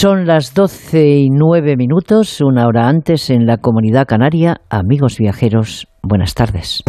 Son 0.00 0.26
las 0.26 0.54
12 0.54 1.06
y 1.06 1.28
9 1.28 1.76
minutos, 1.76 2.40
una 2.40 2.66
hora 2.66 2.88
antes 2.88 3.28
en 3.28 3.44
la 3.44 3.58
comunidad 3.58 4.06
canaria. 4.06 4.62
Amigos 4.70 5.18
viajeros, 5.18 5.88
buenas 6.02 6.32
tardes. 6.32 6.82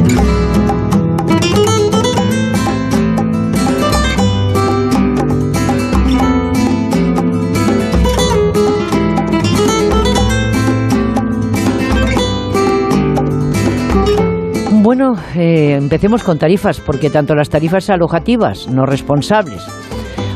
Bueno, 14.82 15.15
eh, 15.36 15.75
empecemos 15.75 16.23
con 16.23 16.39
tarifas, 16.39 16.79
porque 16.79 17.09
tanto 17.09 17.36
las 17.36 17.50
tarifas 17.50 17.89
alojativas 17.89 18.70
no 18.70 18.86
responsables, 18.86 19.68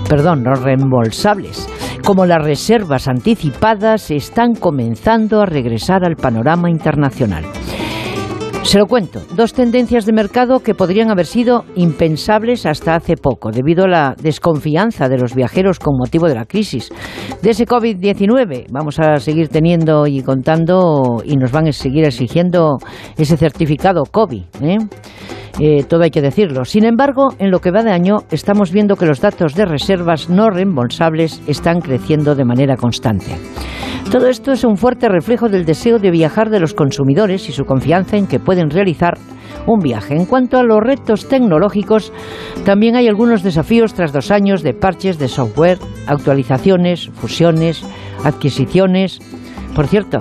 perdón, 0.10 0.44
no 0.44 0.56
reembolsables, 0.56 1.70
como 2.06 2.28
las 2.28 2.44
reservas 2.44 3.08
anticipadas 3.08 4.12
están 4.12 4.54
comenzando 4.54 5.42
a 5.42 5.48
regresar 5.48 6.06
al 6.06 6.16
panorama 6.16 6.70
internacional. 6.70 7.44
Se 8.62 8.78
lo 8.78 8.86
cuento, 8.86 9.22
dos 9.36 9.54
tendencias 9.54 10.06
de 10.06 10.14
mercado 10.14 10.60
que 10.60 10.76
podrían 10.76 11.10
haber 11.10 11.26
sido 11.26 11.66
impensables 11.76 12.68
hasta 12.68 12.96
hace 12.96 13.16
poco, 13.16 13.50
debido 13.52 13.86
a 13.86 13.88
la 13.88 14.16
desconfianza 14.22 15.10
de 15.10 15.18
los 15.18 15.34
viajeros 15.34 15.80
con 15.80 15.98
motivo 15.98 16.28
de 16.28 16.36
la 16.36 16.46
crisis 16.46 16.92
de 17.42 17.50
ese 17.50 17.66
COVID-19. 17.66 18.68
Vamos 18.72 19.00
a 19.00 19.18
seguir 19.18 19.50
teniendo 19.50 20.06
y 20.06 20.22
contando 20.22 21.24
y 21.26 21.38
nos 21.38 21.52
van 21.52 21.68
a 21.68 21.72
seguir 21.72 22.06
exigiendo 22.06 22.78
ese 23.18 23.36
certificado 23.36 24.04
COVID. 24.04 24.44
¿eh? 24.62 24.78
Eh, 25.60 25.84
todo 25.88 26.04
hay 26.04 26.12
que 26.12 26.22
decirlo. 26.22 26.66
Sin 26.66 26.84
embargo, 26.84 27.30
en 27.40 27.50
lo 27.50 27.60
que 27.60 27.72
va 27.72 27.84
de 27.84 27.92
año, 27.92 28.18
estamos 28.30 28.72
viendo 28.72 28.98
que 28.98 29.06
los 29.06 29.22
datos 29.22 29.56
de 29.56 29.66
reservas 29.66 30.30
no 30.30 30.50
reembolsables 30.50 31.42
están 31.48 31.80
creciendo 31.80 32.36
de 32.36 32.44
manera 32.44 32.76
constante. 32.76 33.38
Todo 34.12 34.28
esto 34.28 34.52
es 34.52 34.64
un 34.64 34.78
fuerte 34.78 35.08
reflejo 35.08 35.50
del 35.50 35.66
deseo 35.66 35.98
de 35.98 36.12
viajar 36.12 36.50
de 36.50 36.60
los 36.60 36.74
consumidores 36.74 37.50
y 37.50 37.54
su 37.54 37.64
confianza 37.64 38.18
en 38.18 38.28
que 38.28 38.40
pueden 38.40 38.70
realizar 38.70 39.18
un 39.66 39.80
viaje. 39.80 40.16
En 40.16 40.26
cuanto 40.26 40.58
a 40.58 40.64
los 40.64 40.80
retos 40.80 41.28
tecnológicos, 41.28 42.12
también 42.66 42.96
hay 42.96 43.08
algunos 43.08 43.42
desafíos 43.42 43.94
tras 43.94 44.14
dos 44.14 44.32
años 44.32 44.62
de 44.62 44.74
parches 44.74 45.18
de 45.18 45.28
software, 45.28 45.80
actualizaciones, 46.06 47.10
fusiones, 47.16 47.84
adquisiciones. 48.24 49.20
Por 49.74 49.88
cierto, 49.88 50.20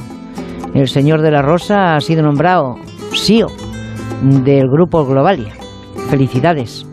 el 0.75 0.89
señor 0.89 1.23
de 1.23 1.33
la 1.33 1.43
Rosa 1.43 1.95
ha 1.95 2.01
sido 2.01 2.23
nombrado 2.23 2.77
CEO 3.13 3.64
del 4.23 4.69
grupo 4.69 5.05
Globalia. 5.05 5.55
Felicidades 6.09 6.87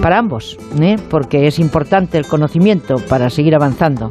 para 0.00 0.18
ambos, 0.18 0.58
¿eh? 0.80 0.96
porque 1.10 1.46
es 1.46 1.58
importante 1.58 2.18
el 2.18 2.26
conocimiento 2.26 2.96
para 3.08 3.30
seguir 3.30 3.54
avanzando. 3.54 4.10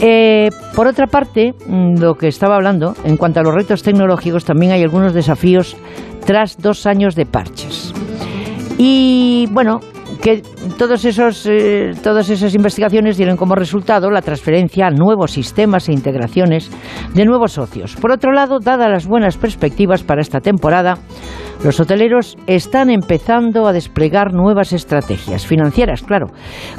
Eh, 0.00 0.50
por 0.74 0.86
otra 0.86 1.06
parte, 1.06 1.54
mm, 1.66 1.98
lo 1.98 2.14
que 2.14 2.28
estaba 2.28 2.56
hablando, 2.56 2.94
en 3.04 3.16
cuanto 3.16 3.40
a 3.40 3.42
los 3.42 3.54
retos 3.54 3.82
tecnológicos, 3.82 4.44
también 4.44 4.72
hay 4.72 4.82
algunos 4.82 5.14
desafíos 5.14 5.76
tras 6.24 6.58
dos 6.58 6.86
años 6.86 7.14
de 7.14 7.24
parches. 7.24 7.94
Y 8.78 9.46
bueno, 9.52 9.80
que 10.20 10.42
todos 10.78 11.04
esos, 11.04 11.46
eh, 11.46 11.92
todas 12.02 12.28
esas 12.30 12.54
investigaciones 12.54 13.16
dieron 13.16 13.36
como 13.36 13.54
resultado 13.54 14.10
la 14.10 14.22
transferencia 14.22 14.86
a 14.86 14.90
nuevos 14.90 15.32
sistemas 15.32 15.88
e 15.88 15.92
integraciones 15.92 16.70
de 17.14 17.24
nuevos 17.24 17.52
socios. 17.52 17.96
Por 17.96 18.12
otro 18.12 18.32
lado, 18.32 18.58
dadas 18.60 18.90
las 18.90 19.06
buenas 19.06 19.36
perspectivas 19.36 20.02
para 20.02 20.20
esta 20.20 20.40
temporada, 20.40 20.98
los 21.64 21.80
hoteleros 21.80 22.36
están 22.46 22.90
empezando 22.90 23.66
a 23.66 23.72
desplegar 23.72 24.32
nuevas 24.32 24.72
estrategias 24.72 25.46
financieras, 25.46 26.02
claro, 26.02 26.26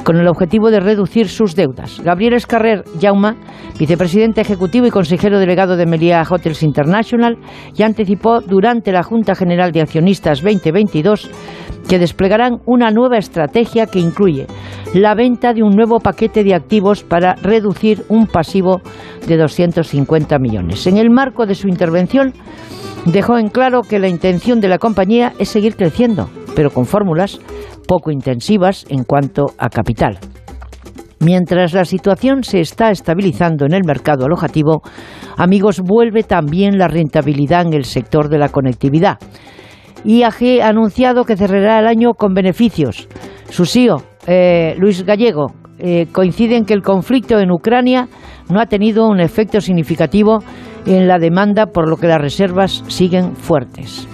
con 0.04 0.16
el 0.16 0.28
objetivo 0.28 0.70
de 0.70 0.80
reducir 0.80 1.28
sus 1.28 1.56
deudas. 1.56 2.00
Gabriel 2.02 2.34
Escarrer 2.34 2.84
Jauma, 3.00 3.36
vicepresidente 3.78 4.40
ejecutivo 4.40 4.86
y 4.86 4.90
consejero 4.90 5.40
delegado 5.40 5.76
de 5.76 5.86
Meliá 5.86 6.22
Hotels 6.28 6.62
International, 6.62 7.36
ya 7.74 7.86
anticipó 7.86 8.40
durante 8.40 8.92
la 8.92 9.02
Junta 9.02 9.34
General 9.34 9.72
de 9.72 9.82
Accionistas 9.82 10.42
2022 10.42 11.28
que 11.88 11.98
desplegarán 11.98 12.60
una 12.66 12.90
nueva 12.90 13.18
estrategia 13.18 13.86
que 13.86 13.98
incluye 13.98 14.46
la 14.94 15.14
venta 15.14 15.52
de 15.52 15.62
un 15.62 15.74
nuevo 15.74 16.00
paquete 16.00 16.44
de 16.44 16.54
activos 16.54 17.02
para 17.02 17.34
reducir 17.34 18.04
un 18.08 18.26
pasivo 18.26 18.80
de 19.26 19.36
250 19.36 20.38
millones. 20.38 20.86
En 20.86 20.98
el 20.98 21.10
marco 21.10 21.46
de 21.46 21.54
su 21.54 21.68
intervención, 21.68 22.32
dejó 23.06 23.38
en 23.38 23.48
claro 23.48 23.82
que 23.82 23.98
la 23.98 24.08
intención 24.08 24.60
de 24.60 24.68
la 24.68 24.78
compañía 24.78 25.32
es 25.38 25.48
seguir 25.48 25.76
creciendo, 25.76 26.28
pero 26.54 26.70
con 26.70 26.86
fórmulas 26.86 27.40
poco 27.86 28.10
intensivas 28.10 28.84
en 28.88 29.04
cuanto 29.04 29.46
a 29.58 29.68
capital. 29.70 30.18
Mientras 31.20 31.72
la 31.72 31.84
situación 31.84 32.44
se 32.44 32.60
está 32.60 32.90
estabilizando 32.90 33.66
en 33.66 33.72
el 33.72 33.82
mercado 33.84 34.26
alojativo, 34.26 34.82
amigos, 35.36 35.80
vuelve 35.80 36.22
también 36.22 36.78
la 36.78 36.86
rentabilidad 36.86 37.66
en 37.66 37.74
el 37.74 37.84
sector 37.84 38.28
de 38.28 38.38
la 38.38 38.50
conectividad. 38.50 39.18
IAG 40.04 40.62
ha 40.62 40.68
anunciado 40.68 41.24
que 41.24 41.36
cerrará 41.36 41.80
el 41.80 41.86
año 41.86 42.14
con 42.14 42.34
beneficios. 42.34 43.08
Su 43.50 43.64
CEO, 43.64 44.02
eh, 44.26 44.74
Luis 44.78 45.04
Gallego, 45.04 45.52
eh, 45.78 46.06
coincide 46.12 46.56
en 46.56 46.64
que 46.64 46.74
el 46.74 46.82
conflicto 46.82 47.38
en 47.38 47.50
Ucrania 47.50 48.08
no 48.48 48.60
ha 48.60 48.66
tenido 48.66 49.08
un 49.08 49.20
efecto 49.20 49.60
significativo 49.60 50.42
en 50.86 51.06
la 51.06 51.18
demanda, 51.18 51.66
por 51.66 51.88
lo 51.88 51.96
que 51.96 52.06
las 52.06 52.20
reservas 52.20 52.82
siguen 52.88 53.36
fuertes. 53.36 54.08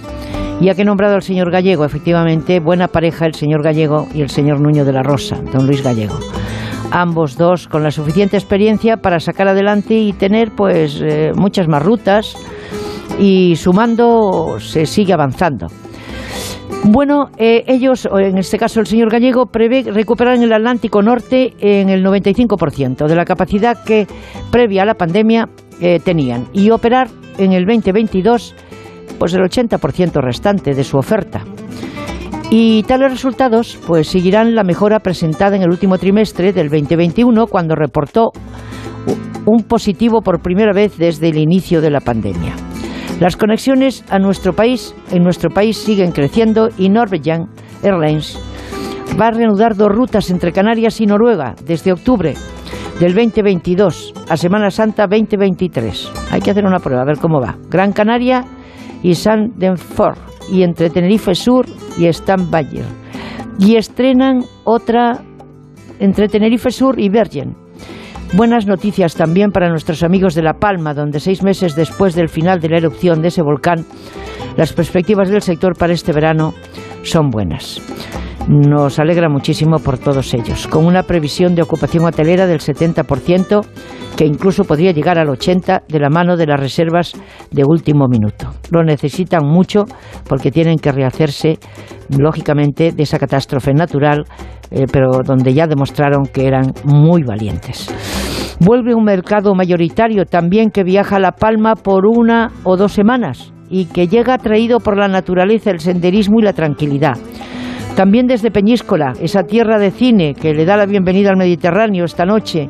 Ya 0.61 0.75
que 0.75 0.85
nombrado 0.85 1.15
al 1.15 1.23
señor 1.23 1.51
Gallego, 1.51 1.85
efectivamente, 1.85 2.61
buena 2.61 2.89
pareja 2.89 3.27
el 3.27 3.35
señor 3.35 3.63
Gallego 3.63 4.07
y 4.15 4.23
el 4.23 4.31
señor 4.31 4.61
Nuño 4.61 4.85
de 4.85 4.93
la 4.93 5.03
Rosa, 5.03 5.37
don 5.53 5.67
Luis 5.67 5.83
Gallego. 5.83 6.19
Ambos 6.91 7.37
dos 7.37 7.67
con 7.67 7.83
la 7.83 7.91
suficiente 7.91 8.37
experiencia 8.37 8.99
para 8.99 9.19
sacar 9.19 9.49
adelante 9.49 9.95
y 9.95 10.13
tener 10.13 10.53
pues 10.55 11.01
eh, 11.03 11.33
muchas 11.35 11.67
más 11.67 11.83
rutas 11.83 12.37
y 13.19 13.57
sumando 13.57 14.59
se 14.59 14.87
sigue 14.87 15.13
avanzando. 15.13 15.69
Bueno, 16.87 17.31
eh, 17.39 17.65
ellos, 17.67 18.07
en 18.13 18.37
este 18.37 18.59
caso 18.59 18.79
el 18.79 18.87
señor 18.87 19.11
Gallego, 19.11 19.47
prevé 19.47 19.85
recuperar 19.91 20.37
en 20.37 20.43
el 20.43 20.53
Atlántico 20.53 21.01
Norte 21.01 21.55
en 21.59 21.89
el 21.89 22.05
95% 22.05 23.07
de 23.07 23.17
la 23.17 23.25
capacidad 23.25 23.83
que 23.83 24.07
previa 24.51 24.83
a 24.83 24.85
la 24.85 24.95
pandemia 24.95 25.49
eh, 25.81 25.99
tenían 26.05 26.47
y 26.53 26.71
operar 26.71 27.09
en 27.39 27.53
el 27.53 27.65
2022 27.65 28.55
pues 29.19 29.33
el 29.33 29.41
80% 29.41 30.21
restante 30.21 30.75
de 30.75 30.85
su 30.85 30.99
oferta. 30.99 31.43
Y 32.51 32.83
tales 32.83 33.11
resultados 33.11 33.79
pues 33.87 34.09
seguirán 34.09 34.55
la 34.55 34.63
mejora 34.63 35.01
presentada 35.01 35.57
en 35.57 35.63
el 35.63 35.71
último 35.71 35.97
trimestre 35.97 36.53
del 36.53 36.69
2021 36.69 37.47
cuando 37.47 37.75
reportó 37.75 38.31
un 39.47 39.63
positivo 39.63 40.21
por 40.21 40.43
primera 40.43 40.73
vez 40.75 40.99
desde 40.99 41.31
el 41.31 41.39
inicio 41.39 41.81
de 41.81 41.91
la 41.91 42.01
pandemia. 42.01 42.55
Las 43.21 43.37
conexiones 43.37 44.05
a 44.11 44.19
nuestro 44.19 44.55
país 44.55 44.95
en 45.11 45.23
nuestro 45.23 45.51
país 45.51 45.79
siguen 45.79 46.13
creciendo 46.13 46.69
y 46.77 46.89
Norwegian 46.89 47.49
Airlines 47.83 48.39
va 49.21 49.29
a 49.29 49.31
reanudar 49.31 49.77
dos 49.77 49.89
rutas 49.89 50.31
entre 50.31 50.53
Canarias 50.53 51.01
y 51.01 51.07
Noruega 51.07 51.55
desde 51.65 51.93
octubre 51.93 52.35
del 52.99 53.15
2022 53.15 54.15
a 54.29 54.37
Semana 54.37 54.71
Santa 54.71 55.07
2023. 55.07 56.11
Hay 56.33 56.41
que 56.41 56.51
hacer 56.51 56.65
una 56.65 56.81
prueba, 56.81 57.03
a 57.03 57.07
ver 57.07 57.19
cómo 57.19 57.41
va. 57.41 57.57
Gran 57.71 57.93
Canaria 57.93 58.45
y 59.03 59.15
San 59.15 59.53
Denfort, 59.57 60.19
y 60.51 60.63
entre 60.63 60.91
Tenerife 60.91 61.35
Sur 61.35 61.67
y 61.97 62.09
Bayer. 62.51 62.85
Y 63.59 63.77
estrenan 63.77 64.45
otra 64.65 65.23
entre 66.01 66.29
Tenerife 66.29 66.71
Sur 66.71 66.99
y 66.99 67.09
Bergen. 67.09 67.64
Buenas 68.37 68.67
noticias 68.67 69.15
también 69.15 69.53
para 69.53 69.69
nuestros 69.69 70.03
amigos 70.03 70.35
de 70.35 70.43
La 70.43 70.55
Palma, 70.55 70.93
donde 70.93 71.21
seis 71.21 71.45
meses 71.45 71.77
después 71.77 72.17
del 72.17 72.29
final 72.29 72.59
de 72.59 72.69
la 72.69 72.79
erupción 72.79 73.23
de 73.23 73.29
ese 73.29 73.43
volcán, 73.43 73.87
las 74.57 74.73
perspectivas 74.73 75.31
del 75.31 75.41
sector 75.41 75.79
para 75.79 75.93
este 75.93 76.13
verano 76.13 76.53
son 77.05 77.31
buenas. 77.31 77.81
Nos 78.49 78.99
alegra 78.99 79.31
muchísimo 79.31 79.79
por 79.79 79.97
todos 79.97 80.35
ellos, 80.35 80.67
con 80.67 80.85
una 80.85 81.03
previsión 81.03 81.55
de 81.55 81.63
ocupación 81.63 82.05
hotelera 82.05 82.47
del 82.47 82.61
70%, 82.61 83.65
que 84.17 84.27
incluso 84.27 84.65
podría 84.65 84.93
llegar 84.93 85.19
al 85.19 85.29
80% 85.29 85.85
de 85.89 85.99
la 85.99 86.11
mano 86.11 86.37
de 86.37 86.47
las 86.47 86.61
reservas 86.61 87.15
de 87.51 87.63
último 87.65 88.07
minuto. 88.07 88.51
Lo 88.71 88.85
necesitan 88.85 89.47
mucho 89.47 89.85
porque 90.29 90.51
tienen 90.51 90.77
que 90.77 90.93
rehacerse, 90.93 91.59
lógicamente, 92.19 92.93
de 92.93 93.03
esa 93.03 93.19
catástrofe 93.19 93.73
natural, 93.73 94.25
eh, 94.71 94.85
pero 94.93 95.23
donde 95.25 95.55
ya 95.55 95.67
demostraron 95.67 96.27
que 96.27 96.47
eran 96.47 96.75
muy 96.85 97.23
valientes. 97.23 97.89
Vuelve 98.61 98.95
un 98.95 99.05
mercado 99.05 99.55
mayoritario 99.55 100.27
también 100.27 100.71
que 100.71 100.85
viaja 100.85 101.17
a 101.17 101.21
La 101.21 101.33
Palma 101.33 101.77
por 101.77 102.07
una 102.07 102.53
o 102.63 102.77
dos 102.77 102.93
semanas 102.93 103.55
y 103.71 103.87
que 103.87 104.07
llega 104.07 104.35
atraído 104.35 104.81
por 104.81 104.99
la 104.99 105.09
naturaleza, 105.09 105.71
el 105.71 105.81
senderismo 105.81 106.41
y 106.41 106.45
la 106.45 106.53
tranquilidad. 106.53 107.15
También 107.97 108.27
desde 108.27 108.51
Peñíscola, 108.51 109.13
esa 109.21 109.45
tierra 109.45 109.79
de 109.79 109.93
cine 109.93 110.35
que 110.35 110.53
le 110.53 110.65
da 110.65 110.77
la 110.77 110.85
bienvenida 110.85 111.31
al 111.31 111.37
Mediterráneo 111.37 112.05
esta 112.05 112.25
noche, 112.25 112.69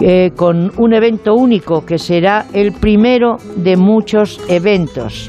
eh, 0.00 0.30
con 0.36 0.70
un 0.78 0.94
evento 0.94 1.34
único 1.34 1.84
que 1.84 1.98
será 1.98 2.46
el 2.52 2.72
primero 2.72 3.38
de 3.56 3.76
muchos 3.76 4.40
eventos. 4.48 5.28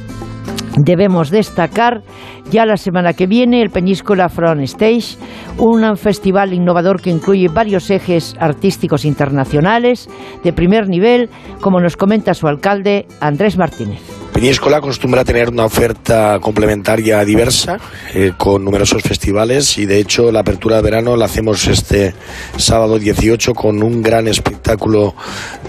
Debemos 0.77 1.31
destacar 1.31 2.03
ya 2.51 2.67
la 2.67 2.77
semana 2.77 3.13
que 3.13 3.25
viene 3.25 3.63
el 3.63 3.71
Peñíscola 3.71 4.29
Front 4.29 4.61
Stage, 4.61 5.17
un 5.57 5.97
festival 5.97 6.53
innovador 6.53 7.01
que 7.01 7.09
incluye 7.09 7.47
varios 7.47 7.89
ejes 7.89 8.35
artísticos 8.39 9.05
internacionales 9.05 10.07
de 10.43 10.53
primer 10.53 10.87
nivel, 10.87 11.29
como 11.61 11.79
nos 11.79 11.97
comenta 11.97 12.35
su 12.35 12.47
alcalde 12.47 13.07
Andrés 13.21 13.57
Martínez. 13.57 14.24
Peñíscola 14.35 14.79
acostumbra 14.79 15.21
a 15.21 15.23
tener 15.23 15.49
una 15.49 15.63
oferta 15.63 16.39
complementaria 16.41 17.23
diversa, 17.23 17.79
eh, 18.13 18.33
con 18.37 18.65
numerosos 18.65 19.01
festivales 19.01 19.77
y 19.77 19.85
de 19.85 19.97
hecho 19.97 20.29
la 20.29 20.41
apertura 20.41 20.75
de 20.75 20.81
verano 20.81 21.15
la 21.15 21.23
hacemos 21.23 21.65
este 21.67 22.13
sábado 22.57 22.99
18 22.99 23.53
con 23.53 23.81
un 23.81 24.01
gran 24.01 24.27
espectáculo 24.27 25.15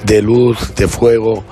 de 0.05 0.21
luz, 0.21 0.75
de 0.75 0.89
fuego 0.89 1.45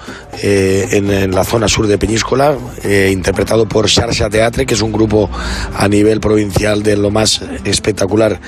eh, 0.42 0.88
en, 0.90 1.30
la 1.30 1.44
zona 1.44 1.68
sur 1.68 1.86
de 1.86 1.98
Peñíscola, 1.98 2.56
eh, 2.82 3.10
interpretado 3.12 3.68
por 3.68 3.88
Xarxa 3.88 4.28
Teatre, 4.28 4.66
que 4.66 4.74
es 4.74 4.82
un 4.82 4.90
grupo 4.90 5.30
a 5.76 5.86
nivel 5.86 6.18
provincial 6.18 6.82
de 6.82 6.96
lo 6.96 7.12
más 7.12 7.42
espectacular 7.64 8.40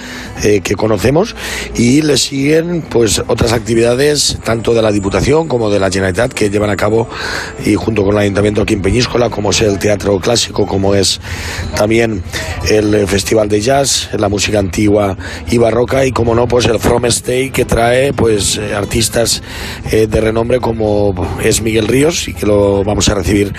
que 0.42 0.74
conocemos. 0.74 1.36
Y 1.76 2.02
le 2.02 2.16
siguen 2.16 2.82
pues 2.82 3.22
otras 3.28 3.52
actividades 3.52 4.38
tanto 4.42 4.74
de 4.74 4.82
la 4.82 4.90
Diputación 4.90 5.46
como 5.46 5.70
de 5.70 5.78
la 5.78 5.88
Generalitat 5.88 6.32
que 6.32 6.50
llevan 6.50 6.70
a 6.70 6.76
cabo 6.76 7.08
y 7.64 7.74
junto 7.74 8.02
con 8.02 8.14
el 8.14 8.22
Ayuntamiento 8.22 8.55
aquí 8.62 8.74
en 8.74 8.82
Peñíscola, 8.82 9.30
como 9.30 9.50
es 9.50 9.60
el 9.60 9.78
teatro 9.78 10.18
clásico, 10.18 10.66
como 10.66 10.94
es 10.94 11.20
también 11.76 12.22
el 12.68 13.06
Festival 13.06 13.48
de 13.48 13.60
Jazz, 13.60 14.10
la 14.18 14.28
música 14.28 14.58
antigua 14.58 15.16
y 15.50 15.58
barroca, 15.58 16.04
y 16.04 16.12
como 16.12 16.34
no, 16.34 16.46
pues 16.48 16.66
el 16.66 16.78
From 16.78 17.04
Stay 17.06 17.50
que 17.50 17.64
trae 17.64 18.12
pues 18.12 18.58
eh, 18.58 18.74
artistas 18.74 19.42
eh, 19.90 20.06
de 20.06 20.20
renombre 20.20 20.60
como 20.60 21.14
es 21.42 21.62
Miguel 21.62 21.88
Ríos 21.88 22.28
y 22.28 22.34
que 22.34 22.46
lo 22.46 22.84
vamos 22.84 23.08
a 23.08 23.14
recibir 23.14 23.52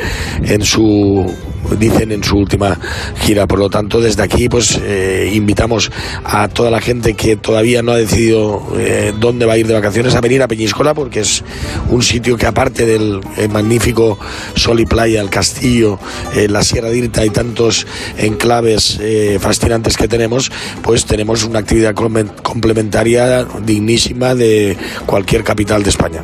en 0.43 0.63
su 0.63 1.25
dicen 1.79 2.11
en 2.11 2.23
su 2.23 2.37
última 2.37 2.79
gira. 3.21 3.47
Por 3.47 3.59
lo 3.59 3.69
tanto, 3.69 4.01
desde 4.01 4.23
aquí, 4.23 4.49
pues 4.49 4.79
eh, 4.83 5.31
invitamos 5.33 5.91
a 6.23 6.47
toda 6.47 6.71
la 6.71 6.81
gente 6.81 7.13
que 7.13 7.35
todavía 7.35 7.81
no 7.81 7.91
ha 7.91 7.97
decidido 7.97 8.63
dónde 9.19 9.45
va 9.45 9.53
a 9.53 9.57
ir 9.57 9.67
de 9.67 9.73
vacaciones 9.73 10.15
a 10.15 10.21
venir 10.21 10.41
a 10.41 10.47
Peñíscola, 10.47 10.93
porque 10.93 11.21
es 11.21 11.43
un 11.89 12.01
sitio 12.01 12.37
que 12.37 12.45
aparte 12.45 12.85
del 12.85 13.21
magnífico 13.49 14.17
sol 14.55 14.79
y 14.79 14.85
playa, 14.85 15.21
el 15.21 15.29
castillo, 15.29 15.99
eh, 16.35 16.47
la 16.47 16.63
Sierra 16.63 16.89
de 16.89 16.97
y 16.97 17.29
tantos 17.29 17.87
enclaves 18.17 18.97
eh, 19.01 19.37
fascinantes 19.39 19.97
que 19.97 20.07
tenemos, 20.07 20.51
pues 20.81 21.05
tenemos 21.05 21.43
una 21.43 21.59
actividad 21.59 21.93
complementaria 21.95 23.45
dignísima 23.63 24.35
de 24.35 24.77
cualquier 25.05 25.43
capital 25.43 25.83
de 25.83 25.89
España. 25.89 26.23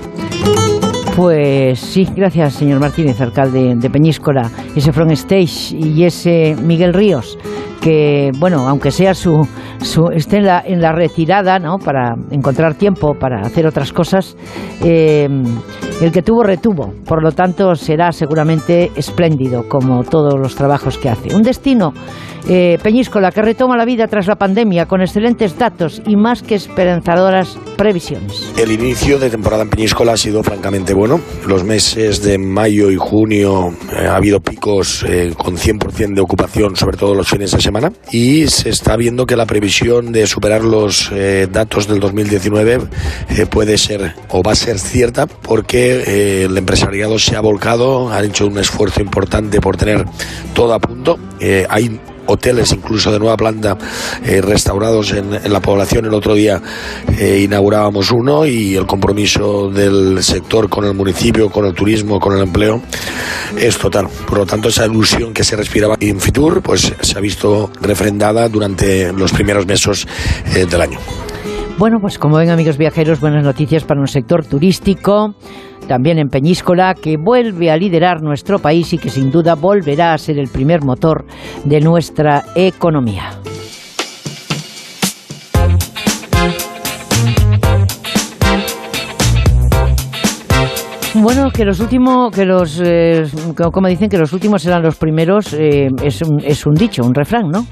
Pues 1.16 1.80
sí, 1.80 2.10
gracias 2.16 2.56
señor 2.56 2.80
Martínez, 2.80 3.22
alcalde 3.22 3.76
de 3.76 3.90
Peñíscola, 3.92 4.50
ese 4.76 4.92
Front 4.92 5.12
Stage 5.12 5.76
y 5.76 6.06
ese 6.06 6.56
Miguel 6.60 6.92
Ríos, 6.92 7.38
que 7.84 8.32
bueno, 8.40 8.68
aunque 8.70 8.92
sea 8.92 9.14
su, 9.14 9.46
su 9.82 10.08
esté 10.14 10.38
en 10.38 10.82
la, 10.82 10.92
retirada, 10.94 11.60
¿no? 11.60 11.80
Para 11.80 12.16
encontrar 12.32 12.76
tiempo 12.76 13.14
para 13.14 13.42
hacer 13.42 13.68
otras 13.68 13.92
cosas, 13.92 14.38
eh, 14.82 15.28
el 16.02 16.12
que 16.12 16.22
tuvo 16.22 16.44
retuvo, 16.44 16.94
por 17.06 17.22
lo 17.22 17.34
tanto 17.34 17.76
será 17.76 18.14
seguramente 18.14 18.92
espléndido 18.96 19.68
como 19.68 20.04
todos 20.06 20.40
los 20.40 20.56
trabajos 20.56 20.98
que 20.98 21.10
hace. 21.10 21.36
Un 21.36 21.44
destino 21.44 21.94
eh, 22.48 22.78
Peñíscola, 22.84 23.32
que 23.32 23.42
retoma 23.42 23.78
la 23.78 23.86
vida 23.86 24.08
tras 24.08 24.28
la 24.28 24.36
pandemia 24.36 24.86
con 24.86 25.02
excelentes 25.02 25.58
datos 25.58 26.02
y 26.06 26.18
más 26.18 26.44
que 26.44 26.56
esperanzadoras 26.56 27.58
previsiones. 27.78 28.52
El 28.58 28.72
inicio 28.72 29.18
de 29.18 29.30
temporada 29.30 29.64
en 29.64 29.70
Peñíscola 29.70 30.14
ha 30.14 30.18
sido 30.18 30.44
francamente 30.44 30.94
bueno. 30.94 31.22
Los 31.48 31.64
meses 31.64 32.22
de 32.22 32.38
mayo 32.38 32.92
y 32.92 32.98
junio 32.98 33.74
eh, 33.94 34.08
ha 34.08 34.18
habido 34.18 34.42
picos 34.42 35.06
eh, 35.08 35.34
con 35.38 35.56
100% 35.56 36.16
de 36.16 36.22
ocupación, 36.22 36.76
sobre 36.76 36.98
todo 36.98 37.16
los 37.16 37.30
fines 37.30 37.52
de 37.52 37.62
semana, 37.62 37.73
y 38.12 38.48
se 38.48 38.70
está 38.70 38.96
viendo 38.96 39.26
que 39.26 39.36
la 39.36 39.46
previsión 39.46 40.12
de 40.12 40.28
superar 40.28 40.64
los 40.64 41.12
datos 41.52 41.88
del 41.88 42.00
2019 42.00 42.80
puede 43.50 43.78
ser 43.78 44.14
o 44.30 44.44
va 44.44 44.52
a 44.52 44.56
ser 44.56 44.80
cierta 44.80 45.28
porque 45.28 46.44
el 46.44 46.58
empresariado 46.58 47.20
se 47.20 47.36
ha 47.36 47.42
volcado, 47.42 48.12
ha 48.12 48.24
hecho 48.24 48.48
un 48.48 48.58
esfuerzo 48.58 49.02
importante 49.02 49.62
por 49.62 49.78
tener 49.78 50.06
todo 50.54 50.74
a 50.74 50.80
punto. 50.80 51.18
hay 51.70 52.00
hoteles 52.28 52.72
incluso 52.72 53.12
de 53.12 53.20
nueva 53.20 53.38
planta 53.38 53.78
eh, 54.24 54.42
restaurados 54.42 55.12
en, 55.14 55.52
la 55.52 55.60
población. 55.60 56.06
El 56.06 56.14
otro 56.14 56.34
día 56.34 56.62
eh, 57.20 57.42
inaugurábamos 57.44 58.12
uno 58.12 58.46
y 58.46 58.76
el 58.76 58.86
compromiso 58.86 59.70
del 59.70 60.24
sector 60.24 60.70
con 60.70 60.86
el 60.86 60.94
municipio, 60.94 61.50
con 61.50 61.66
el 61.66 61.74
turismo, 61.74 62.20
con 62.20 62.36
el 62.36 62.44
empleo 62.44 62.82
es 63.58 63.78
total. 63.78 64.08
Por 64.28 64.40
lo 64.40 64.46
tanto, 64.46 64.70
esa 64.70 64.86
ilusión 64.86 65.34
que 65.34 65.44
se 65.44 65.56
respiraba 65.56 65.96
en 66.00 66.20
Fitur 66.20 66.62
pues 66.62 66.94
se 67.00 67.18
ha 67.18 67.22
visto 67.22 67.72
refrendada 67.82 68.50
durante 68.50 69.12
los 69.14 69.32
primeros 69.32 69.66
meses 69.66 70.08
eh, 70.56 70.66
del 70.66 70.82
año. 70.82 71.00
Bueno, 71.78 72.00
pues 72.00 72.20
como 72.20 72.38
ven 72.38 72.50
amigos 72.50 72.78
viajeros, 72.78 73.20
buenas 73.20 73.44
noticias 73.44 73.84
para 73.84 74.00
un 74.00 74.08
sector 74.08 74.46
turístico 74.46 75.36
también 75.88 76.20
en 76.20 76.30
Peñíscola, 76.30 76.96
que 76.96 77.18
vuelve 77.18 77.72
a 77.72 77.78
liderar 77.78 78.22
nuestro 78.22 78.60
país 78.60 78.94
y 78.94 78.98
que 78.98 79.10
sin 79.10 79.32
duda 79.32 79.56
volverá 79.56 80.14
a 80.14 80.18
ser 80.18 80.40
el 80.40 80.48
primer 80.48 80.82
motor 80.82 81.26
de 81.64 81.82
nuestra 81.82 82.44
economía. 82.56 83.32
Bueno, 91.16 91.52
que 91.52 91.64
los 91.64 91.80
últimos, 91.80 92.32
que 92.32 92.44
los, 92.44 92.82
eh, 92.84 93.26
como 93.72 93.88
dicen, 93.88 94.10
que 94.10 94.18
los 94.18 94.34
últimos 94.34 94.64
serán 94.64 94.82
los 94.82 94.96
primeros, 94.96 95.54
eh, 95.54 95.90
es, 96.04 96.24
un, 96.24 96.40
es 96.44 96.66
un 96.66 96.74
dicho, 96.74 97.04
un 97.04 97.14
refrán, 97.14 97.50
¿no? 97.50 97.68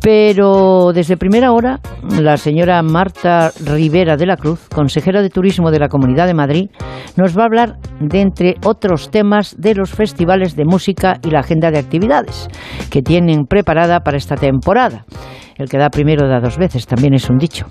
Pero 0.00 0.92
desde 0.92 1.16
primera 1.16 1.52
hora, 1.52 1.78
la 2.20 2.36
señora 2.36 2.82
Marta 2.82 3.52
Rivera 3.64 4.16
de 4.16 4.26
la 4.26 4.36
Cruz, 4.36 4.68
consejera 4.68 5.22
de 5.22 5.30
Turismo 5.30 5.70
de 5.70 5.78
la 5.78 5.88
Comunidad 5.88 6.26
de 6.26 6.34
Madrid, 6.34 6.70
nos 7.16 7.38
va 7.38 7.42
a 7.42 7.46
hablar 7.46 7.76
de, 8.00 8.20
entre 8.20 8.56
otros 8.64 9.10
temas, 9.10 9.54
de 9.56 9.76
los 9.76 9.92
festivales 9.92 10.56
de 10.56 10.64
música 10.64 11.20
y 11.22 11.30
la 11.30 11.40
agenda 11.40 11.70
de 11.70 11.78
actividades 11.78 12.48
que 12.90 13.00
tienen 13.00 13.46
preparada 13.46 14.00
para 14.00 14.16
esta 14.16 14.34
temporada. 14.34 15.04
El 15.62 15.68
que 15.68 15.78
da 15.78 15.90
primero 15.90 16.26
da 16.26 16.40
dos 16.40 16.58
veces, 16.58 16.88
también 16.88 17.14
es 17.14 17.30
un 17.30 17.38
dicho. 17.38 17.66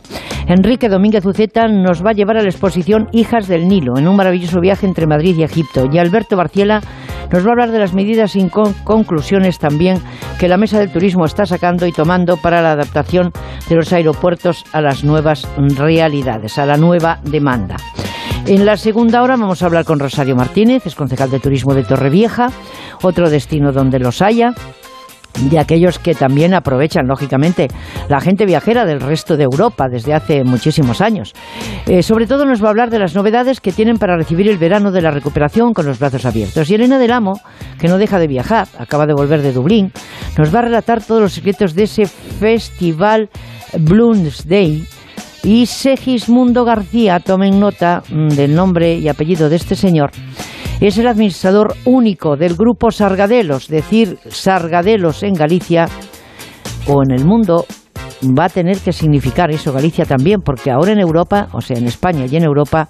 Enrique 0.48 0.88
Domínguez 0.88 1.26
Uceta 1.26 1.68
nos 1.68 2.06
va 2.06 2.12
a 2.12 2.14
llevar 2.14 2.38
a 2.38 2.42
la 2.42 2.48
exposición 2.48 3.10
Hijas 3.12 3.50
del 3.50 3.68
Nilo, 3.68 3.98
en 3.98 4.08
un 4.08 4.16
maravilloso 4.16 4.62
viaje 4.62 4.86
entre 4.86 5.08
Madrid 5.08 5.36
y 5.38 5.44
Egipto. 5.44 5.90
Y 5.92 5.98
Alberto 5.98 6.38
Barciela 6.38 6.80
nos 7.30 7.44
va 7.44 7.50
a 7.50 7.52
hablar 7.52 7.72
de 7.72 7.80
las 7.80 7.94
medidas 7.94 8.38
y 8.38 8.48
conclusiones 8.48 9.60
también 9.60 9.98
que 10.40 10.48
la 10.48 10.56
Mesa 10.56 10.80
del 10.80 10.90
Turismo 10.90 11.26
está 11.26 11.46
sacando 11.46 11.86
y 11.86 11.92
tomando 11.92 12.38
para 12.38 12.62
la 12.62 12.72
adaptación 12.72 13.34
de 13.68 13.76
los 13.76 13.92
aeropuertos 13.92 14.64
a 14.72 14.80
las 14.80 15.04
nuevas 15.04 15.46
realidades, 15.58 16.58
a 16.58 16.66
la 16.66 16.78
nueva 16.78 17.20
demanda. 17.26 17.76
En 18.48 18.66
la 18.66 18.78
segunda 18.78 19.22
hora 19.22 19.36
vamos 19.36 19.62
a 19.62 19.66
hablar 19.66 19.84
con 19.84 20.00
Rosario 20.00 20.38
Martínez, 20.38 20.88
es 20.88 20.96
concejal 20.96 21.30
de 21.30 21.42
turismo 21.42 21.74
de 21.74 21.84
Torrevieja, 21.84 22.48
otro 23.04 23.30
destino 23.30 23.74
donde 23.74 24.00
los 24.00 24.22
haya 24.22 24.54
de 25.40 25.60
aquellos 25.60 26.00
que 26.00 26.14
también 26.14 26.54
aprovechan, 26.54 27.08
lógicamente, 27.08 27.68
la 28.10 28.20
gente 28.20 28.46
viajera 28.46 28.86
del 28.86 29.00
resto 29.00 29.38
de 29.38 29.44
Europa 29.44 29.88
desde 29.90 30.14
hace 30.14 30.44
muchísimos 30.44 31.02
años. 31.02 31.34
Eh, 31.88 32.04
sobre 32.04 32.28
todo 32.28 32.46
nos 32.46 32.62
va 32.62 32.68
a 32.68 32.72
hablar 32.72 32.90
de 32.90 33.00
las 33.00 33.16
novedades 33.16 33.62
que 33.62 33.72
tienen 33.72 33.98
para 33.98 34.18
recibir 34.18 34.50
el 34.50 34.58
verano 34.58 34.92
de 34.92 35.02
la 35.02 35.12
recuperación 35.12 35.74
con 35.74 35.86
los 35.86 36.00
brazos 36.00 36.26
abiertos. 36.26 36.70
Y 36.70 36.76
Elena 36.76 37.00
del 37.00 37.12
Amo, 37.12 37.40
que 37.80 37.88
no 37.88 37.98
deja 37.98 38.20
de 38.20 38.28
viajar, 38.28 38.68
acaba 38.78 39.06
de 39.06 39.14
volver 39.14 39.42
de 39.42 39.54
Dublín, 39.54 39.92
nos 40.38 40.54
va 40.54 40.60
a 40.60 40.64
relatar 40.64 41.04
todos 41.04 41.22
los 41.22 41.34
secretos 41.34 41.76
de 41.76 41.84
ese 41.84 42.06
festival 42.06 43.30
Bloomsday. 43.78 44.86
Y 45.44 45.66
Segismundo 45.66 46.64
García, 46.64 47.20
tomen 47.20 47.60
nota 47.60 48.04
mm, 48.08 48.28
del 48.30 48.54
nombre 48.54 48.94
y 48.94 49.08
apellido 49.08 49.50
de 49.50 49.56
este 49.56 49.76
señor, 49.76 50.12
es 50.82 50.98
el 50.98 51.08
administrador 51.08 51.76
único 51.86 52.36
del 52.36 52.56
grupo 52.56 52.92
Sargadelos, 52.92 53.68
decir 53.68 54.18
Sargadelos 54.30 55.24
en 55.24 55.34
Galicia 55.34 55.86
o 56.88 57.04
en 57.04 57.12
el 57.12 57.24
mundo 57.24 57.66
va 58.38 58.46
a 58.46 58.50
tener 58.50 58.80
que 58.80 58.92
significar 58.92 59.52
eso 59.52 59.74
Galicia 59.74 60.06
también, 60.06 60.42
porque 60.42 60.72
ahora 60.72 60.92
en 60.92 61.00
Europa, 61.00 61.48
o 61.54 61.62
sea, 61.62 61.78
en 61.78 61.88
España 61.88 62.26
y 62.30 62.36
en 62.36 62.44
Europa, 62.44 62.88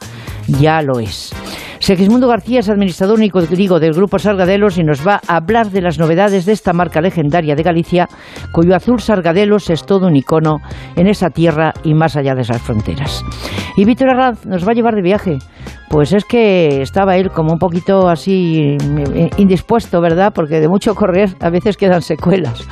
ya 0.48 0.82
lo 0.82 1.00
es. 1.00 1.34
Segismundo 1.82 2.28
García 2.28 2.60
es 2.60 2.70
administrador 2.70 3.20
digo, 3.50 3.80
del 3.80 3.94
Grupo 3.94 4.20
Sargadelos 4.20 4.78
y 4.78 4.84
nos 4.84 5.06
va 5.06 5.20
a 5.28 5.38
hablar 5.38 5.72
de 5.72 5.82
las 5.82 5.98
novedades 5.98 6.46
de 6.46 6.52
esta 6.52 6.74
marca 6.74 7.02
legendaria 7.02 7.56
de 7.56 7.64
Galicia, 7.64 8.08
cuyo 8.52 8.76
azul 8.76 9.02
Sargadelos 9.02 9.68
es 9.72 9.84
todo 9.84 10.06
un 10.06 10.16
icono 10.16 10.58
en 10.96 11.08
esa 11.08 11.32
tierra 11.32 11.74
y 11.84 11.96
más 11.96 12.16
allá 12.16 12.36
de 12.36 12.42
esas 12.42 12.62
fronteras. 12.62 13.26
Y 13.76 13.86
Víctor 13.86 14.12
Arranz 14.12 14.46
nos 14.46 14.66
va 14.66 14.74
a 14.74 14.76
llevar 14.76 14.94
de 14.94 15.02
viaje. 15.02 15.40
Pues 15.90 16.14
es 16.14 16.24
que 16.24 16.84
estaba 16.84 17.18
él 17.18 17.32
como 17.32 17.52
un 17.52 17.60
poquito 17.60 18.08
así 18.08 18.78
eh, 19.16 19.30
indispuesto, 19.38 20.00
¿verdad? 20.02 20.32
Porque 20.34 20.60
de 20.60 20.70
mucho 20.70 20.94
correr 20.94 21.36
a 21.42 21.50
veces 21.50 21.78
quedan 21.78 22.04
secuelas. 22.04 22.64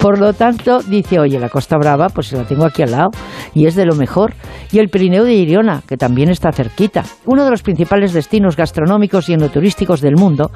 Por 0.00 0.20
lo 0.20 0.32
tanto, 0.32 0.80
dice, 0.80 1.18
oye, 1.18 1.40
la 1.40 1.48
Costa 1.48 1.76
Brava, 1.76 2.08
pues 2.08 2.32
la 2.32 2.44
tengo 2.44 2.64
aquí 2.64 2.82
al 2.82 2.92
lado 2.92 3.10
y 3.52 3.66
es 3.66 3.74
de 3.74 3.84
lo 3.84 3.94
mejor. 3.96 4.34
y 4.70 4.78
el 4.78 4.90
Pirineo 4.90 5.24
de 5.24 5.34
Iriona, 5.34 5.82
que 5.86 5.96
también 5.96 6.28
está 6.28 6.52
cerquita, 6.52 7.02
uno 7.26 7.44
de 7.44 7.50
los 7.50 7.62
principales 7.62 8.12
destinos 8.12 8.56
gastronómicos 8.56 9.28
y 9.28 9.32
enoturísticos 9.32 10.00
del 10.00 10.16
mundo 10.16 10.50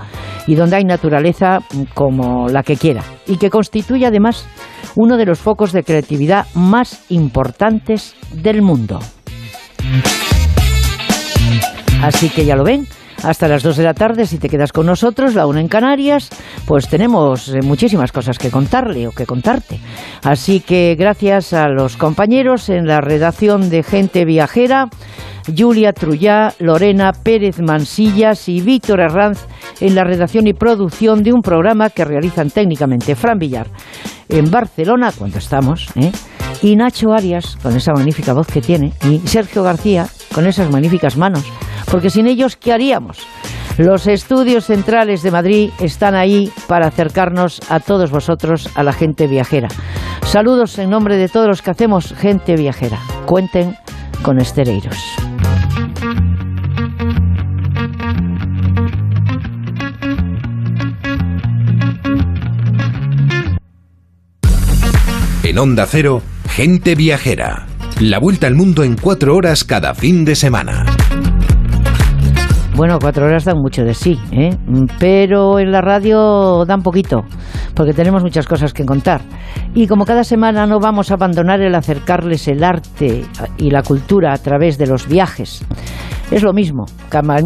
y 0.46 0.54
donde 0.54 0.76
hay 0.76 0.84
naturaleza 0.84 1.58
como 1.94 2.46
la 2.48 2.62
que 2.62 2.76
quiera 2.76 3.02
y 3.26 3.36
que 3.36 3.50
constituye 3.50 4.06
además 4.06 4.46
uno 4.96 5.16
de 5.16 5.26
los 5.26 5.38
focos 5.38 5.72
de 5.72 5.82
creatividad 5.82 6.46
más 6.54 7.10
importantes 7.10 8.14
del 8.32 8.62
mundo. 8.62 9.00
Así 12.02 12.28
que 12.28 12.44
ya 12.44 12.56
lo 12.56 12.64
ven, 12.64 12.86
hasta 13.22 13.48
las 13.48 13.62
2 13.62 13.76
de 13.76 13.84
la 13.84 13.94
tarde, 13.94 14.26
si 14.26 14.38
te 14.38 14.48
quedas 14.48 14.72
con 14.72 14.86
nosotros, 14.86 15.34
la 15.34 15.46
una 15.46 15.60
en 15.60 15.68
Canarias, 15.68 16.30
pues 16.66 16.88
tenemos 16.88 17.48
eh, 17.48 17.62
muchísimas 17.62 18.12
cosas 18.12 18.38
que 18.38 18.50
contarle 18.50 19.06
o 19.06 19.12
que 19.12 19.26
contarte. 19.26 19.78
Así 20.22 20.60
que 20.60 20.96
gracias 20.98 21.52
a 21.52 21.68
los 21.68 21.96
compañeros 21.96 22.68
en 22.68 22.86
la 22.86 23.00
redacción 23.00 23.70
de 23.70 23.82
Gente 23.82 24.24
Viajera, 24.24 24.88
Julia 25.56 25.92
Trullá, 25.92 26.54
Lorena 26.58 27.12
Pérez 27.12 27.58
Mansillas 27.60 28.48
y 28.48 28.60
Víctor 28.60 29.00
Herranz 29.00 29.46
en 29.80 29.94
la 29.94 30.04
redacción 30.04 30.46
y 30.46 30.52
producción 30.52 31.22
de 31.22 31.32
un 31.32 31.42
programa 31.42 31.90
que 31.90 32.04
realizan 32.04 32.50
técnicamente 32.50 33.16
Fran 33.16 33.38
Villar 33.38 33.66
en 34.28 34.50
Barcelona, 34.50 35.12
cuando 35.16 35.38
estamos, 35.38 35.88
¿eh? 35.96 36.12
y 36.62 36.76
Nacho 36.76 37.12
Arias, 37.12 37.56
con 37.62 37.76
esa 37.76 37.92
magnífica 37.92 38.32
voz 38.32 38.46
que 38.46 38.60
tiene, 38.60 38.92
y 39.08 39.18
Sergio 39.26 39.62
García, 39.62 40.06
con 40.32 40.46
esas 40.46 40.70
magníficas 40.70 41.16
manos 41.16 41.44
porque 41.92 42.08
sin 42.08 42.26
ellos, 42.26 42.56
¿qué 42.56 42.72
haríamos? 42.72 43.18
Los 43.76 44.06
estudios 44.06 44.64
centrales 44.64 45.22
de 45.22 45.30
Madrid 45.30 45.70
están 45.78 46.14
ahí 46.14 46.50
para 46.66 46.86
acercarnos 46.86 47.60
a 47.68 47.80
todos 47.80 48.10
vosotros, 48.10 48.70
a 48.74 48.82
la 48.82 48.94
gente 48.94 49.26
viajera. 49.26 49.68
Saludos 50.24 50.78
en 50.78 50.88
nombre 50.88 51.18
de 51.18 51.28
todos 51.28 51.48
los 51.48 51.60
que 51.60 51.70
hacemos 51.70 52.14
gente 52.14 52.56
viajera. 52.56 52.98
Cuenten 53.26 53.76
con 54.22 54.40
Estereiros. 54.40 54.96
En 65.42 65.58
Onda 65.58 65.84
Cero, 65.86 66.22
gente 66.48 66.94
viajera. 66.94 67.66
La 68.02 68.18
vuelta 68.18 68.48
al 68.48 68.56
mundo 68.56 68.82
en 68.82 68.96
cuatro 68.96 69.36
horas 69.36 69.62
cada 69.62 69.94
fin 69.94 70.24
de 70.24 70.34
semana. 70.34 70.84
Bueno, 72.74 72.98
cuatro 73.00 73.26
horas 73.26 73.44
dan 73.44 73.58
mucho 73.58 73.84
de 73.84 73.94
sí, 73.94 74.18
¿eh? 74.32 74.56
pero 74.98 75.60
en 75.60 75.70
la 75.70 75.82
radio 75.82 76.64
dan 76.66 76.82
poquito, 76.82 77.22
porque 77.76 77.92
tenemos 77.92 78.24
muchas 78.24 78.46
cosas 78.46 78.72
que 78.72 78.84
contar. 78.84 79.20
Y 79.72 79.86
como 79.86 80.04
cada 80.04 80.24
semana 80.24 80.66
no 80.66 80.80
vamos 80.80 81.12
a 81.12 81.14
abandonar 81.14 81.60
el 81.60 81.76
acercarles 81.76 82.48
el 82.48 82.64
arte 82.64 83.24
y 83.56 83.70
la 83.70 83.84
cultura 83.84 84.32
a 84.32 84.38
través 84.38 84.78
de 84.78 84.88
los 84.88 85.06
viajes. 85.06 85.64
Es 86.32 86.42
lo 86.42 86.54
mismo, 86.54 86.86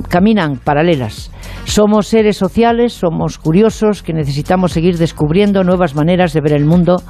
caminan 0.08 0.60
paralelas. 0.62 1.32
Somos 1.64 2.06
seres 2.06 2.36
sociales, 2.36 2.92
somos 2.92 3.36
curiosos, 3.36 4.04
que 4.04 4.12
necesitamos 4.12 4.70
seguir 4.70 4.96
descubriendo 4.96 5.64
nuevas 5.64 5.96
maneras 5.96 6.32
de 6.32 6.40
ver 6.40 6.52
el 6.52 6.64
mundo 6.64 7.02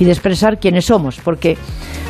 y 0.00 0.04
de 0.04 0.10
expresar 0.10 0.58
quiénes 0.58 0.86
somos, 0.86 1.20
porque 1.20 1.56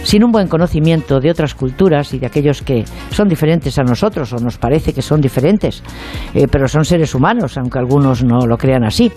sin 0.04 0.24
un 0.24 0.32
buen 0.32 0.48
conocimiento 0.48 1.20
de 1.20 1.30
otras 1.30 1.54
culturas 1.54 2.14
y 2.14 2.18
de 2.18 2.28
aquellos 2.28 2.62
que 2.62 2.86
son 3.10 3.28
diferentes 3.28 3.78
a 3.78 3.82
nosotros 3.82 4.32
o 4.32 4.36
nos 4.36 4.56
parece 4.56 4.94
que 4.94 5.02
son 5.02 5.20
diferentes, 5.20 5.82
eh, 6.32 6.46
pero 6.50 6.66
son 6.66 6.86
seres 6.86 7.14
humanos, 7.14 7.58
aunque 7.58 7.78
algunos 7.78 8.24
no 8.24 8.46
lo 8.46 8.56
crean 8.56 8.84
así, 8.84 9.12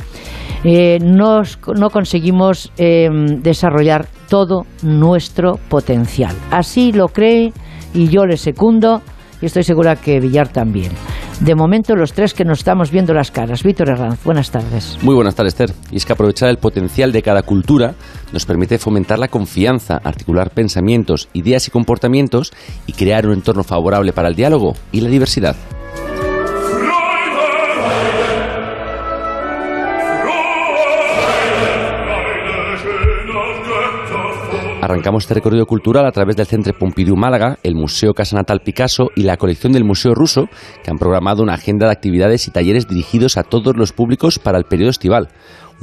eh, 0.66 1.00
no 1.00 1.90
conseguimos 1.92 2.74
em, 2.76 3.42
desarrollar 3.42 4.06
todo 4.28 4.66
nuestro 4.82 5.54
potencial. 5.70 6.36
Así 6.52 6.92
lo 6.92 7.08
cree 7.08 7.54
y 7.94 8.10
yo 8.10 8.26
le 8.26 8.36
secundo 8.36 9.02
y 9.44 9.48
estoy 9.48 9.64
segura 9.64 9.98
que 9.98 10.22
Villar 10.22 10.48
también. 10.48 10.94
De 11.42 11.54
momento, 11.54 11.98
los 11.98 12.14
tres 12.14 12.34
que 12.34 12.46
nos 12.46 12.60
estamos 12.60 12.92
viendo 12.92 13.14
las 13.14 13.30
caras. 13.30 13.62
Víctor 13.62 13.90
Herranz, 13.90 14.24
buenas 14.24 14.52
tardes. 14.52 14.98
Muy 15.02 15.14
buenas 15.14 15.36
tardes, 15.36 15.54
Esther. 15.54 15.74
Y 15.92 15.98
es 15.98 16.06
que 16.06 16.14
aprovechar 16.14 16.48
el 16.48 16.60
potencial 16.60 17.12
de 17.12 17.22
cada 17.22 17.42
cultura 17.42 17.94
nos 18.32 18.46
permite 18.46 18.78
fomentar 18.78 19.20
la 19.20 19.28
confianza, 19.28 20.00
articular 20.02 20.52
pensamientos, 20.52 21.28
ideas 21.34 21.68
y 21.68 21.72
comportamientos 21.72 22.54
y 22.88 22.94
crear 22.94 23.28
un 23.28 23.34
entorno 23.34 23.66
favorable 23.66 24.14
para 24.14 24.30
el 24.30 24.36
diálogo 24.36 24.76
y 24.94 25.02
la 25.02 25.10
diversidad. 25.10 25.58
Arrancamos 34.84 35.24
este 35.24 35.36
recorrido 35.36 35.66
cultural 35.66 36.06
a 36.06 36.12
través 36.12 36.36
del 36.36 36.46
Centro 36.46 36.74
Pompidou 36.78 37.16
Málaga, 37.16 37.58
el 37.64 37.74
Museo 37.74 38.14
Casa 38.14 38.36
Natal 38.36 38.60
Picasso 38.60 39.12
y 39.16 39.24
la 39.24 39.38
colección 39.38 39.72
del 39.72 39.86
Museo 39.86 40.14
Ruso, 40.14 40.50
que 40.84 40.92
han 40.92 40.98
programado 40.98 41.42
una 41.42 41.54
agenda 41.54 41.86
de 41.86 41.94
actividades 41.94 42.50
y 42.50 42.52
talleres 42.52 42.86
dirigidos 42.86 43.38
a 43.38 43.44
todos 43.44 43.78
los 43.78 43.94
públicos 43.94 44.40
para 44.40 44.58
el 44.58 44.66
periodo 44.66 44.90
estival. 44.90 45.30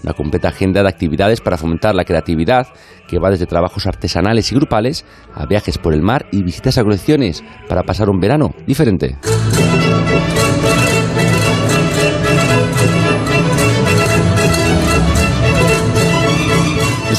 Una 0.05 0.13
completa 0.13 0.49
agenda 0.49 0.83
de 0.83 0.91
actividades 0.91 1.41
para 1.41 1.57
fomentar 1.57 1.95
la 1.95 2.05
creatividad, 2.05 2.67
que 3.09 3.19
va 3.19 3.31
desde 3.31 3.47
trabajos 3.47 3.87
artesanales 3.87 4.53
y 4.53 4.55
grupales 4.55 5.07
a 5.35 5.47
viajes 5.47 5.79
por 5.79 5.95
el 5.95 6.03
mar 6.03 6.27
y 6.31 6.43
visitas 6.43 6.77
a 6.77 6.83
colecciones 6.83 7.43
para 7.71 7.85
pasar 7.85 8.11
un 8.11 8.21
verano 8.21 8.55
diferente. 8.67 9.17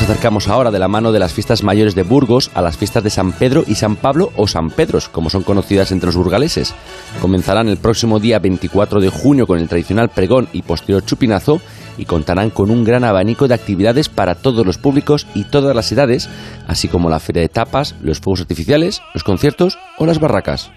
Acercamos 0.01 0.47
ahora 0.47 0.71
de 0.71 0.79
la 0.79 0.87
mano 0.87 1.11
de 1.11 1.19
las 1.19 1.31
fiestas 1.31 1.63
mayores 1.63 1.93
de 1.93 2.01
Burgos 2.01 2.49
a 2.55 2.61
las 2.63 2.75
fiestas 2.75 3.03
de 3.03 3.11
San 3.11 3.31
Pedro 3.33 3.63
y 3.67 3.75
San 3.75 3.95
Pablo 3.95 4.31
o 4.35 4.47
San 4.47 4.71
Pedros, 4.71 5.07
como 5.07 5.29
son 5.29 5.43
conocidas 5.43 5.91
entre 5.91 6.07
los 6.07 6.17
burgaleses. 6.17 6.73
Comenzarán 7.21 7.69
el 7.69 7.77
próximo 7.77 8.19
día 8.19 8.39
24 8.39 8.99
de 8.99 9.09
junio 9.09 9.45
con 9.45 9.59
el 9.59 9.69
tradicional 9.69 10.09
pregón 10.09 10.49
y 10.53 10.63
posterior 10.63 11.05
chupinazo 11.05 11.61
y 11.99 12.05
contarán 12.05 12.49
con 12.49 12.71
un 12.71 12.83
gran 12.83 13.03
abanico 13.03 13.47
de 13.47 13.53
actividades 13.53 14.09
para 14.09 14.35
todos 14.35 14.65
los 14.65 14.79
públicos 14.79 15.27
y 15.35 15.43
todas 15.45 15.75
las 15.75 15.91
edades, 15.91 16.29
así 16.67 16.87
como 16.87 17.09
la 17.09 17.19
feria 17.19 17.43
de 17.43 17.49
tapas, 17.49 17.95
los 18.01 18.19
fuegos 18.19 18.41
artificiales, 18.41 19.01
los 19.13 19.23
conciertos 19.23 19.77
o 19.99 20.07
las 20.07 20.19
barracas. 20.19 20.71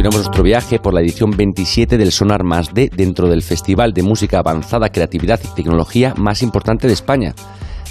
Continuamos 0.00 0.28
nuestro 0.28 0.42
viaje 0.42 0.78
por 0.78 0.94
la 0.94 1.02
edición 1.02 1.30
27 1.32 1.98
del 1.98 2.10
Sonar 2.10 2.42
Más 2.42 2.72
D 2.72 2.90
dentro 2.90 3.28
del 3.28 3.42
Festival 3.42 3.92
de 3.92 4.02
Música 4.02 4.38
Avanzada, 4.38 4.88
Creatividad 4.88 5.38
y 5.44 5.54
Tecnología 5.54 6.14
más 6.16 6.40
importante 6.40 6.86
de 6.86 6.94
España 6.94 7.34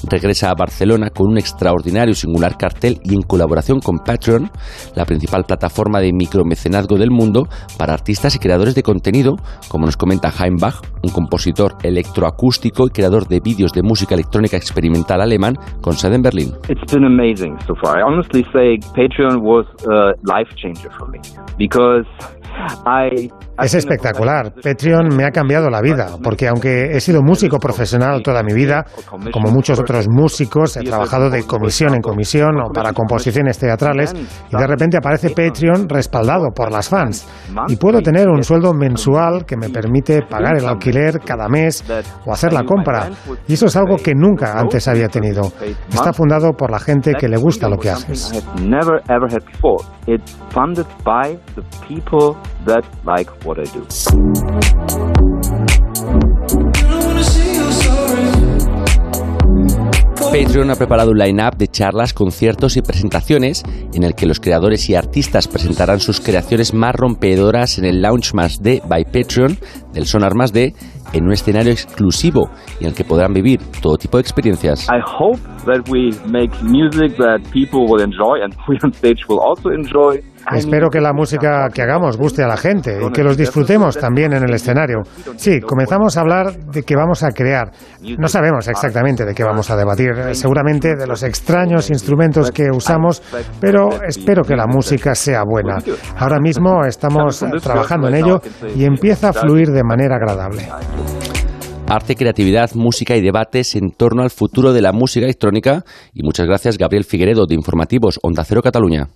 regresa 0.07 0.49
a 0.49 0.55
Barcelona 0.55 1.09
con 1.09 1.27
un 1.27 1.37
extraordinario 1.37 2.13
singular 2.13 2.57
cartel 2.57 2.99
y 3.03 3.13
en 3.15 3.21
colaboración 3.21 3.79
con 3.79 3.99
Patreon, 3.99 4.49
la 4.95 5.05
principal 5.05 5.43
plataforma 5.43 5.99
de 5.99 6.13
micromecenazgo 6.13 6.97
del 6.97 7.11
mundo 7.11 7.47
para 7.77 7.93
artistas 7.93 8.35
y 8.35 8.39
creadores 8.39 8.75
de 8.75 8.83
contenido, 8.83 9.35
como 9.69 9.85
nos 9.85 9.97
comenta 9.97 10.31
Heimbach, 10.31 10.75
un 11.03 11.11
compositor 11.11 11.75
electroacústico 11.83 12.87
y 12.87 12.89
creador 12.89 13.27
de 13.27 13.39
vídeos 13.39 13.71
de 13.71 13.83
música 13.83 14.15
electrónica 14.15 14.57
experimental 14.57 15.21
alemán 15.21 15.55
con 15.81 15.93
sede 15.93 16.15
en 16.15 16.21
Berlín. 16.21 16.53
It's 16.67 16.93
been 16.93 17.05
amazing 17.05 17.57
so 17.67 17.75
far. 17.75 17.99
I 17.99 18.03
honestly 18.03 18.43
say 18.53 18.77
Patreon 18.93 19.41
was 19.41 19.65
a 19.87 20.13
life 20.23 20.49
changer 20.55 20.89
for 20.97 21.07
me 21.09 21.19
because 21.57 22.05
I 22.85 23.29
es 23.61 23.73
espectacular. 23.73 24.53
Patreon 24.53 25.15
me 25.15 25.25
ha 25.25 25.31
cambiado 25.31 25.69
la 25.69 25.81
vida, 25.81 26.17
porque 26.23 26.47
aunque 26.47 26.91
he 26.91 26.99
sido 26.99 27.21
músico 27.21 27.59
profesional 27.59 28.21
toda 28.23 28.43
mi 28.43 28.53
vida, 28.53 28.85
como 29.31 29.51
muchos 29.51 29.79
otros 29.79 30.07
músicos, 30.09 30.77
he 30.77 30.83
trabajado 30.83 31.29
de 31.29 31.45
comisión 31.45 31.93
en 31.95 32.01
comisión 32.01 32.59
o 32.61 32.71
para 32.71 32.93
composiciones 32.93 33.57
teatrales, 33.57 34.13
y 34.13 34.55
de 34.55 34.67
repente 34.67 34.97
aparece 34.97 35.29
Patreon 35.29 35.87
respaldado 35.87 36.47
por 36.55 36.71
las 36.71 36.89
fans. 36.89 37.27
Y 37.67 37.75
puedo 37.75 38.01
tener 38.01 38.27
un 38.29 38.43
sueldo 38.43 38.73
mensual 38.73 39.45
que 39.45 39.57
me 39.57 39.69
permite 39.69 40.21
pagar 40.23 40.57
el 40.57 40.65
alquiler 40.65 41.19
cada 41.19 41.47
mes 41.47 41.83
o 42.25 42.31
hacer 42.31 42.53
la 42.53 42.63
compra. 42.63 43.09
Y 43.47 43.53
eso 43.53 43.65
es 43.65 43.75
algo 43.75 43.97
que 43.97 44.13
nunca 44.15 44.59
antes 44.59 44.87
había 44.87 45.07
tenido. 45.07 45.51
Está 45.91 46.13
fundado 46.13 46.53
por 46.53 46.71
la 46.71 46.79
gente 46.79 47.13
que 47.13 47.27
le 47.27 47.37
gusta 47.37 47.69
lo 47.69 47.77
que 47.77 47.89
haces. 47.89 48.43
Patreon 60.31 60.69
ha 60.69 60.75
preparado 60.75 61.09
un 61.09 61.17
line-up 61.17 61.57
de 61.57 61.67
charlas, 61.67 62.13
conciertos 62.13 62.77
y 62.77 62.83
presentaciones 62.83 63.63
en 63.93 64.03
el 64.03 64.13
que 64.13 64.27
los 64.27 64.39
creadores 64.39 64.87
y 64.89 64.95
artistas 64.95 65.47
presentarán 65.47 65.99
sus 65.99 66.21
creaciones 66.21 66.73
más 66.73 66.93
rompedoras 66.93 67.79
en 67.79 67.85
el 67.85 68.01
Launch 68.01 68.35
Más 68.35 68.61
D 68.61 68.83
by 68.87 69.05
Patreon 69.05 69.57
del 69.91 70.05
Sonar 70.05 70.35
Más 70.35 70.53
D 70.53 70.75
en 71.13 71.25
un 71.25 71.31
escenario 71.31 71.71
exclusivo 71.71 72.51
y 72.79 72.83
en 72.83 72.89
el 72.89 72.95
que 72.95 73.03
podrán 73.03 73.33
vivir 73.33 73.59
todo 73.81 73.97
tipo 73.97 74.17
de 74.17 74.21
experiencias. 74.21 74.87
I 74.89 75.01
hope 75.03 75.39
that 75.65 75.89
we 75.89 76.11
make 76.27 76.53
music 76.61 77.17
that 77.17 77.39
people 77.51 77.87
will 77.87 78.03
enjoy 78.03 78.43
and 78.43 78.53
we 78.67 78.77
on 78.83 78.93
stage 78.93 79.25
will 79.27 79.39
also 79.39 79.71
enjoy. 79.71 80.21
Espero 80.51 80.89
que 80.89 80.99
la 80.99 81.13
música 81.13 81.67
que 81.73 81.81
hagamos 81.81 82.17
guste 82.17 82.43
a 82.43 82.47
la 82.47 82.57
gente 82.57 82.99
y 83.05 83.11
que 83.11 83.23
los 83.23 83.37
disfrutemos 83.37 83.97
también 83.97 84.33
en 84.33 84.43
el 84.43 84.53
escenario. 84.53 85.01
Sí, 85.35 85.59
comenzamos 85.59 86.17
a 86.17 86.21
hablar 86.21 86.57
de 86.57 86.83
que 86.83 86.95
vamos 86.95 87.23
a 87.23 87.29
crear. 87.29 87.71
No 88.17 88.27
sabemos 88.27 88.67
exactamente 88.67 89.25
de 89.25 89.33
qué 89.33 89.43
vamos 89.43 89.69
a 89.69 89.75
debatir, 89.75 90.11
seguramente 90.33 90.95
de 90.95 91.07
los 91.07 91.23
extraños 91.23 91.89
instrumentos 91.89 92.51
que 92.51 92.69
usamos, 92.71 93.21
pero 93.59 94.03
espero 94.03 94.43
que 94.43 94.55
la 94.55 94.65
música 94.67 95.15
sea 95.15 95.43
buena. 95.43 95.77
Ahora 96.17 96.39
mismo 96.39 96.83
estamos 96.85 97.45
trabajando 97.61 98.07
en 98.07 98.15
ello 98.15 98.41
y 98.75 98.85
empieza 98.85 99.29
a 99.29 99.33
fluir 99.33 99.69
de 99.69 99.83
manera 99.83 100.15
agradable. 100.15 100.67
Arte, 101.87 102.15
creatividad, 102.15 102.69
música 102.75 103.15
y 103.15 103.21
debates 103.21 103.75
en 103.75 103.89
torno 103.89 104.21
al 104.21 104.29
futuro 104.29 104.73
de 104.73 104.81
la 104.81 104.91
música 104.91 105.25
electrónica. 105.25 105.83
Y 106.13 106.21
muchas 106.21 106.45
gracias, 106.45 106.77
Gabriel 106.77 107.03
Figueredo, 107.03 107.47
de 107.47 107.55
Informativos 107.55 108.19
Onda 108.21 108.43
Cero 108.43 108.61
Cataluña. 108.61 109.07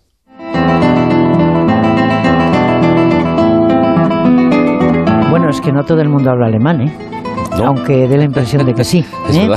Es 5.53 5.62
que 5.62 5.72
no 5.72 5.83
todo 5.83 6.01
el 6.01 6.10
mundo 6.10 6.31
habla 6.31 6.48
alemán, 6.48 6.81
¿eh? 6.81 6.91
Aunque 7.63 8.07
dé 8.07 8.17
la 8.17 8.24
impresión 8.24 8.65
de 8.65 8.74
que 8.74 8.83
sí. 8.83 9.05
Es 9.29 9.38
¿eh? 9.38 9.50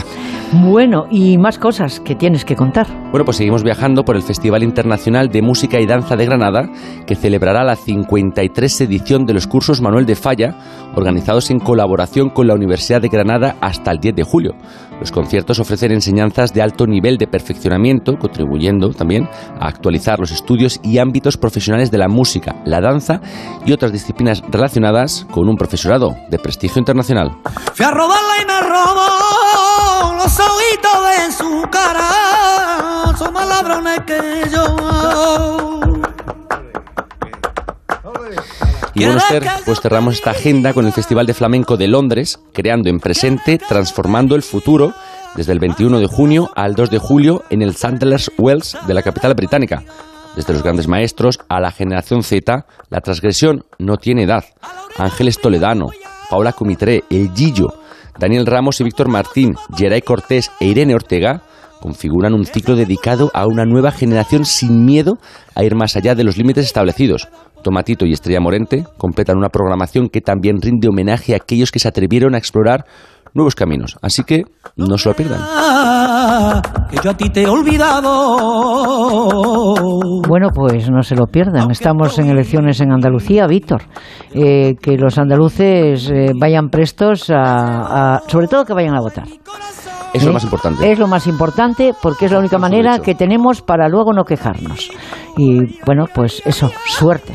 Bueno, 0.53 1.07
y 1.11 1.39
más 1.39 1.59
cosas 1.59 1.99
que 1.99 2.15
tienes 2.15 2.45
que 2.45 2.55
contar. 2.55 2.87
Bueno, 3.11 3.25
pues 3.25 3.37
seguimos 3.37 3.65
viajando 3.65 4.05
por 4.05 4.15
el 4.15 4.23
Festival 4.23 4.63
Internacional 4.63 5.29
de 5.29 5.43
Música 5.43 5.81
y 5.81 5.87
Danza 5.87 6.17
de 6.17 6.25
Granada, 6.25 6.71
que 7.05 7.17
celebrará 7.17 7.65
la 7.65 7.75
53 7.75 8.81
edición 8.83 9.27
de 9.27 9.35
los 9.35 9.47
cursos 9.49 9.81
Manuel 9.81 10.07
de 10.07 10.15
Falla, 10.15 10.55
organizados 10.95 11.51
en 11.51 11.59
colaboración 11.59 12.31
con 12.31 12.47
la 12.47 12.55
Universidad 12.55 13.01
de 13.01 13.09
Granada 13.09 13.57
hasta 13.61 13.91
el 13.91 13.99
10 13.99 14.15
de 14.15 14.23
julio. 14.23 14.55
Los 15.01 15.11
conciertos 15.11 15.59
ofrecen 15.59 15.93
enseñanzas 15.93 16.55
de 16.55 16.63
alto 16.63 16.87
nivel 16.87 17.19
de 17.19 17.27
perfeccionamiento, 17.27 18.17
contribuyendo 18.17 18.91
también 18.91 19.29
a 19.61 19.67
actualizar 19.67 20.21
los 20.21 20.31
estudios 20.31 20.81
y 20.83 20.99
ámbitos 20.99 21.37
profesionales 21.37 21.91
de 21.91 21.99
la 21.99 22.09
música, 22.09 22.55
la 22.65 22.81
danza 22.81 23.21
y 23.65 23.73
otras 23.73 23.93
disciplinas 23.93 24.43
relacionadas 24.49 25.27
con 25.31 25.49
un 25.49 25.57
profesorado 25.57 26.17
de 26.31 26.39
prestigio 26.39 26.79
internacional. 26.79 27.33
Fui 27.75 27.85
a 27.85 27.91
y 27.91 28.47
me 28.47 28.61
robó 28.61 29.66
los 30.27 30.41
ojitos 30.41 31.37
su 31.37 31.63
cara. 31.71 32.01
Y 38.95 39.05
bueno, 39.05 39.19
Esther, 39.19 39.47
pues 39.65 39.81
cerramos 39.81 40.15
esta 40.15 40.31
agenda 40.31 40.73
con 40.73 40.87
el 40.87 40.93
Festival 40.93 41.27
de 41.27 41.35
Flamenco 41.35 41.77
de 41.77 41.87
Londres, 41.87 42.41
creando 42.53 42.89
en 42.89 42.99
presente, 42.99 43.59
transformando 43.59 44.35
el 44.35 44.43
futuro, 44.43 44.95
desde 45.37 45.53
el 45.53 45.61
21 45.61 46.01
de 46.01 46.07
junio 46.07 46.51
al 46.57 46.75
2 46.75 46.91
de 46.91 46.99
julio 46.99 47.45
en 47.51 47.63
el 47.63 47.77
Sandler's 47.77 48.33
Wells 48.39 48.77
de 48.87 48.95
la 48.95 49.03
capital 49.03 49.35
británica. 49.35 49.85
Desde 50.35 50.55
los 50.55 50.63
grandes 50.63 50.89
maestros 50.89 51.39
a 51.49 51.61
la 51.61 51.71
generación 51.71 52.23
Z, 52.23 52.67
la 52.89 53.01
transgresión 53.01 53.65
no 53.79 53.97
tiene 53.97 54.25
edad. 54.25 54.45
Ángeles 54.97 55.39
Toledano, 55.41 55.87
Paula 56.31 56.53
Comitré, 56.53 57.05
El 57.11 57.33
Gillo, 57.33 57.86
Daniel 58.19 58.47
Ramos 58.47 58.81
y 58.81 58.85
Víctor 58.85 59.09
Martín, 59.09 59.55
Geray 59.77 60.01
Cortés 60.01 60.51
e 60.61 60.67
Irene 60.67 60.95
Ortega 60.95 61.43
configuran 61.81 62.35
un 62.35 62.47
ciclo 62.47 62.75
dedicado 62.75 63.31
a 63.35 63.47
una 63.47 63.65
nueva 63.65 63.93
generación 63.93 64.45
sin 64.45 64.85
miedo 64.85 65.19
a 65.55 65.63
ir 65.65 65.75
más 65.75 65.97
allá 65.97 66.15
de 66.15 66.25
los 66.25 66.39
límites 66.39 66.65
establecidos. 66.65 67.29
Tomatito 67.63 68.07
y 68.07 68.13
Estrella 68.13 68.41
Morente 68.41 68.85
completan 68.97 69.37
una 69.37 69.51
programación 69.51 70.09
que 70.09 70.21
también 70.21 70.61
rinde 70.61 70.89
homenaje 70.89 71.35
a 71.35 71.37
aquellos 71.37 71.71
que 71.71 71.79
se 71.79 71.89
atrevieron 71.89 72.35
a 72.35 72.39
explorar 72.39 72.87
nuevos 73.37 73.55
caminos. 73.55 73.97
Así 74.03 74.25
que 74.25 74.45
no 74.77 74.99
se 74.99 75.09
lo 75.11 75.15
pierdan. 75.15 75.41
Que 76.91 76.97
yo 77.03 77.11
a 77.11 77.17
ti 77.17 77.31
te 77.31 77.43
he 77.43 77.49
olvidado. 77.49 78.13
Bueno, 80.29 80.49
pues 80.55 80.91
no 80.91 81.03
se 81.03 81.15
lo 81.15 81.27
pierdan. 81.27 81.71
Estamos 81.71 82.19
en 82.19 82.29
elecciones 82.31 82.81
en 82.81 82.93
Andalucía, 82.93 83.47
Víctor. 83.47 83.83
Eh, 84.35 84.75
que 84.81 84.97
los 84.97 85.19
andaluces 85.19 86.11
eh, 86.11 86.33
vayan 86.39 86.69
prestos 86.69 87.31
a, 87.31 88.17
a- 88.17 88.23
Sobre 88.29 88.49
todo 88.49 88.65
que 88.65 88.73
vayan 88.75 88.95
a 88.97 89.01
votar. 89.01 89.27
Eso 89.27 89.41
es 90.15 90.23
¿Eh? 90.23 90.27
lo 90.27 90.33
más 90.33 90.45
importante. 90.45 90.93
Es 90.93 90.99
lo 90.99 91.07
más 91.07 91.27
importante 91.27 91.93
porque 92.01 92.27
es 92.27 92.33
la 92.33 92.39
única 92.39 92.59
manera 92.59 92.99
que 93.01 93.15
tenemos 93.15 93.63
para 93.63 93.89
luego 93.89 94.13
no 94.13 94.25
quejarnos. 94.25 94.91
Y 95.37 95.79
bueno, 95.85 96.07
pues 96.15 96.43
eso, 96.47 96.71
suerte. 96.87 97.35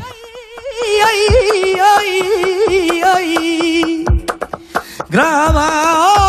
Grabado. 5.12 6.24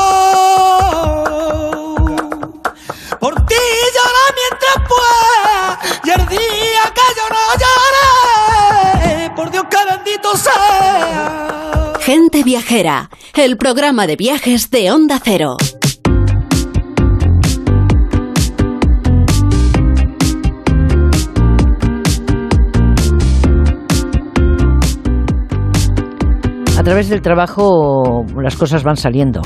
Por 3.18 3.34
ti 3.46 3.56
llora 3.96 4.26
mientras 4.36 4.76
pueda. 4.90 5.80
Y 6.04 6.10
el 6.10 6.28
día 6.28 6.84
que 6.94 7.02
yo 7.16 7.26
no 7.30 7.44
llore, 7.64 9.32
por 9.38 9.52
Dios 9.52 9.64
que 9.70 9.78
bendito 9.90 10.36
sea. 10.36 11.94
Gente 12.02 12.44
Viajera, 12.44 13.10
el 13.36 13.56
programa 13.56 14.06
de 14.06 14.18
viajes 14.18 14.70
de 14.70 14.92
Onda 14.92 15.22
Cero. 15.24 15.56
A 26.84 26.86
través 26.86 27.08
del 27.08 27.22
trabajo 27.22 28.26
las 28.36 28.58
cosas 28.58 28.84
van 28.84 28.98
saliendo, 28.98 29.40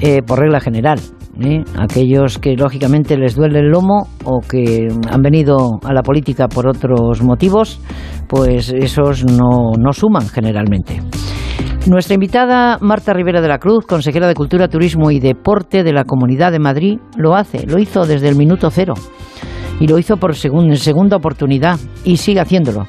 eh, 0.00 0.20
por 0.20 0.38
regla 0.38 0.60
general. 0.60 1.00
¿eh? 1.40 1.64
Aquellos 1.78 2.38
que 2.38 2.56
lógicamente 2.56 3.16
les 3.16 3.34
duele 3.34 3.60
el 3.60 3.70
lomo 3.70 4.08
o 4.24 4.40
que 4.40 4.86
han 5.10 5.22
venido 5.22 5.80
a 5.82 5.94
la 5.94 6.02
política 6.02 6.48
por 6.48 6.68
otros 6.68 7.22
motivos, 7.22 7.80
pues 8.28 8.68
esos 8.68 9.24
no, 9.24 9.72
no 9.78 9.94
suman 9.94 10.28
generalmente. 10.28 11.00
Nuestra 11.86 12.16
invitada 12.16 12.76
Marta 12.82 13.14
Rivera 13.14 13.40
de 13.40 13.48
la 13.48 13.56
Cruz, 13.56 13.86
consejera 13.86 14.28
de 14.28 14.34
Cultura, 14.34 14.68
Turismo 14.68 15.10
y 15.10 15.20
Deporte 15.20 15.82
de 15.82 15.94
la 15.94 16.04
Comunidad 16.04 16.52
de 16.52 16.58
Madrid, 16.58 16.98
lo 17.16 17.34
hace, 17.34 17.66
lo 17.66 17.78
hizo 17.78 18.04
desde 18.04 18.28
el 18.28 18.36
minuto 18.36 18.68
cero 18.70 18.92
y 19.80 19.86
lo 19.86 19.98
hizo 19.98 20.18
por 20.18 20.34
segun- 20.34 20.76
segunda 20.76 21.16
oportunidad 21.16 21.80
y 22.04 22.18
sigue 22.18 22.40
haciéndolo 22.40 22.84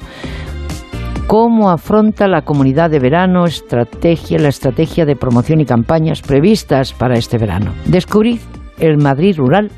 cómo 1.26 1.70
afronta 1.70 2.28
la 2.28 2.42
comunidad 2.42 2.90
de 2.90 2.98
verano, 2.98 3.44
estrategia, 3.44 4.38
la 4.38 4.48
estrategia 4.48 5.04
de 5.04 5.16
promoción 5.16 5.60
y 5.60 5.64
campañas 5.64 6.22
previstas 6.22 6.92
para 6.92 7.14
este 7.14 7.38
verano. 7.38 7.72
Descubrid 7.86 8.40
el 8.78 8.98
Madrid 8.98 9.36
rural 9.36 9.70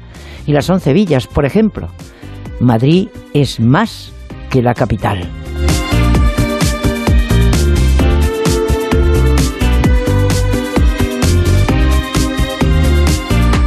y 0.47 0.53
las 0.53 0.69
once 0.71 0.93
villas, 0.93 1.27
por 1.27 1.45
ejemplo. 1.45 1.89
Madrid 2.61 3.09
es 3.35 3.61
más 3.61 4.13
que 4.51 4.63
la 4.63 4.75
capital. 4.75 5.29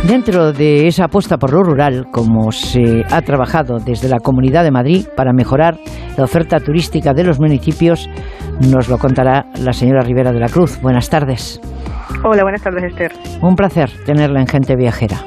Dentro 0.10 0.54
de 0.54 0.88
esa 0.88 1.06
apuesta 1.06 1.38
por 1.38 1.54
lo 1.54 1.62
rural, 1.62 2.08
como 2.12 2.52
se 2.52 3.04
ha 3.12 3.22
trabajado 3.22 3.78
desde 3.78 4.10
la 4.10 4.18
Comunidad 4.18 4.64
de 4.64 4.72
Madrid 4.72 5.06
para 5.16 5.34
mejorar 5.34 5.78
la 6.18 6.24
oferta 6.24 6.60
turística 6.60 7.14
de 7.14 7.24
los 7.24 7.40
municipios, 7.40 8.10
nos 8.60 8.90
lo 8.90 8.98
contará 8.98 9.46
la 9.64 9.72
señora 9.72 10.02
Rivera 10.02 10.32
de 10.32 10.40
la 10.40 10.50
Cruz. 10.50 10.82
Buenas 10.82 11.12
tardes. 11.12 11.62
Hola, 12.24 12.42
buenas 12.42 12.64
tardes, 12.64 12.86
Esther. 12.86 13.12
Un 13.44 13.54
placer 13.56 13.92
tenerla 14.08 14.42
en 14.42 14.48
Gente 14.48 14.76
Viajera. 14.76 15.26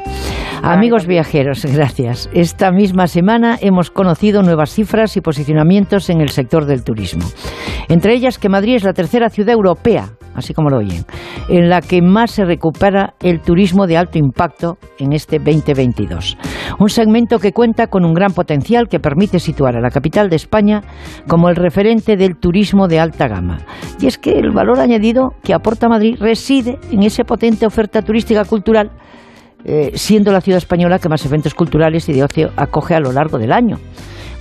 Amigos 0.64 1.06
viajeros, 1.06 1.64
gracias. 1.72 2.28
Esta 2.32 2.72
misma 2.72 3.06
semana 3.06 3.58
hemos 3.60 3.92
conocido 3.92 4.42
nuevas 4.42 4.70
cifras 4.70 5.16
y 5.16 5.20
posicionamientos 5.20 6.10
en 6.10 6.20
el 6.20 6.30
sector 6.30 6.64
del 6.64 6.82
turismo. 6.82 7.22
Entre 7.88 8.14
ellas 8.14 8.36
que 8.36 8.48
Madrid 8.48 8.74
es 8.74 8.82
la 8.82 8.94
tercera 8.94 9.28
ciudad 9.28 9.54
europea, 9.54 10.08
así 10.34 10.54
como 10.54 10.70
lo 10.70 10.78
oyen, 10.78 11.04
en 11.48 11.68
la 11.68 11.80
que 11.80 12.02
más 12.02 12.32
se 12.32 12.44
recupera 12.44 13.14
el 13.20 13.40
turismo 13.40 13.86
de 13.86 13.96
alto 13.96 14.18
impacto 14.18 14.78
en 14.98 15.12
este 15.12 15.38
2022. 15.38 16.36
Un 16.78 16.88
segmento 16.88 17.38
que 17.38 17.52
cuenta 17.52 17.86
con 17.86 18.04
un 18.04 18.14
gran 18.14 18.32
potencial 18.32 18.88
que 18.88 19.00
permite 19.00 19.38
situar 19.38 19.76
a 19.76 19.80
la 19.80 19.90
capital 19.90 20.28
de 20.28 20.36
España 20.36 20.82
como 21.28 21.48
el 21.48 21.56
referente 21.56 22.16
del 22.16 22.36
turismo 22.36 22.88
de 22.88 23.00
alta 23.00 23.28
gama. 23.28 23.58
Y 24.00 24.06
es 24.06 24.18
que 24.18 24.38
el 24.38 24.50
valor 24.50 24.80
añadido 24.80 25.34
que 25.42 25.54
aporta 25.54 25.88
Madrid 25.88 26.16
reside 26.18 26.78
en 26.90 27.02
esa 27.02 27.24
potente 27.24 27.66
oferta 27.66 28.02
turística 28.02 28.44
cultural 28.44 28.90
eh, 29.64 29.92
siendo 29.94 30.32
la 30.32 30.40
ciudad 30.40 30.58
española 30.58 30.98
que 30.98 31.08
más 31.08 31.24
eventos 31.24 31.54
culturales 31.54 32.08
y 32.08 32.12
de 32.12 32.24
ocio 32.24 32.50
acoge 32.56 32.94
a 32.94 33.00
lo 33.00 33.12
largo 33.12 33.38
del 33.38 33.52
año. 33.52 33.78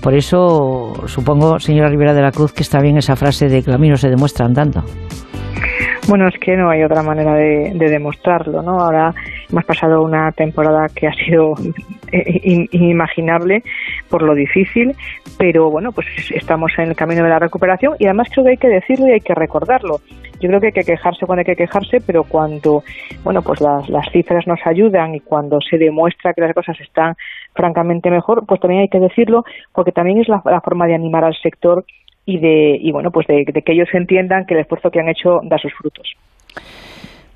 Por 0.02 0.14
eso 0.16 0.94
supongo, 1.08 1.60
señora 1.60 1.90
Rivera 1.90 2.14
de 2.14 2.22
la 2.22 2.32
Cruz, 2.32 2.54
que 2.54 2.64
está 2.64 2.80
bien 2.82 2.98
esa 2.98 3.16
frase 3.16 3.46
de 3.50 3.62
que 3.62 3.70
el 3.70 3.76
camino 3.76 3.98
se 3.98 4.10
demuestra 4.10 4.46
andando. 4.46 4.84
Bueno, 6.08 6.28
es 6.28 6.38
que 6.40 6.58
no 6.58 6.70
hay 6.70 6.84
otra 6.84 7.04
manera 7.04 7.36
de, 7.36 7.72
de 7.76 7.90
demostrarlo, 7.90 8.64
¿no? 8.64 8.80
Ahora 8.80 9.14
hemos 9.50 9.64
pasado 9.66 10.02
una 10.02 10.32
temporada 10.32 10.88
que 10.94 11.08
ha 11.08 11.14
sido 11.14 11.54
eh, 12.12 12.40
in- 12.44 12.68
inimaginable 12.72 13.62
por 14.10 14.24
lo 14.24 14.34
difícil, 14.34 14.94
pero 15.38 15.70
bueno, 15.70 15.92
pues 15.92 16.08
estamos 16.34 16.72
en 16.80 16.90
el 16.90 16.96
camino 16.96 17.24
de 17.24 17.30
la 17.30 17.40
recuperación 17.40 17.94
y 18.00 18.06
además 18.06 18.30
creo 18.32 18.44
que 18.46 18.52
hay 18.52 18.58
que 18.58 18.68
decirlo 18.68 19.08
y 19.08 19.12
hay 19.12 19.20
que 19.22 19.36
recordarlo. 19.36 20.00
yo 20.42 20.50
creo 20.50 20.60
que 20.60 20.68
hay 20.68 20.74
que 20.74 20.84
quejarse 20.84 21.26
cuando 21.28 21.42
hay 21.42 21.46
que 21.46 21.56
quejarse, 21.56 22.00
pero 22.06 22.24
cuando, 22.24 22.84
bueno, 23.24 23.42
pues 23.44 23.62
las, 23.62 23.88
las 23.88 24.06
cifras 24.12 24.48
nos 24.48 24.60
ayudan 24.66 25.14
y 25.14 25.20
cuando 25.20 25.60
se 25.62 25.78
demuestra 25.78 26.34
que 26.34 26.42
las 26.42 26.54
cosas 26.56 26.78
están 26.82 27.14
francamente 27.54 28.10
mejor, 28.10 28.46
pues 28.48 28.60
también 28.62 28.82
hay 28.82 28.88
que 28.88 29.00
decirlo, 29.00 29.44
porque 29.74 29.92
también 29.92 30.20
es 30.20 30.28
la, 30.28 30.42
forma 30.62 30.88
de 30.88 30.96
animar 30.96 31.24
al 31.24 31.36
sector 31.42 31.84
y 32.26 32.40
de, 32.40 32.78
y 32.80 32.92
bueno, 32.92 33.10
pues 33.12 33.28
de 33.28 33.46
que 33.46 33.74
ellos 33.74 33.90
entiendan 33.94 34.46
que 34.46 34.54
el 34.54 34.62
esfuerzo 34.62 34.90
que 34.90 35.00
han 35.00 35.10
hecho 35.10 35.40
da 35.44 35.58
sus 35.58 35.74
frutos. 35.74 36.08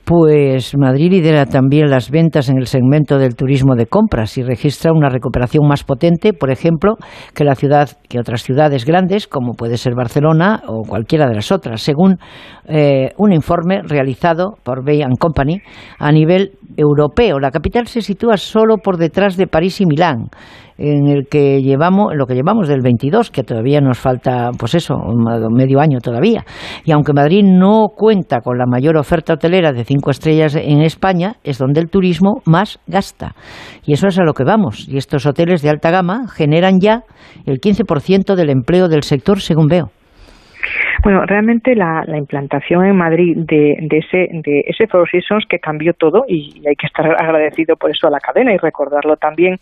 Pues 0.05 0.77
Madrid 0.77 1.11
lidera 1.11 1.47
también 1.47 1.89
las 1.89 2.11
ventas 2.11 2.47
en 2.49 2.57
el 2.57 2.67
segmento 2.67 3.17
del 3.17 3.35
turismo 3.35 3.73
de 3.73 3.87
compras 3.87 4.37
y 4.37 4.43
registra 4.43 4.93
una 4.93 5.09
recuperación 5.09 5.67
más 5.67 5.83
potente, 5.83 6.31
por 6.31 6.51
ejemplo, 6.51 6.93
que 7.33 7.43
la 7.43 7.55
ciudad, 7.55 7.89
que 8.07 8.19
otras 8.19 8.43
ciudades 8.43 8.85
grandes, 8.85 9.27
como 9.27 9.53
puede 9.53 9.77
ser 9.77 9.95
Barcelona 9.95 10.61
o 10.67 10.83
cualquiera 10.87 11.25
de 11.27 11.33
las 11.33 11.51
otras, 11.51 11.81
según 11.81 12.19
eh, 12.67 13.13
un 13.17 13.33
informe 13.33 13.81
realizado 13.81 14.57
por 14.63 14.85
Bay 14.85 15.01
Company 15.19 15.61
a 15.97 16.11
nivel 16.11 16.51
europeo. 16.77 17.39
La 17.39 17.51
capital 17.51 17.87
se 17.87 18.01
sitúa 18.01 18.37
solo 18.37 18.77
por 18.77 18.97
detrás 18.97 19.37
de 19.37 19.47
París 19.47 19.81
y 19.81 19.85
Milán 19.85 20.29
en 20.77 21.07
el 21.07 21.27
que 21.27 21.61
llevamos, 21.61 22.13
lo 22.15 22.25
que 22.25 22.35
llevamos 22.35 22.67
del 22.67 22.81
22, 22.81 23.31
que 23.31 23.43
todavía 23.43 23.79
nos 23.79 23.97
falta, 23.97 24.51
pues 24.57 24.75
eso, 24.75 24.95
medio 25.51 25.79
año 25.79 25.99
todavía. 25.99 26.43
Y 26.83 26.91
aunque 26.91 27.13
Madrid 27.13 27.43
no 27.43 27.87
cuenta 27.95 28.41
con 28.41 28.57
la 28.57 28.65
mayor 28.65 28.97
oferta 28.97 29.33
hotelera 29.33 29.71
de 29.71 29.85
cinco 29.85 30.11
estrellas 30.11 30.55
en 30.55 30.81
España, 30.81 31.35
es 31.43 31.57
donde 31.57 31.79
el 31.79 31.89
turismo 31.89 32.41
más 32.45 32.79
gasta. 32.87 33.35
Y 33.85 33.93
eso 33.93 34.07
es 34.07 34.19
a 34.19 34.23
lo 34.23 34.33
que 34.33 34.43
vamos. 34.43 34.87
Y 34.87 34.97
estos 34.97 35.25
hoteles 35.25 35.61
de 35.61 35.69
alta 35.69 35.91
gama 35.91 36.27
generan 36.27 36.79
ya 36.79 37.03
el 37.45 37.59
15% 37.59 38.35
del 38.35 38.49
empleo 38.49 38.87
del 38.87 39.03
sector, 39.03 39.39
según 39.39 39.67
veo. 39.67 39.91
Bueno, 41.05 41.23
realmente 41.23 41.75
la, 41.75 42.03
implantación 42.17 42.83
en 42.83 42.95
Madrid 42.95 43.37
de, 43.37 43.77
ese, 43.91 44.27
de 44.41 44.63
ese 44.65 44.87
Four 44.87 45.07
Seasons 45.07 45.45
que 45.47 45.59
cambió 45.59 45.93
todo 45.93 46.25
y 46.27 46.67
hay 46.67 46.75
que 46.75 46.87
estar 46.87 47.05
agradecido 47.21 47.75
por 47.75 47.91
eso 47.91 48.07
a 48.07 48.09
la 48.09 48.19
cadena 48.19 48.55
y 48.55 48.57
recordarlo 48.57 49.15
también, 49.15 49.59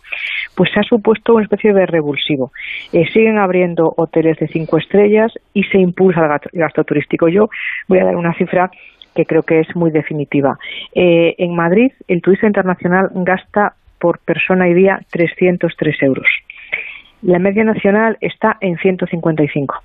pues 0.56 0.70
se 0.72 0.80
ha 0.80 0.82
supuesto 0.84 1.34
una 1.34 1.42
especie 1.42 1.74
de 1.74 1.84
revulsivo. 1.84 2.50
Eh, 2.94 3.04
siguen 3.12 3.36
abriendo 3.36 3.92
hoteles 3.94 4.38
de 4.38 4.48
cinco 4.48 4.78
estrellas 4.78 5.34
y 5.52 5.64
se 5.64 5.76
impulsa 5.76 6.22
el 6.50 6.60
gasto, 6.60 6.82
turístico. 6.82 7.28
Yo 7.28 7.50
voy 7.88 7.98
a 7.98 8.06
dar 8.06 8.16
una 8.16 8.32
cifra 8.32 8.70
que 9.14 9.26
creo 9.26 9.42
que 9.42 9.60
es 9.60 9.76
muy 9.76 9.90
definitiva. 9.90 10.56
Eh, 10.94 11.34
en 11.36 11.54
Madrid, 11.54 11.92
el 12.08 12.22
turista 12.22 12.46
internacional 12.46 13.10
gasta 13.16 13.74
por 14.00 14.18
persona 14.20 14.66
y 14.66 14.72
día 14.72 14.98
303 15.10 15.94
euros. 16.04 16.26
La 17.20 17.38
media 17.38 17.64
nacional 17.64 18.16
está 18.22 18.56
en 18.62 18.78
155. 18.78 19.82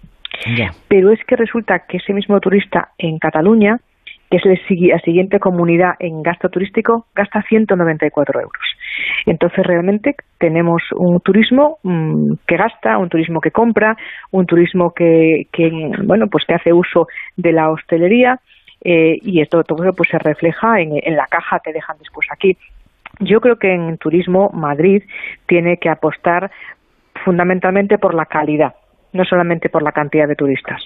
Pero 0.87 1.11
es 1.11 1.19
que 1.25 1.35
resulta 1.35 1.85
que 1.87 1.97
ese 1.97 2.13
mismo 2.13 2.39
turista 2.39 2.89
en 2.97 3.19
Cataluña, 3.19 3.79
que 4.29 4.37
es 4.37 4.45
la 4.45 4.99
siguiente 4.99 5.39
comunidad 5.39 5.93
en 5.99 6.21
gasto 6.21 6.49
turístico, 6.49 7.07
gasta 7.15 7.41
194 7.41 8.39
euros. 8.39 8.63
Entonces 9.25 9.65
realmente 9.65 10.15
tenemos 10.37 10.81
un 10.95 11.19
turismo 11.21 11.77
mm, 11.83 12.33
que 12.47 12.57
gasta, 12.57 12.97
un 12.97 13.09
turismo 13.09 13.41
que 13.41 13.51
compra, 13.51 13.97
un 14.31 14.45
turismo 14.45 14.91
que, 14.91 15.47
bueno 16.03 16.27
pues 16.27 16.45
que 16.45 16.53
hace 16.53 16.73
uso 16.73 17.07
de 17.35 17.51
la 17.51 17.69
hostelería 17.71 18.39
eh, 18.83 19.17
y 19.21 19.41
esto 19.41 19.63
todo 19.63 19.83
eso 19.83 19.93
pues 19.93 20.09
se 20.09 20.19
refleja 20.19 20.79
en, 20.79 20.91
en 21.01 21.15
la 21.15 21.25
caja 21.27 21.59
que 21.63 21.73
dejan 21.73 21.97
después 21.97 22.27
aquí. 22.31 22.55
Yo 23.19 23.41
creo 23.41 23.57
que 23.57 23.73
en 23.73 23.97
turismo 23.97 24.49
Madrid 24.53 25.03
tiene 25.47 25.77
que 25.77 25.89
apostar 25.89 26.51
fundamentalmente 27.25 27.97
por 27.97 28.13
la 28.13 28.25
calidad 28.25 28.73
no 29.13 29.25
solamente 29.25 29.69
por 29.69 29.83
la 29.83 29.91
cantidad 29.91 30.27
de 30.27 30.35
turistas. 30.35 30.81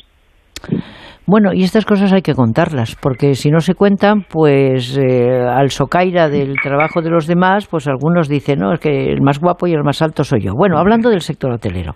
Bueno, 1.25 1.53
y 1.53 1.63
estas 1.63 1.85
cosas 1.85 2.11
hay 2.11 2.21
que 2.21 2.33
contarlas, 2.33 2.97
porque 2.99 3.35
si 3.35 3.49
no 3.49 3.61
se 3.61 3.75
cuentan, 3.75 4.25
pues 4.29 4.97
eh, 4.97 5.31
al 5.31 5.71
socaira 5.71 6.27
del 6.27 6.55
trabajo 6.61 7.01
de 7.01 7.09
los 7.09 7.27
demás, 7.27 7.65
pues 7.65 7.87
algunos 7.87 8.27
dicen, 8.27 8.59
no, 8.59 8.73
es 8.73 8.81
que 8.81 9.09
el 9.09 9.21
más 9.21 9.39
guapo 9.39 9.65
y 9.65 9.71
el 9.71 9.85
más 9.85 10.01
alto 10.01 10.25
soy 10.25 10.41
yo. 10.41 10.51
Bueno, 10.53 10.77
hablando 10.77 11.09
del 11.09 11.21
sector 11.21 11.53
hotelero, 11.53 11.93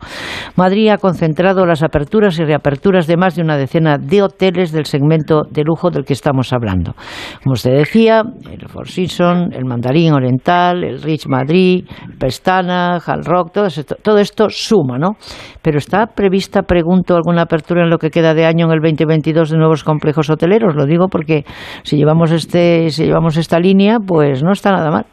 Madrid 0.56 0.88
ha 0.92 0.98
concentrado 0.98 1.66
las 1.66 1.84
aperturas 1.84 2.40
y 2.40 2.46
reaperturas 2.46 3.06
de 3.06 3.18
más 3.18 3.36
de 3.36 3.42
una 3.42 3.58
decena 3.58 3.98
de 3.98 4.22
hoteles 4.22 4.72
del 4.72 4.86
segmento 4.86 5.42
de 5.52 5.64
lujo 5.66 5.90
del 5.90 6.06
que 6.06 6.14
estamos 6.14 6.54
hablando. 6.54 6.96
Como 7.44 7.52
usted 7.52 7.72
decía, 7.72 8.24
el 8.50 8.70
Four 8.70 8.88
Seasons, 8.88 9.54
el 9.54 9.66
Mandarín 9.66 10.14
Oriental, 10.14 10.86
el 10.86 11.02
Rich 11.02 11.28
Madrid, 11.28 11.84
Pestana, 12.18 13.00
Hall 13.06 13.26
Rock, 13.26 13.52
todo 13.52 13.66
esto, 13.66 13.96
todo 14.02 14.20
esto 14.20 14.48
suma, 14.50 14.98
¿no? 14.98 15.18
Pero 15.62 15.80
está 15.80 16.06
prevista, 16.06 16.62
pregunto, 16.62 17.18
alguna 17.18 17.42
apertura 17.42 17.84
en 17.84 17.90
lo 17.90 17.98
que 17.98 18.10
queda 18.10 18.34
de 18.34 18.46
año 18.46 18.68
en 18.68 18.72
el 18.72 18.80
2020 18.80 19.17
de 19.24 19.58
nuevos 19.58 19.84
complejos 19.84 20.30
hoteleros. 20.30 20.76
Lo 20.76 20.86
digo 20.86 21.08
porque 21.10 21.44
si 21.84 21.98
llevamos, 21.98 22.32
este, 22.32 22.90
si 22.90 23.06
llevamos 23.06 23.38
esta 23.38 23.60
línea, 23.60 24.00
pues 24.00 24.44
no 24.44 24.52
está 24.52 24.72
nada 24.72 24.92
mal. 24.92 25.06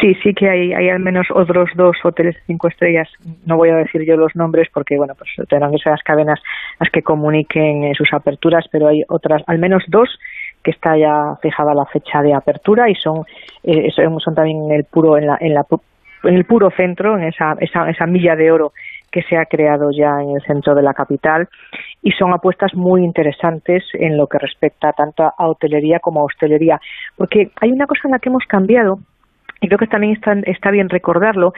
Sí, 0.00 0.14
sí 0.22 0.32
que 0.32 0.48
hay, 0.48 0.72
hay 0.72 0.88
al 0.88 1.00
menos 1.00 1.26
otros 1.34 1.68
dos 1.74 1.96
hoteles 2.04 2.36
de 2.36 2.40
cinco 2.46 2.68
estrellas. 2.68 3.08
No 3.44 3.56
voy 3.56 3.70
a 3.70 3.76
decir 3.76 4.02
yo 4.06 4.16
los 4.16 4.34
nombres 4.36 4.68
porque, 4.72 4.96
bueno, 4.96 5.14
pues 5.18 5.30
tendrán 5.48 5.72
que 5.72 5.78
ser 5.78 5.92
las 5.92 6.02
cadenas 6.02 6.40
las 6.78 6.90
que 6.90 7.02
comuniquen 7.02 7.94
sus 7.94 8.12
aperturas, 8.12 8.66
pero 8.70 8.88
hay 8.88 9.02
otras, 9.08 9.42
al 9.46 9.58
menos 9.58 9.82
dos 9.88 10.08
que 10.62 10.70
está 10.70 10.96
ya 10.96 11.36
fijada 11.42 11.74
la 11.74 11.84
fecha 11.86 12.22
de 12.22 12.32
apertura 12.32 12.88
y 12.88 12.94
son, 12.94 13.24
eh, 13.64 13.90
son 13.94 14.34
también 14.34 14.64
en 14.64 14.72
el 14.72 14.84
puro, 14.84 15.18
en 15.18 15.26
la, 15.26 15.36
en 15.40 15.54
la 15.54 15.64
en 16.24 16.34
el 16.34 16.44
puro 16.44 16.70
centro, 16.70 17.16
en 17.16 17.24
esa, 17.24 17.56
esa, 17.60 17.88
esa 17.88 18.06
milla 18.06 18.34
de 18.34 18.50
oro 18.50 18.72
que 19.10 19.22
se 19.22 19.36
ha 19.36 19.46
creado 19.46 19.90
ya 19.90 20.22
en 20.22 20.36
el 20.36 20.42
centro 20.42 20.74
de 20.74 20.82
la 20.82 20.94
capital 20.94 21.48
y 22.02 22.12
son 22.12 22.32
apuestas 22.32 22.74
muy 22.74 23.04
interesantes 23.04 23.84
en 23.94 24.16
lo 24.16 24.26
que 24.26 24.38
respecta 24.38 24.92
tanto 24.92 25.24
a 25.24 25.48
hotelería 25.48 26.00
como 26.00 26.20
a 26.20 26.24
hostelería, 26.24 26.80
porque 27.16 27.50
hay 27.60 27.72
una 27.72 27.86
cosa 27.86 28.02
en 28.04 28.12
la 28.12 28.18
que 28.18 28.28
hemos 28.28 28.44
cambiado 28.46 28.98
y 29.60 29.66
creo 29.66 29.78
que 29.78 29.86
también 29.86 30.16
está, 30.46 30.70
bien 30.70 30.88
recordarlo, 30.88 31.52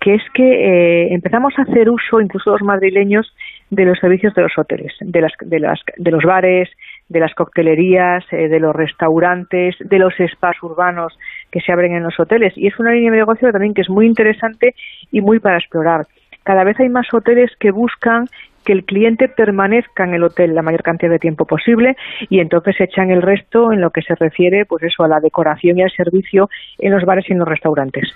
que 0.00 0.14
es 0.14 0.22
que 0.34 0.42
eh, 0.42 1.14
empezamos 1.14 1.54
a 1.58 1.62
hacer 1.62 1.88
uso, 1.88 2.20
incluso 2.20 2.50
los 2.50 2.62
madrileños, 2.62 3.34
de 3.70 3.84
los 3.84 3.98
servicios 3.98 4.34
de 4.34 4.42
los 4.42 4.52
hoteles, 4.56 4.92
de, 5.00 5.20
las, 5.20 5.32
de, 5.40 5.58
las, 5.58 5.80
de 5.96 6.10
los 6.10 6.22
bares, 6.22 6.68
de 7.08 7.18
las 7.18 7.34
coctelerías, 7.34 8.24
eh, 8.30 8.48
de 8.48 8.60
los 8.60 8.76
restaurantes, 8.76 9.74
de 9.80 9.98
los 9.98 10.14
spas 10.14 10.62
urbanos 10.62 11.18
que 11.50 11.60
se 11.60 11.72
abren 11.72 11.94
en 11.94 12.02
los 12.02 12.18
hoteles. 12.20 12.52
Y 12.56 12.66
es 12.66 12.78
una 12.78 12.92
línea 12.92 13.10
de 13.10 13.18
negocio 13.18 13.50
también 13.50 13.74
que 13.74 13.82
es 13.82 13.90
muy 13.90 14.06
interesante 14.06 14.74
y 15.10 15.20
muy 15.20 15.40
para 15.40 15.58
explorar 15.58 16.06
cada 16.46 16.62
vez 16.62 16.78
hay 16.78 16.88
más 16.88 17.12
hoteles 17.12 17.50
que 17.58 17.72
buscan 17.72 18.26
que 18.64 18.72
el 18.72 18.84
cliente 18.84 19.28
permanezca 19.28 20.04
en 20.04 20.14
el 20.14 20.22
hotel 20.22 20.54
la 20.54 20.62
mayor 20.62 20.84
cantidad 20.84 21.10
de 21.10 21.18
tiempo 21.18 21.44
posible 21.44 21.96
y 22.30 22.38
entonces 22.38 22.76
echan 22.80 23.10
el 23.10 23.20
resto 23.20 23.72
en 23.72 23.80
lo 23.80 23.90
que 23.90 24.02
se 24.02 24.14
refiere 24.14 24.64
pues 24.64 24.84
eso 24.84 25.02
a 25.02 25.08
la 25.08 25.18
decoración 25.18 25.76
y 25.78 25.82
al 25.82 25.90
servicio 25.90 26.48
en 26.78 26.92
los 26.92 27.04
bares 27.04 27.28
y 27.28 27.32
en 27.32 27.40
los 27.40 27.48
restaurantes. 27.48 28.14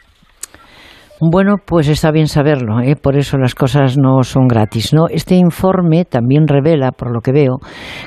Bueno, 1.22 1.56
pues 1.62 1.87
está 1.88 2.11
bien 2.12 2.28
saberlo, 2.28 2.80
¿eh? 2.80 2.96
por 2.96 3.14
eso 3.14 3.37
las 3.37 3.54
cosas 3.54 3.98
no 3.98 4.22
son 4.22 4.48
gratis. 4.48 4.94
¿no? 4.94 5.06
Este 5.06 5.35
informe 5.35 6.06
también 6.06 6.48
revela, 6.48 6.92
por 6.92 7.12
lo 7.12 7.20
que 7.20 7.30
veo, 7.30 7.59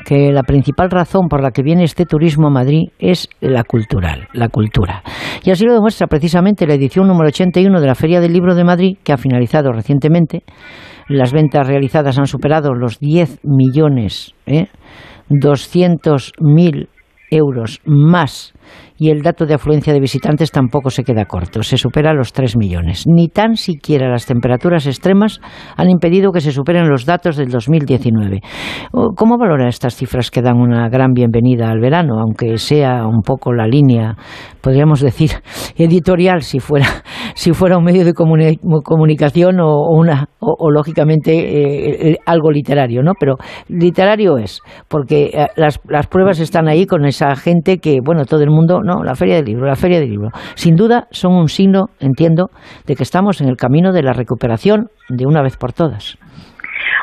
que 0.04 0.32
la 0.32 0.42
principal 0.42 0.90
razón 0.90 1.28
por 1.30 1.44
la 1.44 1.52
que 1.52 1.62
viene 1.62 1.84
este 1.84 2.06
turismo 2.06 2.48
a 2.48 2.50
Madrid 2.50 2.90
es 2.98 3.30
la 3.40 3.64
cultural, 3.66 4.28
la 4.34 4.50
cultura. 4.50 5.04
Y 5.44 5.52
así 5.52 5.64
lo 5.64 5.76
demuestra 5.76 6.08
precisamente 6.08 6.66
la 6.66 6.74
edición 6.74 7.08
número 7.08 7.28
81 7.28 7.80
de 7.80 7.88
la 7.88 7.94
Feria 7.94 8.20
del 8.20 8.34
Libro 8.34 8.56
de 8.56 8.64
Madrid, 8.64 8.98
que 9.04 9.14
ha 9.14 9.18
finalizado 9.18 9.72
recientemente. 9.72 10.42
Las 11.08 11.34
ventas 11.34 11.68
realizadas 11.68 12.18
han 12.18 12.26
superado 12.26 12.74
los 12.74 13.00
10 13.00 13.42
millones, 13.44 14.34
¿eh? 14.48 14.70
200.000 15.30 16.88
euros 17.30 17.80
más 17.86 18.54
y 19.04 19.10
el 19.10 19.22
dato 19.22 19.46
de 19.46 19.54
afluencia 19.54 19.92
de 19.92 20.00
visitantes 20.00 20.50
tampoco 20.50 20.90
se 20.90 21.04
queda 21.04 21.26
corto, 21.26 21.62
se 21.62 21.76
supera 21.76 22.14
los 22.14 22.32
3 22.32 22.56
millones. 22.56 23.04
Ni 23.06 23.28
tan 23.28 23.58
siquiera 23.58 24.08
las 24.08 24.26
temperaturas 24.26 24.88
extremas 24.88 25.42
han 25.76 25.90
impedido 25.90 26.32
que 26.32 26.40
se 26.40 26.54
superen 26.54 26.88
los 26.88 27.06
datos 27.06 27.36
del 27.36 27.50
2019. 27.50 28.40
¿Cómo 29.18 29.38
valora 29.38 29.68
estas 29.68 29.98
cifras 29.98 30.32
que 30.32 30.42
dan 30.42 30.56
una 30.56 30.88
gran 30.88 31.12
bienvenida 31.12 31.70
al 31.70 31.82
verano, 31.82 32.18
aunque 32.18 32.58
sea 32.58 33.06
un 33.06 33.24
poco 33.24 33.52
la 33.52 33.68
línea, 33.68 34.16
podríamos 34.62 35.02
decir, 35.02 35.32
editorial 35.78 36.42
si 36.42 36.62
fuera, 36.62 36.88
si 37.36 37.52
fuera 37.52 37.78
un 37.78 37.84
medio 37.84 38.06
de 38.06 38.14
comunicación 38.14 39.60
o, 39.60 39.90
una, 39.90 40.30
o, 40.40 40.72
lógicamente 40.72 41.34
eh, 41.34 42.12
eh, 42.12 42.18
algo 42.26 42.52
literario, 42.52 43.04
¿no? 43.04 43.12
Pero 43.20 43.36
literario 43.68 44.38
es, 44.38 44.62
porque 44.88 45.26
eh, 45.34 45.48
las, 45.58 45.82
las 45.90 46.08
pruebas 46.08 46.40
están 46.40 46.70
ahí 46.70 46.86
con 46.86 47.04
esa 47.06 47.36
gente 47.36 47.80
que, 47.80 48.00
bueno, 48.02 48.24
todo 48.24 48.44
el 48.44 48.50
mundo, 48.50 48.80
no, 48.82 48.93
la 49.04 49.16
Feria 49.16 49.36
del 49.36 49.46
Libro, 49.46 49.66
la 49.66 49.76
Feria 49.76 50.00
del 50.00 50.10
Libro. 50.10 50.30
Sin 50.56 50.76
duda 50.76 51.08
son 51.12 51.34
un 51.34 51.48
signo, 51.48 51.86
entiendo, 52.00 52.50
de 52.86 52.96
que 52.96 53.04
estamos 53.04 53.42
en 53.42 53.48
el 53.48 53.56
camino 53.56 53.94
de 53.94 54.04
la 54.04 54.14
recuperación 54.14 54.90
de 55.10 55.26
una 55.26 55.42
vez 55.42 55.58
por 55.58 55.74
todas. 55.74 56.18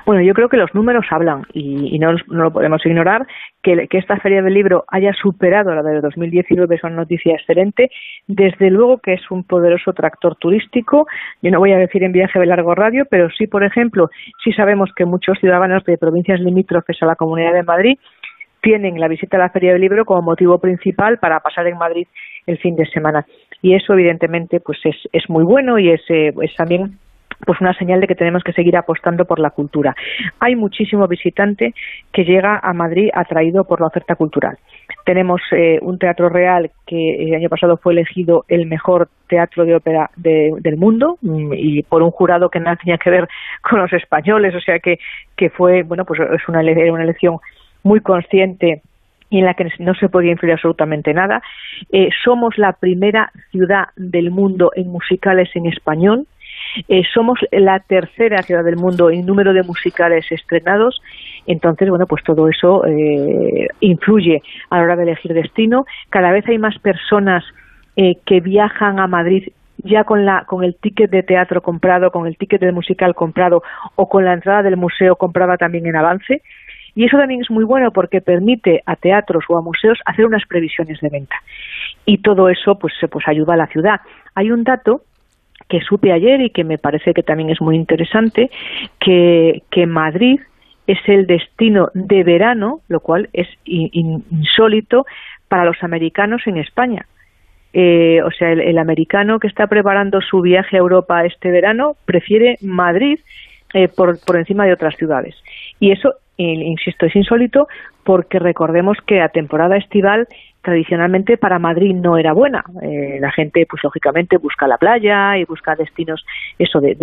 Bueno, 0.06 0.22
yo 0.22 0.34
creo 0.34 0.48
que 0.48 0.56
los 0.56 0.74
números 0.74 1.06
hablan 1.10 1.42
y, 1.52 1.98
no, 1.98 2.12
lo 2.28 2.50
podemos 2.50 2.84
ignorar. 2.84 3.26
Que, 3.62 3.86
esta 3.90 4.16
Feria 4.16 4.42
del 4.42 4.54
Libro 4.54 4.84
haya 4.88 5.12
superado 5.12 5.74
la 5.74 5.82
de 5.82 6.00
2019 6.00 6.74
es 6.74 6.84
una 6.84 6.96
noticia 6.96 7.34
excelente. 7.34 7.90
Desde 8.26 8.70
luego 8.70 8.98
que 8.98 9.14
es 9.14 9.30
un 9.30 9.44
poderoso 9.44 9.92
tractor 9.92 10.36
turístico. 10.36 11.06
Yo 11.42 11.50
no 11.50 11.58
voy 11.58 11.72
a 11.72 11.78
decir 11.78 12.02
en 12.02 12.12
viaje 12.12 12.38
de 12.38 12.46
largo 12.46 12.74
radio, 12.74 13.04
pero 13.10 13.28
sí, 13.30 13.46
por 13.46 13.62
ejemplo, 13.62 14.08
sí 14.42 14.52
sabemos 14.52 14.90
que 14.96 15.04
muchos 15.04 15.38
ciudadanos 15.38 15.84
de 15.84 15.98
provincias 15.98 16.40
limítrofes 16.40 16.96
a 17.02 17.06
la 17.06 17.16
Comunidad 17.16 17.52
de 17.52 17.62
Madrid 17.62 17.98
tienen 18.62 19.00
la 19.00 19.08
visita 19.08 19.36
a 19.36 19.40
la 19.40 19.50
Feria 19.50 19.72
del 19.72 19.80
Libro 19.80 20.04
como 20.04 20.22
motivo 20.22 20.58
principal 20.58 21.18
para 21.18 21.40
pasar 21.40 21.66
en 21.66 21.78
Madrid 21.78 22.06
el 22.46 22.58
fin 22.58 22.76
de 22.76 22.86
semana. 22.86 23.26
Y 23.62 23.74
eso, 23.74 23.92
evidentemente, 23.92 24.60
pues 24.60 24.78
es, 24.84 24.96
es 25.12 25.28
muy 25.28 25.44
bueno 25.44 25.78
y 25.78 25.90
es, 25.90 26.00
eh, 26.08 26.32
es 26.42 26.54
también 26.56 26.98
pues 27.46 27.60
una 27.60 27.74
señal 27.74 28.00
de 28.00 28.06
que 28.06 28.14
tenemos 28.14 28.42
que 28.42 28.52
seguir 28.52 28.76
apostando 28.76 29.24
por 29.24 29.38
la 29.38 29.50
cultura. 29.50 29.94
Hay 30.40 30.56
muchísimo 30.56 31.06
visitante 31.08 31.74
que 32.12 32.24
llega 32.24 32.58
a 32.62 32.72
Madrid 32.72 33.10
atraído 33.14 33.64
por 33.64 33.80
la 33.80 33.86
oferta 33.86 34.14
cultural. 34.14 34.58
Tenemos 35.04 35.40
eh, 35.52 35.78
un 35.80 35.98
teatro 35.98 36.28
real 36.28 36.70
que 36.86 37.24
el 37.24 37.34
año 37.34 37.48
pasado 37.48 37.78
fue 37.78 37.94
elegido 37.94 38.44
el 38.48 38.66
mejor 38.66 39.08
teatro 39.28 39.64
de 39.64 39.76
ópera 39.76 40.10
del 40.16 40.76
mundo 40.76 41.18
mm, 41.22 41.52
y 41.54 41.82
por 41.84 42.02
un 42.02 42.10
jurado 42.10 42.50
que 42.50 42.60
nada 42.60 42.76
tenía 42.76 42.98
que 42.98 43.10
ver 43.10 43.28
con 43.62 43.80
los 43.80 43.92
españoles, 43.92 44.54
o 44.54 44.60
sea 44.60 44.78
que, 44.78 44.98
que 45.36 45.50
fue, 45.50 45.82
bueno, 45.82 46.04
pues 46.04 46.20
es 46.20 46.48
una, 46.48 46.60
una 46.60 47.04
elección 47.04 47.38
muy 47.82 48.00
consciente 48.00 48.82
y 49.30 49.38
en 49.38 49.44
la 49.44 49.54
que 49.54 49.68
no 49.78 49.94
se 49.94 50.08
podía 50.08 50.32
influir 50.32 50.54
absolutamente 50.54 51.14
nada. 51.14 51.40
Eh, 51.92 52.10
somos 52.24 52.58
la 52.58 52.72
primera 52.72 53.32
ciudad 53.50 53.88
del 53.96 54.30
mundo 54.30 54.72
en 54.74 54.88
musicales 54.88 55.48
en 55.54 55.66
español. 55.66 56.26
Eh, 56.88 57.02
somos 57.14 57.38
la 57.52 57.78
tercera 57.80 58.42
ciudad 58.42 58.64
del 58.64 58.76
mundo 58.76 59.10
en 59.10 59.24
número 59.24 59.52
de 59.52 59.62
musicales 59.62 60.26
estrenados. 60.30 61.00
Entonces, 61.46 61.88
bueno, 61.88 62.06
pues 62.06 62.24
todo 62.24 62.48
eso 62.48 62.84
eh, 62.86 63.68
influye 63.80 64.42
a 64.68 64.78
la 64.78 64.82
hora 64.82 64.96
de 64.96 65.04
elegir 65.04 65.32
destino. 65.32 65.84
Cada 66.10 66.32
vez 66.32 66.46
hay 66.48 66.58
más 66.58 66.78
personas 66.78 67.44
que 68.24 68.40
viajan 68.40 68.98
a 68.98 69.06
Madrid 69.06 69.48
ya 69.84 70.04
con, 70.04 70.24
la, 70.24 70.44
con 70.46 70.64
el 70.64 70.76
ticket 70.76 71.10
de 71.10 71.22
teatro 71.22 71.60
comprado, 71.62 72.10
con 72.10 72.26
el 72.26 72.36
ticket 72.36 72.60
de 72.60 72.72
musical 72.72 73.14
comprado 73.14 73.62
o 73.96 74.08
con 74.08 74.24
la 74.24 74.32
entrada 74.32 74.62
del 74.62 74.76
museo 74.76 75.16
comprada 75.16 75.56
también 75.56 75.86
en 75.86 75.96
avance. 75.96 76.42
Y 76.94 77.04
eso 77.04 77.16
también 77.16 77.40
es 77.40 77.50
muy 77.50 77.64
bueno 77.64 77.90
porque 77.92 78.20
permite 78.20 78.82
a 78.86 78.96
teatros 78.96 79.44
o 79.48 79.58
a 79.58 79.62
museos 79.62 79.98
hacer 80.04 80.26
unas 80.26 80.46
previsiones 80.46 81.00
de 81.00 81.08
venta. 81.08 81.36
Y 82.04 82.18
todo 82.18 82.48
eso 82.48 82.78
pues, 82.78 82.94
pues 83.10 83.26
ayuda 83.28 83.54
a 83.54 83.58
la 83.58 83.66
ciudad. 83.66 84.00
Hay 84.34 84.50
un 84.50 84.64
dato 84.64 85.02
que 85.68 85.80
supe 85.80 86.12
ayer 86.12 86.40
y 86.40 86.50
que 86.50 86.64
me 86.64 86.78
parece 86.78 87.14
que 87.14 87.22
también 87.22 87.50
es 87.50 87.60
muy 87.60 87.76
interesante, 87.76 88.50
que, 88.98 89.62
que 89.70 89.86
Madrid 89.86 90.40
es 90.86 90.98
el 91.06 91.26
destino 91.26 91.90
de 91.94 92.24
verano, 92.24 92.80
lo 92.88 93.00
cual 93.00 93.28
es 93.32 93.46
insólito 93.64 95.06
para 95.48 95.64
los 95.64 95.80
americanos 95.82 96.42
en 96.46 96.56
España. 96.56 97.06
Eh, 97.72 98.20
o 98.22 98.32
sea, 98.32 98.50
el, 98.50 98.60
el, 98.60 98.78
americano 98.78 99.38
que 99.38 99.46
está 99.46 99.68
preparando 99.68 100.20
su 100.20 100.40
viaje 100.40 100.76
a 100.76 100.80
Europa 100.80 101.24
este 101.24 101.52
verano 101.52 101.94
prefiere 102.04 102.56
Madrid 102.62 103.20
eh, 103.72 103.86
por, 103.86 104.18
por 104.26 104.36
encima 104.36 104.64
de 104.66 104.72
otras 104.72 104.96
ciudades. 104.96 105.36
Y 105.78 105.92
eso 105.92 106.14
insisto, 106.42 107.06
es 107.06 107.16
insólito 107.16 107.68
porque 108.04 108.38
recordemos 108.38 108.98
que 109.06 109.16
la 109.16 109.28
temporada 109.28 109.76
estival 109.76 110.26
tradicionalmente 110.62 111.36
para 111.36 111.58
Madrid 111.58 111.94
no 111.94 112.18
era 112.18 112.32
buena. 112.32 112.62
Eh, 112.82 113.18
la 113.20 113.30
gente, 113.30 113.66
pues 113.68 113.82
lógicamente, 113.82 114.36
busca 114.36 114.66
la 114.66 114.76
playa 114.76 115.36
y 115.38 115.44
busca 115.44 115.74
destinos, 115.74 116.24
eso 116.58 116.80
de, 116.80 116.96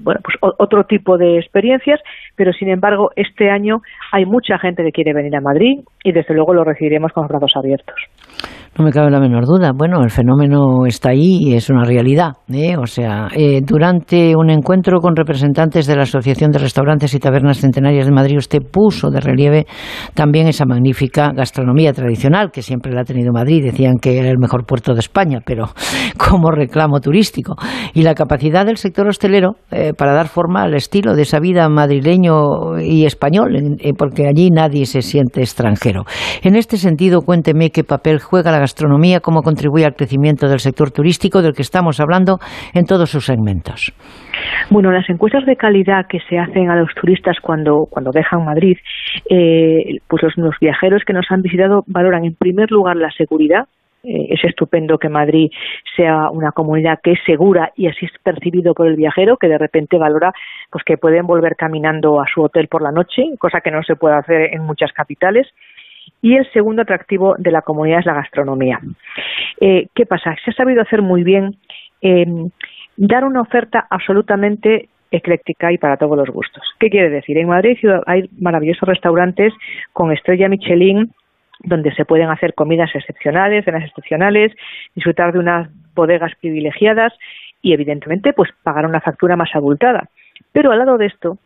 bueno, 0.00 0.20
pues 0.22 0.36
otro 0.40 0.84
tipo 0.84 1.16
de 1.16 1.38
experiencias, 1.38 2.00
pero 2.36 2.52
sin 2.52 2.68
embargo, 2.70 3.10
este 3.16 3.50
año 3.50 3.82
hay 4.12 4.26
mucha 4.26 4.58
gente 4.58 4.82
que 4.82 4.92
quiere 4.92 5.12
venir 5.12 5.36
a 5.36 5.40
Madrid 5.40 5.80
y 6.02 6.12
desde 6.12 6.34
luego 6.34 6.54
lo 6.54 6.64
recibiremos 6.64 7.12
con 7.12 7.24
los 7.24 7.30
brazos 7.30 7.52
abiertos. 7.56 7.96
No 8.76 8.84
me 8.84 8.90
cabe 8.90 9.08
la 9.08 9.20
menor 9.20 9.46
duda. 9.46 9.70
Bueno, 9.72 10.02
el 10.02 10.10
fenómeno 10.10 10.84
está 10.84 11.10
ahí 11.10 11.38
y 11.40 11.54
es 11.54 11.70
una 11.70 11.84
realidad. 11.84 12.32
¿eh? 12.52 12.76
O 12.76 12.86
sea, 12.86 13.28
eh, 13.32 13.60
durante 13.64 14.34
un 14.34 14.50
encuentro 14.50 14.98
con 14.98 15.14
representantes 15.14 15.86
de 15.86 15.94
la 15.94 16.02
Asociación 16.02 16.50
de 16.50 16.58
Restaurantes 16.58 17.14
y 17.14 17.20
Tabernas 17.20 17.60
Centenarias 17.60 18.06
de 18.06 18.10
Madrid, 18.10 18.36
usted 18.36 18.62
puso 18.62 19.10
de 19.10 19.20
relieve 19.20 19.66
también 20.14 20.48
esa 20.48 20.64
magnífica 20.66 21.30
gastronomía 21.32 21.92
tradicional 21.92 22.50
que 22.50 22.62
siempre 22.62 22.92
la 22.92 23.02
ha 23.02 23.04
tenido 23.04 23.32
Madrid. 23.32 23.62
Decían 23.62 23.98
que 24.02 24.18
era 24.18 24.28
el 24.28 24.38
mejor 24.38 24.66
puerto 24.66 24.92
de 24.92 24.98
España, 24.98 25.38
pero 25.46 25.66
como 26.16 26.50
reclamo 26.50 26.98
turístico. 26.98 27.54
Y 27.92 28.02
la 28.02 28.14
capacidad 28.14 28.66
del 28.66 28.78
sector 28.78 29.06
hostelero 29.06 29.52
eh, 29.70 29.92
para 29.96 30.14
dar 30.14 30.26
forma 30.26 30.64
al 30.64 30.74
estilo 30.74 31.14
de 31.14 31.22
esa 31.22 31.38
vida 31.38 31.68
madrileño 31.68 32.80
y 32.80 33.04
español, 33.04 33.76
porque 33.96 34.26
allí 34.26 34.50
nadie 34.50 34.84
se 34.86 35.00
siente 35.00 35.42
extranjero. 35.42 36.02
En 36.42 36.56
este 36.56 36.76
sentido, 36.76 37.20
cuénteme 37.20 37.70
qué 37.70 37.84
papel 37.84 38.18
la 38.42 38.58
gastronomía, 38.58 39.20
cómo 39.20 39.42
contribuye 39.42 39.84
al 39.84 39.94
crecimiento 39.94 40.48
del 40.48 40.58
sector 40.58 40.90
turístico 40.90 41.42
del 41.42 41.54
que 41.54 41.62
estamos 41.62 42.00
hablando 42.00 42.38
en 42.74 42.84
todos 42.84 43.10
sus 43.10 43.26
segmentos. 43.26 43.92
Bueno, 44.70 44.90
las 44.90 45.08
encuestas 45.08 45.46
de 45.46 45.56
calidad 45.56 46.06
que 46.08 46.20
se 46.28 46.38
hacen 46.38 46.70
a 46.70 46.76
los 46.76 46.92
turistas 46.94 47.36
cuando, 47.40 47.86
cuando 47.90 48.10
dejan 48.10 48.44
Madrid, 48.44 48.76
eh, 49.28 49.98
pues 50.08 50.22
los, 50.36 50.54
viajeros 50.60 51.02
que 51.06 51.12
nos 51.12 51.26
han 51.30 51.42
visitado 51.42 51.84
valoran 51.86 52.24
en 52.24 52.34
primer 52.34 52.70
lugar 52.70 52.96
la 52.96 53.10
seguridad, 53.10 53.66
eh, 54.02 54.26
es 54.30 54.44
estupendo 54.44 54.98
que 54.98 55.08
Madrid 55.08 55.50
sea 55.96 56.30
una 56.30 56.50
comunidad 56.52 56.98
que 57.02 57.12
es 57.12 57.18
segura 57.24 57.70
y 57.74 57.86
así 57.86 58.06
es 58.06 58.12
percibido 58.22 58.74
por 58.74 58.86
el 58.86 58.96
viajero, 58.96 59.36
que 59.36 59.48
de 59.48 59.58
repente 59.58 59.98
valora 59.98 60.32
pues 60.70 60.84
que 60.84 60.98
pueden 60.98 61.26
volver 61.26 61.56
caminando 61.56 62.20
a 62.20 62.26
su 62.32 62.42
hotel 62.42 62.68
por 62.68 62.82
la 62.82 62.92
noche, 62.92 63.22
cosa 63.38 63.60
que 63.60 63.70
no 63.70 63.82
se 63.82 63.96
puede 63.96 64.16
hacer 64.16 64.54
en 64.54 64.62
muchas 64.62 64.92
capitales. 64.92 65.48
Y 66.22 66.36
el 66.36 66.50
segundo 66.52 66.82
atractivo 66.82 67.34
de 67.38 67.50
la 67.50 67.62
comunidad 67.62 68.00
es 68.00 68.06
la 68.06 68.14
gastronomía. 68.14 68.80
Eh, 69.60 69.88
¿Qué 69.94 70.06
pasa? 70.06 70.34
Se 70.44 70.50
ha 70.50 70.54
sabido 70.54 70.82
hacer 70.82 71.02
muy 71.02 71.22
bien 71.22 71.56
eh, 72.02 72.26
dar 72.96 73.24
una 73.24 73.40
oferta 73.40 73.86
absolutamente 73.90 74.88
ecléctica 75.10 75.72
y 75.72 75.78
para 75.78 75.96
todos 75.96 76.16
los 76.16 76.28
gustos. 76.28 76.62
¿Qué 76.78 76.90
quiere 76.90 77.10
decir? 77.10 77.38
En 77.38 77.48
Madrid 77.48 77.78
hay 78.06 78.28
maravillosos 78.38 78.88
restaurantes 78.88 79.52
con 79.92 80.12
estrella 80.12 80.48
Michelin 80.48 81.12
donde 81.60 81.94
se 81.94 82.04
pueden 82.04 82.30
hacer 82.30 82.54
comidas 82.54 82.90
excepcionales, 82.94 83.64
cenas 83.64 83.84
excepcionales, 83.84 84.52
disfrutar 84.94 85.32
de 85.32 85.38
unas 85.38 85.68
bodegas 85.94 86.32
privilegiadas 86.40 87.12
y 87.62 87.72
evidentemente 87.72 88.32
pues 88.32 88.50
pagar 88.62 88.86
una 88.86 89.00
factura 89.00 89.36
más 89.36 89.54
abultada. 89.54 90.08
Pero 90.52 90.72
al 90.72 90.78
lado 90.78 90.98
de 90.98 91.06
esto 91.06 91.38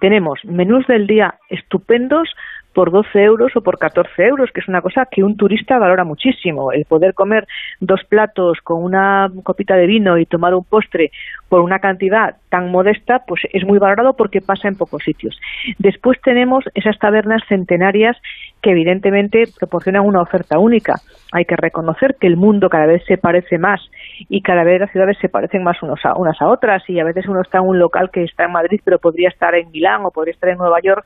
tenemos 0.00 0.38
menús 0.44 0.86
del 0.86 1.06
día 1.06 1.34
estupendos 1.48 2.32
por 2.72 2.90
12 2.90 3.22
euros 3.22 3.56
o 3.56 3.62
por 3.62 3.78
14 3.78 4.22
euros, 4.24 4.50
que 4.52 4.60
es 4.60 4.68
una 4.68 4.80
cosa 4.80 5.06
que 5.10 5.24
un 5.24 5.36
turista 5.36 5.78
valora 5.78 6.04
muchísimo. 6.04 6.72
El 6.72 6.84
poder 6.84 7.14
comer 7.14 7.46
dos 7.80 8.02
platos 8.08 8.58
con 8.62 8.82
una 8.82 9.30
copita 9.42 9.74
de 9.74 9.86
vino 9.86 10.18
y 10.18 10.26
tomar 10.26 10.54
un 10.54 10.64
postre 10.64 11.10
por 11.48 11.60
una 11.60 11.80
cantidad 11.80 12.36
tan 12.48 12.70
modesta, 12.70 13.24
pues 13.26 13.42
es 13.52 13.64
muy 13.64 13.78
valorado 13.78 14.14
porque 14.14 14.40
pasa 14.40 14.68
en 14.68 14.76
pocos 14.76 15.02
sitios. 15.02 15.38
Después 15.78 16.20
tenemos 16.22 16.64
esas 16.74 16.98
tabernas 16.98 17.42
centenarias 17.48 18.16
que 18.62 18.70
evidentemente 18.70 19.44
proporcionan 19.58 20.06
una 20.06 20.22
oferta 20.22 20.58
única. 20.58 21.00
Hay 21.32 21.44
que 21.44 21.56
reconocer 21.56 22.16
que 22.20 22.26
el 22.26 22.36
mundo 22.36 22.68
cada 22.68 22.86
vez 22.86 23.02
se 23.06 23.18
parece 23.18 23.58
más 23.58 23.80
y 24.28 24.42
cada 24.42 24.64
vez 24.64 24.80
las 24.80 24.92
ciudades 24.92 25.18
se 25.20 25.28
parecen 25.28 25.64
más 25.64 25.82
unos 25.82 26.04
a, 26.04 26.14
unas 26.14 26.40
a 26.40 26.48
otras 26.48 26.82
y 26.88 27.00
a 27.00 27.04
veces 27.04 27.26
uno 27.26 27.40
está 27.40 27.58
en 27.58 27.64
un 27.64 27.78
local 27.78 28.10
que 28.12 28.24
está 28.24 28.44
en 28.44 28.52
Madrid 28.52 28.80
pero 28.84 28.98
podría 28.98 29.28
estar 29.28 29.54
en 29.54 29.70
Milán 29.70 30.04
o 30.04 30.10
podría 30.10 30.34
estar 30.34 30.50
en 30.50 30.58
Nueva 30.58 30.78
York. 30.82 31.04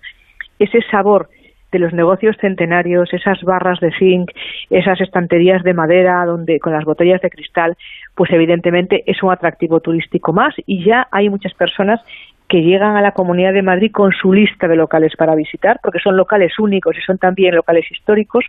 Ese 0.59 0.81
sabor 0.91 1.29
de 1.75 1.81
los 1.81 1.93
negocios 1.93 2.37
centenarios, 2.41 3.13
esas 3.13 3.43
barras 3.43 3.81
de 3.81 3.91
zinc, 3.99 4.31
esas 4.71 5.01
estanterías 5.01 5.65
de 5.65 5.75
madera 5.75 6.25
donde 6.25 6.61
con 6.61 6.73
las 6.73 6.85
botellas 6.85 7.21
de 7.21 7.31
cristal, 7.31 7.77
pues 8.15 8.31
evidentemente 8.31 9.03
es 9.07 9.21
un 9.25 9.33
atractivo 9.33 9.81
turístico 9.81 10.33
más 10.33 10.55
y 10.67 10.85
ya 10.85 11.09
hay 11.11 11.29
muchas 11.29 11.53
personas 11.55 12.01
que 12.49 12.63
llegan 12.63 12.97
a 12.97 13.03
la 13.03 13.11
Comunidad 13.11 13.53
de 13.53 13.63
Madrid 13.63 13.91
con 13.91 14.13
su 14.13 14.33
lista 14.33 14.69
de 14.69 14.77
locales 14.77 15.15
para 15.19 15.35
visitar, 15.35 15.81
porque 15.83 15.99
son 15.99 16.17
locales 16.17 16.57
únicos 16.61 16.97
y 16.97 17.01
son 17.01 17.19
también 17.19 17.57
locales 17.57 17.91
históricos. 17.91 18.45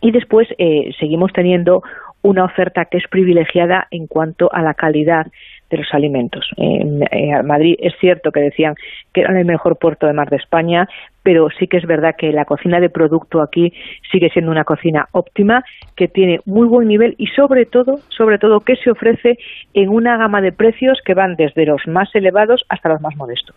Y 0.00 0.10
después 0.10 0.48
eh, 0.58 0.90
seguimos 0.98 1.32
teniendo 1.32 1.84
una 2.22 2.44
oferta 2.44 2.86
que 2.86 2.98
es 2.98 3.04
privilegiada 3.08 3.86
en 3.92 4.08
cuanto 4.08 4.52
a 4.52 4.62
la 4.62 4.74
calidad 4.74 5.28
de 5.72 5.78
los 5.78 5.88
alimentos. 5.92 6.48
En, 6.56 7.00
Madrid 7.46 7.76
es 7.80 7.94
cierto 7.98 8.30
que 8.30 8.40
decían 8.40 8.74
que 9.12 9.22
era 9.22 9.38
el 9.38 9.46
mejor 9.46 9.78
puerto 9.78 10.06
de 10.06 10.12
mar 10.12 10.28
de 10.28 10.36
España, 10.36 10.86
pero 11.22 11.48
sí 11.58 11.66
que 11.66 11.78
es 11.78 11.86
verdad 11.86 12.14
que 12.16 12.30
la 12.30 12.44
cocina 12.44 12.78
de 12.78 12.90
producto 12.90 13.42
aquí 13.42 13.72
sigue 14.10 14.28
siendo 14.30 14.50
una 14.50 14.64
cocina 14.64 15.08
óptima, 15.12 15.64
que 15.96 16.08
tiene 16.08 16.40
muy 16.44 16.68
buen 16.68 16.88
nivel 16.88 17.14
y 17.18 17.26
sobre 17.28 17.64
todo, 17.64 17.96
sobre 18.08 18.38
todo 18.38 18.60
que 18.60 18.76
se 18.76 18.90
ofrece 18.90 19.38
en 19.72 19.88
una 19.88 20.18
gama 20.18 20.40
de 20.42 20.52
precios 20.52 21.00
que 21.04 21.14
van 21.14 21.36
desde 21.36 21.64
los 21.64 21.80
más 21.86 22.14
elevados 22.14 22.64
hasta 22.68 22.90
los 22.90 23.00
más 23.00 23.16
modestos. 23.16 23.56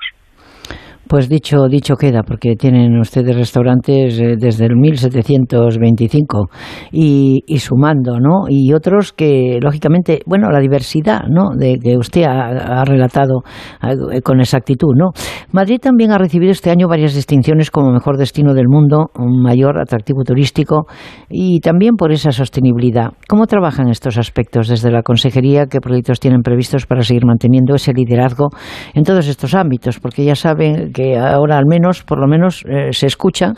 Pues 1.08 1.30
dicho, 1.30 1.68
dicho 1.68 1.96
queda, 1.98 2.24
porque 2.24 2.56
tienen 2.56 2.98
ustedes 2.98 3.36
restaurantes 3.36 4.20
eh, 4.20 4.38
desde 4.40 4.66
el 4.66 4.76
1725 4.76 6.50
y, 6.92 7.44
y, 7.46 7.60
sumando, 7.60 8.20
¿no? 8.20 8.46
Y 8.50 8.74
otros 8.74 9.14
que, 9.14 9.60
lógicamente, 9.62 10.22
bueno, 10.26 10.50
la 10.50 10.60
diversidad, 10.60 11.22
¿no? 11.30 11.56
De 11.56 11.78
que 11.78 11.96
usted 11.96 12.24
ha, 12.24 12.84
relatado 12.86 13.44
eh, 13.84 14.22
con 14.22 14.40
exactitud, 14.40 14.96
¿no? 14.96 15.12
Madrid 15.52 15.78
también 15.80 16.12
ha 16.12 16.18
recibido 16.18 16.52
este 16.52 16.72
año 16.72 16.88
varias 16.88 17.14
distinciones 17.14 17.70
como 17.70 17.92
mejor 17.92 18.18
destino 18.18 18.56
del 18.56 18.68
mundo, 18.68 19.12
un 19.16 19.44
mayor 19.44 19.80
atractivo 19.80 20.24
turístico 20.24 20.88
y 21.30 21.60
también 21.60 21.98
por 21.98 22.14
esa 22.14 22.32
sostenibilidad. 22.32 23.12
¿Cómo 23.28 23.46
trabajan 23.46 23.90
estos 23.90 24.18
aspectos 24.18 24.70
desde 24.70 24.90
la 24.90 25.04
Consejería? 25.04 25.68
¿Qué 25.68 25.82
proyectos 25.82 26.20
tienen 26.20 26.42
previstos 26.42 26.88
para 26.88 27.04
seguir 27.04 27.26
manteniendo 27.28 27.76
ese 27.76 27.94
liderazgo 27.94 28.50
en 28.96 29.04
todos 29.04 29.28
estos 29.28 29.54
ámbitos? 29.54 30.00
Porque 30.00 30.26
ya 30.26 30.34
saben 30.34 30.55
que 30.56 31.18
ahora 31.18 31.58
al 31.58 31.66
menos, 31.66 32.04
por 32.04 32.20
lo 32.20 32.28
menos, 32.28 32.64
eh, 32.68 32.92
se 32.92 33.08
escucha 33.08 33.54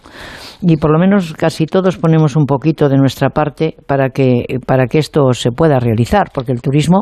y 0.62 0.78
por 0.78 0.92
lo 0.92 1.00
menos 1.00 1.34
casi 1.34 1.66
todos 1.66 1.98
ponemos 1.98 2.36
un 2.36 2.46
poquito 2.46 2.90
de 2.90 2.98
nuestra 2.98 3.30
parte 3.30 3.76
para 3.88 4.10
que, 4.10 4.46
para 4.66 4.88
que 4.88 5.00
esto 5.00 5.34
se 5.34 5.52
pueda 5.52 5.80
realizar, 5.80 6.28
porque 6.34 6.52
el 6.52 6.62
turismo 6.62 7.02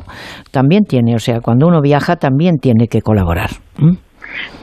también 0.52 0.84
tiene, 0.84 1.16
o 1.16 1.20
sea, 1.20 1.40
cuando 1.42 1.68
uno 1.68 1.82
viaja 1.82 2.16
también 2.16 2.58
tiene 2.58 2.88
que 2.88 3.02
colaborar. 3.02 3.50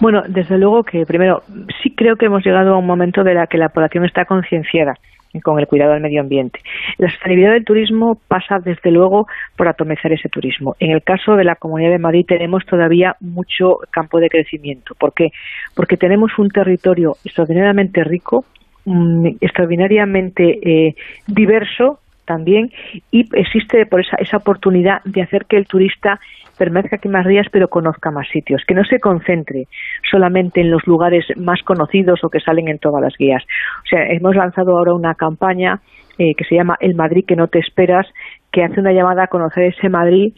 Bueno, 0.01 0.23
desde 0.29 0.59
luego 0.59 0.83
que 0.83 1.05
primero 1.07 1.42
sí 1.83 1.95
creo 1.97 2.16
que 2.16 2.27
hemos 2.27 2.45
llegado 2.45 2.75
a 2.75 2.79
un 2.79 2.87
momento 2.87 3.23
de 3.23 3.35
la 3.35 3.47
que 3.47 3.59
la 3.59 3.68
población 3.68 4.05
está 4.05 4.25
concienciada 4.25 4.95
con 5.40 5.59
el 5.59 5.66
cuidado 5.66 5.92
del 5.92 6.03
medio 6.03 6.21
ambiente. 6.21 6.61
La 6.99 7.11
sostenibilidad 7.11 7.53
del 7.53 7.64
turismo 7.64 8.18
pasa, 8.29 8.59
desde 8.59 8.90
luego, 8.90 9.27
por 9.57 9.68
atomizar 9.68 10.12
ese 10.12 10.29
turismo. 10.29 10.77
En 10.79 10.90
el 10.90 11.03
caso 11.03 11.37
de 11.37 11.45
la 11.45 11.57
Comunidad 11.57 11.90
de 11.90 11.99
Madrid 11.99 12.27
tenemos 12.27 12.64
todavía 12.66 13.16
mucho 13.21 13.79
campo 13.90 14.21
de 14.21 14.29
crecimiento. 14.29 14.95
¿Por 14.95 15.14
qué? 15.14 15.31
Porque 15.75 15.97
tenemos 15.97 16.38
un 16.38 16.49
territorio 16.51 17.16
extraordinariamente 17.25 18.05
rico, 18.05 18.45
mm, 18.85 19.27
extraordinariamente 19.40 20.59
eh, 20.62 20.95
diverso 21.27 22.01
también 22.25 22.71
y 23.11 23.29
existe 23.37 23.85
por 23.87 24.01
esa, 24.01 24.16
esa 24.18 24.37
oportunidad 24.37 25.03
de 25.05 25.23
hacer 25.23 25.47
que 25.47 25.57
el 25.57 25.66
turista 25.66 26.21
permanezca 26.59 26.97
aquí 26.97 27.09
más 27.09 27.27
días 27.27 27.47
pero 27.51 27.69
conozca 27.69 28.11
más 28.11 28.29
sitios, 28.29 28.62
que 28.67 28.75
no 28.75 28.85
se 28.85 29.01
concentre 29.01 29.67
solamente 30.11 30.61
en 30.61 30.71
los 30.71 30.87
lugares 30.87 31.25
más 31.37 31.62
conocidos 31.62 32.23
o 32.25 32.31
que 32.31 32.41
salen 32.41 32.69
en 32.69 32.79
todas 32.79 33.03
las 33.03 33.17
guías. 33.17 33.43
O 33.85 33.87
sea, 33.88 34.07
hemos 34.07 34.37
lanzado 34.37 34.77
ahora 34.77 34.95
una 34.95 35.15
campaña 35.15 35.81
eh, 36.19 36.35
que 36.35 36.45
se 36.45 36.55
llama 36.55 36.77
El 36.81 36.95
Madrid 36.95 37.25
que 37.27 37.37
no 37.37 37.49
te 37.49 37.59
esperas, 37.59 38.07
que 38.51 38.62
hace 38.62 38.81
una 38.81 38.93
llamada 38.93 39.25
a 39.25 39.29
conocer 39.29 39.65
ese 39.65 39.88
Madrid 39.88 40.35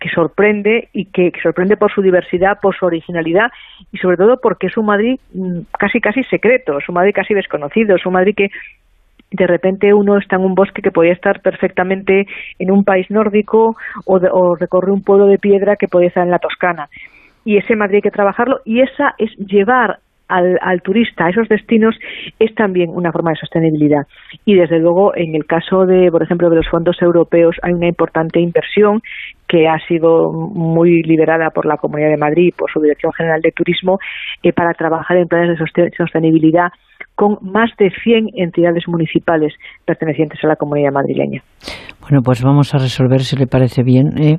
que 0.00 0.08
sorprende 0.10 0.88
y 0.92 1.06
que, 1.06 1.32
sorprende 1.42 1.76
por 1.76 1.92
su 1.92 2.02
diversidad, 2.02 2.58
por 2.60 2.76
su 2.76 2.86
originalidad 2.86 3.50
y 3.92 3.98
sobre 3.98 4.16
todo 4.16 4.40
porque 4.40 4.68
es 4.68 4.76
un 4.76 4.86
Madrid 4.86 5.18
mm, 5.34 5.60
casi 5.78 6.00
casi 6.00 6.22
secreto, 6.24 6.78
es 6.78 6.88
un 6.88 6.94
Madrid 6.94 7.12
casi 7.14 7.34
desconocido, 7.34 7.96
es 7.96 8.06
un 8.06 8.12
Madrid 8.12 8.34
que 8.36 8.50
de 9.30 9.46
repente 9.46 9.92
uno 9.92 10.18
está 10.18 10.36
en 10.36 10.42
un 10.42 10.54
bosque 10.54 10.82
que 10.82 10.90
podía 10.90 11.12
estar 11.12 11.40
perfectamente 11.40 12.26
en 12.58 12.70
un 12.70 12.84
país 12.84 13.10
nórdico 13.10 13.76
o, 14.06 14.56
recorre 14.56 14.92
un 14.92 15.02
pueblo 15.02 15.26
de 15.26 15.38
piedra 15.38 15.76
que 15.76 15.88
podía 15.88 16.08
estar 16.08 16.24
en 16.24 16.30
la 16.30 16.38
Toscana. 16.38 16.88
Y 17.44 17.56
ese 17.56 17.76
Madrid 17.76 17.96
hay 17.96 18.02
que 18.02 18.10
trabajarlo 18.10 18.60
y 18.64 18.80
esa 18.80 19.14
es 19.18 19.30
llevar 19.36 19.98
al, 20.28 20.58
al, 20.60 20.82
turista 20.82 21.24
a 21.24 21.30
esos 21.30 21.48
destinos 21.48 21.96
es 22.38 22.54
también 22.54 22.90
una 22.90 23.12
forma 23.12 23.30
de 23.30 23.36
sostenibilidad. 23.36 24.02
Y 24.44 24.56
desde 24.56 24.78
luego, 24.78 25.16
en 25.16 25.34
el 25.34 25.46
caso 25.46 25.86
de, 25.86 26.10
por 26.10 26.22
ejemplo, 26.22 26.50
de 26.50 26.56
los 26.56 26.68
fondos 26.68 27.00
europeos, 27.00 27.56
hay 27.62 27.72
una 27.72 27.88
importante 27.88 28.38
inversión 28.38 29.00
que 29.46 29.66
ha 29.66 29.78
sido 29.86 30.30
muy 30.30 31.02
liderada 31.02 31.48
por 31.48 31.64
la 31.64 31.78
Comunidad 31.78 32.10
de 32.10 32.18
Madrid, 32.18 32.52
por 32.56 32.70
su 32.70 32.80
Dirección 32.80 33.12
General 33.14 33.40
de 33.40 33.52
Turismo, 33.52 33.98
eh, 34.42 34.52
para 34.52 34.74
trabajar 34.74 35.16
en 35.16 35.28
planes 35.28 35.58
de 35.58 35.90
sostenibilidad 35.96 36.68
con 37.18 37.36
más 37.42 37.72
de 37.80 37.90
100 37.90 38.28
entidades 38.36 38.84
municipales 38.86 39.52
pertenecientes 39.84 40.38
a 40.44 40.46
la 40.46 40.54
comunidad 40.54 40.92
madrileña. 40.92 41.42
Bueno, 42.00 42.22
pues 42.22 42.44
vamos 42.44 42.72
a 42.72 42.78
resolver 42.78 43.22
si 43.22 43.34
le 43.34 43.48
parece 43.48 43.82
bien. 43.82 44.16
¿eh? 44.22 44.36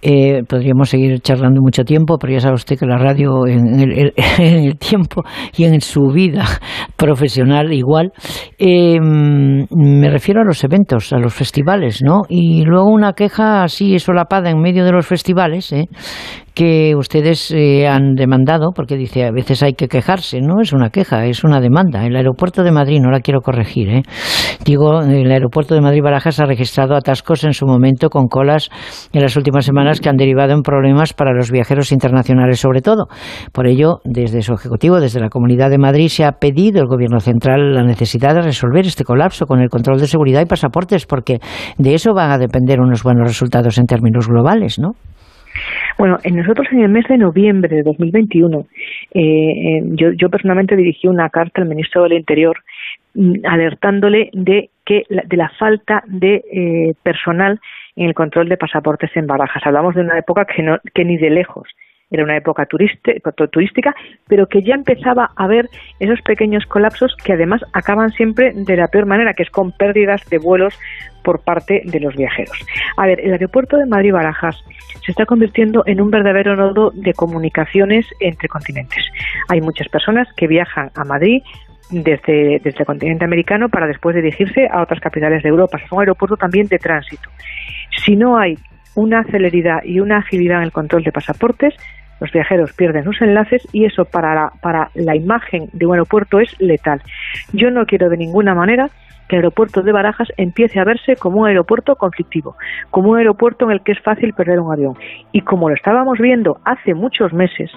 Eh, 0.00 0.42
podríamos 0.48 0.88
seguir 0.88 1.20
charlando 1.20 1.60
mucho 1.60 1.84
tiempo, 1.84 2.16
pero 2.18 2.32
ya 2.32 2.40
sabe 2.40 2.54
usted 2.54 2.78
que 2.78 2.86
la 2.86 2.96
radio 2.96 3.46
en 3.46 3.78
el, 3.78 4.78
tiempo 4.78 5.22
y 5.54 5.64
en 5.64 5.82
su 5.82 6.10
vida 6.10 6.44
profesional 6.96 7.70
igual. 7.70 8.12
Eh, 8.58 8.98
me 8.98 10.10
refiero 10.10 10.40
a 10.40 10.44
los 10.44 10.64
eventos, 10.64 11.12
a 11.12 11.18
los 11.18 11.34
festivales, 11.34 12.00
¿no? 12.02 12.22
Y 12.30 12.64
luego 12.64 12.88
una 12.88 13.12
queja 13.12 13.62
así 13.62 13.98
solapada 13.98 14.48
en 14.48 14.58
medio 14.58 14.86
de 14.86 14.92
los 14.92 15.06
festivales, 15.06 15.70
¿eh? 15.74 15.88
Que 16.54 16.94
ustedes 16.96 17.50
eh, 17.50 17.86
han 17.86 18.14
demandado, 18.14 18.72
porque 18.74 18.96
dice 18.96 19.24
a 19.24 19.30
veces 19.30 19.62
hay 19.62 19.74
que 19.74 19.88
quejarse, 19.88 20.40
no 20.40 20.60
es 20.60 20.72
una 20.72 20.90
queja, 20.90 21.26
es 21.26 21.44
una 21.44 21.60
demanda. 21.60 22.04
El 22.04 22.16
aeropuerto 22.16 22.62
de 22.62 22.72
Madrid, 22.72 23.00
no 23.00 23.10
la 23.10 23.20
quiero 23.20 23.40
corregir, 23.40 23.88
¿eh? 23.88 24.02
digo, 24.64 25.00
el 25.00 25.30
aeropuerto 25.30 25.74
de 25.74 25.80
Madrid-Barajas 25.80 26.40
ha 26.40 26.46
registrado 26.46 26.94
atascos 26.94 27.44
en 27.44 27.52
su 27.52 27.66
momento 27.66 28.10
con 28.10 28.28
colas 28.28 28.68
en 29.12 29.22
las 29.22 29.36
últimas 29.36 29.64
semanas 29.64 30.00
que 30.00 30.08
han 30.08 30.16
derivado 30.16 30.52
en 30.52 30.62
problemas 30.62 31.12
para 31.12 31.32
los 31.32 31.50
viajeros 31.50 31.92
internacionales 31.92 32.60
sobre 32.60 32.82
todo. 32.82 33.06
Por 33.52 33.66
ello, 33.66 34.00
desde 34.04 34.42
su 34.42 34.54
ejecutivo, 34.54 35.00
desde 35.00 35.20
la 35.20 35.28
Comunidad 35.28 35.70
de 35.70 35.78
Madrid, 35.78 36.08
se 36.08 36.24
ha 36.24 36.32
pedido 36.32 36.80
al 36.80 36.88
Gobierno 36.88 37.20
central 37.20 37.74
la 37.74 37.84
necesidad 37.84 38.34
de 38.34 38.42
resolver 38.42 38.86
este 38.86 39.04
colapso 39.04 39.46
con 39.46 39.60
el 39.60 39.68
control 39.68 40.00
de 40.00 40.06
seguridad 40.06 40.42
y 40.42 40.46
pasaportes, 40.46 41.06
porque 41.06 41.38
de 41.78 41.94
eso 41.94 42.12
van 42.14 42.30
a 42.30 42.38
depender 42.38 42.80
unos 42.80 43.02
buenos 43.02 43.26
resultados 43.26 43.78
en 43.78 43.86
términos 43.86 44.28
globales, 44.28 44.78
¿no? 44.78 44.92
Bueno, 46.02 46.18
en 46.24 46.34
nosotros 46.34 46.66
en 46.72 46.80
el 46.80 46.88
mes 46.88 47.06
de 47.06 47.16
noviembre 47.16 47.76
de 47.76 47.84
2021, 47.84 48.66
eh, 49.12 49.20
eh, 49.20 49.82
yo, 49.90 50.10
yo 50.10 50.30
personalmente 50.30 50.74
dirigí 50.74 51.06
una 51.06 51.30
carta 51.30 51.62
al 51.62 51.68
ministro 51.68 52.02
del 52.02 52.14
Interior 52.14 52.56
mm, 53.14 53.46
alertándole 53.46 54.28
de 54.32 54.70
que 54.84 55.04
de 55.08 55.36
la 55.36 55.48
falta 55.50 56.02
de 56.08 56.42
eh, 56.52 56.94
personal 57.04 57.60
en 57.94 58.08
el 58.08 58.14
control 58.14 58.48
de 58.48 58.56
pasaportes 58.56 59.12
en 59.14 59.28
barajas. 59.28 59.62
Hablamos 59.64 59.94
de 59.94 60.00
una 60.00 60.18
época 60.18 60.44
que, 60.44 60.64
no, 60.64 60.78
que 60.92 61.04
ni 61.04 61.18
de 61.18 61.30
lejos 61.30 61.68
era 62.12 62.24
una 62.24 62.36
época 62.36 62.66
turística, 62.66 63.94
pero 64.28 64.46
que 64.46 64.62
ya 64.62 64.74
empezaba 64.74 65.30
a 65.34 65.44
haber 65.44 65.68
esos 65.98 66.20
pequeños 66.22 66.64
colapsos 66.66 67.16
que 67.24 67.32
además 67.32 67.62
acaban 67.72 68.10
siempre 68.10 68.52
de 68.54 68.76
la 68.76 68.88
peor 68.88 69.06
manera, 69.06 69.32
que 69.32 69.42
es 69.42 69.50
con 69.50 69.72
pérdidas 69.72 70.22
de 70.30 70.38
vuelos 70.38 70.78
por 71.24 71.42
parte 71.42 71.82
de 71.84 72.00
los 72.00 72.14
viajeros. 72.14 72.56
A 72.96 73.06
ver, 73.06 73.20
el 73.20 73.32
aeropuerto 73.32 73.76
de 73.76 73.86
Madrid-Barajas 73.86 74.62
se 75.04 75.12
está 75.12 75.24
convirtiendo 75.24 75.82
en 75.86 76.00
un 76.00 76.10
verdadero 76.10 76.54
nodo 76.54 76.90
de 76.94 77.14
comunicaciones 77.14 78.06
entre 78.20 78.48
continentes. 78.48 79.04
Hay 79.48 79.60
muchas 79.60 79.88
personas 79.88 80.28
que 80.36 80.46
viajan 80.46 80.90
a 80.94 81.04
Madrid 81.04 81.42
desde, 81.90 82.60
desde 82.62 82.80
el 82.80 82.86
continente 82.86 83.24
americano 83.24 83.68
para 83.68 83.86
después 83.86 84.14
dirigirse 84.14 84.68
a 84.70 84.82
otras 84.82 85.00
capitales 85.00 85.42
de 85.42 85.48
Europa. 85.48 85.78
Es 85.82 85.90
un 85.90 86.00
aeropuerto 86.00 86.36
también 86.36 86.66
de 86.66 86.78
tránsito. 86.78 87.28
Si 88.04 88.16
no 88.16 88.36
hay 88.38 88.56
una 88.94 89.24
celeridad 89.24 89.82
y 89.84 90.00
una 90.00 90.18
agilidad 90.18 90.58
en 90.58 90.64
el 90.64 90.72
control 90.72 91.02
de 91.04 91.12
pasaportes, 91.12 91.74
los 92.22 92.30
viajeros 92.30 92.72
pierden 92.74 93.02
sus 93.02 93.20
enlaces 93.20 93.66
y 93.72 93.84
eso 93.84 94.04
para 94.04 94.32
la, 94.32 94.52
para 94.60 94.90
la 94.94 95.16
imagen 95.16 95.68
de 95.72 95.86
un 95.86 95.94
aeropuerto 95.94 96.38
es 96.38 96.54
letal. 96.60 97.02
Yo 97.52 97.72
no 97.72 97.84
quiero 97.84 98.08
de 98.08 98.16
ninguna 98.16 98.54
manera 98.54 98.90
que 99.28 99.34
el 99.34 99.40
aeropuerto 99.40 99.82
de 99.82 99.90
Barajas 99.90 100.28
empiece 100.36 100.78
a 100.78 100.84
verse 100.84 101.16
como 101.16 101.40
un 101.40 101.48
aeropuerto 101.48 101.96
conflictivo, 101.96 102.54
como 102.90 103.10
un 103.10 103.18
aeropuerto 103.18 103.64
en 103.64 103.72
el 103.72 103.82
que 103.82 103.90
es 103.90 104.00
fácil 104.02 104.34
perder 104.34 104.60
un 104.60 104.72
avión. 104.72 104.94
Y 105.32 105.40
como 105.40 105.68
lo 105.68 105.74
estábamos 105.74 106.20
viendo 106.20 106.58
hace 106.64 106.94
muchos 106.94 107.32
meses, 107.32 107.72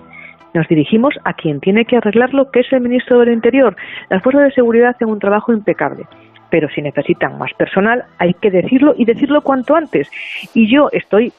nos 0.54 0.68
dirigimos 0.68 1.16
a 1.24 1.34
quien 1.34 1.60
tiene 1.60 1.86
que 1.86 1.98
arreglarlo, 1.98 2.52
que 2.52 2.60
es 2.60 2.72
el 2.72 2.82
ministro 2.82 3.18
del 3.18 3.34
Interior. 3.34 3.76
Las 4.12 4.22
fuerzas 4.22 4.44
de 4.44 4.52
seguridad 4.52 4.90
hacen 4.90 5.10
un 5.10 5.20
trabajo 5.20 5.54
impecable 5.54 6.06
pero 6.48 6.70
si 6.70 6.82
necesitan 6.82 7.38
más 7.38 7.52
personal 7.56 8.06
hay 8.18 8.34
que 8.36 8.50
decirlo 8.52 8.94
y 8.96 9.04
decirlo 9.04 9.42
cuanto 9.42 9.76
antes. 9.76 10.10
Y 10.54 10.72
yo 10.72 10.88
estoy 10.94 11.34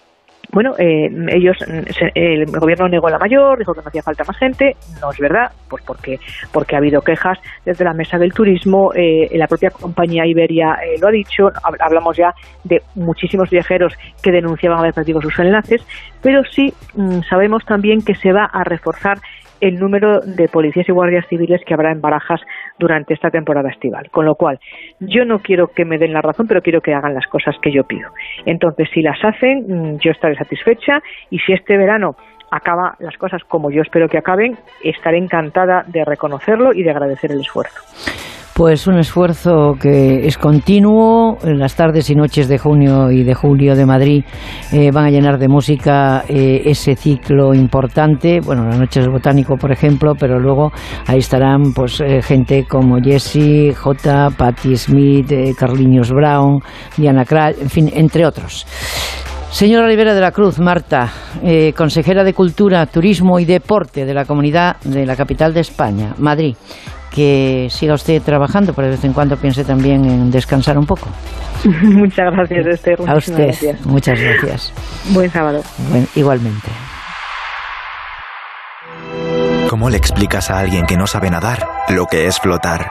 bueno, 0.52 0.74
eh, 0.78 1.10
ellos, 1.28 1.56
el 2.14 2.46
gobierno 2.46 2.88
negó 2.88 3.08
la 3.08 3.18
mayor, 3.18 3.58
dijo 3.58 3.74
que 3.74 3.80
no 3.80 3.88
hacía 3.88 4.02
falta 4.02 4.24
más 4.24 4.36
gente, 4.36 4.76
no 5.00 5.10
es 5.10 5.18
verdad, 5.18 5.50
pues 5.68 5.82
porque, 5.84 6.18
porque 6.52 6.74
ha 6.74 6.78
habido 6.78 7.00
quejas 7.02 7.38
desde 7.64 7.84
la 7.84 7.92
mesa 7.92 8.18
del 8.18 8.32
turismo, 8.32 8.92
eh, 8.94 9.28
la 9.34 9.46
propia 9.46 9.70
compañía 9.70 10.26
Iberia 10.26 10.78
eh, 10.84 10.98
lo 11.00 11.08
ha 11.08 11.10
dicho, 11.10 11.50
hablamos 11.80 12.16
ya 12.16 12.34
de 12.64 12.82
muchísimos 12.94 13.50
viajeros 13.50 13.94
que 14.22 14.32
denunciaban 14.32 14.78
haber 14.78 14.94
perdido 14.94 15.20
sus 15.20 15.38
enlaces, 15.38 15.82
pero 16.22 16.42
sí 16.44 16.72
mm, 16.94 17.20
sabemos 17.28 17.64
también 17.64 18.02
que 18.02 18.14
se 18.14 18.32
va 18.32 18.44
a 18.44 18.64
reforzar 18.64 19.18
el 19.66 19.78
número 19.78 20.20
de 20.20 20.48
policías 20.48 20.88
y 20.88 20.92
guardias 20.92 21.26
civiles 21.28 21.62
que 21.66 21.74
habrá 21.74 21.90
en 21.90 22.00
Barajas 22.00 22.40
durante 22.78 23.14
esta 23.14 23.30
temporada 23.30 23.70
estival. 23.70 24.10
Con 24.10 24.24
lo 24.24 24.34
cual, 24.34 24.60
yo 25.00 25.24
no 25.24 25.40
quiero 25.40 25.68
que 25.68 25.84
me 25.84 25.98
den 25.98 26.12
la 26.12 26.22
razón, 26.22 26.46
pero 26.46 26.62
quiero 26.62 26.80
que 26.80 26.94
hagan 26.94 27.14
las 27.14 27.26
cosas 27.26 27.56
que 27.60 27.72
yo 27.72 27.84
pido. 27.84 28.10
Entonces, 28.44 28.88
si 28.92 29.02
las 29.02 29.22
hacen, 29.24 29.64
mm, 29.66 29.98
yo 29.98 30.12
estaré 30.12 30.36
satisfecha 30.36 31.02
y 31.30 31.38
si 31.40 31.52
este 31.52 31.76
verano 31.76 32.16
acaba 32.50 32.94
las 33.00 33.16
cosas 33.16 33.42
como 33.44 33.70
yo 33.70 33.82
espero 33.82 34.08
que 34.08 34.18
acaben, 34.18 34.56
estaré 34.82 35.18
encantada 35.18 35.84
de 35.86 36.04
reconocerlo 36.04 36.72
y 36.72 36.82
de 36.82 36.90
agradecer 36.90 37.32
el 37.32 37.40
esfuerzo. 37.40 37.80
Pues 38.56 38.86
un 38.86 38.98
esfuerzo 38.98 39.74
que 39.78 40.26
es 40.26 40.38
continuo. 40.38 41.36
Las 41.44 41.76
tardes 41.76 42.08
y 42.08 42.14
noches 42.14 42.48
de 42.48 42.56
junio 42.56 43.10
y 43.10 43.22
de 43.22 43.34
julio 43.34 43.76
de 43.76 43.84
Madrid 43.84 44.24
eh, 44.72 44.90
van 44.90 45.04
a 45.04 45.10
llenar 45.10 45.36
de 45.38 45.46
música 45.46 46.24
eh, 46.26 46.62
ese 46.64 46.96
ciclo 46.96 47.52
importante. 47.52 48.40
Bueno, 48.40 48.64
las 48.64 48.78
noches 48.78 49.08
botánico, 49.08 49.58
por 49.58 49.72
ejemplo, 49.72 50.14
pero 50.18 50.40
luego 50.40 50.72
ahí 51.06 51.18
estarán 51.18 51.74
pues 51.74 52.00
eh, 52.00 52.22
gente 52.22 52.64
como 52.66 52.96
Jesse, 52.98 53.76
J, 53.76 54.30
Patti 54.30 54.74
Smith, 54.74 55.30
Carliños 55.58 56.10
Brown, 56.10 56.60
Diana 56.96 57.26
Krall, 57.26 57.56
en 57.60 57.68
fin, 57.68 57.90
entre 57.92 58.24
otros. 58.24 58.66
Señora 59.50 59.86
Rivera 59.86 60.14
de 60.14 60.20
la 60.20 60.32
Cruz, 60.32 60.58
Marta, 60.58 61.10
consejera 61.74 62.24
de 62.24 62.34
Cultura, 62.34 62.84
Turismo 62.86 63.38
y 63.38 63.44
Deporte 63.44 64.04
de 64.04 64.12
la 64.12 64.24
Comunidad 64.24 64.76
de 64.82 65.06
la 65.06 65.16
Capital 65.16 65.54
de 65.54 65.60
España, 65.60 66.14
Madrid 66.18 66.56
que 67.16 67.68
siga 67.70 67.94
usted 67.94 68.20
trabajando, 68.20 68.74
pero 68.74 68.88
de 68.88 68.92
vez 68.92 69.04
en 69.04 69.14
cuando 69.14 69.38
piense 69.38 69.64
también 69.64 70.04
en 70.04 70.30
descansar 70.30 70.76
un 70.76 70.84
poco. 70.84 71.08
Muchas 71.64 72.30
gracias, 72.30 72.66
Esther. 72.66 72.98
A 73.06 73.16
usted, 73.16 73.74
muchas 73.84 74.20
gracias. 74.20 74.72
Buen 75.14 75.30
sábado. 75.30 75.62
igualmente. 76.14 76.68
¿Cómo 79.70 79.88
le 79.88 79.96
explicas 79.96 80.50
a 80.50 80.58
alguien 80.58 80.84
que 80.84 80.98
no 80.98 81.06
sabe 81.06 81.30
nadar 81.30 81.66
lo 81.88 82.04
que 82.04 82.26
es 82.26 82.38
flotar? 82.38 82.90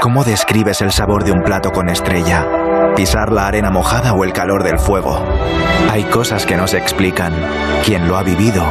¿Cómo 0.00 0.24
describes 0.24 0.80
el 0.80 0.90
sabor 0.90 1.24
de 1.24 1.32
un 1.32 1.42
plato 1.42 1.70
con 1.70 1.90
estrella? 1.90 2.46
¿Pisar 2.96 3.30
la 3.30 3.46
arena 3.46 3.70
mojada 3.70 4.14
o 4.14 4.24
el 4.24 4.32
calor 4.32 4.62
del 4.64 4.78
fuego? 4.78 5.22
Hay 5.90 6.04
cosas 6.04 6.46
que 6.46 6.56
no 6.56 6.66
se 6.66 6.78
explican. 6.78 7.34
Quien 7.84 8.08
lo 8.08 8.16
ha 8.16 8.22
vivido, 8.22 8.64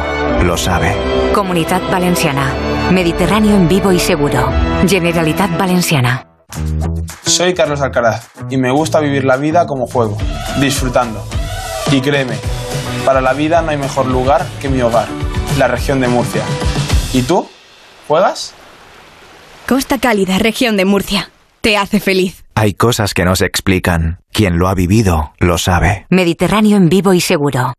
lo 0.44 0.56
sabe. 0.56 0.94
Comunidad 1.32 1.80
Valenciana. 1.90 2.75
Mediterráneo 2.90 3.56
en 3.56 3.68
vivo 3.68 3.92
y 3.92 3.98
seguro. 3.98 4.48
Generalitat 4.86 5.56
Valenciana. 5.58 6.26
Soy 7.24 7.52
Carlos 7.52 7.80
Alcaraz 7.80 8.28
y 8.48 8.56
me 8.56 8.70
gusta 8.70 9.00
vivir 9.00 9.24
la 9.24 9.36
vida 9.36 9.66
como 9.66 9.86
juego, 9.86 10.16
disfrutando. 10.60 11.26
Y 11.90 12.00
créeme, 12.00 12.36
para 13.04 13.20
la 13.20 13.32
vida 13.32 13.60
no 13.62 13.70
hay 13.70 13.76
mejor 13.76 14.06
lugar 14.06 14.46
que 14.60 14.68
mi 14.68 14.80
hogar, 14.82 15.08
la 15.58 15.68
región 15.68 16.00
de 16.00 16.08
Murcia. 16.08 16.42
¿Y 17.12 17.22
tú? 17.22 17.48
¿Juegas? 18.06 18.54
Costa 19.66 19.98
Cálida, 19.98 20.38
región 20.38 20.76
de 20.76 20.84
Murcia. 20.84 21.30
Te 21.60 21.76
hace 21.76 21.98
feliz. 21.98 22.44
Hay 22.54 22.74
cosas 22.74 23.12
que 23.12 23.24
no 23.24 23.34
se 23.34 23.46
explican. 23.46 24.20
Quien 24.32 24.58
lo 24.58 24.68
ha 24.68 24.74
vivido, 24.74 25.32
lo 25.38 25.58
sabe. 25.58 26.06
Mediterráneo 26.08 26.76
en 26.76 26.88
vivo 26.88 27.12
y 27.12 27.20
seguro. 27.20 27.74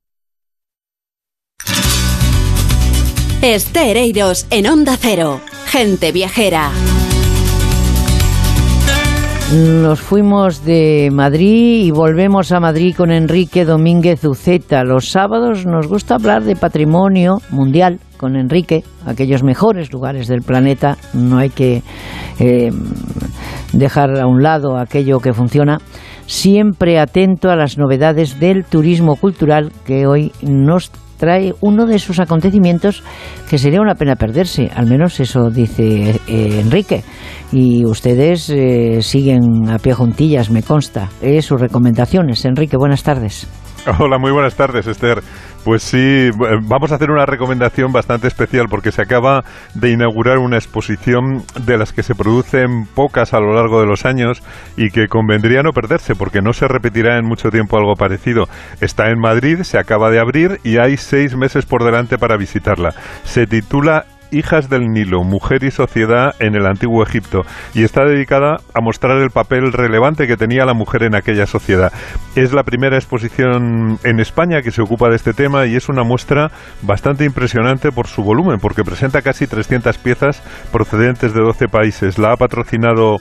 Estereiros 3.44 4.48
en 4.50 4.68
Onda 4.68 4.98
Cero. 5.00 5.40
Gente 5.68 6.12
viajera. 6.12 6.72
Nos 9.54 10.02
fuimos 10.02 10.66
de 10.66 11.10
Madrid 11.14 11.86
y 11.86 11.92
volvemos 11.92 12.52
a 12.52 12.60
Madrid 12.60 12.96
con 12.98 13.12
Enrique 13.12 13.64
Domínguez 13.64 14.26
Uceta. 14.26 14.84
Los 14.84 15.12
sábados 15.12 15.68
nos 15.68 15.88
gusta 15.88 16.16
hablar 16.16 16.46
de 16.46 16.56
patrimonio 16.56 17.38
mundial 17.52 18.00
con 18.18 18.36
Enrique, 18.36 18.84
aquellos 19.06 19.44
mejores 19.44 19.94
lugares 19.94 20.28
del 20.28 20.42
planeta. 20.42 20.98
No 21.14 21.38
hay 21.38 21.52
que 21.52 21.84
eh, 22.40 22.72
dejar 23.72 24.20
a 24.20 24.26
un 24.26 24.42
lado 24.42 24.80
aquello 24.80 25.20
que 25.20 25.34
funciona. 25.34 25.78
Siempre 26.26 27.00
atento 27.00 27.52
a 27.52 27.56
las 27.56 27.78
novedades 27.78 28.40
del 28.40 28.66
turismo 28.66 29.16
cultural 29.16 29.72
que 29.86 30.08
hoy 30.08 30.32
nos 30.42 30.92
trae 31.18 31.54
uno 31.62 31.86
de 31.86 31.96
esos 31.96 32.20
acontecimientos 32.20 33.04
que 33.50 33.58
sería 33.58 33.82
una 33.82 33.96
pena 33.96 34.16
perderse, 34.16 34.70
al 34.74 34.88
menos 34.88 35.20
eso 35.20 35.50
dice 35.50 36.20
eh, 36.28 36.60
Enrique. 36.62 37.04
Y 37.52 37.86
ustedes 37.86 38.50
eh, 38.50 39.02
siguen 39.02 39.70
a 39.70 39.80
pie 39.80 39.94
juntillas, 39.94 40.50
me 40.50 40.64
consta. 40.64 41.10
Es 41.22 41.46
sus 41.46 41.62
recomendaciones. 41.62 42.44
Enrique, 42.46 42.78
buenas 42.78 43.04
tardes. 43.04 43.48
Hola, 44.00 44.18
muy 44.18 44.32
buenas 44.32 44.56
tardes, 44.56 44.86
Esther. 44.86 45.22
Pues 45.64 45.82
sí, 45.82 46.30
vamos 46.64 46.92
a 46.92 46.96
hacer 46.96 47.10
una 47.10 47.26
recomendación 47.26 47.92
bastante 47.92 48.28
especial 48.28 48.68
porque 48.70 48.92
se 48.92 49.02
acaba 49.02 49.44
de 49.76 49.92
inaugurar 49.92 50.40
una 50.40 50.58
exposición 50.58 51.44
de 51.66 51.78
las 51.78 51.94
que 51.94 52.04
se 52.04 52.16
producen 52.16 52.86
pocas 52.86 53.34
a 53.34 53.40
lo 53.40 53.54
largo 53.54 53.80
de 53.80 53.88
los 53.88 54.06
años 54.06 54.44
y 54.76 54.90
que 54.90 55.08
convendría 55.08 55.64
no 55.64 55.72
perderse 55.72 56.16
porque 56.16 56.42
no 56.42 56.54
se 56.54 56.68
repetirá 56.68 57.18
en 57.18 57.26
mucho 57.26 57.50
tiempo 57.50 57.78
algo 57.78 57.96
parecido. 57.96 58.46
Está 58.82 59.10
en 59.10 59.20
Madrid, 59.20 59.62
se 59.64 59.78
acaba 59.78 60.10
de 60.10 60.20
abrir 60.20 60.60
y 60.64 60.78
hay 60.78 60.98
seis 60.98 61.36
meses 61.36 61.66
por 61.66 61.84
delante 61.84 62.18
para 62.18 62.38
visitarla. 62.38 62.94
Se 63.24 63.46
titula 63.46 64.06
Hijas 64.32 64.70
del 64.70 64.88
Nilo, 64.88 65.24
Mujer 65.24 65.64
y 65.64 65.72
Sociedad 65.72 66.36
en 66.40 66.56
el 66.56 66.66
Antiguo 66.66 67.04
Egipto 67.04 67.46
y 67.74 67.84
está 67.84 68.04
dedicada 68.04 68.58
a 68.74 68.82
mostrar 68.82 69.18
el 69.18 69.30
papel 69.30 69.72
relevante 69.72 70.28
que 70.28 70.38
tenía 70.38 70.66
la 70.66 70.74
mujer 70.74 71.04
en 71.04 71.16
aquella 71.16 71.46
sociedad. 71.46 71.92
Es 72.36 72.54
la 72.54 72.64
primera 72.64 72.98
exposición 72.98 74.00
en 74.04 74.20
España 74.20 74.62
que 74.62 74.72
se 74.72 74.82
ocupa 74.82 75.10
de 75.10 75.16
este 75.16 75.34
tema 75.34 75.66
y 75.66 75.76
es 75.76 75.90
una 75.90 76.04
muestra 76.04 76.52
bastante 76.82 77.26
impresionante 77.26 77.92
por 77.92 78.08
su 78.08 78.24
volumen, 78.24 78.60
porque 78.60 78.84
presenta 78.84 79.22
casi 79.22 79.48
300 79.48 79.98
piezas 79.98 80.42
procedentes 80.72 81.34
de 81.34 81.42
12 81.42 81.68
países. 81.68 82.18
La 82.18 82.34
ha 82.34 82.38
patrocinado 82.38 83.18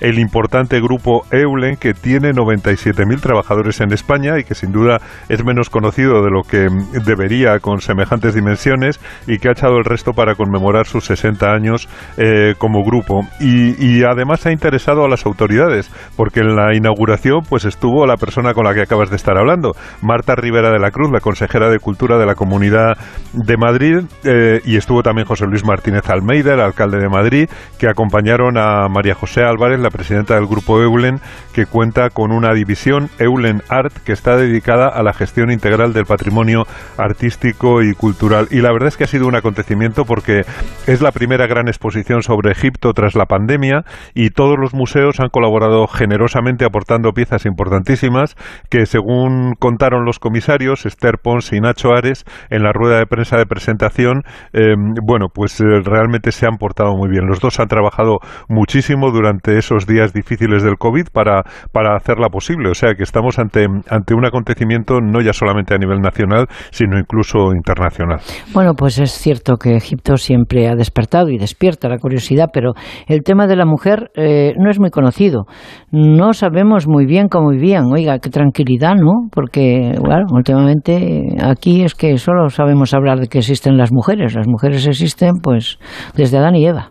el 0.00 0.18
importante 0.18 0.80
grupo 0.80 1.24
Eulen, 1.30 1.76
que 1.76 1.94
tiene 1.94 2.32
97.000 2.32 3.20
trabajadores 3.20 3.80
en 3.80 3.92
España 3.92 4.38
y 4.38 4.44
que 4.44 4.54
sin 4.54 4.72
duda 4.72 4.98
es 5.28 5.44
menos 5.44 5.70
conocido 5.70 6.22
de 6.22 6.30
lo 6.30 6.42
que 6.42 6.68
debería 7.04 7.58
con 7.60 7.80
semejantes 7.80 8.34
dimensiones 8.34 9.00
y 9.26 9.38
que 9.38 9.48
ha 9.48 9.52
echado 9.52 9.76
el 9.76 9.84
resto 9.84 10.12
para 10.12 10.34
conmemorar 10.34 10.86
sus 10.86 11.04
60 11.04 11.50
años 11.50 11.88
eh, 12.16 12.54
como 12.58 12.82
grupo. 12.82 13.20
Y, 13.40 14.00
además 14.04 14.46
ha 14.46 14.52
interesado 14.52 15.04
a 15.04 15.08
las 15.08 15.26
autoridades, 15.26 15.90
porque 16.16 16.40
en 16.40 16.56
la 16.56 16.74
inauguración 16.74 17.40
pues 17.48 17.64
estuvo 17.64 18.06
la 18.06 18.16
persona 18.16 18.54
con 18.54 18.64
la 18.64 18.74
que 18.74 18.82
acabas 18.82 19.10
de 19.10 19.16
estar 19.16 19.36
hablando, 19.36 19.74
Marta 20.00 20.34
Rivera 20.34 20.70
de 20.70 20.78
la 20.78 20.90
Cruz, 20.90 21.10
la 21.12 21.20
consejera 21.20 21.68
de 21.68 21.78
Cultura 21.78 22.18
de 22.18 22.26
la 22.26 22.34
Comunidad 22.34 22.96
de 23.34 23.56
Madrid, 23.56 23.98
eh, 24.24 24.60
y 24.64 24.76
estuvo 24.76 25.02
también 25.02 25.26
José 25.26 25.44
Luis 25.46 25.64
Martínez 25.64 26.08
Almeida, 26.08 26.54
el 26.54 26.60
alcalde 26.60 26.98
de 26.98 27.08
Madrid, 27.08 27.48
que 27.78 27.88
acompañaron 27.88 28.56
a 28.56 28.88
María 28.88 29.14
José 29.14 29.42
Álvarez, 29.42 29.80
la 29.80 29.89
presidenta 29.90 30.34
del 30.34 30.46
grupo 30.46 30.80
Eulen, 30.80 31.20
que 31.52 31.66
cuenta 31.66 32.10
con 32.10 32.32
una 32.32 32.52
división 32.54 33.08
Eulen 33.18 33.62
Art 33.68 33.92
que 34.04 34.12
está 34.12 34.36
dedicada 34.36 34.88
a 34.88 35.02
la 35.02 35.12
gestión 35.12 35.50
integral 35.50 35.92
del 35.92 36.04
patrimonio 36.04 36.64
artístico 36.96 37.82
y 37.82 37.94
cultural. 37.94 38.48
Y 38.50 38.60
la 38.60 38.72
verdad 38.72 38.88
es 38.88 38.96
que 38.96 39.04
ha 39.04 39.08
sido 39.08 39.26
un 39.26 39.36
acontecimiento 39.36 40.04
porque 40.04 40.42
es 40.86 41.00
la 41.00 41.12
primera 41.12 41.46
gran 41.46 41.68
exposición 41.68 42.22
sobre 42.22 42.52
Egipto 42.52 42.92
tras 42.92 43.14
la 43.14 43.26
pandemia 43.26 43.84
y 44.14 44.30
todos 44.30 44.56
los 44.58 44.74
museos 44.74 45.20
han 45.20 45.28
colaborado 45.28 45.86
generosamente 45.86 46.64
aportando 46.64 47.12
piezas 47.12 47.46
importantísimas 47.46 48.36
que 48.68 48.86
según 48.86 49.54
contaron 49.58 50.04
los 50.04 50.18
comisarios 50.18 50.86
Esther 50.86 51.18
Pons 51.22 51.52
y 51.52 51.60
Nacho 51.60 51.92
Ares 51.92 52.24
en 52.50 52.62
la 52.62 52.72
rueda 52.72 52.98
de 52.98 53.06
prensa 53.06 53.36
de 53.36 53.46
presentación, 53.46 54.22
eh, 54.52 54.74
bueno, 55.02 55.26
pues 55.32 55.60
eh, 55.60 55.64
realmente 55.84 56.32
se 56.32 56.46
han 56.46 56.56
portado 56.56 56.96
muy 56.96 57.08
bien. 57.08 57.26
Los 57.26 57.40
dos 57.40 57.60
han 57.60 57.68
trabajado 57.68 58.18
muchísimo 58.48 59.10
durante 59.10 59.58
esos 59.58 59.79
días 59.86 60.12
difíciles 60.12 60.62
del 60.62 60.76
COVID 60.76 61.06
para, 61.12 61.42
para 61.72 61.96
hacerla 61.96 62.28
posible. 62.28 62.70
O 62.70 62.74
sea 62.74 62.94
que 62.94 63.02
estamos 63.02 63.38
ante, 63.38 63.66
ante 63.88 64.14
un 64.14 64.24
acontecimiento 64.24 65.00
no 65.00 65.20
ya 65.20 65.32
solamente 65.32 65.74
a 65.74 65.78
nivel 65.78 66.00
nacional, 66.00 66.46
sino 66.70 66.98
incluso 66.98 67.52
internacional. 67.54 68.18
Bueno, 68.52 68.74
pues 68.74 68.98
es 68.98 69.12
cierto 69.12 69.56
que 69.56 69.76
Egipto 69.76 70.16
siempre 70.16 70.68
ha 70.68 70.74
despertado 70.74 71.28
y 71.28 71.38
despierta 71.38 71.88
la 71.88 71.98
curiosidad, 71.98 72.48
pero 72.52 72.72
el 73.06 73.22
tema 73.22 73.46
de 73.46 73.56
la 73.56 73.66
mujer 73.66 74.10
eh, 74.14 74.52
no 74.56 74.70
es 74.70 74.78
muy 74.80 74.90
conocido. 74.90 75.44
No 75.90 76.32
sabemos 76.32 76.86
muy 76.86 77.06
bien 77.06 77.28
cómo 77.28 77.50
vivían. 77.50 77.84
Oiga, 77.92 78.18
qué 78.18 78.30
tranquilidad, 78.30 78.94
¿no? 78.94 79.28
Porque, 79.32 79.92
bueno, 80.00 80.26
últimamente 80.32 81.26
aquí 81.42 81.82
es 81.82 81.94
que 81.94 82.16
solo 82.18 82.48
sabemos 82.48 82.94
hablar 82.94 83.18
de 83.18 83.28
que 83.28 83.38
existen 83.38 83.76
las 83.76 83.92
mujeres. 83.92 84.34
Las 84.34 84.46
mujeres 84.48 84.86
existen, 84.86 85.34
pues, 85.42 85.78
desde 86.14 86.38
Adán 86.38 86.56
y 86.56 86.66
Eva. 86.66 86.90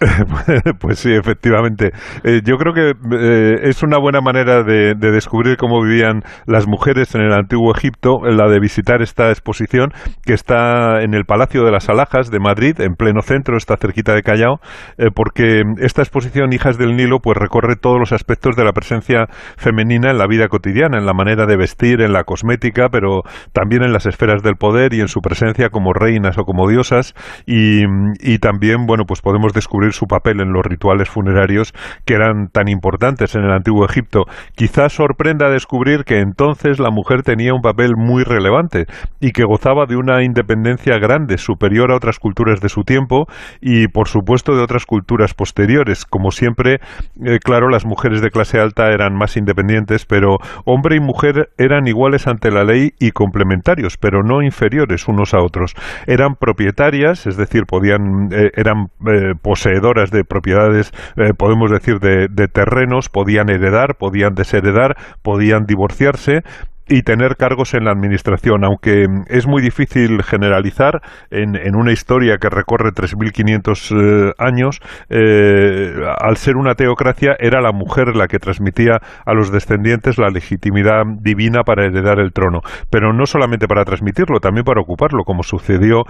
pues 0.80 0.98
sí, 0.98 1.12
efectivamente. 1.12 1.92
Eh, 2.24 2.40
yo 2.44 2.56
creo 2.56 2.74
que 2.74 2.90
eh, 2.90 3.68
es 3.68 3.82
una 3.82 3.98
buena 3.98 4.20
manera 4.20 4.62
de, 4.62 4.94
descubrir 4.94 5.56
cómo 5.56 5.82
vivían 5.82 6.22
las 6.46 6.66
mujeres 6.66 7.14
en 7.14 7.22
el 7.22 7.32
antiguo 7.32 7.72
Egipto, 7.74 8.18
la 8.24 8.48
de 8.48 8.58
visitar 8.58 9.02
esta 9.02 9.30
exposición 9.30 9.92
que 10.24 10.32
está 10.32 11.02
en 11.02 11.14
el 11.14 11.24
Palacio 11.24 11.64
de 11.64 11.70
las 11.70 11.88
Alhajas 11.88 12.30
de 12.30 12.40
Madrid, 12.40 12.80
en 12.80 12.94
pleno 12.94 13.22
centro, 13.22 13.56
está 13.56 13.76
cerquita 13.76 14.14
de 14.14 14.22
Callao, 14.22 14.58
eh, 14.98 15.08
porque 15.14 15.62
esta 15.78 16.02
exposición 16.02 16.52
Hijas 16.52 16.78
del 16.78 16.96
Nilo 16.96 17.18
pues 17.22 17.36
recorre 17.38 17.76
todos 17.76 17.98
los 17.98 18.12
aspectos 18.12 18.56
de 18.56 18.64
la 18.64 18.72
presencia 18.72 19.26
femenina 19.56 20.10
en 20.10 20.18
la 20.18 20.26
vida 20.26 20.48
cotidiana, 20.48 20.98
en 20.98 21.06
la 21.06 21.12
manera 21.12 21.46
de 21.46 21.56
vestir, 21.56 22.00
en 22.00 22.12
la 22.12 22.24
cosmética, 22.24 22.88
pero 22.90 23.22
también 23.52 23.82
en 23.82 23.92
las 23.92 24.06
esferas 24.06 24.42
del 24.42 24.56
poder 24.56 24.94
y 24.94 25.00
en 25.00 25.08
su 25.08 25.20
presencia 25.20 25.68
como 25.68 25.92
reinas 25.92 26.36
o 26.38 26.44
como 26.44 26.68
diosas 26.68 27.14
y, 27.46 27.84
y 28.20 28.38
también, 28.38 28.86
bueno, 28.86 29.04
pues 29.06 29.20
podemos 29.20 29.52
descubrir 29.52 29.83
su 29.92 30.06
papel 30.06 30.40
en 30.40 30.52
los 30.52 30.64
rituales 30.64 31.08
funerarios 31.08 31.74
que 32.04 32.14
eran 32.14 32.48
tan 32.48 32.68
importantes 32.68 33.34
en 33.34 33.44
el 33.44 33.52
antiguo 33.52 33.84
Egipto. 33.84 34.26
Quizás 34.54 34.92
sorprenda 34.92 35.48
descubrir 35.50 36.04
que 36.04 36.20
entonces 36.20 36.78
la 36.78 36.90
mujer 36.90 37.22
tenía 37.22 37.54
un 37.54 37.62
papel 37.62 37.96
muy 37.96 38.24
relevante 38.24 38.86
y 39.20 39.32
que 39.32 39.44
gozaba 39.44 39.86
de 39.86 39.96
una 39.96 40.22
independencia 40.22 40.98
grande, 40.98 41.38
superior 41.38 41.90
a 41.90 41.96
otras 41.96 42.18
culturas 42.18 42.60
de 42.60 42.68
su 42.68 42.84
tiempo 42.84 43.28
y, 43.60 43.88
por 43.88 44.08
supuesto, 44.08 44.56
de 44.56 44.62
otras 44.62 44.86
culturas 44.86 45.34
posteriores. 45.34 46.04
Como 46.04 46.30
siempre, 46.30 46.80
eh, 47.24 47.38
claro, 47.42 47.68
las 47.68 47.84
mujeres 47.84 48.20
de 48.20 48.30
clase 48.30 48.60
alta 48.60 48.90
eran 48.90 49.14
más 49.14 49.36
independientes, 49.36 50.06
pero 50.06 50.38
hombre 50.64 50.96
y 50.96 51.00
mujer 51.00 51.50
eran 51.58 51.86
iguales 51.86 52.26
ante 52.26 52.50
la 52.50 52.64
ley 52.64 52.94
y 52.98 53.12
complementarios, 53.12 53.96
pero 53.96 54.22
no 54.22 54.42
inferiores 54.42 55.08
unos 55.08 55.34
a 55.34 55.38
otros. 55.40 55.74
Eran 56.06 56.36
propietarias, 56.36 57.26
es 57.26 57.36
decir, 57.36 57.66
podían, 57.66 58.28
eh, 58.32 58.50
eran 58.54 58.90
eh, 59.06 59.34
poseedores 59.40 59.73
de 60.10 60.24
propiedades, 60.24 60.92
eh, 61.16 61.34
podemos 61.34 61.70
decir, 61.70 62.00
de, 62.00 62.28
de 62.28 62.48
terrenos, 62.48 63.08
podían 63.08 63.48
heredar, 63.48 63.96
podían 63.96 64.34
desheredar, 64.34 64.96
podían 65.22 65.66
divorciarse, 65.66 66.42
y 66.88 67.02
tener 67.02 67.36
cargos 67.36 67.74
en 67.74 67.84
la 67.84 67.92
administración, 67.92 68.64
aunque 68.64 69.06
es 69.28 69.46
muy 69.46 69.62
difícil 69.62 70.22
generalizar 70.22 71.00
en, 71.30 71.56
en 71.56 71.76
una 71.76 71.92
historia 71.92 72.36
que 72.38 72.50
recorre 72.50 72.90
3.500 72.90 73.94
eh, 73.94 74.32
años, 74.38 74.80
eh, 75.08 75.94
al 76.20 76.36
ser 76.36 76.56
una 76.56 76.74
teocracia 76.74 77.36
era 77.38 77.60
la 77.60 77.72
mujer 77.72 78.14
la 78.14 78.26
que 78.26 78.38
transmitía 78.38 78.98
a 79.24 79.34
los 79.34 79.50
descendientes 79.50 80.18
la 80.18 80.28
legitimidad 80.28 81.04
divina 81.20 81.62
para 81.62 81.86
heredar 81.86 82.18
el 82.20 82.32
trono, 82.32 82.60
pero 82.90 83.12
no 83.12 83.26
solamente 83.26 83.66
para 83.66 83.84
transmitirlo, 83.84 84.40
también 84.40 84.64
para 84.64 84.80
ocuparlo, 84.80 85.24
como 85.24 85.42
sucedió 85.42 86.04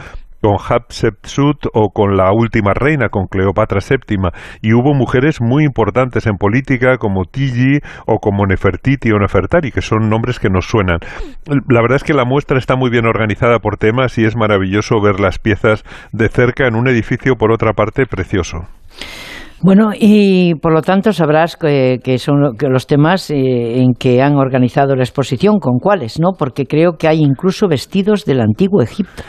con 0.45 0.59
Hatshepsut 0.59 1.69
o 1.73 1.89
con 1.89 2.19
la 2.19 2.31
última 2.31 2.75
reina, 2.75 3.09
con 3.09 3.29
Cleopatra 3.29 3.81
VII. 3.81 4.29
Y 4.61 4.75
hubo 4.75 4.93
mujeres 4.93 5.41
muy 5.41 5.65
importantes 5.65 6.27
en 6.27 6.37
política 6.37 6.99
como 6.99 7.25
Tigi 7.25 7.79
o 8.07 8.19
como 8.19 8.45
Nefertiti 8.45 9.11
o 9.11 9.19
Nefertari, 9.19 9.73
que 9.73 9.81
son 9.81 10.11
nombres 10.11 10.39
que 10.39 10.51
nos 10.51 10.64
suenan. 10.69 10.99
La 11.47 11.81
verdad 11.81 11.97
es 11.97 12.05
que 12.05 12.15
la 12.15 12.25
muestra 12.25 12.59
está 12.59 12.77
muy 12.77 12.91
bien 12.91 13.07
organizada 13.07 13.59
por 13.59 13.77
temas 13.77 14.19
y 14.19 14.25
es 14.25 14.37
maravilloso 14.37 15.01
ver 15.01 15.21
las 15.21 15.39
piezas 15.39 15.85
de 16.13 16.29
cerca 16.29 16.67
en 16.67 16.75
un 16.75 16.89
edificio, 16.89 17.37
por 17.37 17.53
otra 17.53 17.73
parte, 17.73 18.07
precioso. 18.07 18.59
Bueno, 19.63 19.93
y 19.99 20.55
por 20.57 20.75
lo 20.75 20.83
tanto 20.83 21.13
sabrás 21.13 21.57
que, 21.57 22.19
son 22.19 22.55
los 22.61 22.87
temas 22.87 23.31
eh, 23.31 23.81
en 23.81 23.95
que 23.95 24.21
han 24.21 24.37
organizado 24.37 24.95
la 24.95 25.05
exposición, 25.05 25.59
con 25.59 25.79
cuáles, 25.79 26.21
¿no? 26.21 26.33
Porque 26.39 26.67
creo 26.67 26.99
que 26.99 27.09
hay 27.09 27.21
incluso 27.21 27.67
vestidos 27.67 28.27
del 28.27 28.43
antiguo 28.43 28.83
Egipto. 28.83 29.23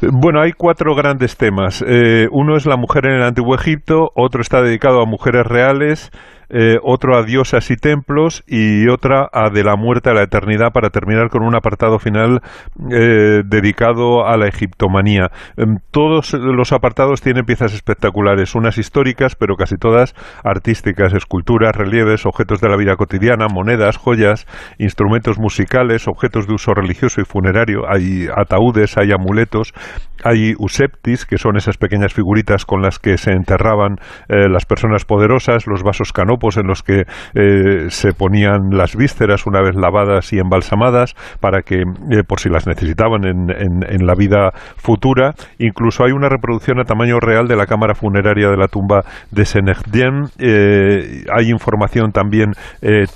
Bueno, 0.00 0.40
hay 0.42 0.52
cuatro 0.52 0.94
grandes 0.94 1.36
temas. 1.36 1.82
Eh, 1.86 2.26
uno 2.30 2.56
es 2.56 2.66
la 2.66 2.76
mujer 2.76 3.06
en 3.06 3.16
el 3.16 3.22
Antiguo 3.22 3.54
Egipto, 3.54 4.10
otro 4.14 4.42
está 4.42 4.62
dedicado 4.62 5.00
a 5.00 5.06
mujeres 5.06 5.44
reales, 5.46 6.10
eh, 6.48 6.76
otro 6.82 7.16
a 7.16 7.22
diosas 7.22 7.70
y 7.70 7.76
templos 7.76 8.44
y 8.46 8.88
otra 8.88 9.28
a 9.32 9.50
de 9.50 9.64
la 9.64 9.76
muerte 9.76 10.10
a 10.10 10.14
la 10.14 10.22
eternidad 10.22 10.72
para 10.72 10.90
terminar 10.90 11.28
con 11.28 11.42
un 11.42 11.56
apartado 11.56 11.98
final 11.98 12.40
eh, 12.92 13.42
dedicado 13.44 14.26
a 14.26 14.36
la 14.36 14.46
egiptomanía. 14.46 15.30
Em, 15.56 15.78
todos 15.90 16.34
los 16.34 16.72
apartados 16.72 17.20
tienen 17.20 17.44
piezas 17.44 17.74
espectaculares, 17.74 18.54
unas 18.54 18.78
históricas 18.78 19.34
pero 19.34 19.56
casi 19.56 19.76
todas 19.76 20.14
artísticas, 20.44 21.14
esculturas, 21.14 21.74
relieves, 21.74 22.26
objetos 22.26 22.60
de 22.60 22.68
la 22.68 22.76
vida 22.76 22.96
cotidiana, 22.96 23.46
monedas, 23.52 23.96
joyas, 23.96 24.46
instrumentos 24.78 25.38
musicales, 25.38 26.06
objetos 26.06 26.46
de 26.46 26.54
uso 26.54 26.74
religioso 26.74 27.20
y 27.20 27.24
funerario, 27.24 27.82
hay 27.88 28.26
ataúdes, 28.34 28.96
hay 28.96 29.10
amuletos, 29.12 29.72
hay 30.22 30.54
useptis, 30.58 31.26
que 31.26 31.38
son 31.38 31.56
esas 31.56 31.76
pequeñas 31.76 32.12
figuritas 32.12 32.64
con 32.64 32.82
las 32.82 32.98
que 32.98 33.16
se 33.18 33.32
enterraban 33.32 33.96
eh, 34.28 34.48
las 34.48 34.64
personas 34.64 35.04
poderosas, 35.04 35.66
los 35.66 35.82
vasos 35.82 36.12
canónicos, 36.12 36.35
en 36.56 36.66
los 36.66 36.82
que 36.82 37.04
eh, 37.34 37.86
se 37.88 38.12
ponían 38.12 38.70
las 38.70 38.94
vísceras 38.94 39.46
una 39.46 39.60
vez 39.60 39.74
lavadas 39.74 40.32
y 40.32 40.38
embalsamadas 40.38 41.14
para 41.40 41.62
que, 41.62 41.80
eh, 41.80 42.22
por 42.26 42.40
si 42.40 42.48
las 42.48 42.66
necesitaban 42.66 43.24
en, 43.24 43.50
en, 43.50 44.06
la 44.06 44.14
vida 44.14 44.52
futura. 44.76 45.34
Incluso 45.58 46.04
hay 46.04 46.12
una 46.12 46.28
reproducción 46.28 46.78
a 46.78 46.84
tamaño 46.84 47.18
real 47.18 47.48
de 47.48 47.56
la 47.56 47.66
cámara 47.66 47.94
funeraria 47.94 48.48
de 48.48 48.56
la 48.56 48.68
tumba 48.68 49.02
de 49.30 49.44
Senecdien. 49.44 50.26
Eh, 50.38 51.24
hay 51.32 51.50
información 51.50 52.12
también 52.12 52.52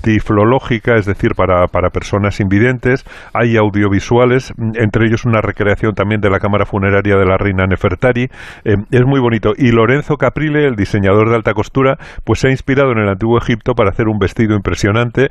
tiflológica, 0.03 0.97
es 0.97 1.07
decir, 1.07 1.35
para, 1.37 1.67
para 1.67 1.91
personas 1.91 2.41
invidentes. 2.41 3.05
Hay 3.35 3.57
audiovisuales, 3.57 4.53
entre 4.75 5.07
ellos 5.07 5.25
una 5.25 5.41
recreación 5.41 5.95
también 5.95 6.21
de 6.21 6.31
la 6.31 6.41
cámara 6.41 6.65
funeraria 6.65 7.17
de 7.17 7.27
la 7.27 7.37
reina 7.37 7.67
Nefertari. 7.67 8.29
es 8.65 9.05
muy 9.07 9.21
bonito. 9.21 9.53
Y 9.57 9.71
Lorenzo 9.71 10.17
Caprile, 10.17 10.67
el 10.67 10.75
diseñador 10.75 11.29
de 11.29 11.37
alta 11.37 11.53
costura, 11.53 11.99
pues 12.25 12.41
se 12.41 12.49
ha 12.49 12.51
inspirado 12.51 12.93
en 12.93 12.99
el 12.99 13.09
antiguo 13.11 13.39
Egipto 13.39 13.75
para 13.75 13.91
hacer 13.91 14.09
un 14.09 14.19
vestido 14.19 14.55
impresionante 14.55 15.29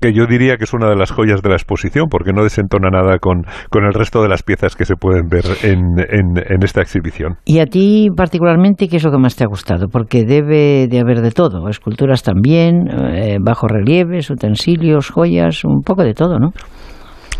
que 0.00 0.14
yo 0.14 0.26
diría 0.26 0.56
que 0.56 0.64
es 0.64 0.72
una 0.72 0.88
de 0.88 0.96
las 0.96 1.10
joyas 1.10 1.42
de 1.42 1.50
la 1.50 1.56
exposición, 1.56 2.06
porque 2.10 2.32
no 2.32 2.42
desentona 2.42 2.88
nada 2.90 3.18
con, 3.18 3.42
con 3.68 3.84
el 3.84 3.92
resto 3.92 4.22
de 4.22 4.28
las 4.28 4.42
piezas 4.42 4.74
que 4.74 4.86
se 4.86 4.96
pueden 4.96 5.28
ver 5.28 5.44
en, 5.62 5.98
en, 5.98 6.62
esta 6.62 6.80
exhibición. 6.80 7.36
¿Y 7.44 7.58
a 7.58 7.66
ti 7.66 8.08
particularmente 8.16 8.88
qué 8.88 8.96
es 8.96 9.04
lo 9.04 9.10
que 9.10 9.18
más 9.18 9.36
te 9.36 9.44
ha 9.44 9.46
gustado? 9.46 9.88
Porque 9.88 10.24
debe 10.24 10.88
de 10.88 11.00
haber 11.00 11.20
de 11.20 11.32
todo, 11.32 11.68
esculturas 11.68 12.22
también, 12.22 12.88
eh, 12.88 13.36
bajos 13.40 13.70
utensilios, 14.30 15.10
joyas, 15.10 15.64
un 15.64 15.82
poco 15.82 16.02
de 16.02 16.14
todo, 16.14 16.38
¿no? 16.38 16.52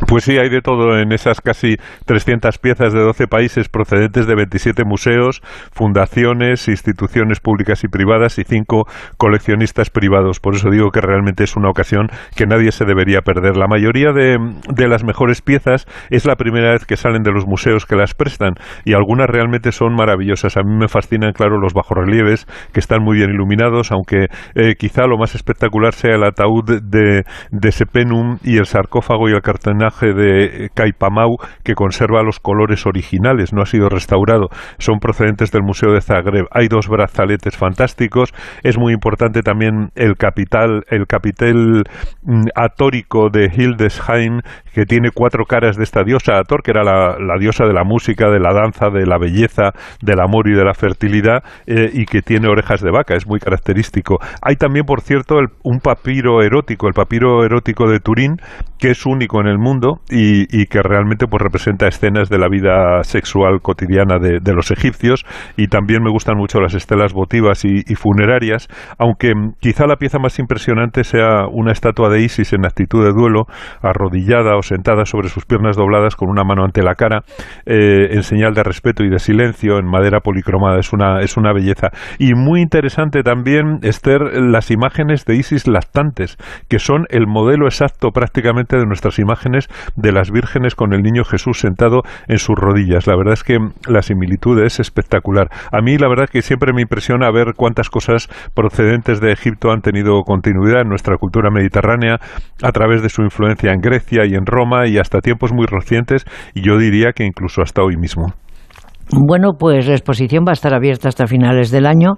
Pues 0.06 0.24
sí, 0.24 0.38
hay 0.38 0.48
de 0.48 0.60
todo 0.60 0.98
en 0.98 1.12
esas 1.12 1.40
casi 1.40 1.76
300 2.06 2.58
piezas 2.58 2.92
de 2.92 3.00
12 3.00 3.26
países 3.26 3.68
procedentes 3.68 4.26
de 4.26 4.34
27 4.34 4.84
museos, 4.84 5.40
fundaciones, 5.72 6.68
instituciones 6.68 7.40
públicas 7.40 7.84
y 7.84 7.88
privadas 7.88 8.38
y 8.38 8.44
cinco 8.44 8.86
coleccionistas 9.18 9.90
privados. 9.90 10.40
Por 10.40 10.54
eso 10.54 10.70
digo 10.70 10.90
que 10.90 11.00
realmente 11.00 11.44
es 11.44 11.56
una 11.56 11.70
ocasión 11.70 12.08
que 12.34 12.46
nadie 12.46 12.72
se 12.72 12.84
debería 12.84 13.20
perder. 13.20 13.56
La 13.56 13.66
mayoría 13.68 14.12
de, 14.12 14.38
de 14.68 14.88
las 14.88 15.04
mejores 15.04 15.42
piezas 15.42 15.86
es 16.08 16.26
la 16.26 16.36
primera 16.36 16.72
vez 16.72 16.86
que 16.86 16.96
salen 16.96 17.22
de 17.22 17.32
los 17.32 17.46
museos 17.46 17.86
que 17.86 17.96
las 17.96 18.14
prestan 18.14 18.54
y 18.84 18.94
algunas 18.94 19.28
realmente 19.28 19.70
son 19.70 19.94
maravillosas. 19.94 20.56
A 20.56 20.62
mí 20.62 20.74
me 20.76 20.88
fascinan, 20.88 21.32
claro, 21.32 21.58
los 21.60 21.74
bajorrelieves 21.74 22.46
que 22.72 22.80
están 22.80 23.02
muy 23.02 23.18
bien 23.18 23.30
iluminados, 23.30 23.92
aunque 23.92 24.26
eh, 24.54 24.74
quizá 24.78 25.06
lo 25.06 25.18
más 25.18 25.34
espectacular 25.34 25.92
sea 25.92 26.16
el 26.16 26.24
ataúd 26.24 26.80
de, 26.82 27.24
de 27.50 27.72
Sepenum 27.72 28.38
y 28.42 28.56
el 28.56 28.66
sarcófago 28.66 29.28
y 29.28 29.32
el 29.32 29.42
de 30.00 30.70
Caipamau 30.74 31.36
que 31.64 31.74
conserva 31.74 32.22
los 32.22 32.40
colores 32.40 32.86
originales, 32.86 33.52
no 33.52 33.62
ha 33.62 33.66
sido 33.66 33.88
restaurado, 33.88 34.48
son 34.78 34.98
procedentes 34.98 35.50
del 35.50 35.62
Museo 35.62 35.92
de 35.92 36.00
Zagreb. 36.00 36.46
Hay 36.50 36.68
dos 36.68 36.88
brazaletes 36.88 37.56
fantásticos, 37.56 38.32
es 38.62 38.78
muy 38.78 38.92
importante 38.92 39.42
también 39.42 39.90
el 39.94 40.16
capital, 40.16 40.82
el 40.88 41.06
capitel 41.06 41.84
mm, 42.22 42.46
atórico 42.54 43.28
de 43.30 43.50
Hildesheim, 43.54 44.40
que 44.72 44.84
tiene 44.84 45.10
cuatro 45.14 45.44
caras 45.44 45.76
de 45.76 45.84
esta 45.84 46.02
diosa. 46.04 46.38
Ator, 46.38 46.62
que 46.62 46.70
era 46.70 46.84
la, 46.84 47.38
diosa 47.38 47.64
de 47.64 47.72
la 47.72 47.84
música, 47.84 48.30
de 48.30 48.38
la 48.38 48.52
danza, 48.52 48.90
de 48.90 49.06
la 49.06 49.18
belleza, 49.18 49.72
del 50.02 50.20
amor 50.20 50.48
y 50.48 50.54
de 50.54 50.64
la 50.64 50.74
fertilidad, 50.74 51.42
eh, 51.66 51.90
y 51.92 52.06
que 52.06 52.22
tiene 52.22 52.48
orejas 52.48 52.80
de 52.80 52.90
vaca, 52.90 53.14
es 53.14 53.26
muy 53.26 53.40
característico. 53.40 54.18
Hay 54.42 54.56
también, 54.56 54.84
por 54.84 55.00
cierto, 55.00 55.36
un 55.62 55.80
papiro 55.80 56.42
erótico, 56.42 56.86
el 56.86 56.94
papiro 56.94 57.44
erótico 57.44 57.88
de 57.88 58.00
Turín, 58.00 58.36
que 58.78 58.90
es 58.90 59.06
único 59.06 59.40
en 59.40 59.46
el 59.46 59.58
mundo, 59.58 59.79
y, 60.10 60.66
que 60.66 60.82
realmente 60.82 61.26
pues 61.26 61.42
representa 61.42 61.88
escenas 61.88 62.28
de 62.28 62.38
la 62.38 62.48
vida 62.48 63.02
sexual 63.02 63.60
cotidiana 63.62 64.18
de, 64.18 64.52
los 64.52 64.70
egipcios 64.70 65.24
y 65.56 65.68
también 65.68 66.02
me 66.02 66.10
gustan 66.10 66.36
mucho 66.36 66.60
las 66.60 66.74
estelas 66.74 67.12
votivas 67.12 67.64
y, 67.64 67.82
funerarias, 67.94 68.68
aunque 68.98 69.32
quizá 69.60 69.86
la 69.86 69.96
pieza 69.96 70.18
más 70.18 70.38
impresionante 70.38 71.04
sea 71.04 71.46
una 71.50 71.72
estatua 71.72 72.08
de 72.08 72.22
Isis 72.22 72.52
en 72.52 72.64
actitud 72.64 73.04
de 73.04 73.12
duelo, 73.12 73.44
arrodillada 73.82 74.56
o 74.56 74.62
sentada 74.62 75.04
sobre 75.04 75.28
sus 75.28 75.44
piernas 75.44 75.76
dobladas 75.76 76.16
con 76.16 76.28
una 76.28 76.44
mano 76.44 76.64
ante 76.64 76.82
la 76.82 76.94
cara, 76.94 77.22
eh, 77.66 78.08
en 78.12 78.22
señal 78.22 78.54
de 78.54 78.62
respeto 78.62 79.04
y 79.04 79.10
de 79.10 79.18
silencio, 79.18 79.78
en 79.78 79.86
madera 79.86 80.20
policromada. 80.20 80.78
Es 80.78 80.92
una, 80.92 81.20
es 81.20 81.36
una 81.36 81.52
belleza. 81.52 81.88
Y 82.18 82.34
muy 82.34 82.60
interesante 82.60 83.22
también, 83.22 83.78
Esther, 83.82 84.20
las 84.34 84.70
imágenes 84.70 85.24
de 85.24 85.36
Isis 85.36 85.66
lactantes, 85.66 86.36
que 86.68 86.78
son 86.78 87.06
el 87.10 87.26
modelo 87.26 87.66
exacto 87.66 88.10
prácticamente 88.10 88.76
de 88.76 88.86
nuestras 88.86 89.18
imágenes 89.18 89.68
de 89.96 90.12
las 90.12 90.30
vírgenes 90.30 90.74
con 90.74 90.92
el 90.92 91.02
niño 91.02 91.24
Jesús 91.24 91.60
sentado 91.60 92.02
en 92.28 92.38
sus 92.38 92.56
rodillas. 92.56 93.06
La 93.06 93.16
verdad 93.16 93.34
es 93.34 93.44
que 93.44 93.58
la 93.88 94.02
similitud 94.02 94.60
es 94.62 94.80
espectacular. 94.80 95.50
A 95.72 95.80
mí 95.80 95.98
la 95.98 96.08
verdad 96.08 96.28
que 96.28 96.42
siempre 96.42 96.72
me 96.72 96.82
impresiona 96.82 97.30
ver 97.30 97.54
cuántas 97.56 97.90
cosas 97.90 98.28
procedentes 98.54 99.20
de 99.20 99.32
Egipto 99.32 99.70
han 99.70 99.82
tenido 99.82 100.22
continuidad 100.22 100.82
en 100.82 100.88
nuestra 100.88 101.16
cultura 101.16 101.50
mediterránea 101.50 102.20
a 102.62 102.72
través 102.72 103.02
de 103.02 103.08
su 103.08 103.22
influencia 103.22 103.72
en 103.72 103.80
Grecia 103.80 104.24
y 104.26 104.34
en 104.34 104.46
Roma 104.46 104.86
y 104.86 104.98
hasta 104.98 105.20
tiempos 105.20 105.52
muy 105.52 105.66
recientes 105.66 106.24
y 106.54 106.62
yo 106.62 106.78
diría 106.78 107.12
que 107.12 107.24
incluso 107.24 107.62
hasta 107.62 107.82
hoy 107.82 107.96
mismo. 107.96 108.34
Bueno, 109.12 109.54
pues 109.58 109.88
la 109.88 109.94
exposición 109.94 110.44
va 110.46 110.50
a 110.50 110.52
estar 110.52 110.72
abierta 110.72 111.08
hasta 111.08 111.26
finales 111.26 111.70
del 111.70 111.86
año, 111.86 112.16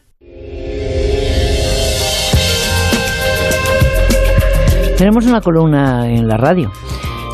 Tenemos 4.97 5.25
una 5.25 5.41
columna 5.41 6.07
en 6.07 6.25
la 6.25 6.38
radio. 6.38 6.71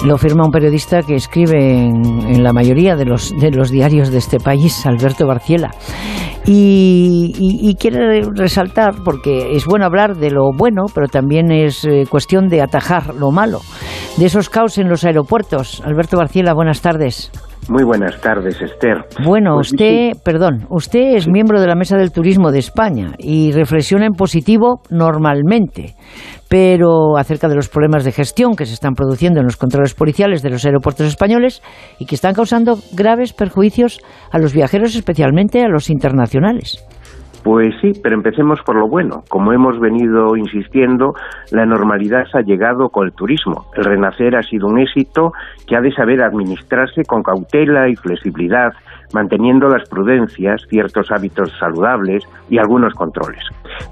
Lo 0.04 0.18
firma 0.18 0.46
un 0.46 0.52
periodista 0.52 1.04
que 1.04 1.14
escribe 1.14 1.84
en, 1.84 2.42
la 2.42 2.52
mayoría 2.52 2.96
de 2.96 3.06
los, 3.06 3.32
de 3.40 3.52
los 3.52 3.70
diarios 3.70 4.10
de 4.10 4.18
este 4.18 4.40
país, 4.40 4.84
Alberto 4.88 5.28
Barciela. 5.28 5.70
Y, 6.46 7.76
quiere 7.80 8.22
resaltar, 8.34 9.04
porque 9.06 9.52
es 9.52 9.66
bueno 9.66 9.86
hablar 9.86 10.18
de 10.18 10.32
lo 10.32 10.50
bueno, 10.58 10.86
pero 10.96 11.08
también 11.08 11.52
es 11.52 11.86
eh, 11.86 12.06
cuestión 12.10 12.48
de 12.48 12.64
atajar 12.64 13.14
lo 13.14 13.30
malo, 13.30 13.60
de 14.20 14.26
esos 14.26 14.50
caos 14.50 14.78
en 14.78 14.90
los 14.90 15.06
aeropuertos. 15.06 15.82
Alberto 15.86 16.18
Barciela, 16.18 16.54
buenas 16.54 16.82
tardes. 16.82 17.32
Muy 17.70 17.86
buenas 17.86 18.20
tardes, 18.20 18.62
Esther. 18.62 19.06
Bueno, 19.24 19.56
pues 19.56 19.72
usted, 19.72 20.12
perdón, 20.26 20.66
usted 20.70 21.16
es 21.16 21.30
miembro 21.30 21.62
de 21.62 21.68
la 21.68 21.76
Mesa 21.76 21.96
del 21.96 22.12
Turismo 22.12 22.52
de 22.52 22.60
España 22.60 23.14
y 23.18 23.54
reflexiona 23.54 24.06
en 24.06 24.14
positivo 24.14 24.82
normalmente, 24.90 25.96
pero 26.50 27.16
acerca 27.18 27.48
de 27.48 27.56
los 27.56 27.70
problemas 27.70 28.04
de 28.04 28.12
gestión 28.12 28.56
que 28.56 28.66
se 28.66 28.74
están 28.74 28.94
produciendo 28.94 29.40
en 29.40 29.46
los 29.46 29.56
controles 29.56 29.94
policiales 29.94 30.42
de 30.42 30.50
los 30.50 30.66
aeropuertos 30.66 31.08
españoles 31.08 31.62
y 31.98 32.06
que 32.06 32.16
están 32.16 32.34
causando 32.34 32.78
graves 32.92 33.32
perjuicios 33.32 34.02
a 34.32 34.38
los 34.38 34.52
viajeros, 34.54 34.96
especialmente 34.96 35.64
a 35.64 35.70
los 35.70 35.90
internacionales. 35.90 36.84
Pues 37.50 37.74
sí, 37.82 37.94
pero 38.04 38.14
empecemos 38.14 38.60
por 38.64 38.76
lo 38.76 38.88
bueno. 38.88 39.24
Como 39.28 39.52
hemos 39.54 39.80
venido 39.80 40.38
insistiendo, 40.38 41.16
la 41.52 41.66
normalidad 41.66 42.26
ha 42.36 42.42
llegado 42.42 42.90
con 42.90 43.08
el 43.08 43.14
turismo. 43.14 43.66
El 43.76 43.86
renacer 43.86 44.36
ha 44.36 44.44
sido 44.44 44.68
un 44.68 44.78
éxito 44.78 45.32
que 45.66 45.76
ha 45.76 45.82
de 45.82 45.92
saber 45.92 46.22
administrarse 46.22 47.02
con 47.06 47.24
cautela 47.24 47.90
y 47.90 47.96
flexibilidad 47.96 48.70
manteniendo 49.14 49.68
las 49.68 49.88
prudencias, 49.90 50.62
ciertos 50.70 51.12
hábitos 51.12 51.52
saludables 51.60 52.24
y 52.50 52.58
algunos 52.58 52.94
controles. 52.94 53.44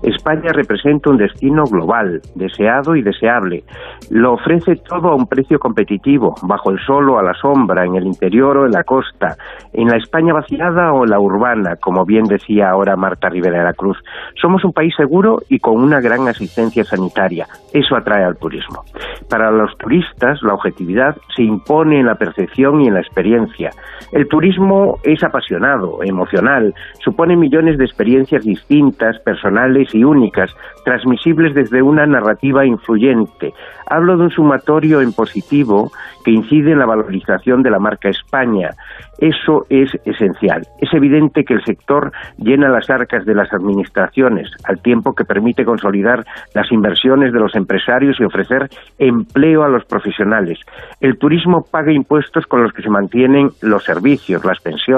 España 0.03 0.51
representa 0.53 1.09
un 1.09 1.18
destino 1.18 1.63
global, 1.63 2.22
deseado 2.36 2.95
y 2.95 3.01
deseable. 3.01 3.63
Lo 4.09 4.34
ofrece 4.34 4.76
todo 4.88 5.09
a 5.09 5.15
un 5.15 5.28
precio 5.28 5.59
competitivo, 5.59 6.36
bajo 6.43 6.72
el 6.72 6.80
sol 6.86 7.09
o 7.09 7.20
a 7.20 7.24
la 7.24 7.34
sombra, 7.34 7.86
en 7.86 7.95
el 7.95 8.05
interior 8.05 8.57
o 8.57 8.65
en 8.65 8.72
la 8.72 8.84
costa, 8.84 9.36
en 9.74 9.88
la 9.88 9.97
España 9.97 10.34
vaciada 10.34 10.93
o 10.93 11.05
la 11.05 11.20
urbana, 11.20 11.76
como 11.78 12.05
bien 12.05 12.26
decía 12.26 12.70
ahora 12.70 12.95
Marta 12.95 13.30
Rivera 13.30 13.59
de 13.59 13.65
la 13.65 13.74
Cruz. 13.74 13.97
Somos 14.41 14.63
un 14.63 14.74
país 14.74 14.93
seguro 14.95 15.39
y 15.49 15.59
con 15.59 15.82
una 15.82 15.99
gran 15.99 16.28
asistencia 16.28 16.84
sanitaria. 16.84 17.47
Eso 17.74 17.95
atrae 17.95 18.24
al 18.24 18.38
turismo. 18.38 18.84
Para 19.30 19.51
los 19.51 19.78
turistas, 19.78 20.41
la 20.41 20.53
objetividad 20.53 21.15
se 21.36 21.43
impone 21.43 21.99
en 21.99 22.05
la 22.05 22.15
percepción 22.15 22.82
y 22.82 22.88
en 22.88 22.93
la 22.93 23.01
experiencia. 23.01 23.72
El 24.11 24.28
turismo 24.28 24.99
es 25.07 25.23
apasionado, 25.23 25.99
emocional, 26.03 26.73
supone 27.03 27.37
millones 27.37 27.77
de 27.77 27.85
experiencias 27.85 28.43
distintas, 28.43 29.17
personales 29.19 29.95
y 29.95 30.03
únicas, 30.03 30.53
transmisibles 30.83 31.53
desde 31.55 31.81
una 31.81 32.05
narrativa 32.05 32.65
influyente. 32.65 33.53
Hablo 33.89 34.17
de 34.17 34.23
un 34.23 34.31
sumatorio 34.31 35.01
en 35.01 35.13
positivo 35.13 35.91
que 36.25 36.31
incide 36.31 36.73
en 36.73 36.79
la 36.79 36.85
valorización 36.85 37.63
de 37.63 37.69
la 37.69 37.79
marca 37.79 38.09
España. 38.09 38.71
Eso 39.19 39.65
es 39.69 39.89
esencial. 40.05 40.63
Es 40.81 40.93
evidente 40.93 41.45
que 41.45 41.53
el 41.53 41.63
sector 41.63 42.11
llena 42.37 42.69
las 42.69 42.89
arcas 42.89 43.25
de 43.25 43.33
las 43.33 43.51
administraciones, 43.53 44.49
al 44.65 44.81
tiempo 44.81 45.13
que 45.13 45.23
permite 45.23 45.63
consolidar 45.63 46.25
las 46.53 46.69
inversiones 46.71 47.31
de 47.31 47.39
los 47.39 47.55
empresarios 47.55 48.19
y 48.19 48.25
ofrecer 48.25 48.67
empleo 48.99 49.63
a 49.63 49.69
los 49.69 49.85
profesionales. 49.85 50.59
El 50.99 51.17
turismo 51.17 51.63
paga 51.71 51.93
impuestos 51.93 52.45
con 52.45 52.61
los 52.61 52.73
que 52.73 52.81
se 52.81 52.89
mantienen 52.89 53.49
los 53.61 53.85
servicios, 53.85 54.43
las 54.43 54.59
pensiones, 54.59 54.96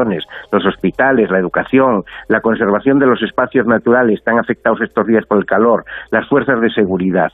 los 0.52 0.66
hospitales, 0.66 1.30
la 1.30 1.40
educación, 1.40 2.04
la 2.28 2.42
conservación 2.42 3.00
de 3.00 3.08
los 3.08 3.22
espacios 3.22 3.66
naturales 3.66 4.24
tan 4.24 4.40
afectados 4.40 4.82
estos 4.82 5.08
días 5.08 5.26
por 5.26 5.38
el 5.38 5.46
calor, 5.46 5.86
las 6.12 6.28
fuerzas 6.28 6.62
de 6.62 6.70
seguridad. 6.70 7.32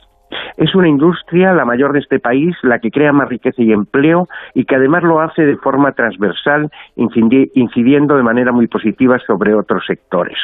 Es 0.56 0.74
una 0.74 0.88
industria, 0.88 1.52
la 1.52 1.64
mayor 1.64 1.92
de 1.92 2.00
este 2.00 2.18
país, 2.18 2.56
la 2.62 2.78
que 2.78 2.90
crea 2.90 3.12
más 3.12 3.28
riqueza 3.28 3.62
y 3.62 3.72
empleo 3.72 4.26
y 4.54 4.64
que 4.64 4.74
además 4.74 5.02
lo 5.02 5.20
hace 5.20 5.44
de 5.44 5.56
forma 5.56 5.92
transversal, 5.92 6.70
incidiendo 6.96 8.16
de 8.16 8.22
manera 8.22 8.52
muy 8.52 8.66
positiva 8.66 9.18
sobre 9.26 9.54
otros 9.54 9.84
sectores. 9.86 10.36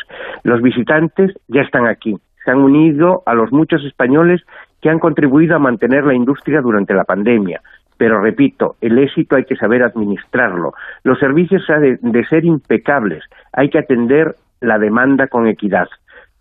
Los 0.45 0.63
visitantes 0.63 1.33
ya 1.49 1.63
están 1.63 1.87
aquí, 1.87 2.17
se 2.45 2.51
han 2.51 2.59
unido 2.59 3.23
a 3.27 3.35
los 3.35 3.51
muchos 3.53 3.85
españoles 3.85 4.43
que 4.81 4.91
han 4.91 4.99
contribuido 4.99 5.57
a 5.57 5.61
mantener 5.61 6.05
la 6.05 6.15
industria 6.15 6.61
durante 6.61 6.95
la 6.95 7.05
pandemia. 7.05 7.61
Pero 8.03 8.21
repito, 8.21 8.75
el 8.81 8.99
éxito 8.99 9.37
hay 9.37 9.45
que 9.45 9.55
saber 9.55 9.85
administrarlo. 9.85 10.75
Los 11.05 11.21
servicios 11.21 11.63
han 11.71 12.01
de 12.03 12.27
ser 12.27 12.45
impecables, 12.45 13.23
hay 13.53 13.71
que 13.71 13.79
atender 13.79 14.35
la 14.61 14.81
demanda 14.81 15.29
con 15.29 15.47
equidad. 15.47 15.87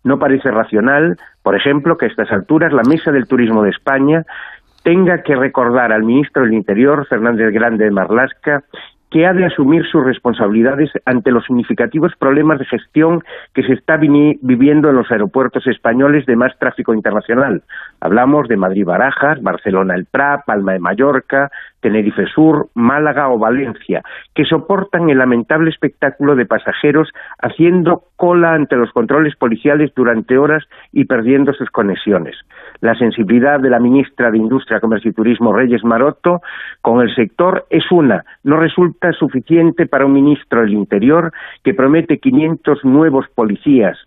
No 0.03 0.17
parece 0.17 0.49
racional, 0.49 1.17
por 1.43 1.55
ejemplo, 1.55 1.99
que 1.99 2.05
a 2.05 2.09
estas 2.09 2.31
alturas 2.31 2.73
la 2.73 2.81
Mesa 2.81 3.11
del 3.11 3.27
Turismo 3.27 3.61
de 3.61 3.69
España 3.69 4.25
tenga 4.83 5.21
que 5.21 5.35
recordar 5.35 5.91
al 5.91 6.01
ministro 6.01 6.41
del 6.41 6.55
Interior, 6.55 7.05
Fernández 7.05 7.53
Grande 7.53 7.85
de 7.85 7.91
Marlasca, 7.91 8.63
que 9.11 9.27
ha 9.27 9.33
de 9.33 9.45
asumir 9.45 9.85
sus 9.85 10.05
responsabilidades 10.05 10.89
ante 11.05 11.31
los 11.31 11.45
significativos 11.45 12.13
problemas 12.17 12.59
de 12.59 12.65
gestión 12.65 13.21
que 13.53 13.61
se 13.61 13.73
está 13.73 13.97
viviendo 13.97 14.89
en 14.89 14.95
los 14.95 15.11
aeropuertos 15.11 15.67
españoles 15.67 16.25
de 16.25 16.37
más 16.37 16.57
tráfico 16.57 16.93
internacional. 16.93 17.61
Hablamos 17.99 18.47
de 18.47 18.55
Madrid-Barajas, 18.55 19.41
Barcelona-El 19.43 20.05
Prat, 20.05 20.45
Palma 20.45 20.71
de 20.71 20.79
Mallorca, 20.79 21.51
Tenerife 21.81 22.25
Sur, 22.27 22.67
Málaga 22.73 23.29
o 23.29 23.37
Valencia, 23.37 24.01
que 24.33 24.45
soportan 24.45 25.09
el 25.09 25.17
lamentable 25.17 25.69
espectáculo 25.69 26.35
de 26.35 26.45
pasajeros 26.45 27.09
haciendo 27.39 28.03
cola 28.15 28.53
ante 28.53 28.75
los 28.75 28.91
controles 28.91 29.35
policiales 29.35 29.91
durante 29.95 30.37
horas 30.37 30.63
y 30.91 31.05
perdiendo 31.05 31.53
sus 31.53 31.69
conexiones. 31.69 32.35
La 32.79 32.95
sensibilidad 32.95 33.59
de 33.59 33.69
la 33.69 33.79
ministra 33.79 34.31
de 34.31 34.37
Industria, 34.37 34.79
Comercio 34.79 35.11
y 35.11 35.13
Turismo, 35.13 35.53
Reyes 35.53 35.83
Maroto, 35.83 36.41
con 36.81 37.01
el 37.01 37.13
sector 37.13 37.65
es 37.69 37.83
una. 37.91 38.23
No 38.43 38.57
resulta 38.57 39.11
suficiente 39.13 39.87
para 39.87 40.05
un 40.05 40.13
ministro 40.13 40.61
del 40.61 40.73
Interior 40.73 41.31
que 41.63 41.73
promete 41.73 42.19
500 42.19 42.85
nuevos 42.85 43.25
policías, 43.33 43.97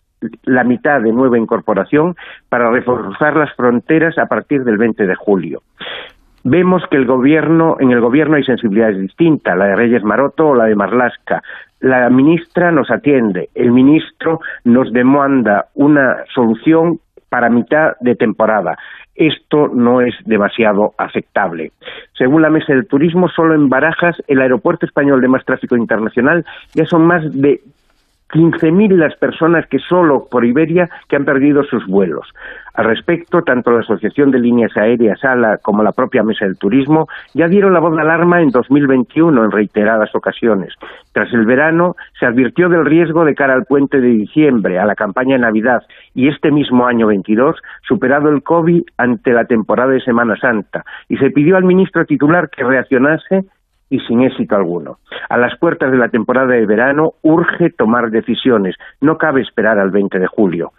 la 0.44 0.64
mitad 0.64 1.00
de 1.00 1.12
nueva 1.12 1.38
incorporación 1.38 2.16
para 2.48 2.70
reforzar 2.70 3.36
las 3.36 3.54
fronteras 3.54 4.16
a 4.18 4.26
partir 4.26 4.64
del 4.64 4.78
20 4.78 5.06
de 5.06 5.14
julio. 5.14 5.62
Vemos 6.46 6.82
que 6.90 6.98
el 6.98 7.06
gobierno, 7.06 7.76
en 7.80 7.90
el 7.90 8.02
gobierno 8.02 8.36
hay 8.36 8.44
sensibilidades 8.44 8.98
distintas, 8.98 9.56
la 9.56 9.64
de 9.64 9.76
Reyes 9.76 10.04
Maroto 10.04 10.48
o 10.48 10.54
la 10.54 10.66
de 10.66 10.74
Marlasca. 10.74 11.42
La 11.80 12.10
ministra 12.10 12.70
nos 12.70 12.90
atiende, 12.90 13.48
el 13.54 13.72
ministro 13.72 14.40
nos 14.64 14.92
demanda 14.92 15.66
una 15.74 16.18
solución 16.34 17.00
para 17.30 17.48
mitad 17.48 17.94
de 18.00 18.14
temporada. 18.14 18.76
Esto 19.14 19.68
no 19.68 20.02
es 20.02 20.14
demasiado 20.26 20.92
aceptable. 20.98 21.72
Según 22.18 22.42
la 22.42 22.50
Mesa 22.50 22.74
del 22.74 22.86
Turismo, 22.86 23.28
solo 23.28 23.54
en 23.54 23.70
Barajas, 23.70 24.16
el 24.28 24.42
aeropuerto 24.42 24.84
español 24.84 25.22
de 25.22 25.28
más 25.28 25.46
tráfico 25.46 25.76
internacional, 25.76 26.44
ya 26.74 26.84
son 26.84 27.06
más 27.06 27.22
de 27.32 27.62
15.000 28.30 28.96
las 28.96 29.16
personas 29.16 29.66
que 29.68 29.78
solo 29.78 30.26
por 30.30 30.44
Iberia 30.44 30.88
que 31.08 31.16
han 31.16 31.24
perdido 31.24 31.62
sus 31.64 31.86
vuelos. 31.86 32.26
Al 32.74 32.86
respecto, 32.86 33.42
tanto 33.42 33.70
la 33.70 33.80
Asociación 33.80 34.32
de 34.32 34.40
Líneas 34.40 34.76
Aéreas 34.76 35.22
ALA 35.22 35.58
como 35.58 35.84
la 35.84 35.92
propia 35.92 36.24
Mesa 36.24 36.44
del 36.44 36.58
Turismo 36.58 37.06
ya 37.32 37.46
dieron 37.46 37.72
la 37.72 37.78
voz 37.78 37.94
de 37.94 38.02
alarma 38.02 38.42
en 38.42 38.50
2021 38.50 39.44
en 39.44 39.50
reiteradas 39.52 40.12
ocasiones. 40.16 40.74
Tras 41.12 41.32
el 41.32 41.46
verano 41.46 41.94
se 42.18 42.26
advirtió 42.26 42.68
del 42.68 42.84
riesgo 42.84 43.24
de 43.24 43.36
cara 43.36 43.54
al 43.54 43.66
puente 43.66 44.00
de 44.00 44.08
diciembre, 44.08 44.80
a 44.80 44.86
la 44.86 44.96
campaña 44.96 45.36
de 45.36 45.42
Navidad 45.42 45.84
y 46.14 46.26
este 46.28 46.50
mismo 46.50 46.86
año 46.86 47.06
22, 47.06 47.56
superado 47.86 48.28
el 48.30 48.42
COVID 48.42 48.82
ante 48.96 49.32
la 49.32 49.44
temporada 49.44 49.92
de 49.92 50.00
Semana 50.00 50.36
Santa, 50.36 50.84
y 51.08 51.16
se 51.18 51.30
pidió 51.30 51.56
al 51.56 51.64
ministro 51.64 52.04
titular 52.04 52.50
que 52.50 52.64
reaccionase 52.64 53.44
y 53.90 54.00
sin 54.00 54.22
éxito 54.22 54.56
alguno. 54.56 54.98
A 55.28 55.36
las 55.36 55.56
puertas 55.58 55.90
de 55.90 55.98
la 55.98 56.08
temporada 56.08 56.54
de 56.54 56.66
verano 56.66 57.14
urge 57.22 57.70
tomar 57.70 58.10
decisiones, 58.10 58.76
no 59.00 59.18
cabe 59.18 59.42
esperar 59.42 59.78
al 59.78 59.90
20 59.90 60.18
de 60.18 60.26
julio. 60.26 60.72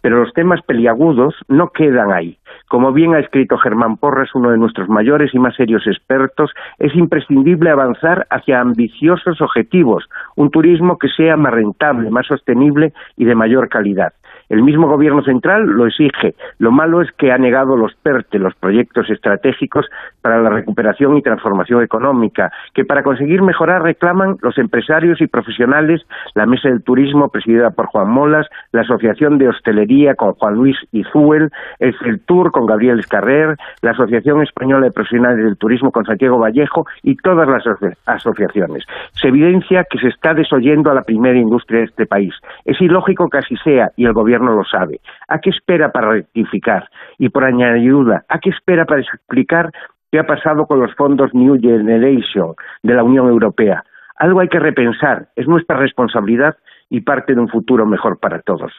Pero 0.00 0.18
los 0.18 0.32
temas 0.32 0.60
peliagudos 0.62 1.34
no 1.48 1.68
quedan 1.68 2.12
ahí. 2.12 2.38
Como 2.68 2.92
bien 2.92 3.14
ha 3.14 3.20
escrito 3.20 3.58
Germán 3.58 3.96
Porras, 3.96 4.34
uno 4.34 4.50
de 4.50 4.58
nuestros 4.58 4.88
mayores 4.88 5.34
y 5.34 5.38
más 5.38 5.54
serios 5.54 5.86
expertos, 5.86 6.50
es 6.78 6.94
imprescindible 6.94 7.70
avanzar 7.70 8.26
hacia 8.30 8.60
ambiciosos 8.60 9.40
objetivos, 9.40 10.08
un 10.36 10.50
turismo 10.50 10.98
que 10.98 11.08
sea 11.08 11.36
más 11.36 11.52
rentable, 11.52 12.10
más 12.10 12.26
sostenible 12.26 12.92
y 13.16 13.24
de 13.24 13.34
mayor 13.34 13.68
calidad. 13.68 14.12
El 14.52 14.62
mismo 14.62 14.86
Gobierno 14.86 15.22
central 15.22 15.64
lo 15.64 15.86
exige. 15.86 16.34
Lo 16.58 16.72
malo 16.72 17.00
es 17.00 17.10
que 17.12 17.32
ha 17.32 17.38
negado 17.38 17.74
los 17.74 17.94
PERTE, 17.94 18.38
los 18.38 18.54
proyectos 18.54 19.08
estratégicos 19.08 19.86
para 20.20 20.42
la 20.42 20.50
recuperación 20.50 21.16
y 21.16 21.22
transformación 21.22 21.82
económica, 21.82 22.52
que 22.74 22.84
para 22.84 23.02
conseguir 23.02 23.40
mejorar 23.40 23.82
reclaman 23.82 24.36
los 24.42 24.58
empresarios 24.58 25.22
y 25.22 25.26
profesionales, 25.26 26.02
la 26.34 26.44
Mesa 26.44 26.68
del 26.68 26.82
Turismo 26.82 27.30
presidida 27.30 27.70
por 27.70 27.86
Juan 27.86 28.10
Molas, 28.10 28.46
la 28.72 28.82
Asociación 28.82 29.38
de 29.38 29.48
Hostelería 29.48 30.16
con 30.16 30.34
Juan 30.34 30.56
Luis 30.56 30.76
Izuel, 30.92 31.48
el 31.78 31.96
CELTUR 31.98 32.52
con 32.52 32.66
Gabriel 32.66 32.98
Escarrer, 32.98 33.56
la 33.80 33.92
Asociación 33.92 34.42
Española 34.42 34.84
de 34.84 34.92
Profesionales 34.92 35.46
del 35.46 35.56
Turismo 35.56 35.92
con 35.92 36.04
Santiago 36.04 36.38
Vallejo 36.38 36.84
y 37.02 37.16
todas 37.16 37.48
las 37.48 37.64
asociaciones. 38.04 38.84
Se 39.14 39.28
evidencia 39.28 39.86
que 39.88 39.98
se 39.98 40.08
está 40.08 40.34
desoyendo 40.34 40.90
a 40.90 40.94
la 40.94 41.04
primera 41.04 41.38
industria 41.38 41.78
de 41.78 41.86
este 41.86 42.04
país. 42.04 42.34
Es 42.66 42.78
ilógico 42.82 43.30
que 43.30 43.38
así 43.38 43.56
sea 43.64 43.88
y 43.96 44.04
el 44.04 44.12
Gobierno 44.12 44.41
no 44.42 44.52
lo 44.52 44.64
sabe. 44.64 45.00
¿A 45.28 45.38
qué 45.38 45.50
espera 45.50 45.90
para 45.90 46.10
rectificar? 46.10 46.88
Y 47.18 47.28
por 47.28 47.44
añadidura, 47.44 48.24
¿a 48.28 48.38
qué 48.38 48.50
espera 48.50 48.84
para 48.84 49.00
explicar 49.00 49.70
qué 50.10 50.18
ha 50.18 50.26
pasado 50.26 50.66
con 50.66 50.80
los 50.80 50.94
fondos 50.94 51.32
New 51.32 51.58
Generation 51.60 52.54
de 52.82 52.94
la 52.94 53.04
Unión 53.04 53.28
Europea? 53.28 53.84
Algo 54.16 54.40
hay 54.40 54.48
que 54.48 54.60
repensar. 54.60 55.28
Es 55.36 55.48
nuestra 55.48 55.76
responsabilidad 55.76 56.56
y 56.90 57.00
parte 57.00 57.34
de 57.34 57.40
un 57.40 57.48
futuro 57.48 57.86
mejor 57.86 58.18
para 58.18 58.40
todos. 58.40 58.72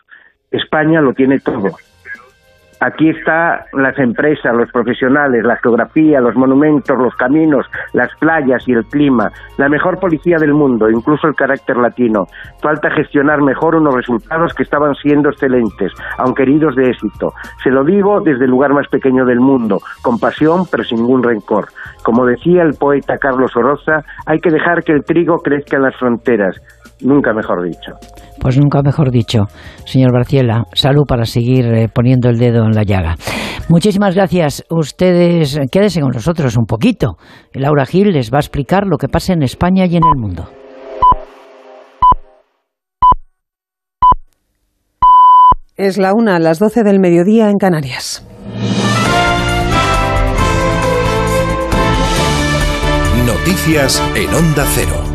España 0.51 1.01
lo 1.01 1.13
tiene 1.13 1.39
todo 1.39 1.71
Aquí 2.85 3.09
están 3.11 3.59
las 3.71 3.97
empresas, 3.97 4.53
los 4.53 4.69
profesionales, 4.69 5.45
la 5.45 5.55
geografía, 5.63 6.19
los 6.19 6.35
monumentos, 6.35 6.97
los 6.97 7.15
caminos, 7.15 7.65
las 7.93 8.09
playas 8.19 8.67
y 8.67 8.73
el 8.73 8.83
clima, 8.83 9.29
la 9.57 9.69
mejor 9.69 9.99
policía 9.99 10.35
del 10.37 10.53
mundo, 10.53 10.89
incluso 10.89 11.27
el 11.27 11.33
carácter 11.33 11.77
latino. 11.77 12.25
Falta 12.61 12.91
gestionar 12.91 13.41
mejor 13.41 13.75
unos 13.75 13.95
resultados 13.95 14.53
que 14.53 14.63
estaban 14.63 14.95
siendo 14.95 15.29
excelentes, 15.29 15.93
aunque 16.17 16.43
heridos 16.43 16.75
de 16.75 16.89
éxito. 16.89 17.29
Se 17.63 17.69
lo 17.69 17.85
digo 17.85 18.19
desde 18.19 18.43
el 18.43 18.51
lugar 18.51 18.73
más 18.73 18.89
pequeño 18.89 19.23
del 19.23 19.39
mundo, 19.39 19.77
con 20.01 20.19
pasión 20.19 20.65
pero 20.69 20.83
sin 20.83 20.97
ningún 20.97 21.23
rencor. 21.23 21.67
Como 22.03 22.25
decía 22.25 22.63
el 22.63 22.73
poeta 22.77 23.17
Carlos 23.17 23.55
Oroza, 23.55 24.01
hay 24.25 24.39
que 24.39 24.49
dejar 24.49 24.83
que 24.83 24.91
el 24.91 25.05
trigo 25.05 25.37
crezca 25.37 25.77
en 25.77 25.83
las 25.83 25.95
fronteras. 25.95 26.59
Nunca 27.01 27.33
mejor 27.33 27.63
dicho. 27.63 27.93
Pues 28.41 28.57
nunca 28.57 28.81
mejor 28.81 29.11
dicho, 29.11 29.45
señor 29.85 30.11
Barciela. 30.13 30.65
Salud 30.73 31.03
para 31.07 31.25
seguir 31.25 31.65
eh, 31.65 31.87
poniendo 31.93 32.29
el 32.29 32.37
dedo 32.37 32.65
en 32.65 32.72
la 32.73 32.83
llaga. 32.83 33.15
Muchísimas 33.69 34.15
gracias. 34.15 34.63
Ustedes 34.69 35.59
quédense 35.71 36.01
con 36.01 36.11
nosotros 36.11 36.57
un 36.57 36.65
poquito. 36.65 37.17
Laura 37.53 37.85
Gil 37.85 38.11
les 38.11 38.31
va 38.31 38.37
a 38.37 38.41
explicar 38.41 38.85
lo 38.85 38.97
que 38.97 39.07
pasa 39.07 39.33
en 39.33 39.43
España 39.43 39.85
y 39.85 39.95
en 39.95 40.03
el 40.03 40.19
mundo. 40.19 40.49
Es 45.75 45.97
la 45.97 46.13
una 46.13 46.35
a 46.35 46.39
las 46.39 46.59
doce 46.59 46.83
del 46.83 46.99
mediodía 46.99 47.49
en 47.49 47.57
Canarias. 47.57 48.23
Noticias 53.25 54.01
en 54.15 54.33
Onda 54.33 54.65
Cero. 54.75 55.12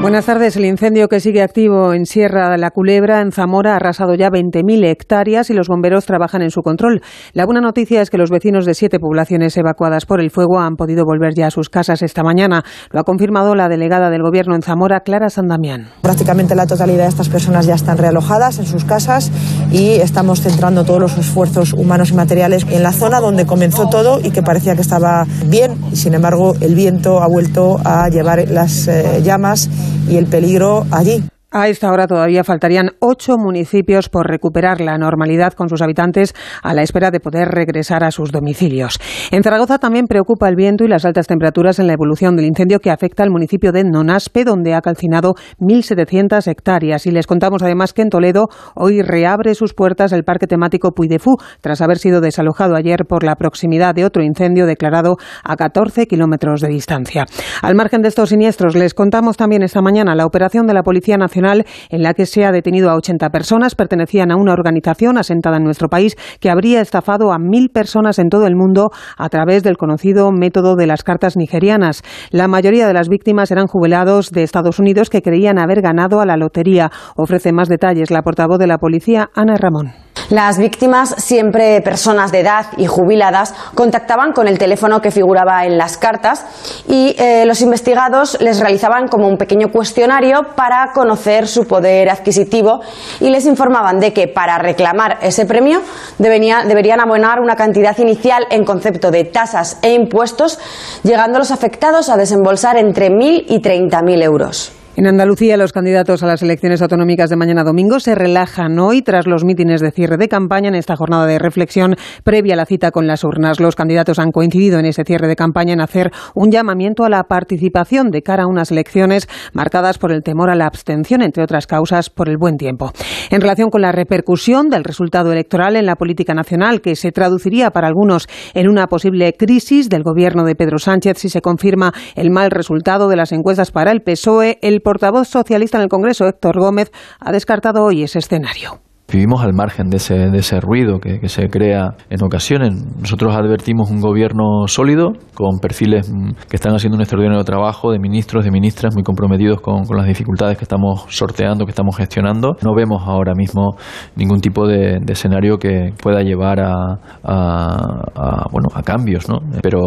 Buenas 0.00 0.24
tardes. 0.24 0.56
El 0.56 0.64
incendio 0.64 1.08
que 1.08 1.20
sigue 1.20 1.42
activo 1.42 1.92
en 1.92 2.06
Sierra 2.06 2.48
de 2.48 2.56
la 2.56 2.70
Culebra, 2.70 3.20
en 3.20 3.32
Zamora, 3.32 3.74
ha 3.74 3.76
arrasado 3.76 4.14
ya 4.14 4.30
20.000 4.30 4.86
hectáreas 4.86 5.50
y 5.50 5.52
los 5.52 5.68
bomberos 5.68 6.06
trabajan 6.06 6.40
en 6.40 6.50
su 6.50 6.62
control. 6.62 7.02
La 7.34 7.44
buena 7.44 7.60
noticia 7.60 8.00
es 8.00 8.08
que 8.08 8.16
los 8.16 8.30
vecinos 8.30 8.64
de 8.64 8.72
siete 8.72 8.98
poblaciones 8.98 9.54
evacuadas 9.58 10.06
por 10.06 10.22
el 10.22 10.30
fuego 10.30 10.58
han 10.58 10.76
podido 10.76 11.04
volver 11.04 11.34
ya 11.34 11.48
a 11.48 11.50
sus 11.50 11.68
casas 11.68 12.00
esta 12.00 12.22
mañana. 12.22 12.64
Lo 12.90 13.00
ha 13.00 13.04
confirmado 13.04 13.54
la 13.54 13.68
delegada 13.68 14.08
del 14.08 14.22
Gobierno 14.22 14.54
en 14.54 14.62
Zamora, 14.62 15.00
Clara 15.00 15.28
Sandamián. 15.28 15.88
Prácticamente 16.00 16.54
la 16.54 16.66
totalidad 16.66 17.02
de 17.02 17.10
estas 17.10 17.28
personas 17.28 17.66
ya 17.66 17.74
están 17.74 17.98
realojadas 17.98 18.58
en 18.58 18.64
sus 18.64 18.86
casas 18.86 19.30
y 19.72 19.92
estamos 19.94 20.40
centrando 20.40 20.84
todos 20.84 21.00
los 21.00 21.18
esfuerzos 21.18 21.72
humanos 21.72 22.10
y 22.10 22.14
materiales 22.14 22.66
en 22.70 22.82
la 22.82 22.92
zona 22.92 23.20
donde 23.20 23.46
comenzó 23.46 23.88
todo 23.88 24.20
y 24.20 24.30
que 24.30 24.42
parecía 24.42 24.74
que 24.74 24.82
estaba 24.82 25.26
bien. 25.46 25.78
Sin 25.94 26.14
embargo, 26.14 26.54
el 26.60 26.74
viento 26.74 27.22
ha 27.22 27.28
vuelto 27.28 27.78
a 27.84 28.08
llevar 28.08 28.48
las 28.48 28.88
eh, 28.88 29.20
llamas 29.22 29.68
y 30.08 30.16
el 30.16 30.26
peligro 30.26 30.86
allí. 30.90 31.22
A 31.52 31.66
esta 31.66 31.90
hora 31.90 32.06
todavía 32.06 32.44
faltarían 32.44 32.90
ocho 33.00 33.36
municipios 33.36 34.08
por 34.08 34.28
recuperar 34.28 34.80
la 34.80 34.96
normalidad 34.98 35.52
con 35.52 35.68
sus 35.68 35.82
habitantes 35.82 36.32
a 36.62 36.74
la 36.74 36.82
espera 36.82 37.10
de 37.10 37.18
poder 37.18 37.48
regresar 37.48 38.04
a 38.04 38.12
sus 38.12 38.30
domicilios. 38.30 39.00
En 39.32 39.42
Zaragoza 39.42 39.78
también 39.78 40.06
preocupa 40.06 40.48
el 40.48 40.54
viento 40.54 40.84
y 40.84 40.88
las 40.88 41.04
altas 41.04 41.26
temperaturas 41.26 41.80
en 41.80 41.88
la 41.88 41.94
evolución 41.94 42.36
del 42.36 42.46
incendio 42.46 42.78
que 42.78 42.92
afecta 42.92 43.24
al 43.24 43.30
municipio 43.30 43.72
de 43.72 43.82
Nonaspe, 43.82 44.44
donde 44.44 44.74
ha 44.74 44.80
calcinado 44.80 45.34
1.700 45.58 46.46
hectáreas. 46.46 47.04
Y 47.06 47.10
les 47.10 47.26
contamos 47.26 47.64
además 47.64 47.94
que 47.94 48.02
en 48.02 48.10
Toledo 48.10 48.46
hoy 48.76 49.02
reabre 49.02 49.56
sus 49.56 49.74
puertas 49.74 50.12
el 50.12 50.22
parque 50.22 50.46
temático 50.46 50.92
Puy 50.92 51.08
de 51.08 51.18
Fou, 51.18 51.34
tras 51.60 51.80
haber 51.80 51.98
sido 51.98 52.20
desalojado 52.20 52.76
ayer 52.76 53.06
por 53.08 53.24
la 53.24 53.34
proximidad 53.34 53.92
de 53.96 54.04
otro 54.04 54.22
incendio 54.22 54.66
declarado 54.66 55.16
a 55.42 55.56
14 55.56 56.06
kilómetros 56.06 56.60
de 56.60 56.68
distancia. 56.68 57.26
Al 57.60 57.74
margen 57.74 58.02
de 58.02 58.08
estos 58.08 58.28
siniestros, 58.28 58.76
les 58.76 58.94
contamos 58.94 59.36
también 59.36 59.64
esta 59.64 59.82
mañana 59.82 60.14
la 60.14 60.26
operación 60.26 60.68
de 60.68 60.74
la 60.74 60.84
Policía 60.84 61.16
Nacional 61.16 61.39
en 61.44 62.02
la 62.02 62.14
que 62.14 62.26
se 62.26 62.44
ha 62.44 62.52
detenido 62.52 62.90
a 62.90 62.96
80 62.96 63.30
personas. 63.30 63.74
Pertenecían 63.74 64.30
a 64.30 64.36
una 64.36 64.52
organización 64.52 65.18
asentada 65.18 65.56
en 65.56 65.64
nuestro 65.64 65.88
país 65.88 66.16
que 66.40 66.50
habría 66.50 66.80
estafado 66.80 67.32
a 67.32 67.38
mil 67.38 67.70
personas 67.70 68.18
en 68.18 68.28
todo 68.28 68.46
el 68.46 68.56
mundo 68.56 68.90
a 69.16 69.28
través 69.28 69.62
del 69.62 69.76
conocido 69.76 70.30
método 70.32 70.76
de 70.76 70.86
las 70.86 71.02
cartas 71.02 71.36
nigerianas. 71.36 72.02
La 72.30 72.48
mayoría 72.48 72.86
de 72.86 72.94
las 72.94 73.08
víctimas 73.08 73.50
eran 73.50 73.66
jubilados 73.66 74.30
de 74.30 74.42
Estados 74.42 74.78
Unidos 74.78 75.10
que 75.10 75.22
creían 75.22 75.58
haber 75.58 75.82
ganado 75.82 76.20
a 76.20 76.26
la 76.26 76.36
lotería. 76.36 76.90
Ofrece 77.16 77.52
más 77.52 77.68
detalles 77.68 78.10
la 78.10 78.22
portavoz 78.22 78.58
de 78.58 78.66
la 78.66 78.78
policía, 78.78 79.30
Ana 79.34 79.56
Ramón. 79.56 80.09
Las 80.30 80.58
víctimas, 80.58 81.16
siempre 81.18 81.80
personas 81.80 82.30
de 82.30 82.38
edad 82.38 82.66
y 82.76 82.86
jubiladas, 82.86 83.52
contactaban 83.74 84.32
con 84.32 84.46
el 84.46 84.58
teléfono 84.58 85.00
que 85.00 85.10
figuraba 85.10 85.64
en 85.64 85.76
las 85.76 85.96
cartas 85.96 86.46
y 86.86 87.16
eh, 87.18 87.44
los 87.46 87.60
investigados 87.62 88.40
les 88.40 88.60
realizaban 88.60 89.08
como 89.08 89.26
un 89.26 89.36
pequeño 89.36 89.72
cuestionario 89.72 90.42
para 90.54 90.92
conocer 90.94 91.48
su 91.48 91.66
poder 91.66 92.08
adquisitivo 92.08 92.80
y 93.18 93.30
les 93.30 93.44
informaban 93.44 93.98
de 93.98 94.12
que 94.12 94.28
para 94.28 94.56
reclamar 94.58 95.18
ese 95.20 95.46
premio 95.46 95.82
deberían 96.18 97.00
abonar 97.00 97.40
una 97.40 97.56
cantidad 97.56 97.98
inicial 97.98 98.46
en 98.50 98.64
concepto 98.64 99.10
de 99.10 99.24
tasas 99.24 99.78
e 99.82 99.94
impuestos, 99.94 100.60
llegando 101.02 101.40
los 101.40 101.50
afectados 101.50 102.08
a 102.08 102.16
desembolsar 102.16 102.76
entre 102.76 103.10
1.000 103.10 103.46
y 103.48 103.60
30.000 103.60 104.22
euros. 104.22 104.79
En 104.96 105.06
Andalucía, 105.06 105.56
los 105.56 105.72
candidatos 105.72 106.24
a 106.24 106.26
las 106.26 106.42
elecciones 106.42 106.82
autonómicas 106.82 107.30
de 107.30 107.36
mañana 107.36 107.62
domingo 107.62 108.00
se 108.00 108.16
relajan 108.16 108.76
hoy 108.80 109.02
tras 109.02 109.24
los 109.28 109.44
mítines 109.44 109.80
de 109.80 109.92
cierre 109.92 110.16
de 110.16 110.28
campaña 110.28 110.68
en 110.68 110.74
esta 110.74 110.96
jornada 110.96 111.26
de 111.26 111.38
reflexión 111.38 111.94
previa 112.24 112.54
a 112.54 112.56
la 112.56 112.66
cita 112.66 112.90
con 112.90 113.06
las 113.06 113.22
urnas. 113.22 113.60
Los 113.60 113.76
candidatos 113.76 114.18
han 114.18 114.32
coincidido 114.32 114.80
en 114.80 114.86
ese 114.86 115.04
cierre 115.04 115.28
de 115.28 115.36
campaña 115.36 115.72
en 115.72 115.80
hacer 115.80 116.10
un 116.34 116.50
llamamiento 116.50 117.04
a 117.04 117.08
la 117.08 117.22
participación 117.22 118.10
de 118.10 118.22
cara 118.22 118.42
a 118.42 118.46
unas 118.48 118.72
elecciones 118.72 119.28
marcadas 119.52 119.96
por 119.96 120.10
el 120.10 120.24
temor 120.24 120.50
a 120.50 120.56
la 120.56 120.66
abstención, 120.66 121.22
entre 121.22 121.44
otras 121.44 121.68
causas, 121.68 122.10
por 122.10 122.28
el 122.28 122.36
buen 122.36 122.56
tiempo. 122.56 122.92
En 123.30 123.40
relación 123.40 123.70
con 123.70 123.82
la 123.82 123.92
repercusión 123.92 124.70
del 124.70 124.82
resultado 124.82 125.30
electoral 125.30 125.76
en 125.76 125.86
la 125.86 125.94
política 125.94 126.34
nacional, 126.34 126.80
que 126.80 126.96
se 126.96 127.12
traduciría 127.12 127.70
para 127.70 127.86
algunos 127.86 128.26
en 128.54 128.68
una 128.68 128.88
posible 128.88 129.34
crisis 129.34 129.88
del 129.88 130.02
gobierno 130.02 130.42
de 130.42 130.56
Pedro 130.56 130.78
Sánchez 130.78 131.18
si 131.18 131.28
se 131.28 131.40
confirma 131.40 131.92
el 132.16 132.30
mal 132.30 132.50
resultado 132.50 133.08
de 133.08 133.16
las 133.16 133.30
encuestas 133.30 133.70
para 133.70 133.92
el 133.92 134.02
PSOE, 134.02 134.58
el 134.62 134.79
portavoz 134.80 135.28
socialista 135.28 135.78
en 135.78 135.84
el 135.84 135.88
Congreso, 135.88 136.26
Héctor 136.26 136.58
Gómez, 136.58 136.90
ha 137.20 137.32
descartado 137.32 137.84
hoy 137.84 138.02
ese 138.02 138.18
escenario. 138.18 138.80
Vivimos 139.12 139.42
al 139.42 139.52
margen 139.54 139.88
de 139.90 139.96
ese, 139.96 140.14
de 140.14 140.38
ese 140.38 140.60
ruido 140.60 141.00
que, 141.00 141.28
se 141.28 141.48
crea 141.48 141.96
en 142.10 142.22
ocasiones. 142.22 142.70
Nosotros 143.00 143.34
advertimos 143.34 143.90
un 143.90 144.00
gobierno 144.00 144.68
sólido, 144.68 145.14
con 145.34 145.58
perfiles 145.58 146.12
mm, 146.12 146.30
que 146.48 146.56
están 146.56 146.74
haciendo 146.74 146.96
un 146.96 147.02
extraordinario 147.02 147.42
trabajo, 147.42 147.90
de 147.90 147.98
ministros, 147.98 148.44
de 148.44 148.52
ministras 148.52 148.94
muy 148.94 149.02
comprometidos 149.02 149.60
con, 149.60 149.82
las 149.96 150.06
dificultades 150.06 150.56
que 150.56 150.64
estamos 150.64 151.06
sorteando, 151.08 151.64
que 151.64 151.70
estamos 151.70 151.96
gestionando. 151.96 152.56
No 152.62 152.72
vemos 152.76 153.02
ahora 153.04 153.34
mismo 153.34 153.76
ningún 154.14 154.40
tipo 154.40 154.68
de, 154.68 155.00
escenario 155.08 155.58
que 155.58 155.92
pueda 156.00 156.22
llevar 156.22 156.60
a, 156.60 157.00
a, 157.24 158.44
bueno, 158.52 158.68
a 158.72 158.82
cambios, 158.82 159.28
¿no? 159.28 159.38
pero 159.60 159.80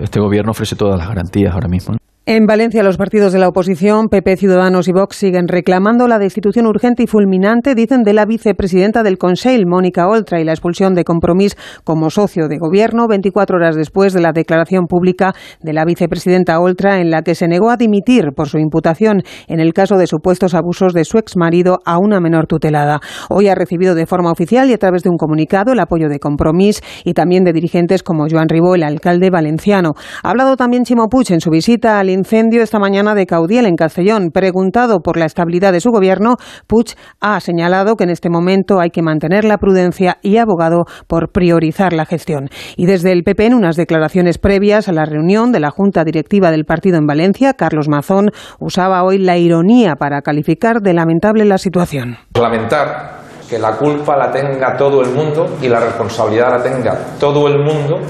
este 0.00 0.20
gobierno 0.20 0.52
ofrece 0.52 0.76
todas 0.76 0.96
las 0.96 1.08
garantías 1.08 1.52
ahora 1.52 1.68
mismo. 1.68 1.96
En 2.30 2.44
Valencia, 2.44 2.82
los 2.82 2.98
partidos 2.98 3.32
de 3.32 3.38
la 3.38 3.48
oposición, 3.48 4.10
PP, 4.10 4.36
Ciudadanos 4.36 4.86
y 4.86 4.92
Vox, 4.92 5.16
siguen 5.16 5.48
reclamando 5.48 6.06
la 6.08 6.18
destitución 6.18 6.66
urgente 6.66 7.04
y 7.04 7.06
fulminante, 7.06 7.74
dicen, 7.74 8.02
de 8.02 8.12
la 8.12 8.26
vicepresidenta 8.26 9.02
del 9.02 9.16
Consell, 9.16 9.64
Mónica 9.64 10.06
Oltra, 10.06 10.38
y 10.38 10.44
la 10.44 10.52
expulsión 10.52 10.92
de 10.92 11.04
Compromís 11.04 11.56
como 11.84 12.10
socio 12.10 12.48
de 12.48 12.58
gobierno 12.58 13.06
24 13.08 13.56
horas 13.56 13.76
después 13.76 14.12
de 14.12 14.20
la 14.20 14.32
declaración 14.32 14.88
pública 14.88 15.32
de 15.62 15.72
la 15.72 15.86
vicepresidenta 15.86 16.60
Oltra 16.60 17.00
en 17.00 17.10
la 17.10 17.22
que 17.22 17.34
se 17.34 17.48
negó 17.48 17.70
a 17.70 17.78
dimitir 17.78 18.32
por 18.36 18.50
su 18.50 18.58
imputación 18.58 19.22
en 19.46 19.60
el 19.60 19.72
caso 19.72 19.96
de 19.96 20.06
supuestos 20.06 20.52
abusos 20.52 20.92
de 20.92 21.06
su 21.06 21.16
exmarido 21.16 21.78
a 21.86 21.96
una 21.96 22.20
menor 22.20 22.46
tutelada. 22.46 23.00
Hoy 23.30 23.48
ha 23.48 23.54
recibido 23.54 23.94
de 23.94 24.04
forma 24.04 24.30
oficial 24.30 24.68
y 24.68 24.74
a 24.74 24.78
través 24.78 25.02
de 25.02 25.08
un 25.08 25.16
comunicado 25.16 25.72
el 25.72 25.80
apoyo 25.80 26.10
de 26.10 26.18
Compromís 26.18 26.82
y 27.06 27.14
también 27.14 27.44
de 27.44 27.54
dirigentes 27.54 28.02
como 28.02 28.26
Joan 28.30 28.50
Ribó, 28.50 28.74
el 28.74 28.82
alcalde 28.82 29.30
valenciano. 29.30 29.94
Ha 30.22 30.28
hablado 30.28 30.58
también 30.58 30.84
Chimo 30.84 31.08
Puig 31.08 31.32
en 31.32 31.40
su 31.40 31.48
visita 31.48 31.98
al 31.98 32.17
incendio 32.18 32.62
esta 32.62 32.78
mañana 32.78 33.14
de 33.14 33.26
Caudiel 33.26 33.64
en 33.66 33.76
Castellón. 33.76 34.30
Preguntado 34.32 35.00
por 35.00 35.16
la 35.16 35.24
estabilidad 35.24 35.72
de 35.72 35.80
su 35.80 35.90
gobierno, 35.90 36.36
Puig 36.66 36.96
ha 37.20 37.40
señalado 37.40 37.96
que 37.96 38.04
en 38.04 38.10
este 38.10 38.28
momento 38.28 38.80
hay 38.80 38.90
que 38.90 39.02
mantener 39.02 39.44
la 39.44 39.58
prudencia 39.58 40.18
y 40.20 40.36
ha 40.36 40.42
abogado 40.42 40.84
por 41.06 41.30
priorizar 41.30 41.92
la 41.92 42.04
gestión. 42.04 42.50
Y 42.76 42.86
desde 42.86 43.12
el 43.12 43.22
PP, 43.22 43.46
en 43.46 43.54
unas 43.54 43.76
declaraciones 43.76 44.38
previas 44.38 44.88
a 44.88 44.92
la 44.92 45.04
reunión 45.04 45.52
de 45.52 45.60
la 45.60 45.70
Junta 45.70 46.04
Directiva 46.04 46.50
del 46.50 46.64
partido 46.64 46.98
en 46.98 47.06
Valencia, 47.06 47.54
Carlos 47.54 47.88
Mazón 47.88 48.30
usaba 48.58 49.04
hoy 49.04 49.18
la 49.18 49.38
ironía 49.38 49.94
para 49.94 50.20
calificar 50.22 50.80
de 50.82 50.92
lamentable 50.92 51.44
la 51.44 51.58
situación. 51.58 52.18
Lamentar 52.34 53.18
que 53.48 53.58
la 53.58 53.76
culpa 53.76 54.16
la 54.16 54.30
tenga 54.30 54.76
todo 54.76 55.00
el 55.00 55.10
mundo 55.14 55.56
y 55.62 55.68
la 55.68 55.80
responsabilidad 55.80 56.50
la 56.50 56.62
tenga 56.62 56.98
todo 57.18 57.48
el 57.48 57.64
mundo 57.64 58.00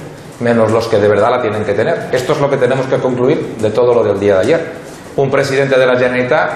menos 0.40 0.70
los 0.70 0.86
que 0.86 0.98
de 0.98 1.08
verdad 1.08 1.30
la 1.30 1.42
tienen 1.42 1.64
que 1.64 1.74
tener. 1.74 2.08
Esto 2.12 2.32
es 2.32 2.40
lo 2.40 2.50
que 2.50 2.56
tenemos 2.56 2.86
que 2.86 2.98
concluir 2.98 3.56
de 3.60 3.70
todo 3.70 3.94
lo 3.94 4.04
del 4.04 4.20
día 4.20 4.34
de 4.34 4.40
ayer. 4.40 4.72
Un 5.16 5.30
presidente 5.30 5.78
de 5.78 5.86
la 5.86 5.96
Generalitat 5.96 6.50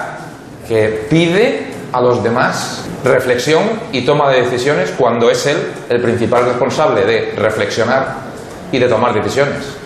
que 0.67 1.05
pide 1.09 1.73
a 1.91 2.01
los 2.01 2.23
demás 2.23 2.85
reflexión 3.03 3.63
y 3.91 4.05
toma 4.05 4.31
de 4.31 4.41
decisiones 4.41 4.91
cuando 4.97 5.29
es 5.29 5.45
él 5.45 5.57
el 5.89 6.01
principal 6.01 6.45
responsable 6.45 7.05
de 7.05 7.33
reflexionar 7.37 8.15
y 8.71 8.79
de 8.79 8.87
tomar 8.87 9.13
decisiones. 9.13 9.82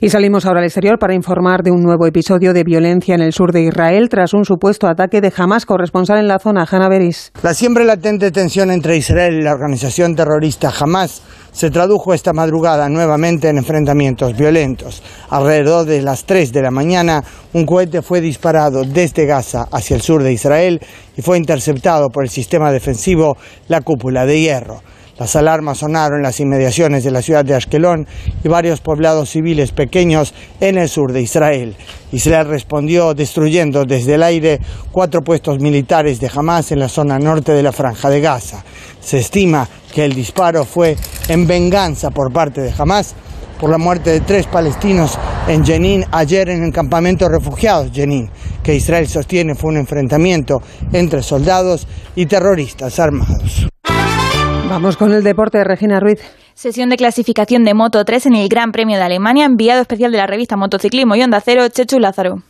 Y 0.00 0.10
salimos 0.10 0.46
ahora 0.46 0.60
al 0.60 0.66
exterior 0.66 0.98
para 0.98 1.14
informar 1.14 1.62
de 1.62 1.70
un 1.70 1.82
nuevo 1.82 2.06
episodio 2.06 2.52
de 2.52 2.64
violencia 2.64 3.14
en 3.14 3.22
el 3.22 3.32
sur 3.32 3.52
de 3.52 3.62
Israel 3.62 4.08
tras 4.08 4.34
un 4.34 4.44
supuesto 4.44 4.86
ataque 4.86 5.20
de 5.20 5.32
Hamas 5.36 5.66
corresponsal 5.66 6.18
en 6.18 6.28
la 6.28 6.38
zona, 6.38 6.66
Hanna 6.70 6.88
Beris. 6.88 7.32
La 7.42 7.54
siempre 7.54 7.84
latente 7.84 8.30
tensión 8.30 8.70
entre 8.70 8.96
Israel 8.96 9.34
y 9.34 9.42
la 9.42 9.52
organización 9.52 10.14
terrorista 10.14 10.72
Hamas 10.78 11.22
se 11.54 11.70
tradujo 11.70 12.12
esta 12.12 12.32
madrugada 12.32 12.88
nuevamente 12.88 13.48
en 13.48 13.58
enfrentamientos 13.58 14.36
violentos. 14.36 15.02
Alrededor 15.30 15.86
de 15.86 16.02
las 16.02 16.24
3 16.24 16.52
de 16.52 16.62
la 16.62 16.72
mañana, 16.72 17.22
un 17.52 17.64
cohete 17.64 18.02
fue 18.02 18.20
disparado 18.20 18.82
desde 18.82 19.24
Gaza 19.24 19.68
hacia 19.70 19.94
el 19.94 20.02
sur 20.02 20.22
de 20.22 20.32
Israel 20.32 20.80
y 21.16 21.22
fue 21.22 21.38
interceptado 21.38 22.08
por 22.08 22.24
el 22.24 22.30
sistema 22.30 22.72
defensivo 22.72 23.36
La 23.68 23.80
Cúpula 23.82 24.26
de 24.26 24.40
Hierro. 24.40 24.82
Las 25.18 25.36
alarmas 25.36 25.78
sonaron 25.78 26.18
en 26.18 26.24
las 26.24 26.40
inmediaciones 26.40 27.04
de 27.04 27.12
la 27.12 27.22
ciudad 27.22 27.44
de 27.44 27.54
Ashkelon 27.54 28.06
y 28.42 28.48
varios 28.48 28.80
poblados 28.80 29.30
civiles 29.30 29.70
pequeños 29.70 30.34
en 30.60 30.76
el 30.76 30.88
sur 30.88 31.12
de 31.12 31.22
Israel. 31.22 31.76
Israel 32.10 32.48
respondió 32.48 33.14
destruyendo 33.14 33.84
desde 33.84 34.14
el 34.14 34.24
aire 34.24 34.60
cuatro 34.90 35.22
puestos 35.22 35.60
militares 35.60 36.18
de 36.18 36.30
Hamas 36.34 36.72
en 36.72 36.80
la 36.80 36.88
zona 36.88 37.18
norte 37.18 37.52
de 37.52 37.62
la 37.62 37.72
franja 37.72 38.10
de 38.10 38.20
Gaza. 38.20 38.64
Se 39.00 39.18
estima 39.18 39.68
que 39.92 40.04
el 40.04 40.14
disparo 40.14 40.64
fue 40.64 40.96
en 41.28 41.46
venganza 41.46 42.10
por 42.10 42.32
parte 42.32 42.60
de 42.60 42.72
Hamas 42.76 43.14
por 43.60 43.70
la 43.70 43.78
muerte 43.78 44.10
de 44.10 44.20
tres 44.20 44.46
palestinos 44.46 45.16
en 45.46 45.64
Jenin 45.64 46.04
ayer 46.10 46.48
en 46.48 46.64
el 46.64 46.72
campamento 46.72 47.24
de 47.24 47.38
refugiados 47.38 47.92
Jenin, 47.92 48.28
que 48.62 48.74
Israel 48.74 49.06
sostiene 49.06 49.54
fue 49.54 49.70
un 49.70 49.76
enfrentamiento 49.76 50.60
entre 50.92 51.22
soldados 51.22 51.86
y 52.16 52.26
terroristas 52.26 52.98
armados. 52.98 53.68
Vamos 54.74 54.96
con 54.96 55.12
el 55.12 55.22
deporte 55.22 55.58
de 55.58 55.62
Regina 55.62 56.00
Ruiz. 56.00 56.18
Sesión 56.54 56.90
de 56.90 56.96
clasificación 56.96 57.62
de 57.62 57.74
Moto 57.74 58.04
3 58.04 58.26
en 58.26 58.34
el 58.34 58.48
Gran 58.48 58.72
Premio 58.72 58.96
de 58.96 59.04
Alemania, 59.04 59.44
enviado 59.44 59.80
especial 59.80 60.10
de 60.10 60.18
la 60.18 60.26
revista 60.26 60.56
Motociclismo 60.56 61.14
y 61.14 61.22
Onda 61.22 61.40
Cero, 61.40 61.68
Chechu 61.68 62.00
Lázaro. 62.00 62.42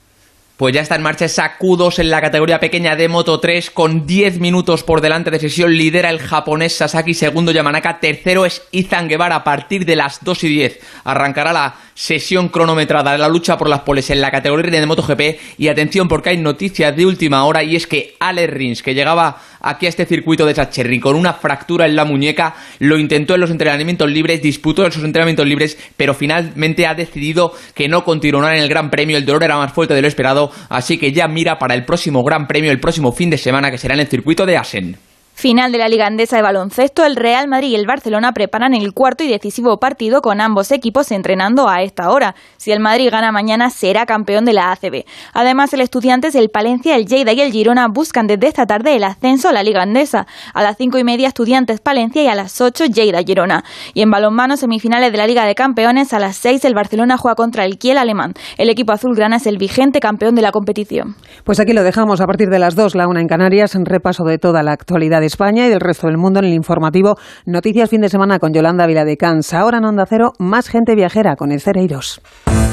Pues 0.57 0.73
ya 0.73 0.81
está 0.81 0.95
en 0.95 1.03
marcha 1.03 1.27
esa 1.27 1.59
Q2 1.59 1.99
en 1.99 2.11
la 2.11 2.23
categoría 2.23 2.61
pequeña 2.61 2.97
de 2.97 3.09
Moto 3.09 3.41
3 3.41 3.71
con 3.73 4.07
10 4.07 4.41
minutos 4.41 4.85
por 4.85 5.03
delante 5.03 5.31
de 5.31 5.41
sesión. 5.41 5.77
Lidera 5.77 6.09
el 6.09 6.21
japonés 6.21 6.77
Sasaki, 6.77 7.13
segundo 7.13 7.53
Yamanaka, 7.53 7.99
tercero 7.99 8.47
es 8.47 8.63
Izan 8.71 9.09
Guevara 9.09 9.35
a 9.35 9.45
partir 9.45 9.85
de 9.85 9.97
las 9.97 10.25
2 10.25 10.45
y 10.45 10.49
10. 10.49 10.81
Arrancará 11.05 11.53
la 11.53 11.75
sesión 11.95 12.49
cronometrada 12.49 13.13
de 13.13 13.19
la 13.19 13.29
lucha 13.29 13.59
por 13.59 13.69
las 13.69 13.81
poles 13.81 14.09
en 14.11 14.21
la 14.21 14.31
categoría 14.31 14.81
de 14.81 14.87
MotoGP 14.87 15.59
y 15.59 15.69
atención 15.69 16.09
porque 16.09 16.31
hay 16.31 16.39
noticias 16.39 16.97
de 16.97 17.05
última 17.05 17.45
hora 17.45 17.65
y 17.65 17.77
es 17.77 17.87
que 17.87 18.15
Ale 18.21 18.47
Rins, 18.47 18.83
que 18.83 18.95
llegaba 18.95 19.37
aquí 19.65 19.87
a 19.87 19.89
este 19.89 20.07
circuito 20.07 20.47
de 20.47 20.55
Sacherry 20.55 21.01
con 21.01 21.17
una 21.17 21.33
fractura 21.33 21.87
en 21.87 21.97
la 21.97 22.05
muñeca, 22.05 22.55
lo 22.79 22.99
intentó 22.99 23.35
en 23.35 23.41
los 23.41 23.51
entrenamientos 23.51 24.11
libres, 24.11 24.43
disputó 24.43 24.87
esos 24.87 25.05
entrenamientos 25.05 25.47
libres, 25.47 25.79
pero 25.97 26.15
finalmente 26.15 26.87
ha 26.87 26.95
decidido 26.95 27.53
que 27.75 27.89
no 27.89 28.05
continuará 28.05 28.57
en 28.57 28.63
el 28.63 28.69
Gran 28.69 28.91
Premio, 28.91 29.17
el 29.17 29.27
dolor 29.27 29.45
era 29.45 29.57
más 29.57 29.73
fuerte 29.73 29.95
de 29.95 30.03
lo 30.03 30.09
esperado, 30.09 30.53
así 30.69 30.99
que 30.99 31.13
ya 31.13 31.29
mira 31.29 31.59
para 31.59 31.75
el 31.75 31.85
próximo 31.85 32.23
Gran 32.23 32.47
Premio, 32.47 32.71
el 32.71 32.81
próximo 32.81 33.13
fin 33.13 33.31
de 33.31 33.39
semana 33.39 33.71
que 33.71 33.79
será 33.79 33.95
en 33.95 34.01
el 34.01 34.09
circuito 34.09 34.47
de 34.47 34.57
Asen. 34.57 34.97
Final 35.37 35.73
de 35.73 35.79
la 35.79 35.89
Liga 35.89 36.07
Andesa 36.07 36.37
de 36.37 36.43
Baloncesto, 36.43 37.05
el 37.05 37.17
Real 37.17 37.49
Madrid 37.49 37.71
y 37.71 37.75
el 37.75 37.89
Barcelona 37.89 38.33
preparan 38.33 38.73
el 38.73 38.95
cuarto 38.95 39.25
y 39.25 39.29
decisivo 39.29 39.79
partido 39.79 40.23
con 40.23 40.41
ambos 40.41 40.71
equipos 40.71 41.11
entrenando 41.11 41.69
a 41.69 41.83
esta 41.83 42.11
hora. 42.11 42.37
Si 42.57 42.71
el 42.71 42.79
Madrid 42.79 43.11
gana 43.11 43.33
mañana, 43.33 43.69
será 43.71 44.07
campeón 44.07 44.45
de 44.45 44.53
la 44.53 44.71
ACB. 44.71 45.05
Además, 45.33 45.75
el 45.75 45.81
Estudiantes, 45.81 46.37
el 46.37 46.51
Palencia, 46.51 46.95
el 46.95 47.07
Lleida 47.07 47.33
y 47.33 47.41
el 47.41 47.51
Girona 47.51 47.89
buscan 47.89 48.29
desde 48.29 48.47
esta 48.47 48.65
tarde 48.65 48.95
el 48.95 49.03
ascenso 49.03 49.49
a 49.49 49.53
la 49.53 49.65
Liga 49.65 49.83
Andesa. 49.83 50.29
A 50.55 50.63
las 50.63 50.77
cinco 50.77 50.99
y 50.99 51.05
media, 51.05 51.29
Estudiantes 51.29 51.81
Palencia 51.81 52.23
y 52.23 52.29
a 52.29 52.37
las 52.37 52.61
ocho, 52.61 52.85
Lleida 52.85 53.21
Girona. 53.25 53.65
Y 53.93 54.03
en 54.03 54.13
balonmano, 54.13 54.57
semifinales 54.57 55.11
de 55.11 55.19
la 55.19 55.27
Liga 55.27 55.45
de 55.45 55.57
Campeones, 55.57 56.13
a 56.13 56.21
las 56.21 56.37
seis, 56.37 56.65
el 56.65 56.75
Barcelona 56.75 57.19
juega 57.19 57.35
contra 57.35 57.65
el 57.65 57.77
Kiel 57.77 57.99
alemán. 57.99 58.35
El 58.57 58.71
equipo 58.71 58.93
azulgrana 58.93 59.37
es 59.37 59.49
el 59.49 59.59
vigente 59.59 59.99
campeón 59.99 60.37
de 60.37 60.43
la 60.43 60.53
competición. 60.53 61.17
Pues 61.43 61.59
aquí 61.59 61.73
lo 61.73 61.83
dejamos 61.83 62.21
a 62.21 62.27
partir 62.27 62.51
de 62.51 62.61
las 62.61 62.77
dos, 62.77 62.95
la 62.95 63.09
una 63.09 63.21
en 63.21 63.27
Canarias, 63.27 63.75
en 63.75 63.85
repaso 63.85 64.23
de 64.23 64.39
toda 64.39 64.63
la 64.63 64.71
actualidad 64.71 65.24
de 65.25 65.29
España 65.29 65.67
y 65.67 65.71
del 65.71 65.81
resto 65.81 66.07
del 66.07 66.19
mundo 66.19 66.39
en 66.41 66.45
el 66.45 66.53
informativo 66.53 67.17
Noticias 67.47 67.89
Fin 67.89 68.03
de 68.03 68.11
Semana 68.11 68.39
con 68.39 68.53
Yolanda 68.53 68.87
Viladecans. 68.87 69.55
Ahora 69.55 69.79
en 69.79 69.87
Onda 69.87 70.05
Cero, 70.07 70.33
más 70.39 70.69
gente 70.69 70.95
viajera 70.95 71.35
con 71.37 71.51
Estereiros. 71.51 72.21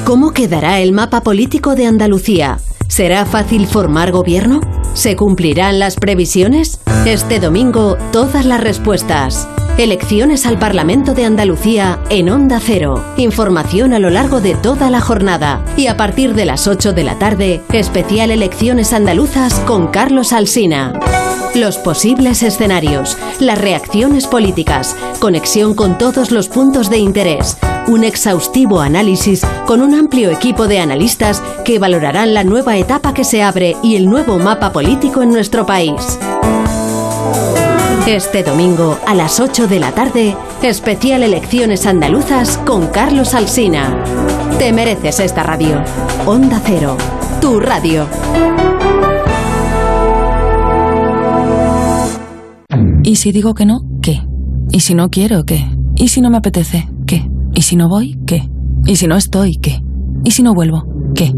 ¿Cómo 0.04 0.32
quedará 0.32 0.80
el 0.80 0.92
mapa 0.92 1.22
político 1.22 1.74
de 1.74 1.86
Andalucía? 1.86 2.58
¿Será 2.88 3.24
fácil 3.24 3.66
formar 3.66 4.12
gobierno? 4.12 4.60
¿Se 4.92 5.16
cumplirán 5.16 5.78
las 5.78 5.96
previsiones? 5.96 6.78
Este 7.06 7.40
domingo, 7.40 7.96
todas 8.12 8.44
las 8.44 8.60
respuestas. 8.60 9.48
Elecciones 9.78 10.44
al 10.44 10.58
Parlamento 10.58 11.14
de 11.14 11.24
Andalucía 11.24 12.00
en 12.10 12.28
Onda 12.28 12.60
Cero. 12.60 13.02
Información 13.16 13.94
a 13.94 13.98
lo 13.98 14.10
largo 14.10 14.42
de 14.42 14.54
toda 14.54 14.90
la 14.90 15.00
jornada. 15.00 15.64
Y 15.78 15.86
a 15.86 15.96
partir 15.96 16.34
de 16.34 16.44
las 16.44 16.68
8 16.68 16.92
de 16.92 17.04
la 17.04 17.18
tarde, 17.18 17.62
especial 17.72 18.30
Elecciones 18.30 18.92
Andaluzas 18.92 19.54
con 19.60 19.86
Carlos 19.86 20.34
Alsina. 20.34 20.92
Los 21.54 21.76
posibles 21.76 22.41
escenarios, 22.42 23.16
las 23.40 23.58
reacciones 23.58 24.26
políticas, 24.26 24.96
conexión 25.20 25.74
con 25.74 25.98
todos 25.98 26.30
los 26.30 26.48
puntos 26.48 26.90
de 26.90 26.98
interés, 26.98 27.56
un 27.86 28.04
exhaustivo 28.04 28.80
análisis 28.80 29.44
con 29.66 29.82
un 29.82 29.94
amplio 29.94 30.30
equipo 30.30 30.68
de 30.68 30.80
analistas 30.80 31.42
que 31.64 31.78
valorarán 31.78 32.34
la 32.34 32.44
nueva 32.44 32.76
etapa 32.76 33.14
que 33.14 33.24
se 33.24 33.42
abre 33.42 33.76
y 33.82 33.96
el 33.96 34.06
nuevo 34.06 34.38
mapa 34.38 34.72
político 34.72 35.22
en 35.22 35.30
nuestro 35.30 35.66
país. 35.66 36.18
Este 38.06 38.42
domingo 38.42 38.98
a 39.06 39.14
las 39.14 39.38
8 39.38 39.68
de 39.68 39.78
la 39.78 39.92
tarde, 39.92 40.36
especial 40.60 41.22
Elecciones 41.22 41.86
Andaluzas 41.86 42.58
con 42.58 42.88
Carlos 42.88 43.32
Alsina. 43.32 44.04
Te 44.58 44.72
mereces 44.72 45.20
esta 45.20 45.44
radio. 45.44 45.82
Onda 46.26 46.60
Cero, 46.64 46.96
tu 47.40 47.60
radio. 47.60 48.08
¿Y 53.02 53.16
si 53.16 53.32
digo 53.32 53.54
que 53.54 53.66
no? 53.66 53.82
¿Qué? 54.00 54.22
¿Y 54.70 54.80
si 54.80 54.94
no 54.94 55.10
quiero? 55.10 55.44
¿Qué? 55.44 55.66
¿Y 55.96 56.08
si 56.08 56.20
no 56.20 56.30
me 56.30 56.38
apetece? 56.38 56.88
¿Qué? 57.06 57.28
¿Y 57.54 57.62
si 57.62 57.76
no 57.76 57.88
voy? 57.88 58.18
¿Qué? 58.26 58.48
¿Y 58.86 58.96
si 58.96 59.06
no 59.06 59.16
estoy? 59.16 59.56
¿Qué? 59.56 59.82
¿Y 60.24 60.30
si 60.30 60.42
no 60.42 60.54
vuelvo? 60.54 60.86
¿Qué? 61.14 61.34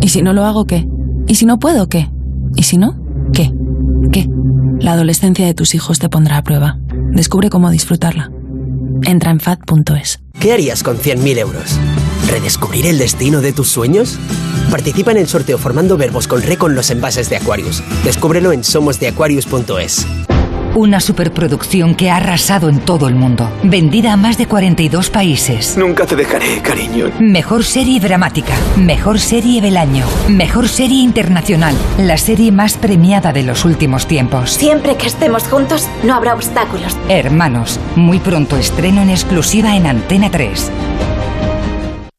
¿Y 0.00 0.08
si 0.08 0.22
no 0.22 0.32
lo 0.32 0.44
hago? 0.44 0.64
¿Qué? 0.64 0.86
¿Y 1.28 1.34
si 1.36 1.46
no 1.46 1.58
puedo? 1.58 1.88
¿Qué? 1.88 2.10
¿Y 2.56 2.64
si 2.64 2.78
no? 2.78 2.98
¿Qué? 3.32 3.52
¿Qué? 4.10 4.28
La 4.80 4.92
adolescencia 4.92 5.46
de 5.46 5.54
tus 5.54 5.74
hijos 5.74 5.98
te 5.98 6.08
pondrá 6.08 6.38
a 6.38 6.42
prueba. 6.42 6.78
Descubre 7.12 7.50
cómo 7.50 7.70
disfrutarla. 7.70 8.30
Entra 9.02 9.30
en 9.30 9.40
fat.es. 9.40 10.20
¿Qué 10.40 10.52
harías 10.52 10.82
con 10.82 10.96
100.000 10.96 11.38
euros? 11.38 11.78
¿Redescubrir 12.28 12.86
el 12.86 12.98
destino 12.98 13.40
de 13.40 13.52
tus 13.52 13.68
sueños? 13.68 14.18
Participa 14.70 15.12
en 15.12 15.18
el 15.18 15.28
sorteo 15.28 15.58
formando 15.58 15.96
verbos 15.96 16.26
con 16.26 16.42
re 16.42 16.56
con 16.56 16.74
los 16.74 16.90
envases 16.90 17.30
de 17.30 17.36
Aquarius. 17.36 17.82
Descúbrelo 18.04 18.52
en 18.52 18.64
somosdeaquarius.es. 18.64 20.06
Una 20.74 21.00
superproducción 21.00 21.94
que 21.94 22.10
ha 22.10 22.16
arrasado 22.16 22.70
en 22.70 22.78
todo 22.78 23.06
el 23.06 23.14
mundo. 23.14 23.50
Vendida 23.62 24.14
a 24.14 24.16
más 24.16 24.38
de 24.38 24.46
42 24.46 25.10
países. 25.10 25.76
Nunca 25.76 26.06
te 26.06 26.16
dejaré, 26.16 26.62
cariño. 26.62 27.10
Mejor 27.20 27.62
serie 27.62 28.00
dramática. 28.00 28.54
Mejor 28.78 29.20
serie 29.20 29.60
del 29.60 29.76
año. 29.76 30.06
Mejor 30.30 30.68
serie 30.68 31.02
internacional. 31.02 31.74
La 31.98 32.16
serie 32.16 32.52
más 32.52 32.78
premiada 32.78 33.34
de 33.34 33.42
los 33.42 33.66
últimos 33.66 34.06
tiempos. 34.06 34.52
Siempre 34.52 34.96
que 34.96 35.08
estemos 35.08 35.42
juntos, 35.46 35.86
no 36.04 36.14
habrá 36.14 36.34
obstáculos. 36.34 36.96
Hermanos. 37.10 37.78
Muy 37.94 38.18
pronto 38.18 38.56
estreno 38.56 39.02
en 39.02 39.10
exclusiva 39.10 39.76
en 39.76 39.86
Antena 39.86 40.30
3. 40.30 40.72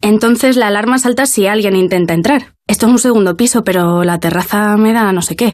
Entonces 0.02 0.58
la 0.58 0.68
alarma 0.68 1.00
salta 1.00 1.26
si 1.26 1.48
alguien 1.48 1.76
intenta 1.76 2.14
entrar. 2.14 2.54
Esto 2.68 2.86
es 2.86 2.92
un 2.92 3.00
segundo 3.00 3.36
piso, 3.36 3.64
pero 3.64 4.04
la 4.04 4.20
terraza 4.20 4.78
me 4.78 4.94
da 4.94 5.12
no 5.12 5.24
sé 5.24 5.36
qué. 5.36 5.54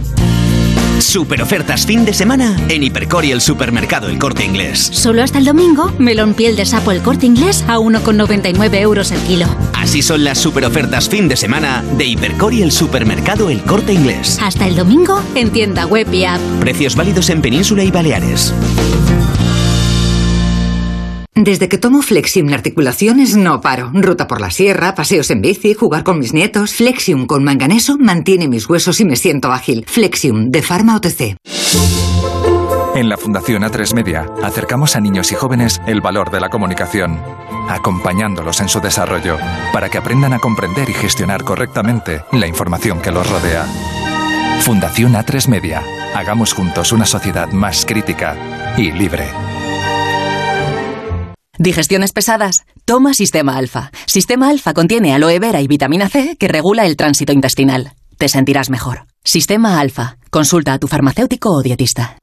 Super 1.11 1.41
ofertas 1.41 1.85
fin 1.85 2.05
de 2.05 2.13
semana 2.13 2.55
en 2.69 2.83
Hipercor 2.83 3.25
y 3.25 3.33
el 3.33 3.41
supermercado 3.41 4.07
El 4.07 4.17
Corte 4.17 4.45
Inglés. 4.45 4.79
Solo 4.93 5.21
hasta 5.21 5.39
el 5.39 5.43
domingo, 5.43 5.91
melón 5.99 6.33
piel 6.33 6.55
de 6.55 6.65
sapo 6.65 6.93
El 6.93 7.01
Corte 7.01 7.25
Inglés 7.25 7.65
a 7.67 7.79
1,99 7.79 8.75
euros 8.75 9.11
el 9.11 9.19
kilo. 9.23 9.45
Así 9.73 10.01
son 10.01 10.23
las 10.23 10.37
super 10.37 10.63
ofertas 10.63 11.09
fin 11.09 11.27
de 11.27 11.35
semana 11.35 11.83
de 11.97 12.05
Hipercor 12.05 12.53
y 12.53 12.61
el 12.61 12.71
supermercado 12.71 13.49
El 13.49 13.61
Corte 13.63 13.91
Inglés. 13.91 14.39
Hasta 14.41 14.65
el 14.69 14.77
domingo 14.77 15.21
en 15.35 15.51
tienda 15.51 15.85
web 15.85 16.07
y 16.13 16.23
app. 16.23 16.39
Precios 16.61 16.95
válidos 16.95 17.29
en 17.29 17.41
Península 17.41 17.83
y 17.83 17.91
Baleares. 17.91 18.53
Desde 21.33 21.69
que 21.69 21.77
tomo 21.77 22.01
Flexium 22.01 22.53
articulaciones 22.53 23.37
no 23.37 23.61
paro. 23.61 23.89
Ruta 23.93 24.27
por 24.27 24.41
la 24.41 24.51
sierra, 24.51 24.95
paseos 24.95 25.31
en 25.31 25.41
bici, 25.41 25.73
jugar 25.73 26.03
con 26.03 26.19
mis 26.19 26.33
nietos. 26.33 26.73
Flexium 26.73 27.25
con 27.25 27.43
manganeso 27.43 27.97
mantiene 27.97 28.49
mis 28.49 28.69
huesos 28.69 28.99
y 28.99 29.05
me 29.05 29.15
siento 29.15 29.51
ágil. 29.51 29.85
Flexium 29.87 30.51
de 30.51 30.61
Pharma 30.61 30.97
OTC. 30.97 31.37
En 32.95 33.07
la 33.07 33.17
Fundación 33.17 33.63
A3 33.63 33.95
Media 33.95 34.29
acercamos 34.43 34.97
a 34.97 34.99
niños 34.99 35.31
y 35.31 35.35
jóvenes 35.35 35.81
el 35.87 36.01
valor 36.01 36.29
de 36.29 36.41
la 36.41 36.49
comunicación, 36.49 37.17
acompañándolos 37.69 38.59
en 38.59 38.67
su 38.67 38.81
desarrollo 38.81 39.37
para 39.71 39.87
que 39.87 39.97
aprendan 39.97 40.33
a 40.33 40.39
comprender 40.39 40.89
y 40.89 40.93
gestionar 40.93 41.45
correctamente 41.45 42.25
la 42.33 42.47
información 42.47 43.01
que 43.01 43.11
los 43.11 43.27
rodea. 43.29 43.65
Fundación 44.59 45.13
A3 45.13 45.47
Media. 45.47 45.81
Hagamos 46.13 46.51
juntos 46.51 46.91
una 46.91 47.05
sociedad 47.05 47.49
más 47.53 47.85
crítica 47.85 48.75
y 48.77 48.91
libre. 48.91 49.29
Digestiones 51.61 52.11
pesadas. 52.11 52.63
Toma 52.85 53.13
Sistema 53.13 53.55
Alfa. 53.55 53.91
Sistema 54.07 54.49
Alfa 54.49 54.73
contiene 54.73 55.13
aloe 55.13 55.37
vera 55.37 55.61
y 55.61 55.67
vitamina 55.67 56.09
C 56.09 56.35
que 56.39 56.47
regula 56.47 56.87
el 56.87 56.97
tránsito 56.97 57.33
intestinal. 57.33 57.93
Te 58.17 58.29
sentirás 58.29 58.71
mejor. 58.71 59.05
Sistema 59.23 59.79
Alfa. 59.79 60.17
Consulta 60.31 60.73
a 60.73 60.79
tu 60.79 60.87
farmacéutico 60.87 61.51
o 61.51 61.61
dietista. 61.61 62.17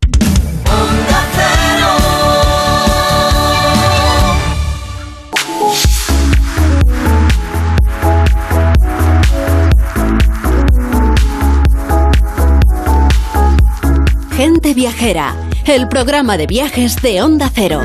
Gente 14.36 14.74
Viajera, 14.74 15.36
el 15.64 15.86
programa 15.86 16.36
de 16.36 16.48
viajes 16.48 17.00
de 17.02 17.22
Onda 17.22 17.48
Cero. 17.54 17.82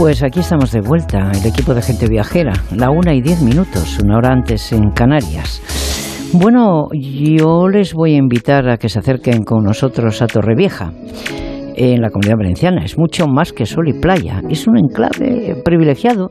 Pues 0.00 0.22
aquí 0.22 0.40
estamos 0.40 0.72
de 0.72 0.80
vuelta, 0.80 1.30
el 1.30 1.46
equipo 1.46 1.74
de 1.74 1.82
gente 1.82 2.08
viajera, 2.08 2.54
la 2.74 2.88
una 2.90 3.12
y 3.12 3.20
diez 3.20 3.42
minutos, 3.42 3.98
una 4.02 4.16
hora 4.16 4.32
antes 4.32 4.72
en 4.72 4.92
Canarias. 4.92 5.60
Bueno, 6.32 6.86
yo 6.94 7.68
les 7.68 7.92
voy 7.92 8.14
a 8.14 8.16
invitar 8.16 8.66
a 8.70 8.78
que 8.78 8.88
se 8.88 8.98
acerquen 8.98 9.44
con 9.44 9.62
nosotros 9.62 10.22
a 10.22 10.26
Torrevieja, 10.26 10.94
en 11.76 12.00
la 12.00 12.08
comunidad 12.08 12.38
valenciana. 12.38 12.82
Es 12.82 12.96
mucho 12.96 13.26
más 13.26 13.52
que 13.52 13.66
sol 13.66 13.90
y 13.90 13.92
playa, 13.92 14.40
es 14.48 14.66
un 14.66 14.78
enclave 14.78 15.60
privilegiado 15.62 16.30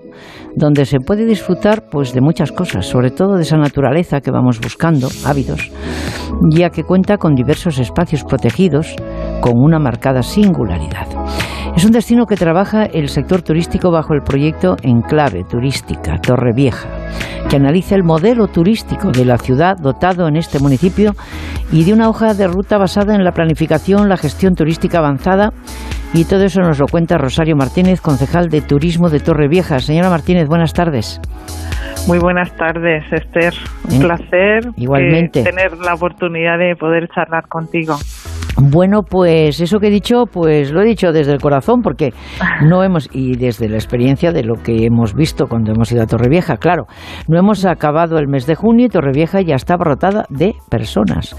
donde 0.56 0.86
se 0.86 1.00
puede 1.00 1.28
disfrutar 1.28 1.90
pues 1.92 2.12
de 2.12 2.22
muchas 2.22 2.52
cosas, 2.52 2.88
sobre 2.88 3.12
todo 3.12 3.36
de 3.36 3.44
esa 3.44 3.58
naturaleza 3.58 4.20
que 4.22 4.32
vamos 4.32 4.60
buscando, 4.60 5.10
ávidos, 5.28 5.72
ya 6.50 6.72
que 6.72 6.84
cuenta 6.84 7.18
con 7.18 7.36
diversos 7.36 7.78
espacios 7.78 8.24
protegidos 8.24 8.96
con 9.42 9.54
una 9.58 9.78
marcada 9.78 10.24
singularidad. 10.24 11.08
Es 11.76 11.86
un 11.86 11.92
destino 11.92 12.26
que 12.26 12.36
trabaja 12.36 12.86
el 12.86 13.08
sector 13.10 13.42
turístico 13.42 13.92
bajo 13.92 14.14
el 14.14 14.22
proyecto 14.22 14.76
Enclave 14.84 15.44
Turística 15.50 16.18
Torrevieja, 16.18 16.90
que 17.50 17.56
analiza 17.56 17.96
el 17.96 18.04
modelo 18.04 18.48
turístico 18.48 19.12
de 19.12 19.24
la 19.26 19.38
ciudad 19.38 19.78
dotado 19.78 20.28
en 20.28 20.36
este 20.36 20.60
municipio 20.60 21.14
y 21.72 21.86
de 21.86 21.94
una 21.94 22.10
hoja 22.10 22.34
de 22.34 22.48
ruta 22.48 22.78
basada 22.78 23.16
en 23.16 23.24
la 23.24 23.32
planificación, 23.32 24.10
la 24.10 24.18
gestión 24.18 24.56
turística 24.56 24.98
avanzada 24.98 25.52
y 26.14 26.26
todo 26.26 26.44
eso 26.44 26.60
nos 26.62 26.80
lo 26.80 26.88
cuenta 26.88 27.18
Rosario 27.18 27.56
Martínez, 27.56 28.02
concejal 28.02 28.50
de 28.50 28.62
Turismo 28.62 29.10
de 29.10 29.20
Torrevieja. 29.22 29.80
Señora 29.80 30.10
Martínez, 30.10 30.48
buenas 30.48 30.74
tardes. 30.74 31.22
Muy 32.08 32.18
buenas 32.18 32.52
tardes, 32.56 33.04
Esther. 33.12 33.54
Un 33.90 34.02
Eh, 34.02 34.06
placer 34.06 34.62
igualmente. 34.78 35.42
eh, 35.42 35.44
tener 35.44 35.78
la 35.78 35.94
oportunidad 35.94 36.58
de 36.58 36.76
poder 36.76 37.08
charlar 37.14 37.48
contigo. 37.48 37.96
Bueno, 38.62 39.04
pues 39.04 39.62
eso 39.62 39.80
que 39.80 39.88
he 39.88 39.92
dicho, 39.92 40.26
pues 40.26 40.72
lo 40.72 40.82
he 40.82 40.86
dicho 40.86 41.14
desde 41.14 41.32
el 41.32 41.40
corazón, 41.40 41.82
porque 41.82 42.14
no 42.62 42.84
hemos, 42.84 43.10
y 43.14 43.38
desde 43.38 43.70
la 43.70 43.76
experiencia 43.76 44.32
de 44.32 44.44
lo 44.44 44.56
que 44.56 44.86
hemos 44.86 45.14
visto 45.14 45.48
cuando 45.48 45.72
hemos 45.72 45.92
ido 45.92 46.04
a 46.04 46.08
Torrevieja, 46.08 46.58
claro, 46.58 46.86
no 47.28 47.40
hemos 47.40 47.66
acabado 47.66 48.18
el 48.18 48.28
mes 48.28 48.46
de 48.46 48.56
junio 48.56 48.88
y 48.88 48.90
Torrevieja 48.90 49.42
ya 49.42 49.56
está 49.56 49.76
abarrotada 49.76 50.26
de 50.30 50.56
personas, 50.70 51.36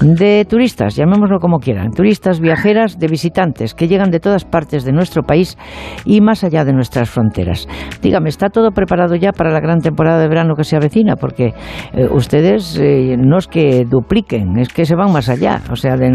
de 0.00 0.46
turistas, 0.48 0.96
llamémoslo 0.96 1.40
como 1.40 1.58
quieran, 1.58 1.90
turistas, 1.92 2.40
viajeras, 2.40 2.98
de 2.98 3.06
visitantes 3.06 3.74
que 3.74 3.86
llegan 3.86 4.10
de 4.10 4.20
todas 4.20 4.44
partes 4.44 4.84
de 4.84 4.92
nuestro 4.92 5.22
país 5.24 5.58
y 6.06 6.20
más 6.22 6.42
allá 6.42 6.64
de 6.64 6.72
nuestras 6.72 7.10
fronteras. 7.10 7.68
Dígame, 8.00 8.30
¿está 8.30 8.48
todo 8.48 8.70
preparado 8.70 9.14
ya 9.14 9.32
para 9.32 9.50
la 9.50 9.60
gran 9.60 9.80
temporada 9.80 10.20
de 10.20 10.28
verano 10.28 10.54
que 10.54 10.64
se 10.64 10.76
avecina? 10.76 11.16
Porque 11.16 11.52
eh, 11.92 12.08
ustedes 12.10 12.78
eh, 12.80 13.16
no 13.18 13.38
es 13.38 13.46
que 13.46 13.84
dupliquen, 13.84 14.58
es 14.58 14.70
que 14.70 14.86
se 14.86 14.96
van 14.96 15.12
más 15.12 15.28
allá, 15.28 15.60
o 15.70 15.76
sea, 15.76 15.96
de 15.96 16.10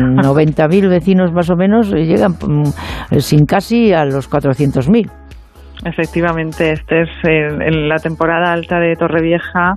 90.000 0.53 0.89
vecinos 0.89 1.31
más 1.33 1.49
o 1.49 1.55
menos 1.55 1.91
eh, 1.93 2.05
llegan 2.05 2.31
mm, 2.33 3.17
sin 3.19 3.45
casi 3.45 3.93
a 3.93 4.05
los 4.05 4.29
400.000. 4.29 5.09
Efectivamente, 5.85 6.71
este 6.71 7.01
es 7.03 7.09
el- 7.23 7.61
el- 7.61 7.89
la 7.89 7.97
temporada 7.97 8.51
alta 8.51 8.79
de 8.79 8.95
Torrevieja. 8.95 9.75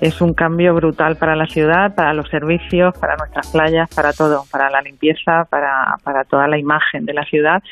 Es 0.00 0.20
un 0.20 0.34
cambio 0.34 0.74
brutal 0.74 1.16
para 1.16 1.36
la 1.36 1.46
ciudad, 1.46 1.94
para 1.94 2.12
los 2.12 2.28
servicios, 2.28 2.92
para 2.98 3.16
nuestras 3.16 3.50
playas, 3.52 3.88
para 3.94 4.12
todo, 4.12 4.42
para 4.50 4.68
la 4.70 4.80
limpieza, 4.80 5.44
para, 5.50 5.96
toda 6.28 6.48
la 6.48 6.58
imagen 6.58 7.04
de 7.06 7.12
la 7.14 7.24
ciudad. 7.24 7.62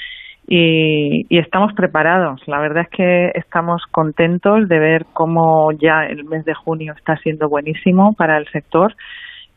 Y 0.47 1.27
estamos 1.39 1.73
preparados. 1.75 2.41
La 2.47 2.59
verdad 2.61 2.83
es 2.85 2.97
que 2.97 3.31
estamos 3.39 3.83
contentos 3.91 4.69
de 4.69 4.79
ver 4.79 5.07
cómo 5.13 5.71
ya 5.73 6.05
el 6.09 6.25
mes 6.25 6.45
de 6.45 6.55
junio 6.55 6.93
está 6.97 7.17
siendo 7.17 7.49
buenísimo 7.49 8.15
para 8.15 8.37
el 8.39 8.47
sector 8.49 8.95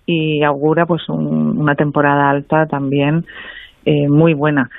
y 0.06 0.44
augura 0.44 0.86
pues 0.86 1.08
un- 1.10 1.58
una 1.60 1.76
temporada 1.76 2.30
alta 2.30 2.66
también 2.66 3.26
eh, 3.86 4.08
muy 4.08 4.34
buena. 4.34 4.70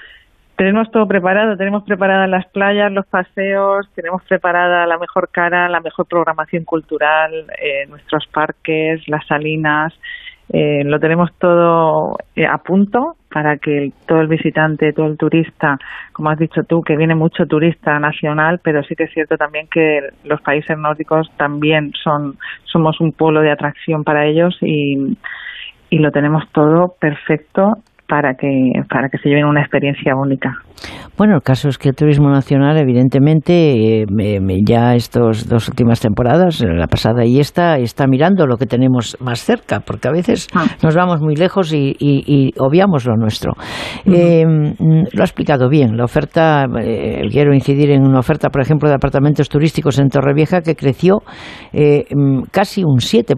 Tenemos 0.57 0.89
todo 0.93 1.09
preparado, 1.09 1.57
tenemos 1.57 1.83
preparadas 1.83 2.29
las 2.31 2.47
playas, 2.47 2.93
los 2.93 3.07
paseos, 3.07 3.89
tenemos 3.97 4.22
preparada 4.22 4.87
la 4.87 4.99
mejor 4.99 5.29
cara, 5.31 5.68
la 5.68 5.81
mejor 5.81 6.07
programación 6.07 6.64
cultural, 6.64 7.33
eh, 7.61 7.87
nuestros 7.89 8.27
parques, 8.29 9.03
las 9.09 9.27
salinas, 9.27 9.93
eh, 10.53 10.85
lo 10.85 11.01
tenemos 11.01 11.31
todo 11.39 12.16
eh, 12.37 12.47
a 12.47 12.59
punto 12.59 13.16
para 13.35 13.59
que 13.59 13.91
todo 14.07 14.20
el 14.20 14.28
visitante, 14.28 14.93
todo 14.93 15.07
el 15.07 15.18
turista, 15.18 15.76
como 16.12 16.30
has 16.30 16.39
dicho 16.39 16.62
tú, 16.62 16.82
que 16.82 16.97
viene 16.97 17.16
mucho 17.16 17.47
turista 17.47 17.99
nacional, 17.99 18.61
pero 18.62 18.85
sí 18.85 18.95
que 18.95 19.05
es 19.05 19.12
cierto 19.12 19.37
también 19.37 19.66
que 19.66 20.03
los 20.22 20.41
países 20.41 20.78
nórdicos 20.78 21.28
también 21.37 21.91
son 22.01 22.39
somos 22.62 23.01
un 23.01 23.11
polo 23.11 23.41
de 23.41 23.51
atracción 23.51 24.05
para 24.05 24.24
ellos 24.24 24.57
y, 24.61 25.18
y 25.91 25.99
lo 25.99 26.12
tenemos 26.12 26.45
todo 26.53 26.95
perfecto 27.01 27.78
para 28.09 28.35
que, 28.35 28.73
para 28.89 29.09
que 29.09 29.19
se 29.19 29.29
lleven 29.29 29.47
una 29.47 29.61
experiencia 29.61 30.15
única. 30.15 30.53
Bueno, 31.17 31.37
el 31.37 31.43
caso 31.43 31.69
es 31.69 31.79
que 31.79 31.91
el 31.91 31.95
turismo 31.95 32.29
nacional, 32.29 32.77
evidentemente, 32.77 34.03
eh, 34.03 34.07
ya 34.67 34.95
estas 34.95 35.49
dos 35.49 35.69
últimas 35.69 36.01
temporadas, 36.01 36.61
la 36.61 36.89
pasada 36.89 37.25
y 37.25 37.39
esta, 37.39 37.79
está 37.79 38.09
mirando 38.09 38.47
lo 38.47 38.57
que 38.57 38.67
tenemos 38.67 39.17
más 39.21 39.45
cerca, 39.45 39.81
porque 39.81 40.09
a 40.09 40.11
veces 40.11 40.49
ah. 40.55 40.65
nos 40.83 40.97
vamos 40.97 41.21
muy 41.21 41.37
lejos 41.37 41.73
y, 41.73 42.53
obviamos 42.59 43.07
lo 43.07 43.17
nuestro. 43.17 43.53
Eh, 44.07 44.45
lo 44.45 45.23
ha 45.23 45.25
explicado 45.25 45.69
bien. 45.69 45.97
La 45.97 46.05
oferta, 46.05 46.67
eh, 46.81 47.23
quiero 47.31 47.55
incidir 47.55 47.91
en 47.93 48.03
una 48.03 48.19
oferta, 48.19 48.51
por 48.51 48.61
ejemplo, 48.61 48.89
de 48.89 48.97
apartamentos 48.97 49.49
turísticos 49.49 50.01
en 50.01 50.09
Torrevieja 50.09 50.63
que 50.63 50.75
creció 50.75 51.23
mm, 51.73 52.43
casi 52.51 52.83
un 52.83 52.99
7%, 52.99 53.37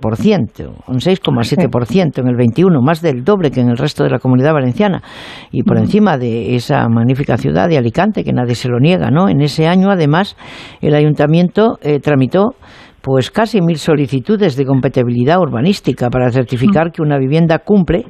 un 0.88 0.96
6,7% 0.96 2.18
en 2.18 2.28
el 2.28 2.36
21, 2.36 2.80
más 2.80 3.02
del 3.02 3.22
doble 3.22 3.50
que 3.50 3.60
en 3.60 3.68
el 3.68 3.76
resto 3.76 4.02
de 4.02 4.10
la 4.10 4.18
comunidad 4.18 4.55
valenciana. 4.56 5.02
Y 5.52 5.62
por 5.62 5.78
encima 5.78 6.18
de 6.18 6.56
esa 6.56 6.88
magnífica 6.88 7.36
ciudad 7.36 7.68
de 7.68 7.78
Alicante, 7.78 8.24
que 8.24 8.32
nadie 8.32 8.54
se 8.54 8.68
lo 8.68 8.80
niega, 8.80 9.10
¿no? 9.10 9.28
En 9.28 9.40
ese 9.40 9.66
año, 9.66 9.90
además, 9.90 10.36
el 10.80 10.94
ayuntamiento 10.94 11.78
eh, 11.82 12.00
tramitó 12.00 12.54
pues 13.06 13.30
casi 13.30 13.60
mil 13.60 13.78
solicitudes 13.78 14.56
de 14.56 14.64
compatibilidad 14.64 15.38
urbanística 15.38 16.10
para 16.10 16.28
certificar 16.32 16.90
que 16.90 17.02
una 17.02 17.18
vivienda 17.18 17.60
cumple 17.60 18.04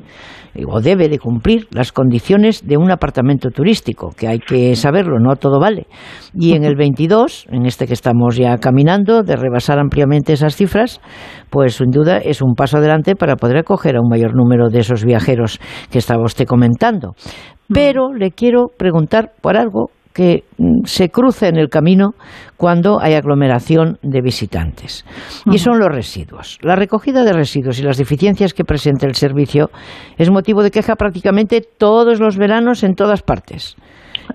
o 0.66 0.80
debe 0.80 1.10
de 1.10 1.18
cumplir 1.18 1.68
las 1.70 1.92
condiciones 1.92 2.66
de 2.66 2.78
un 2.78 2.90
apartamento 2.90 3.50
turístico, 3.50 4.08
que 4.16 4.26
hay 4.26 4.38
que 4.38 4.74
saberlo, 4.74 5.18
no 5.18 5.36
todo 5.36 5.60
vale. 5.60 5.86
Y 6.32 6.54
en 6.54 6.64
el 6.64 6.76
22, 6.78 7.44
en 7.50 7.66
este 7.66 7.86
que 7.86 7.92
estamos 7.92 8.36
ya 8.36 8.56
caminando, 8.56 9.22
de 9.22 9.36
rebasar 9.36 9.78
ampliamente 9.78 10.32
esas 10.32 10.56
cifras, 10.56 11.02
pues 11.50 11.74
sin 11.74 11.90
duda 11.90 12.16
es 12.16 12.40
un 12.40 12.54
paso 12.54 12.78
adelante 12.78 13.16
para 13.16 13.36
poder 13.36 13.58
acoger 13.58 13.96
a 13.96 14.00
un 14.00 14.08
mayor 14.08 14.34
número 14.34 14.70
de 14.70 14.78
esos 14.78 15.04
viajeros 15.04 15.60
que 15.90 15.98
estaba 15.98 16.24
usted 16.24 16.46
comentando. 16.46 17.16
Pero 17.70 18.14
le 18.14 18.30
quiero 18.30 18.68
preguntar 18.74 19.32
por 19.42 19.58
algo 19.58 19.90
que 20.16 20.44
mm, 20.56 20.86
se 20.86 21.10
cruza 21.10 21.46
en 21.46 21.56
el 21.56 21.68
camino 21.68 22.14
cuando 22.56 22.98
hay 23.02 23.12
aglomeración 23.12 23.98
de 24.02 24.22
visitantes. 24.22 25.04
Y 25.44 25.58
son 25.58 25.78
los 25.78 25.88
residuos. 25.88 26.58
La 26.62 26.74
recogida 26.74 27.22
de 27.22 27.34
residuos 27.34 27.78
y 27.78 27.82
las 27.82 27.98
deficiencias 27.98 28.54
que 28.54 28.64
presenta 28.64 29.06
el 29.06 29.14
servicio 29.14 29.68
es 30.16 30.30
motivo 30.30 30.62
de 30.62 30.70
queja 30.70 30.96
prácticamente 30.96 31.60
todos 31.60 32.18
los 32.18 32.38
veranos 32.38 32.82
en 32.82 32.94
todas 32.94 33.20
partes. 33.20 33.76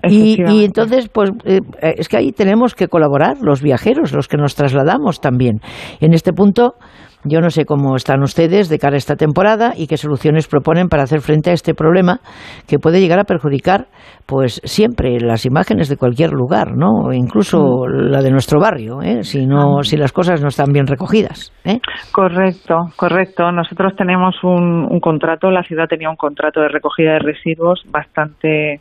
Y, 0.08 0.40
entonces, 0.64 1.08
pues 1.08 1.32
eh, 1.44 1.60
es 1.80 2.08
que 2.08 2.16
ahí 2.16 2.30
tenemos 2.30 2.76
que 2.76 2.86
colaborar 2.86 3.38
los 3.42 3.60
viajeros, 3.60 4.12
los 4.12 4.28
que 4.28 4.36
nos 4.36 4.54
trasladamos 4.54 5.20
también. 5.20 5.60
En 6.00 6.14
este 6.14 6.32
punto, 6.32 6.76
yo 7.24 7.40
no 7.40 7.50
sé 7.50 7.64
cómo 7.64 7.96
están 7.96 8.22
ustedes 8.22 8.68
de 8.68 8.78
cara 8.78 8.94
a 8.94 8.98
esta 8.98 9.16
temporada 9.16 9.72
y 9.76 9.86
qué 9.86 9.96
soluciones 9.96 10.48
proponen 10.48 10.88
para 10.88 11.04
hacer 11.04 11.20
frente 11.20 11.50
a 11.50 11.52
este 11.52 11.74
problema 11.74 12.20
que 12.66 12.78
puede 12.78 13.00
llegar 13.00 13.18
a 13.18 13.24
perjudicar 13.24 13.86
pues 14.26 14.60
siempre 14.64 15.18
las 15.20 15.46
imágenes 15.46 15.88
de 15.88 15.96
cualquier 15.96 16.30
lugar, 16.32 16.76
¿no? 16.76 17.12
Incluso 17.12 17.86
la 17.86 18.22
de 18.22 18.30
nuestro 18.30 18.60
barrio, 18.60 19.02
¿eh? 19.02 19.22
si 19.22 19.46
no 19.46 19.78
ah. 19.78 19.82
si 19.82 19.96
las 19.96 20.12
cosas 20.12 20.40
no 20.42 20.48
están 20.48 20.72
bien 20.72 20.86
recogidas. 20.86 21.52
¿eh? 21.64 21.78
Correcto, 22.12 22.76
correcto. 22.96 23.50
Nosotros 23.52 23.94
tenemos 23.96 24.36
un, 24.42 24.86
un 24.90 25.00
contrato, 25.00 25.50
la 25.50 25.62
ciudad 25.62 25.86
tenía 25.88 26.10
un 26.10 26.16
contrato 26.16 26.60
de 26.60 26.68
recogida 26.68 27.12
de 27.12 27.18
residuos 27.20 27.82
bastante 27.90 28.80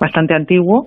bastante 0.00 0.34
antiguo 0.34 0.86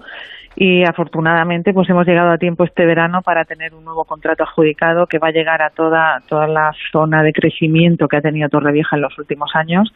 y 0.55 0.83
afortunadamente 0.83 1.73
pues 1.73 1.89
hemos 1.89 2.05
llegado 2.05 2.31
a 2.31 2.37
tiempo 2.37 2.63
este 2.63 2.85
verano 2.85 3.21
para 3.21 3.45
tener 3.45 3.73
un 3.73 3.85
nuevo 3.85 4.05
contrato 4.05 4.43
adjudicado 4.43 5.07
que 5.07 5.19
va 5.19 5.29
a 5.29 5.31
llegar 5.31 5.61
a 5.61 5.69
toda 5.69 6.21
toda 6.27 6.47
la 6.47 6.71
zona 6.91 7.23
de 7.23 7.33
crecimiento 7.33 8.07
que 8.07 8.17
ha 8.17 8.21
tenido 8.21 8.49
Torrevieja 8.49 8.95
en 8.95 9.01
los 9.01 9.17
últimos 9.17 9.51
años 9.55 9.93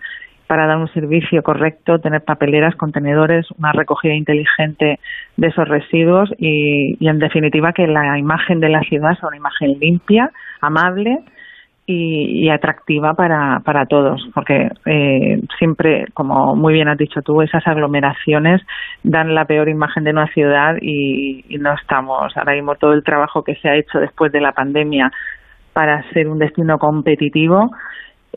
para 0.47 0.67
dar 0.67 0.77
un 0.77 0.87
servicio 0.89 1.41
correcto, 1.41 1.97
tener 1.97 2.23
papeleras, 2.23 2.75
contenedores, 2.75 3.47
una 3.57 3.71
recogida 3.71 4.13
inteligente 4.13 4.99
de 5.37 5.47
esos 5.47 5.67
residuos 5.67 6.29
y, 6.37 6.97
y 6.99 7.07
en 7.07 7.17
definitiva 7.17 7.73
que 7.73 7.87
la 7.87 8.19
imagen 8.19 8.59
de 8.59 8.69
la 8.69 8.81
ciudad 8.81 9.17
sea 9.17 9.29
una 9.29 9.37
imagen 9.37 9.79
limpia, 9.79 10.29
amable 10.61 11.17
y, 11.87 12.49
atractiva 12.49 13.13
para, 13.13 13.59
para 13.63 13.85
todos, 13.85 14.27
porque 14.33 14.69
eh, 14.85 15.39
siempre, 15.57 16.05
como 16.13 16.55
muy 16.55 16.73
bien 16.73 16.87
has 16.87 16.97
dicho 16.97 17.21
tú, 17.21 17.41
esas 17.41 17.65
aglomeraciones 17.67 18.61
dan 19.03 19.35
la 19.35 19.45
peor 19.45 19.69
imagen 19.69 20.03
de 20.03 20.11
una 20.11 20.27
ciudad 20.27 20.75
y, 20.81 21.45
y 21.47 21.57
no 21.57 21.73
estamos, 21.73 22.35
ahora 22.35 22.53
mismo 22.53 22.75
todo 22.75 22.93
el 22.93 23.03
trabajo 23.03 23.43
que 23.43 23.55
se 23.55 23.69
ha 23.69 23.75
hecho 23.75 23.99
después 23.99 24.31
de 24.31 24.41
la 24.41 24.53
pandemia 24.53 25.11
para 25.73 26.09
ser 26.11 26.27
un 26.27 26.39
destino 26.39 26.79
competitivo 26.79 27.69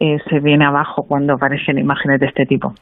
eh, 0.01 0.19
se 0.29 0.41
viene 0.41 0.65
abajo 0.65 1.03
cuando 1.07 1.35
aparecen 1.35 1.79
imágenes 1.79 2.21
de 2.21 2.27
este 2.27 2.45
tipo. 2.47 2.73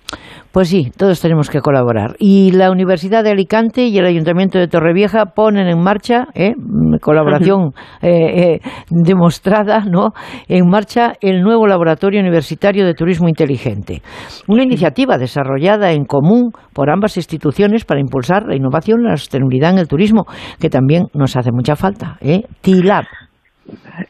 Pues 0.52 0.68
sí, 0.68 0.90
todos 0.96 1.20
tenemos 1.20 1.50
que 1.50 1.60
colaborar. 1.60 2.16
Y 2.18 2.52
la 2.52 2.70
Universidad 2.70 3.24
de 3.24 3.30
Alicante 3.30 3.86
y 3.86 3.98
el 3.98 4.06
Ayuntamiento 4.06 4.58
de 4.58 4.68
Torrevieja 4.68 5.26
ponen 5.26 5.66
en 5.66 5.82
marcha, 5.82 6.28
eh, 6.34 6.54
colaboración 7.00 7.72
eh, 8.02 8.60
demostrada, 8.90 9.80
¿no? 9.80 10.12
en 10.48 10.68
marcha 10.68 11.12
el 11.20 11.42
nuevo 11.42 11.66
Laboratorio 11.66 12.20
Universitario 12.20 12.86
de 12.86 12.94
Turismo 12.94 13.28
Inteligente. 13.28 14.02
Una 14.48 14.62
iniciativa 14.62 15.18
desarrollada 15.18 15.92
en 15.92 16.04
común 16.04 16.52
por 16.72 16.90
ambas 16.90 17.16
instituciones 17.16 17.84
para 17.84 18.00
impulsar 18.00 18.46
la 18.46 18.56
innovación 18.56 19.00
y 19.00 19.08
la 19.08 19.16
sostenibilidad 19.16 19.72
en 19.72 19.78
el 19.78 19.88
turismo, 19.88 20.26
que 20.60 20.70
también 20.70 21.04
nos 21.14 21.36
hace 21.36 21.52
mucha 21.52 21.76
falta. 21.76 22.16
¿eh? 22.20 22.42
TILAB. 22.60 23.04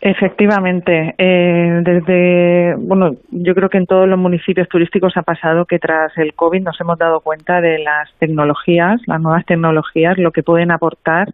Efectivamente, 0.00 1.14
eh, 1.16 1.80
desde 1.82 2.74
bueno, 2.78 3.16
yo 3.30 3.54
creo 3.54 3.68
que 3.68 3.78
en 3.78 3.86
todos 3.86 4.09
los 4.09 4.18
municipios 4.18 4.68
turísticos 4.68 5.16
ha 5.16 5.22
pasado 5.22 5.64
que 5.64 5.78
tras 5.78 6.16
el 6.18 6.34
COVID 6.34 6.62
nos 6.62 6.80
hemos 6.80 6.98
dado 6.98 7.20
cuenta 7.20 7.61
de 7.61 7.78
las 7.78 8.12
tecnologías, 8.18 9.00
las 9.07 9.20
nuevas 9.20 9.46
tecnologías, 9.46 10.18
lo 10.18 10.32
que 10.32 10.42
pueden 10.42 10.70
aportar 10.70 11.32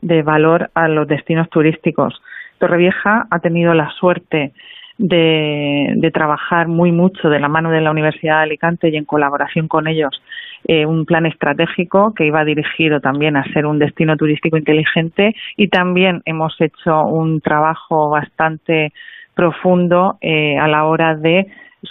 de 0.00 0.22
valor 0.22 0.70
a 0.74 0.88
los 0.88 1.08
destinos 1.08 1.48
turísticos. 1.50 2.20
Torrevieja 2.58 3.26
ha 3.30 3.38
tenido 3.40 3.74
la 3.74 3.90
suerte 3.98 4.52
de, 4.98 5.92
de 5.96 6.10
trabajar 6.12 6.68
muy 6.68 6.92
mucho 6.92 7.28
de 7.28 7.40
la 7.40 7.48
mano 7.48 7.70
de 7.70 7.80
la 7.80 7.90
Universidad 7.90 8.38
de 8.38 8.42
Alicante 8.44 8.88
y 8.88 8.96
en 8.96 9.04
colaboración 9.04 9.66
con 9.66 9.88
ellos 9.88 10.22
eh, 10.66 10.86
un 10.86 11.04
plan 11.04 11.26
estratégico 11.26 12.14
que 12.14 12.24
iba 12.24 12.42
dirigido 12.42 12.98
también 12.98 13.36
a 13.36 13.44
ser 13.52 13.66
un 13.66 13.78
destino 13.78 14.16
turístico 14.16 14.56
inteligente 14.56 15.34
y 15.58 15.68
también 15.68 16.22
hemos 16.24 16.58
hecho 16.58 17.02
un 17.04 17.42
trabajo 17.42 18.08
bastante 18.08 18.92
profundo 19.34 20.16
eh, 20.22 20.56
a 20.56 20.66
la 20.66 20.84
hora 20.84 21.16
de 21.16 21.48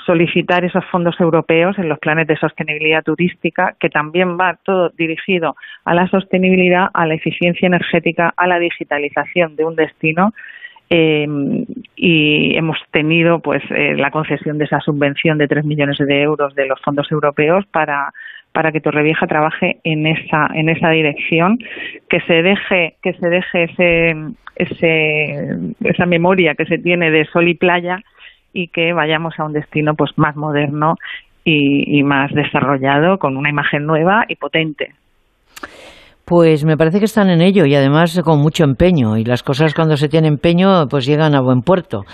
solicitar 0.07 0.65
esos 0.65 0.84
fondos 0.86 1.15
europeos 1.19 1.78
en 1.78 1.88
los 1.88 1.99
planes 1.99 2.26
de 2.26 2.36
sostenibilidad 2.36 3.03
turística, 3.03 3.76
que 3.80 3.89
también 3.89 4.39
va 4.39 4.57
todo 4.63 4.89
dirigido 4.97 5.55
a 5.86 5.93
la 5.93 6.07
sostenibilidad, 6.07 6.88
a 6.95 7.05
la 7.05 7.13
eficiencia 7.13 7.67
energética, 7.67 8.34
a 8.36 8.47
la 8.47 8.57
digitalización 8.57 9.55
de 9.55 9.65
un 9.65 9.76
destino. 9.76 10.34
Eh, 10.89 11.28
y 11.95 12.57
hemos 12.57 12.78
tenido 12.91 13.39
pues 13.39 13.63
la 13.69 14.11
concesión 14.11 14.57
de 14.57 14.65
esa 14.65 14.80
subvención 14.80 15.38
de 15.38 15.47
tres 15.47 15.63
millones 15.63 15.97
de 15.97 16.21
euros 16.21 16.53
de 16.55 16.67
los 16.67 16.80
fondos 16.82 17.11
europeos 17.11 17.65
para 17.71 18.11
para 18.54 18.72
que 18.72 18.82
Torrevieja 18.82 19.28
trabaje 19.28 19.78
en 19.84 20.08
esa 20.08 20.49
en 20.54 20.70
esa 20.70 20.89
dirección 20.91 21.58
que 22.10 22.22
se 22.22 22.41
deje 22.41 22.95
que 23.01 23.14
se 23.14 23.30
deje 23.30 23.64
ese, 23.64 24.16
ese 24.56 25.74
esa 25.84 26.06
memoria 26.06 26.56
que 26.56 26.66
se 26.66 26.78
tiene 26.78 27.12
de 27.12 27.26
sol 27.26 27.47
y 27.47 27.56
playa 27.56 27.99
y 28.54 28.68
que 28.68 28.93
vayamos 28.93 29.39
a 29.39 29.43
un 29.43 29.54
destino 29.54 29.95
pues 29.95 30.12
más 30.18 30.36
moderno 30.36 30.95
y, 31.43 31.99
y 31.99 32.04
más 32.04 32.32
desarrollado 32.32 33.18
con 33.18 33.36
una 33.36 33.49
imagen 33.49 33.86
nueva 33.86 34.26
y 34.30 34.36
potente 34.36 34.93
pues 36.26 36.63
me 36.63 36.78
parece 36.78 36.99
que 36.99 37.05
están 37.05 37.30
en 37.30 37.41
ello 37.41 37.65
y 37.65 37.76
además 37.76 38.21
con 38.24 38.39
mucho 38.39 38.63
empeño. 38.63 39.17
Y 39.17 39.26
las 39.26 39.43
cosas 39.43 39.74
cuando 39.74 39.97
se 39.97 40.07
tiene 40.07 40.30
empeño, 40.30 40.88
pues 40.88 41.05
llegan 41.05 41.36
a 41.36 41.41
buen 41.41 41.61
puerto. 41.61 42.05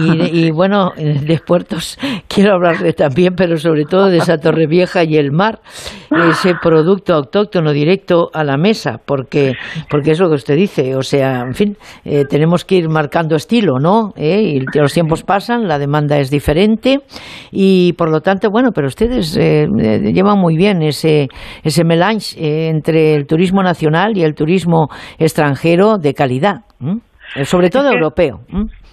Y, 0.00 0.50
bueno, 0.52 0.92
de 0.96 1.40
puertos 1.44 1.98
quiero 2.28 2.54
hablarle 2.54 2.92
también, 2.92 3.34
pero 3.34 3.56
sobre 3.56 3.84
todo 3.84 4.06
de 4.06 4.18
esa 4.18 4.38
Torre 4.38 4.66
Vieja 4.66 5.02
y 5.02 5.16
el 5.16 5.32
mar, 5.32 5.60
ese 6.30 6.54
producto 6.62 7.14
autóctono 7.14 7.72
directo 7.72 8.30
a 8.32 8.44
la 8.44 8.56
mesa, 8.56 9.00
porque, 9.04 9.54
porque 9.90 10.12
es 10.12 10.20
lo 10.20 10.28
que 10.28 10.36
usted 10.36 10.54
dice. 10.54 10.94
O 10.94 11.02
sea, 11.02 11.40
en 11.40 11.54
fin, 11.54 11.76
eh, 12.04 12.24
tenemos 12.28 12.64
que 12.64 12.76
ir 12.76 12.88
marcando 12.88 13.34
estilo, 13.34 13.80
¿no? 13.80 14.12
¿Eh? 14.16 14.40
Y 14.40 14.78
los 14.78 14.92
tiempos 14.92 15.24
pasan, 15.24 15.66
la 15.66 15.80
demanda 15.80 16.18
es 16.18 16.30
diferente 16.30 17.00
y 17.50 17.92
por 17.94 18.10
lo 18.10 18.20
tanto, 18.20 18.50
bueno, 18.50 18.70
pero 18.72 18.86
ustedes 18.86 19.36
eh, 19.36 19.66
llevan 20.12 20.38
muy 20.38 20.56
bien 20.56 20.82
ese, 20.82 21.28
ese 21.64 21.84
melange 21.84 22.68
entre 22.68 23.14
el 23.14 23.26
turismo 23.26 23.47
nacional 23.52 24.16
y 24.16 24.22
el 24.22 24.34
turismo 24.34 24.88
extranjero 25.18 25.98
de 25.98 26.14
calidad, 26.14 26.62
sobre 27.44 27.70
todo 27.70 27.90
europeo. 27.90 28.40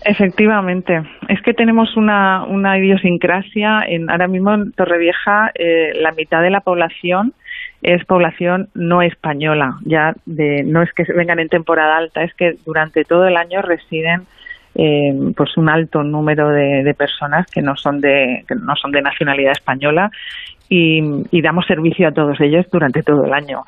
Efectivamente, 0.04 1.02
es 1.30 1.42
que 1.42 1.54
tenemos 1.54 1.98
una, 1.98 2.44
una 2.46 2.78
idiosincrasia. 2.78 3.80
En, 3.88 4.10
ahora 4.10 4.28
mismo 4.28 4.54
en 4.54 4.72
Torrevieja 4.74 5.52
eh, 5.56 5.94
la 6.00 6.12
mitad 6.12 6.44
de 6.44 6.52
la 6.52 6.60
población 6.60 7.34
es 7.82 8.06
población 8.06 8.68
no 8.76 9.02
española. 9.02 9.78
Ya 9.84 10.14
de, 10.28 10.64
no 10.64 10.84
es 10.84 10.92
que 10.94 11.04
vengan 11.12 11.40
en 11.40 11.50
temporada 11.50 11.98
alta, 11.98 12.24
es 12.24 12.34
que 12.36 12.54
durante 12.66 13.04
todo 13.04 13.26
el 13.26 13.36
año 13.36 13.64
residen 13.64 14.22
eh, 14.76 15.14
pues 15.36 15.58
un 15.58 15.70
alto 15.70 16.04
número 16.04 16.50
de, 16.50 16.94
personas 16.96 17.48
que 17.50 17.62
no 17.62 17.76
son 17.76 18.00
de 18.00 18.44
que 18.48 18.56
no 18.56 18.76
son 18.76 18.92
de 18.92 19.02
nacionalidad 19.02 19.54
española 19.54 20.12
y, 20.70 21.02
y 21.32 21.42
damos 21.42 21.66
servicio 21.66 22.08
a 22.08 22.12
todos 22.12 22.40
ellos 22.42 22.66
durante 22.72 23.02
todo 23.02 23.26
el 23.26 23.34
año. 23.34 23.64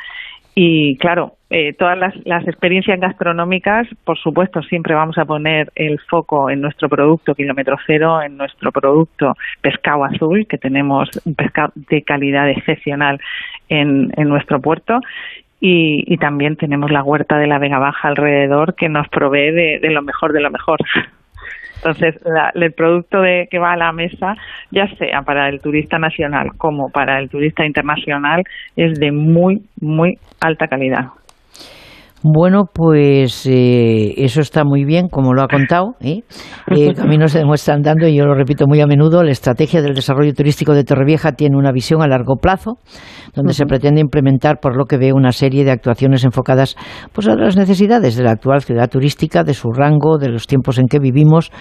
Y 0.60 0.98
claro, 0.98 1.34
eh, 1.52 1.74
todas 1.74 1.96
las, 1.96 2.16
las, 2.26 2.48
experiencias 2.48 3.00
gastronómicas, 3.00 3.88
por 4.04 4.18
supuesto, 4.18 4.64
siempre 4.64 4.96
vamos 4.96 5.16
a 5.20 5.26
poner 5.26 5.72
el 5.76 6.00
foco 6.10 6.50
en 6.50 6.62
nuestro 6.62 6.90
producto 6.90 7.36
kilómetro 7.36 7.78
cero, 7.86 8.24
en 8.24 8.38
nuestro 8.38 8.72
producto 8.72 9.36
pescado 9.62 10.06
azul, 10.06 10.48
que 10.48 10.58
tenemos 10.58 11.12
un 11.26 11.36
pescado 11.36 11.74
de 11.76 12.02
calidad 12.02 12.50
excepcional 12.50 13.20
en, 13.70 14.10
nuestro 14.28 14.60
puerto. 14.60 15.00
Y, 15.60 16.18
también 16.18 16.56
tenemos 16.56 16.90
la 16.90 17.04
huerta 17.04 17.38
de 17.38 17.46
la 17.46 17.60
Vega 17.60 17.78
Baja 17.78 18.08
alrededor 18.08 18.74
que 18.74 18.90
nos 18.90 19.08
provee 19.10 19.52
de 19.52 19.92
lo 19.92 20.02
mejor 20.02 20.34
de 20.34 20.42
lo 20.42 20.50
mejor. 20.50 20.80
Entonces, 21.78 22.16
el 22.56 22.74
producto 22.74 23.22
de, 23.22 23.48
que 23.50 23.60
va 23.60 23.74
a 23.74 23.78
la 23.78 23.92
mesa, 23.92 24.36
ya 24.72 24.88
sea 24.98 25.22
para 25.22 25.48
el 25.50 25.62
turista 25.62 25.98
nacional 25.98 26.50
como 26.58 26.90
para 26.90 27.20
el 27.20 27.30
turista 27.30 27.66
internacional, 27.66 28.44
es 28.76 29.00
de 29.00 29.12
muy, 29.12 29.62
muy 29.80 30.18
alta 30.42 30.68
calidad. 30.68 31.06
Bueno, 32.24 32.66
pues 32.74 33.46
eh, 33.46 34.14
eso 34.18 34.42
está 34.42 34.64
muy 34.66 34.86
bien, 34.86 35.08
como 35.08 35.34
lo 35.34 35.44
ha 35.44 35.48
contado. 35.48 35.96
¿eh? 36.02 36.22
Eh, 36.68 36.94
caminos 36.96 37.32
se 37.32 37.40
demuestran 37.40 37.84
dando, 37.84 38.08
y 38.08 38.18
yo 38.18 38.26
lo 38.26 38.34
repito 38.34 38.66
muy 38.68 38.82
a 38.82 38.88
menudo, 38.88 39.24
la 39.24 39.32
estrategia 39.32 39.82
del 39.82 39.94
desarrollo 39.94 40.34
turístico 40.34 40.74
de 40.74 40.84
Torrevieja 40.84 41.34
tiene 41.34 41.56
una 41.58 41.72
visión 41.72 42.02
a 42.02 42.08
largo 42.08 42.38
plazo, 42.38 42.80
donde 43.34 43.54
se 43.54 43.66
pretende 43.66 44.02
implementar, 44.02 44.60
por 44.60 44.76
lo 44.78 44.86
que 44.86 44.98
veo, 44.98 45.16
una 45.16 45.32
serie 45.32 45.64
de 45.64 45.72
actuaciones 45.72 46.24
enfocadas 46.26 46.76
pues, 47.14 47.28
a 47.28 47.36
las 47.36 47.56
necesidades 47.56 48.16
de 48.16 48.24
la 48.24 48.32
actual 48.32 48.62
ciudad 48.62 48.90
turística, 48.90 49.44
de 49.44 49.54
su 49.54 49.70
rango, 49.72 50.18
de 50.18 50.30
los 50.30 50.48
tiempos 50.48 50.78
en 50.78 50.88
que 50.88 51.00
vivimos, 51.00 51.52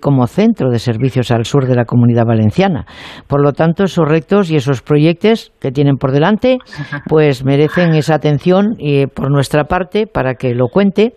como 0.00 0.26
centro 0.26 0.70
de 0.70 0.78
servicios 0.78 1.30
al 1.30 1.44
sur 1.44 1.66
de 1.66 1.74
la 1.74 1.84
comunidad 1.84 2.24
valenciana. 2.26 2.86
Por 3.26 3.42
lo 3.42 3.52
tanto, 3.52 3.84
esos 3.84 4.08
retos 4.08 4.50
y 4.50 4.56
esos 4.56 4.82
proyectos 4.82 5.52
que 5.60 5.70
tienen 5.70 5.96
por 5.96 6.12
delante, 6.12 6.58
pues 7.06 7.44
merecen 7.44 7.94
esa 7.94 8.14
atención 8.14 8.76
por 9.14 9.30
nuestra 9.30 9.64
parte 9.64 10.06
para 10.06 10.34
que 10.34 10.54
lo 10.54 10.68
cuente. 10.68 11.14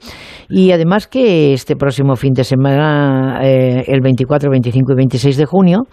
Y 0.50 0.72
además 0.72 1.08
que 1.08 1.54
este 1.54 1.76
próximo 1.76 2.16
fin 2.16 2.34
de 2.34 2.44
semana, 2.44 3.40
eh, 3.44 3.84
el 3.88 4.02
24, 4.02 4.50
25 4.50 4.94
y 4.94 4.96
26 4.96 5.38
de 5.38 5.46
junio, 5.46 5.84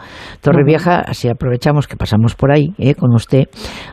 Torrevieja, 0.41 1.13
si 1.13 1.29
aprovechamos 1.29 1.87
que 1.87 1.97
pasamos 1.97 2.35
por 2.35 2.53
ahí 2.53 2.73
eh, 2.79 2.95
con 2.95 3.15
usted, 3.15 3.45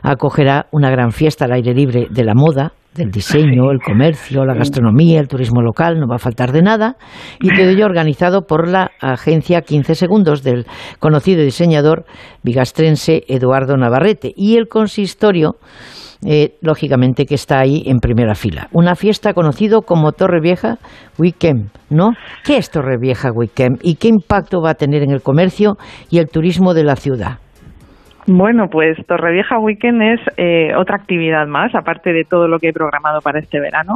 acogerá 0.01 0.67
una 0.71 0.89
gran 0.89 1.11
fiesta 1.11 1.45
al 1.45 1.53
aire 1.53 1.73
libre 1.73 2.07
de 2.09 2.23
la 2.23 2.33
moda, 2.35 2.73
del 2.93 3.11
diseño, 3.11 3.71
el 3.71 3.79
comercio, 3.79 4.45
la 4.45 4.55
gastronomía, 4.55 5.19
el 5.19 5.27
turismo 5.27 5.61
local, 5.61 5.99
no 5.99 6.07
va 6.07 6.15
a 6.15 6.19
faltar 6.19 6.51
de 6.51 6.61
nada, 6.61 6.97
y 7.39 7.49
todo 7.53 7.69
ello 7.69 7.85
organizado 7.85 8.41
por 8.47 8.67
la 8.67 8.91
agencia 8.99 9.61
15 9.61 9.95
Segundos 9.95 10.43
del 10.43 10.65
conocido 10.99 11.43
diseñador 11.43 12.05
bigastrense 12.43 13.23
Eduardo 13.27 13.77
Navarrete 13.77 14.33
y 14.35 14.57
el 14.57 14.67
consistorio 14.67 15.57
eh, 16.25 16.57
lógicamente 16.61 17.25
que 17.25 17.35
está 17.35 17.59
ahí 17.59 17.83
en 17.85 17.99
primera 17.99 18.35
fila. 18.35 18.67
Una 18.73 18.95
fiesta 18.95 19.33
conocido 19.33 19.83
como 19.83 20.11
Torre 20.11 20.41
Vieja 20.41 20.77
Weekend, 21.17 21.69
¿no? 21.89 22.09
¿Qué 22.43 22.57
es 22.57 22.69
Torre 22.69 22.97
Vieja 22.99 23.29
Weekend 23.31 23.79
y 23.83 23.95
qué 23.95 24.09
impacto 24.09 24.61
va 24.61 24.71
a 24.71 24.75
tener 24.75 25.01
en 25.01 25.11
el 25.11 25.21
comercio 25.21 25.77
y 26.09 26.17
el 26.17 26.27
turismo 26.27 26.73
de 26.73 26.83
la 26.83 26.97
ciudad? 26.97 27.39
Bueno, 28.31 28.67
pues 28.69 28.95
Torrevieja 29.07 29.57
Weekend 29.57 30.03
es 30.03 30.19
eh, 30.37 30.75
otra 30.77 30.97
actividad 30.97 31.47
más, 31.47 31.73
aparte 31.73 32.13
de 32.13 32.25
todo 32.25 32.47
lo 32.47 32.59
que 32.59 32.69
he 32.69 32.73
programado 32.73 33.21
para 33.21 33.39
este 33.39 33.59
verano. 33.59 33.95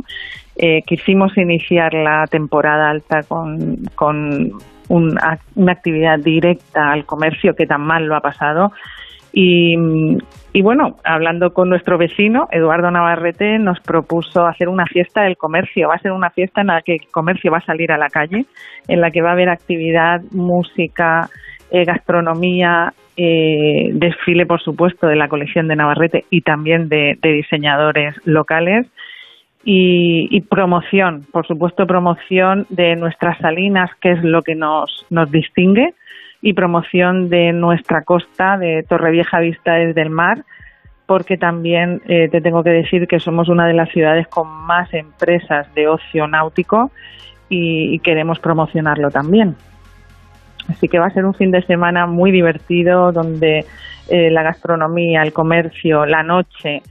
Eh, 0.56 0.82
quisimos 0.88 1.38
iniciar 1.38 1.94
la 1.94 2.26
temporada 2.26 2.90
alta 2.90 3.22
con, 3.28 3.78
con 3.94 4.54
una 4.90 5.40
actividad 5.72 6.18
directa 6.18 6.92
al 6.92 7.06
comercio 7.06 7.54
que 7.54 7.68
tan 7.68 7.82
mal 7.82 8.08
lo 8.08 8.16
ha 8.16 8.22
pasado 8.22 8.72
y, 9.36 9.76
bueno, 10.62 10.98
hablando 11.04 11.54
con 11.54 11.68
nuestro 11.68 11.98
vecino, 11.98 12.48
Eduardo 12.52 12.92
Navarrete, 12.92 13.58
nos 13.58 13.80
propuso 13.82 14.46
hacer 14.46 14.68
una 14.70 14.86
fiesta 14.86 15.24
del 15.24 15.38
comercio. 15.38 15.90
Va 15.90 15.96
a 15.96 16.00
ser 16.00 16.12
una 16.12 16.30
fiesta 16.30 16.62
en 16.62 16.68
la 16.68 16.82
que 16.84 16.94
el 16.94 17.12
comercio 17.12 17.52
va 17.52 17.58
a 17.58 17.66
salir 17.66 17.92
a 17.92 17.98
la 17.98 18.10
calle, 18.10 18.46
en 18.88 19.02
la 19.02 19.10
que 19.10 19.24
va 19.24 19.30
a 19.30 19.34
haber 19.34 19.50
actividad, 19.50 20.22
música, 20.32 21.30
eh, 21.72 21.84
gastronomía, 21.84 22.94
eh, 23.15 23.90
desfile, 23.94 24.45
por 24.45 24.61
supuesto, 24.61 25.07
de 25.07 25.15
la 25.15 25.27
colección 25.27 25.68
de 25.68 25.76
Navarrete 25.76 26.26
y 26.30 26.41
también 26.41 26.90
de, 26.90 27.18
diseñadores 27.22 28.15
locales. 28.26 28.88
Y, 29.65 30.41
promoción, 30.49 31.26
por 31.31 31.48
supuesto, 31.48 31.88
promoción 31.88 32.65
de 32.69 32.98
nuestras 32.98 33.38
salinas, 33.38 33.90
que 34.02 34.11
es 34.11 34.23
lo 34.23 34.41
que 34.41 34.56
nos, 34.56 35.06
nos 35.10 35.31
distingue 35.31 35.94
y 36.41 36.52
promoción 36.52 37.30
de 37.30 37.53
nuestra 37.53 38.03
costa 38.03 38.57
de 38.57 38.84
Torrevieja 38.84 39.40
Vista 39.40 39.76
desde 39.76 40.02
el 40.02 40.10
mar, 40.10 40.44
porque 41.06 41.38
también 41.38 42.02
eh, 42.07 42.27
te 42.30 42.41
tengo 42.41 42.64
que 42.64 42.72
decir 42.72 43.07
que 43.07 43.22
somos 43.22 43.48
una 43.48 43.65
de 43.65 43.73
las 43.73 43.90
ciudades 43.90 44.27
con 44.27 44.48
más 44.49 44.94
empresas 44.94 45.73
de 45.73 45.88
ocio 45.88 46.27
náutico 46.27 46.91
y, 47.49 47.99
queremos 47.99 48.40
promocionarlo 48.40 49.10
también. 49.11 49.56
Así 50.69 50.88
que 50.88 50.99
va 50.99 51.07
a 51.07 51.14
ser 51.14 51.26
un 51.26 51.34
fin 51.34 51.52
de 51.52 51.61
semana 51.64 52.06
muy 52.07 52.31
divertido 52.31 53.11
donde 53.11 53.65
eh, 54.10 54.31
la 54.31 54.44
gastronomía, 54.44 55.22
el 55.22 55.34
comercio, 55.34 56.06
la 56.06 56.23
noche, 56.23 56.81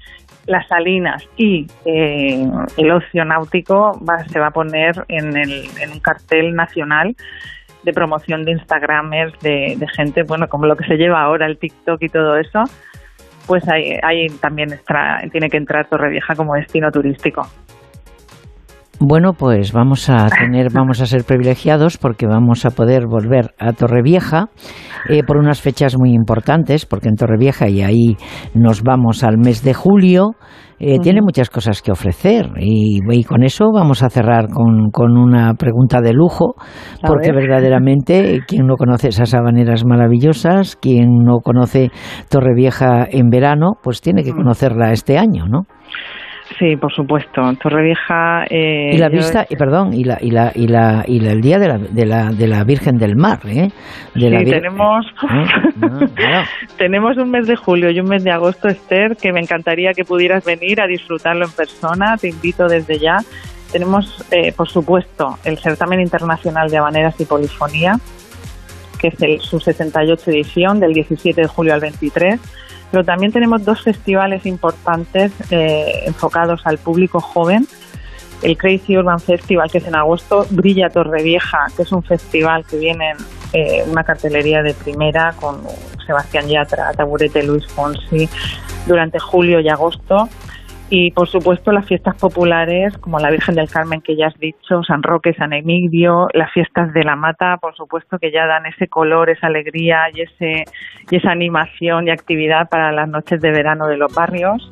las 0.46 0.66
salinas 0.66 1.26
y 1.36 1.66
eh, 1.84 2.46
el 2.76 2.90
ocio 2.90 3.24
náutico 3.24 4.00
se 4.28 4.38
va 4.38 4.48
a 4.48 4.50
poner 4.50 5.04
en, 5.08 5.36
el, 5.36 5.64
en 5.80 5.92
un 5.92 6.00
cartel 6.00 6.54
nacional 6.54 7.14
de 7.82 7.92
promoción 7.92 8.44
de 8.44 8.52
Instagramers, 8.52 9.38
de, 9.40 9.76
gente, 9.94 10.22
bueno, 10.22 10.48
como 10.48 10.66
lo 10.66 10.76
que 10.76 10.84
se 10.84 10.96
lleva 10.96 11.22
ahora, 11.22 11.46
el 11.46 11.58
TikTok 11.58 12.00
y 12.02 12.08
todo 12.08 12.36
eso, 12.36 12.62
pues 13.46 13.68
ahí, 13.68 13.98
ahí 14.02 14.28
también 14.40 14.78
tiene 15.32 15.50
que 15.50 15.56
entrar 15.56 15.88
Torrevieja 15.88 16.36
como 16.36 16.54
destino 16.54 16.92
turístico. 16.92 17.42
Bueno, 19.04 19.32
pues 19.32 19.72
vamos 19.72 20.08
a 20.08 20.28
tener, 20.28 20.68
vamos 20.72 21.00
a 21.00 21.06
ser 21.06 21.24
privilegiados 21.24 21.98
porque 21.98 22.28
vamos 22.28 22.64
a 22.64 22.70
poder 22.70 23.08
volver 23.08 23.52
a 23.58 23.72
Torrevieja 23.72 24.46
eh, 25.08 25.24
por 25.26 25.38
unas 25.38 25.60
fechas 25.60 25.98
muy 25.98 26.12
importantes, 26.12 26.86
porque 26.86 27.08
en 27.08 27.16
Torrevieja 27.16 27.68
y 27.68 27.82
ahí 27.82 28.16
nos 28.54 28.82
vamos 28.84 29.24
al 29.24 29.38
mes 29.38 29.64
de 29.64 29.74
julio. 29.74 30.36
Eh, 30.78 31.00
tiene 31.00 31.20
muchas 31.20 31.50
cosas 31.50 31.82
que 31.82 31.90
ofrecer 31.90 32.50
y, 32.60 33.00
con 33.24 33.42
eso 33.42 33.70
vamos 33.72 34.04
a 34.04 34.08
cerrar 34.08 34.48
con, 34.48 34.90
con 34.92 35.16
una 35.16 35.54
pregunta 35.54 36.00
de 36.00 36.12
lujo, 36.12 36.54
porque 37.04 37.32
verdaderamente 37.32 38.40
quien 38.46 38.66
no 38.66 38.76
conoce 38.76 39.08
esas 39.08 39.34
habaneras 39.34 39.84
maravillosas, 39.84 40.76
quien 40.76 41.24
no 41.24 41.38
conoce 41.38 41.90
Torrevieja 42.28 43.06
en 43.10 43.30
verano, 43.30 43.72
pues 43.82 44.00
tiene 44.00 44.22
que 44.22 44.32
conocerla 44.32 44.92
este 44.92 45.18
año, 45.18 45.46
¿no? 45.46 45.66
Sí, 46.58 46.76
por 46.76 46.92
supuesto. 46.92 47.40
Torrevieja. 47.60 48.44
Eh, 48.50 48.90
y 48.94 48.98
la 48.98 49.08
vista, 49.08 49.46
y 49.48 49.56
perdón, 49.56 49.92
y 49.94 50.04
la 50.04 50.18
y 50.20 50.30
la 50.30 50.52
y 50.54 50.66
la 50.66 51.04
y 51.06 51.24
el 51.24 51.40
día 51.40 51.58
de 51.58 51.68
la, 51.68 51.78
de 51.78 52.06
la 52.06 52.30
de 52.32 52.46
la 52.46 52.64
Virgen 52.64 52.98
del 52.98 53.16
Mar, 53.16 53.40
¿eh? 53.46 53.70
sí, 54.14 54.20
tenemos 54.20 55.06
ah, 55.22 56.44
tenemos 56.78 57.16
un 57.16 57.30
mes 57.30 57.46
de 57.46 57.56
julio 57.56 57.90
y 57.90 58.00
un 58.00 58.08
mes 58.08 58.24
de 58.24 58.30
agosto, 58.30 58.68
Esther, 58.68 59.16
que 59.16 59.32
me 59.32 59.40
encantaría 59.40 59.92
que 59.92 60.04
pudieras 60.04 60.44
venir 60.44 60.80
a 60.80 60.86
disfrutarlo 60.86 61.44
en 61.44 61.52
persona. 61.52 62.16
Te 62.16 62.28
invito 62.28 62.66
desde 62.66 62.98
ya. 62.98 63.18
Tenemos, 63.70 64.24
eh, 64.30 64.52
por 64.52 64.68
supuesto, 64.68 65.38
el 65.44 65.58
certamen 65.58 66.00
internacional 66.00 66.68
de 66.68 66.76
habaneras 66.76 67.18
y 67.20 67.24
polifonía, 67.24 67.94
que 68.98 69.08
es 69.08 69.22
el, 69.22 69.40
su 69.40 69.60
68 69.60 70.30
edición, 70.30 70.80
del 70.80 70.92
17 70.92 71.40
de 71.40 71.46
julio 71.46 71.72
al 71.72 71.80
23 71.80 72.38
pero 72.92 73.04
también 73.04 73.32
tenemos 73.32 73.64
dos 73.64 73.80
festivales 73.80 74.44
importantes 74.44 75.32
eh, 75.50 76.04
enfocados 76.06 76.60
al 76.66 76.76
público 76.76 77.20
joven. 77.20 77.66
El 78.42 78.58
Crazy 78.58 78.98
Urban 78.98 79.18
Festival, 79.18 79.70
que 79.70 79.78
es 79.78 79.86
en 79.86 79.94
agosto, 79.94 80.46
Brilla 80.50 80.90
Torrevieja, 80.90 81.68
que 81.74 81.82
es 81.82 81.92
un 81.92 82.02
festival 82.02 82.66
que 82.66 82.76
viene 82.76 83.12
en 83.12 83.16
eh, 83.54 83.84
una 83.88 84.04
cartelería 84.04 84.62
de 84.62 84.74
primera 84.74 85.32
con 85.40 85.62
Sebastián 86.06 86.48
Yatra, 86.48 86.92
Taburete, 86.92 87.42
Luis 87.42 87.66
Fonsi, 87.66 88.28
durante 88.86 89.18
julio 89.18 89.60
y 89.60 89.68
agosto 89.68 90.28
y 90.94 91.10
por 91.12 91.26
supuesto 91.26 91.72
las 91.72 91.86
fiestas 91.86 92.14
populares 92.16 92.98
como 92.98 93.18
la 93.18 93.30
Virgen 93.30 93.54
del 93.54 93.66
Carmen 93.70 94.02
que 94.02 94.14
ya 94.14 94.26
has 94.26 94.38
dicho, 94.38 94.82
San 94.86 95.02
Roque, 95.02 95.32
San 95.32 95.54
Emidio, 95.54 96.26
las 96.34 96.52
fiestas 96.52 96.92
de 96.92 97.02
la 97.02 97.16
Mata, 97.16 97.56
por 97.56 97.74
supuesto 97.74 98.18
que 98.18 98.30
ya 98.30 98.46
dan 98.46 98.66
ese 98.66 98.88
color, 98.88 99.30
esa 99.30 99.46
alegría 99.46 100.02
y 100.12 100.20
ese 100.20 100.64
y 101.10 101.16
esa 101.16 101.30
animación 101.30 102.08
y 102.08 102.10
actividad 102.10 102.68
para 102.68 102.92
las 102.92 103.08
noches 103.08 103.40
de 103.40 103.52
verano 103.52 103.86
de 103.86 103.96
los 103.96 104.14
barrios. 104.14 104.70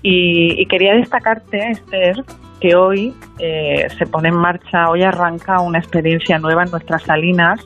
Y, 0.00 0.64
quería 0.66 0.94
destacarte, 0.94 1.70
Esther, 1.70 2.22
que 2.60 2.76
hoy 2.76 3.12
eh, 3.40 3.88
se 3.98 4.06
pone 4.06 4.28
en 4.28 4.36
marcha, 4.36 4.90
hoy 4.90 5.02
arranca 5.02 5.60
una 5.60 5.80
experiencia 5.80 6.38
nueva 6.38 6.62
en 6.62 6.70
nuestras 6.70 7.02
salinas. 7.02 7.60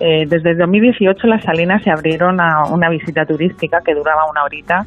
Eh, 0.00 0.26
desde 0.26 0.56
2018 0.56 1.24
las 1.28 1.44
salinas 1.44 1.84
se 1.84 1.90
abrieron 1.90 2.40
a 2.40 2.64
una 2.64 2.88
visita 2.88 3.24
turística 3.24 3.80
que 3.82 3.94
duraba 3.94 4.28
una 4.28 4.42
horita 4.42 4.86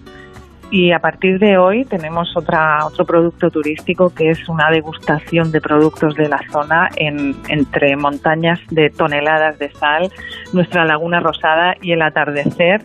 y 0.72 0.92
a 0.92 1.00
partir 1.00 1.40
de 1.40 1.58
hoy 1.58 1.86
tenemos 1.86 2.36
otra, 2.36 2.86
otro 2.86 3.06
producto 3.06 3.50
turístico 3.50 4.14
que 4.14 4.30
es 4.30 4.48
una 4.48 4.70
degustación 4.70 5.52
de 5.52 5.62
productos 5.62 6.16
de 6.16 6.30
la 6.30 6.40
zona 6.52 6.90
en, 6.96 7.36
entre 7.48 7.96
montañas 7.96 8.60
de 8.70 8.90
toneladas 8.90 9.58
de 9.58 9.72
sal, 9.72 10.12
nuestra 10.54 10.86
laguna 10.86 11.20
rosada 11.20 11.76
y 11.82 11.94
el 11.94 12.02
atardecer 12.02 12.84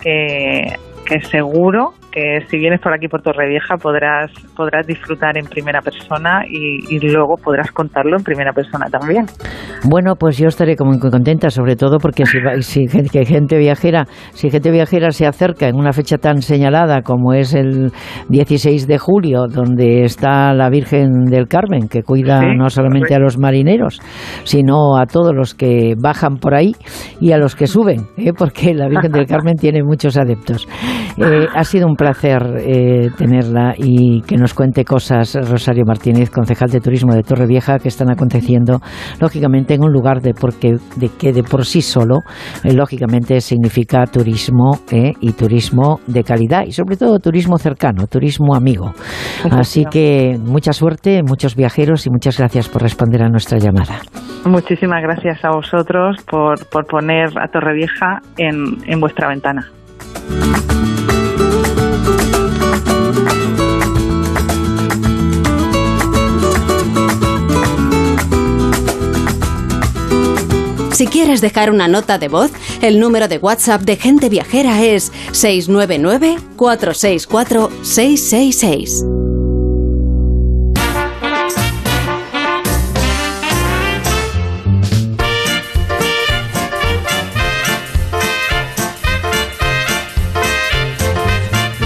que, 0.00 0.76
que 1.06 1.22
seguro 1.22 1.94
que 2.14 2.46
si 2.48 2.58
vienes 2.58 2.80
por 2.80 2.94
aquí 2.94 3.08
por 3.08 3.22
Torrevieja 3.22 3.76
podrás 3.76 4.30
podrás 4.56 4.86
disfrutar 4.86 5.36
en 5.36 5.46
primera 5.46 5.80
persona 5.82 6.44
y, 6.48 7.00
luego 7.00 7.34
podrás 7.36 7.70
contarlo 7.72 8.16
en 8.16 8.22
primera 8.22 8.52
persona 8.52 8.86
también. 8.86 9.26
Bueno, 9.84 10.14
pues 10.14 10.38
yo 10.38 10.46
estaré 10.46 10.76
como 10.76 10.92
muy 10.92 11.00
contenta, 11.00 11.50
sobre 11.50 11.74
todo 11.74 11.98
porque 11.98 12.24
si, 12.24 12.86
si 12.86 13.08
que 13.08 13.24
gente 13.24 13.58
viajera, 13.58 14.04
si 14.32 14.48
gente 14.48 14.70
viajera 14.70 15.10
se 15.10 15.26
acerca 15.26 15.66
en 15.66 15.76
una 15.76 15.92
fecha 15.92 16.18
tan 16.18 16.40
señalada 16.40 17.02
como 17.02 17.32
es 17.32 17.52
el 17.52 17.90
16 18.28 18.86
de 18.86 18.98
julio, 18.98 19.46
donde 19.48 20.04
está 20.04 20.54
la 20.54 20.70
Virgen 20.70 21.24
del 21.24 21.48
Carmen, 21.48 21.88
que 21.88 22.02
cuida 22.02 22.40
no 22.54 22.70
solamente 22.70 23.14
a 23.14 23.18
los 23.18 23.38
marineros, 23.38 24.00
sino 24.44 24.96
a 24.96 25.06
todos 25.06 25.34
los 25.34 25.54
que 25.54 25.94
bajan 26.00 26.36
por 26.36 26.54
ahí 26.54 26.72
y 27.20 27.32
a 27.32 27.38
los 27.38 27.56
que 27.56 27.66
suben, 27.66 28.06
¿eh? 28.16 28.32
porque 28.36 28.72
la 28.72 28.88
Virgen 28.88 29.10
del 29.10 29.26
Carmen 29.34 29.56
tiene 29.56 29.82
muchos 29.82 30.16
adeptos. 30.16 30.68
Eh, 31.18 31.46
ha 31.52 31.64
sido 31.64 31.86
un 31.86 31.96
placer 31.96 32.03
eh, 32.12 33.10
tenerla 33.16 33.74
y 33.76 34.22
que 34.22 34.36
nos 34.36 34.54
cuente 34.54 34.84
cosas, 34.84 35.34
Rosario 35.48 35.84
Martínez, 35.86 36.30
concejal 36.30 36.70
de 36.70 36.80
turismo 36.80 37.14
de 37.14 37.22
Torrevieja, 37.22 37.78
que 37.78 37.88
están 37.88 38.10
aconteciendo, 38.10 38.80
lógicamente, 39.20 39.74
en 39.74 39.84
un 39.84 39.92
lugar 39.92 40.20
de, 40.20 40.34
porque, 40.34 40.76
de 40.96 41.08
que 41.08 41.32
de 41.32 41.42
por 41.42 41.64
sí 41.64 41.82
solo, 41.82 42.20
eh, 42.64 42.72
lógicamente, 42.72 43.40
significa 43.40 44.04
turismo 44.06 44.78
eh, 44.90 45.12
y 45.20 45.32
turismo 45.32 46.00
de 46.06 46.22
calidad 46.24 46.62
y, 46.66 46.72
sobre 46.72 46.96
todo, 46.96 47.18
turismo 47.18 47.58
cercano, 47.58 48.06
turismo 48.06 48.54
amigo. 48.54 48.92
Así 49.50 49.84
que 49.90 50.38
mucha 50.38 50.72
suerte, 50.72 51.22
muchos 51.22 51.56
viajeros 51.56 52.06
y 52.06 52.10
muchas 52.10 52.38
gracias 52.38 52.68
por 52.68 52.82
responder 52.82 53.22
a 53.22 53.28
nuestra 53.28 53.58
llamada. 53.58 54.00
Muchísimas 54.44 55.02
gracias 55.02 55.44
a 55.44 55.50
vosotros 55.50 56.16
por, 56.30 56.66
por 56.68 56.86
poner 56.86 57.28
a 57.40 57.48
Torrevieja 57.48 58.20
en, 58.36 58.76
en 58.86 59.00
vuestra 59.00 59.28
ventana. 59.28 59.70
Si 70.94 71.08
quieres 71.08 71.40
dejar 71.40 71.72
una 71.72 71.88
nota 71.88 72.18
de 72.18 72.28
voz, 72.28 72.52
el 72.80 73.00
número 73.00 73.26
de 73.26 73.38
WhatsApp 73.38 73.82
de 73.82 73.96
Gente 73.96 74.28
Viajera 74.28 74.80
es 74.84 75.10
699 75.32 76.36
464 76.54 77.68
666. 77.82 79.04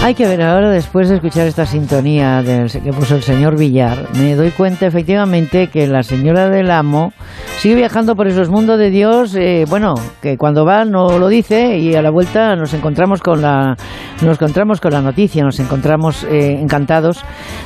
Hay 0.01 0.15
que 0.15 0.25
ver 0.25 0.41
ahora, 0.41 0.69
después 0.69 1.09
de 1.09 1.15
escuchar 1.15 1.45
esta 1.45 1.65
sintonía 1.65 2.41
del, 2.41 2.71
que 2.71 2.93
puso 2.93 3.17
el 3.17 3.21
señor 3.21 3.57
Villar, 3.57 4.07
me 4.17 4.33
doy 4.33 4.51
cuenta 4.51 4.87
efectivamente 4.87 5.67
que 5.67 5.87
la 5.87 6.03
señora 6.03 6.49
del 6.49 6.71
amo 6.71 7.11
sigue 7.57 7.75
viajando 7.75 8.15
por 8.15 8.27
esos 8.27 8.49
mundos 8.49 8.79
de 8.79 8.91
Dios. 8.91 9.35
Eh, 9.35 9.65
bueno, 9.69 9.95
que 10.21 10.37
cuando 10.37 10.63
va 10.63 10.85
no 10.85 11.19
lo 11.19 11.27
dice 11.27 11.77
y 11.77 11.95
a 11.95 12.01
la 12.01 12.11
vuelta 12.11 12.55
nos 12.55 12.73
encontramos 12.73 13.21
con 13.21 13.41
la, 13.41 13.75
nos 14.21 14.37
encontramos 14.37 14.79
con 14.79 14.93
la 14.93 15.01
noticia, 15.01 15.43
nos 15.43 15.59
encontramos 15.59 16.23
eh, 16.23 16.57
encantados 16.59 17.21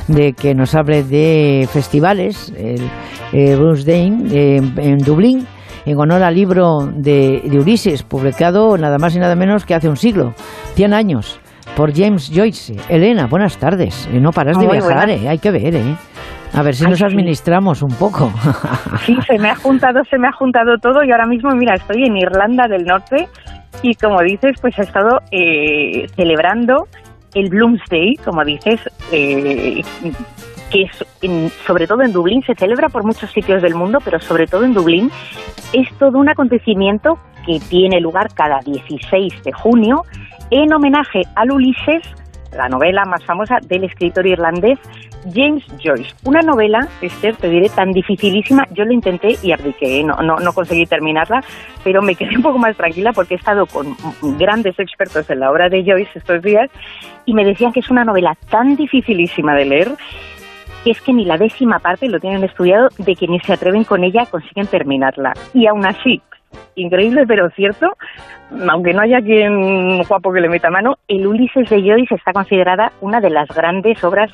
de 0.08 0.32
que 0.32 0.56
nos 0.56 0.74
hable 0.74 1.04
de 1.04 1.68
festivales. 1.72 2.52
El 2.58 2.82
eh, 3.32 3.54
Bruce 3.54 3.84
Dane 3.84 4.56
en 4.56 4.98
Dublín 4.98 5.46
en 5.86 6.00
honor 6.00 6.22
al 6.24 6.34
libro 6.34 6.90
de, 6.92 7.42
de, 7.44 7.58
Ulises, 7.60 8.02
publicado 8.02 8.76
nada 8.76 8.98
más 8.98 9.14
y 9.14 9.18
nada 9.18 9.36
menos 9.36 9.64
que 9.64 9.74
hace 9.74 9.88
un 9.88 9.96
siglo, 9.96 10.34
100 10.74 10.94
años 10.94 11.40
por 11.76 11.92
James 11.94 12.30
Joyce. 12.34 12.74
Elena, 12.88 13.26
buenas 13.26 13.58
tardes. 13.58 14.08
Eh, 14.12 14.20
no 14.20 14.30
paras 14.30 14.58
de 14.58 14.66
viajar, 14.66 15.10
eh. 15.10 15.28
hay 15.28 15.38
que 15.38 15.50
ver, 15.50 15.74
¿eh? 15.74 15.96
A 16.52 16.62
ver 16.62 16.74
si 16.74 16.84
nos 16.84 17.02
administramos 17.02 17.82
un 17.82 17.94
poco. 17.96 18.30
Sí, 19.04 19.16
se 19.26 19.38
me 19.38 19.50
ha 19.50 19.56
juntado, 19.56 20.02
se 20.08 20.18
me 20.18 20.28
ha 20.28 20.32
juntado 20.32 20.76
todo 20.80 21.02
y 21.02 21.10
ahora 21.10 21.26
mismo, 21.26 21.50
mira, 21.56 21.74
estoy 21.74 22.04
en 22.04 22.16
Irlanda 22.16 22.68
del 22.68 22.84
Norte 22.84 23.26
y 23.82 23.94
como 23.94 24.22
dices, 24.22 24.52
pues 24.60 24.78
he 24.78 24.82
estado 24.82 25.18
eh, 25.32 26.06
celebrando 26.14 26.86
el 27.34 27.50
Bloomsday, 27.50 28.14
como 28.24 28.44
dices, 28.44 28.80
que 29.10 29.82
es 30.82 31.04
sobre 31.66 31.88
todo 31.88 32.02
en 32.02 32.12
Dublín, 32.12 32.42
se 32.42 32.54
celebra 32.54 32.88
por 32.88 33.04
muchos 33.04 33.32
sitios 33.32 33.60
del 33.60 33.74
mundo, 33.74 33.98
pero 34.04 34.20
sobre 34.20 34.46
todo 34.46 34.64
en 34.64 34.72
Dublín, 34.72 35.10
es 35.72 35.88
todo 35.98 36.18
un 36.18 36.28
acontecimiento 36.28 37.14
que 37.44 37.58
tiene 37.68 38.00
lugar 38.00 38.28
cada 38.32 38.60
16 38.64 39.42
de 39.42 39.52
junio 39.52 40.04
en 40.62 40.72
homenaje 40.72 41.22
al 41.34 41.50
Ulises, 41.50 42.02
la 42.56 42.68
novela 42.68 43.04
más 43.04 43.24
famosa 43.24 43.58
del 43.66 43.84
escritor 43.84 44.24
irlandés 44.24 44.78
James 45.34 45.64
Joyce. 45.82 46.14
Una 46.24 46.42
novela, 46.42 46.86
Esther, 47.00 47.34
te 47.34 47.48
diré, 47.48 47.68
tan 47.70 47.90
dificilísima. 47.90 48.64
Yo 48.70 48.84
lo 48.84 48.92
intenté 48.92 49.36
y 49.42 49.50
abdiqué, 49.50 49.98
¿eh? 49.98 50.04
no, 50.04 50.16
no, 50.22 50.36
no 50.36 50.52
conseguí 50.52 50.86
terminarla, 50.86 51.42
pero 51.82 52.02
me 52.02 52.14
quedé 52.14 52.36
un 52.36 52.42
poco 52.42 52.58
más 52.58 52.76
tranquila 52.76 53.12
porque 53.12 53.34
he 53.34 53.36
estado 53.36 53.66
con 53.66 53.96
grandes 54.38 54.78
expertos 54.78 55.28
en 55.28 55.40
la 55.40 55.50
obra 55.50 55.68
de 55.68 55.82
Joyce 55.82 56.18
estos 56.18 56.40
días 56.42 56.70
y 57.24 57.34
me 57.34 57.44
decían 57.44 57.72
que 57.72 57.80
es 57.80 57.90
una 57.90 58.04
novela 58.04 58.36
tan 58.48 58.76
dificilísima 58.76 59.54
de 59.54 59.64
leer 59.64 59.88
que 60.84 60.90
es 60.90 61.00
que 61.00 61.14
ni 61.14 61.24
la 61.24 61.38
décima 61.38 61.78
parte, 61.78 62.08
lo 62.08 62.20
tienen 62.20 62.44
estudiado, 62.44 62.90
de 62.98 63.16
quienes 63.16 63.42
se 63.42 63.54
atreven 63.54 63.84
con 63.84 64.04
ella 64.04 64.26
consiguen 64.26 64.66
terminarla. 64.66 65.32
Y 65.54 65.66
aún 65.66 65.86
así, 65.86 66.20
increíble 66.74 67.24
pero 67.26 67.50
cierto, 67.50 67.96
aunque 68.68 68.92
no 68.92 69.02
haya 69.02 69.20
quien 69.20 70.02
guapo 70.02 70.32
que 70.32 70.40
le 70.40 70.48
meta 70.48 70.70
mano, 70.70 70.96
el 71.08 71.26
Ulises 71.26 71.68
de 71.68 71.82
Joyce 71.82 72.14
está 72.14 72.32
considerada 72.32 72.92
una 73.00 73.20
de 73.20 73.30
las 73.30 73.48
grandes 73.48 74.02
obras 74.04 74.30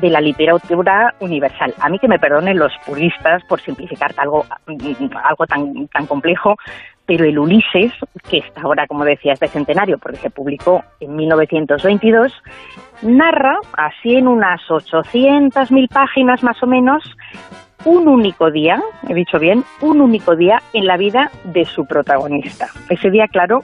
de 0.00 0.10
la 0.10 0.20
literatura 0.20 1.14
universal. 1.20 1.74
A 1.80 1.88
mí 1.88 1.98
que 1.98 2.08
me 2.08 2.18
perdonen 2.18 2.58
los 2.58 2.72
puristas 2.84 3.42
por 3.48 3.60
simplificar 3.60 4.12
algo, 4.18 4.44
algo 4.66 5.46
tan, 5.46 5.88
tan 5.88 6.06
complejo, 6.06 6.56
pero 7.06 7.24
el 7.24 7.38
Ulises, 7.38 7.92
que 8.28 8.38
está 8.38 8.62
ahora, 8.62 8.86
como 8.86 9.04
decías, 9.04 9.38
de 9.38 9.48
centenario, 9.48 9.96
porque 9.98 10.18
se 10.18 10.30
publicó 10.30 10.82
en 11.00 11.14
1922, 11.14 12.32
narra, 13.02 13.58
así 13.74 14.16
en 14.16 14.26
unas 14.26 14.60
800.000 14.68 15.88
páginas 15.88 16.42
más 16.42 16.60
o 16.62 16.66
menos, 16.66 17.04
un 17.86 18.08
único 18.08 18.50
día, 18.50 18.82
he 19.08 19.14
dicho 19.14 19.38
bien, 19.38 19.64
un 19.80 20.00
único 20.00 20.34
día 20.34 20.60
en 20.74 20.86
la 20.86 20.96
vida 20.96 21.30
de 21.44 21.64
su 21.64 21.86
protagonista. 21.86 22.66
Ese 22.90 23.10
día, 23.10 23.28
claro, 23.28 23.62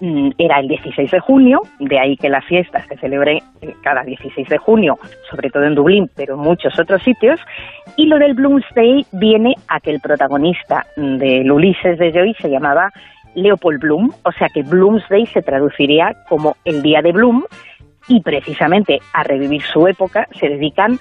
mm, 0.00 0.32
era 0.36 0.60
el 0.60 0.68
16 0.68 1.10
de 1.10 1.18
junio, 1.18 1.62
de 1.80 1.98
ahí 1.98 2.16
que 2.18 2.28
la 2.28 2.42
fiesta 2.42 2.84
se 2.86 2.96
celebre 2.98 3.42
cada 3.82 4.02
16 4.02 4.48
de 4.50 4.58
junio, 4.58 4.98
sobre 5.30 5.48
todo 5.48 5.64
en 5.64 5.74
Dublín, 5.74 6.10
pero 6.14 6.34
en 6.34 6.40
muchos 6.40 6.78
otros 6.78 7.02
sitios, 7.02 7.40
y 7.96 8.04
lo 8.04 8.18
del 8.18 8.34
Bloomsday 8.34 9.06
viene 9.12 9.54
a 9.68 9.80
que 9.80 9.92
el 9.92 10.00
protagonista 10.00 10.84
del 10.96 11.50
Ulises 11.50 11.98
de 11.98 12.12
Joyce 12.12 12.42
se 12.42 12.50
llamaba 12.50 12.92
Leopold 13.34 13.80
Bloom, 13.80 14.10
o 14.24 14.32
sea 14.32 14.48
que 14.52 14.62
Bloomsday 14.62 15.24
se 15.26 15.40
traduciría 15.40 16.14
como 16.28 16.56
el 16.66 16.82
día 16.82 17.00
de 17.00 17.12
Bloom, 17.12 17.44
y 18.08 18.20
precisamente 18.20 18.98
a 19.14 19.22
revivir 19.22 19.62
su 19.62 19.86
época 19.86 20.28
se 20.38 20.50
dedican 20.50 20.98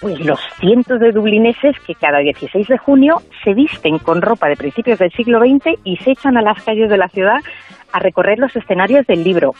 pues 0.00 0.18
los 0.20 0.40
cientos 0.58 0.98
de 1.00 1.12
dublineses 1.12 1.78
que 1.86 1.94
cada 1.94 2.18
16 2.18 2.68
de 2.68 2.78
junio 2.78 3.16
se 3.44 3.54
visten 3.54 3.98
con 3.98 4.22
ropa 4.22 4.48
de 4.48 4.56
principios 4.56 4.98
del 4.98 5.12
siglo 5.12 5.40
XX 5.40 5.78
y 5.84 5.96
se 5.98 6.12
echan 6.12 6.36
a 6.36 6.42
las 6.42 6.62
calles 6.62 6.88
de 6.88 6.96
la 6.96 7.08
ciudad 7.08 7.40
a 7.92 7.98
recorrer 7.98 8.38
los 8.38 8.54
escenarios 8.54 9.06
del 9.06 9.24
libro. 9.24 9.52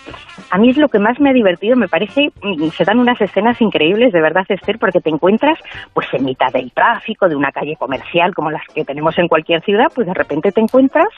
A 0.51 0.59
mí 0.59 0.71
es 0.71 0.77
lo 0.77 0.89
que 0.89 0.99
más 0.99 1.19
me 1.21 1.31
ha 1.31 1.33
divertido, 1.33 1.77
me 1.77 1.89
parece, 1.89 2.31
mm, 2.43 2.69
se 2.69 2.85
dan 2.85 2.99
unas 2.99 3.21
escenas 3.21 3.61
increíbles, 3.61 4.13
de 4.13 4.21
verdad, 4.21 4.45
Esther, 4.49 4.79
porque 4.79 5.01
te 5.01 5.11
encuentras 5.11 5.59
pues 5.93 6.07
en 6.13 6.25
mitad 6.25 6.53
del 6.53 6.73
tráfico, 6.73 7.29
de 7.29 7.37
una 7.37 7.53
calle 7.53 7.77
comercial 7.77 8.35
como 8.35 8.51
las 8.51 8.63
que 8.75 8.85
tenemos 8.85 9.19
en 9.19 9.29
cualquier 9.29 9.63
ciudad, 9.63 9.87
pues 9.95 10.07
de 10.07 10.15
repente 10.15 10.53
te 10.53 10.61
encuentras 10.61 11.09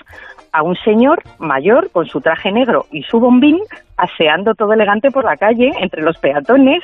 a 0.53 0.63
un 0.63 0.77
señor 0.77 1.23
mayor 1.39 1.91
con 1.91 2.07
su 2.07 2.21
traje 2.21 2.51
negro 2.53 2.87
y 2.91 3.03
su 3.03 3.21
bombín 3.21 3.59
paseando 3.97 4.55
todo 4.55 4.73
elegante 4.73 5.11
por 5.11 5.25
la 5.25 5.37
calle 5.37 5.73
entre 5.79 6.03
los 6.03 6.19
peatones 6.19 6.83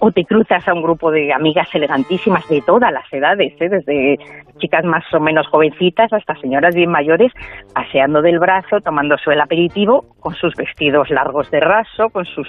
o 0.00 0.10
te 0.10 0.24
cruzas 0.24 0.66
a 0.68 0.74
un 0.74 0.82
grupo 0.82 1.10
de 1.10 1.32
amigas 1.32 1.68
elegantísimas 1.74 2.46
de 2.48 2.60
todas 2.62 2.92
las 2.92 3.10
edades, 3.12 3.54
¿eh? 3.60 3.68
desde 3.68 4.18
chicas 4.58 4.84
más 4.84 5.04
o 5.14 5.20
menos 5.20 5.46
jovencitas 5.48 6.12
hasta 6.12 6.34
señoras 6.36 6.74
bien 6.74 6.90
mayores 6.90 7.32
paseando 7.74 8.22
del 8.22 8.38
brazo, 8.38 8.80
tomándose 8.80 9.32
el 9.32 9.40
aperitivo 9.40 10.04
con 10.20 10.34
sus 10.34 10.54
vestidos 10.56 11.10
largos 11.10 11.50
de 11.50 11.60
raso, 11.60 12.08
con 12.10 12.24
sus 12.24 12.48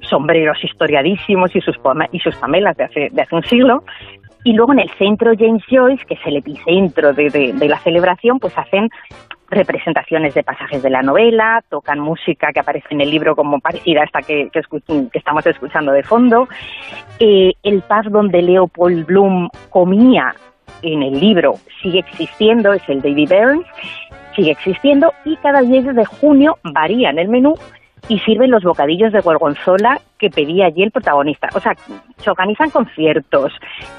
sombreros 0.00 0.62
historiadísimos 0.62 1.54
y 1.54 1.60
sus, 1.60 1.78
y 2.12 2.20
sus 2.20 2.36
pamelas 2.36 2.76
de 2.76 2.84
hace, 2.84 3.08
de 3.10 3.22
hace 3.22 3.34
un 3.34 3.42
siglo. 3.42 3.84
Y 4.42 4.54
luego 4.54 4.72
en 4.72 4.80
el 4.80 4.90
centro 4.90 5.32
James 5.38 5.62
Joyce, 5.68 6.04
que 6.06 6.14
es 6.14 6.20
el 6.24 6.38
epicentro 6.38 7.12
de, 7.12 7.28
de, 7.28 7.52
de 7.52 7.68
la 7.68 7.78
celebración, 7.78 8.38
pues 8.38 8.56
hacen 8.56 8.88
representaciones 9.50 10.34
de 10.34 10.42
pasajes 10.42 10.82
de 10.82 10.90
la 10.90 11.02
novela, 11.02 11.62
tocan 11.68 11.98
música 11.98 12.52
que 12.52 12.60
aparece 12.60 12.88
en 12.90 13.00
el 13.00 13.10
libro 13.10 13.34
como 13.34 13.60
parecida 13.60 14.02
a 14.02 14.04
esta 14.04 14.22
que, 14.22 14.48
que, 14.50 14.62
estamos 15.12 15.46
escuchando 15.46 15.92
de 15.92 16.02
fondo. 16.02 16.48
Eh, 17.18 17.52
el 17.62 17.82
pub 17.82 18.10
donde 18.10 18.42
Leopold 18.42 19.06
Bloom 19.06 19.48
comía 19.68 20.34
en 20.82 21.02
el 21.02 21.20
libro 21.20 21.54
sigue 21.82 22.00
existiendo, 22.00 22.72
es 22.72 22.88
el 22.88 23.02
David 23.02 23.28
Burns, 23.28 23.66
sigue 24.34 24.52
existiendo 24.52 25.12
y 25.24 25.36
cada 25.36 25.62
10 25.62 25.94
de 25.94 26.04
junio 26.04 26.58
varían 26.62 27.18
el 27.18 27.28
menú 27.28 27.54
y 28.08 28.18
sirven 28.20 28.50
los 28.50 28.62
bocadillos 28.62 29.12
de 29.12 29.20
gorgonzola 29.20 30.00
que 30.18 30.30
pedía 30.30 30.66
allí 30.66 30.82
el 30.82 30.90
protagonista. 30.90 31.48
O 31.54 31.60
sea, 31.60 31.74
se 32.18 32.30
organizan 32.30 32.70
conciertos, 32.70 33.52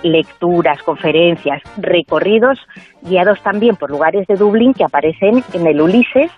lecturas, 0.03 0.81
conferencias, 0.83 1.61
recorridos 1.77 2.59
guiados 3.01 3.41
también 3.41 3.75
por 3.75 3.89
lugares 3.89 4.27
de 4.27 4.35
Dublín 4.35 4.73
que 4.73 4.83
aparecen 4.83 5.43
en 5.53 5.67
el 5.67 5.81
Ulises, 5.81 6.31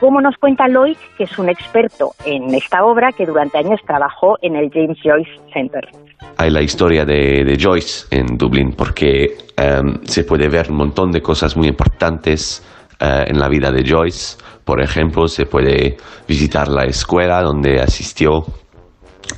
como 0.00 0.20
nos 0.20 0.36
cuenta 0.36 0.68
Lloyd, 0.68 0.96
que 1.16 1.24
es 1.24 1.38
un 1.38 1.48
experto 1.48 2.12
en 2.24 2.54
esta 2.54 2.84
obra 2.84 3.12
que 3.12 3.26
durante 3.26 3.58
años 3.58 3.80
trabajó 3.86 4.36
en 4.42 4.56
el 4.56 4.70
James 4.72 4.98
Joyce 5.02 5.30
Center. 5.52 5.88
Hay 6.36 6.50
la 6.50 6.62
historia 6.62 7.04
de, 7.04 7.56
Joyce 7.60 8.06
en 8.10 8.36
Dublín 8.36 8.72
porque 8.72 9.36
em, 9.56 10.04
se 10.04 10.24
puede 10.24 10.48
ver 10.48 10.70
un 10.70 10.76
montón 10.76 11.12
de 11.12 11.22
cosas 11.22 11.56
muy 11.56 11.68
importantes 11.68 12.64
eh, 13.00 13.24
en 13.28 13.38
la 13.38 13.48
vida 13.48 13.70
de 13.70 13.88
Joyce 13.88 14.38
por 14.68 14.82
ejemplo, 14.82 15.26
se 15.28 15.46
puede 15.46 15.96
visitar 16.28 16.68
la 16.68 16.84
escuela 16.84 17.40
donde 17.40 17.80
asistió 17.80 18.44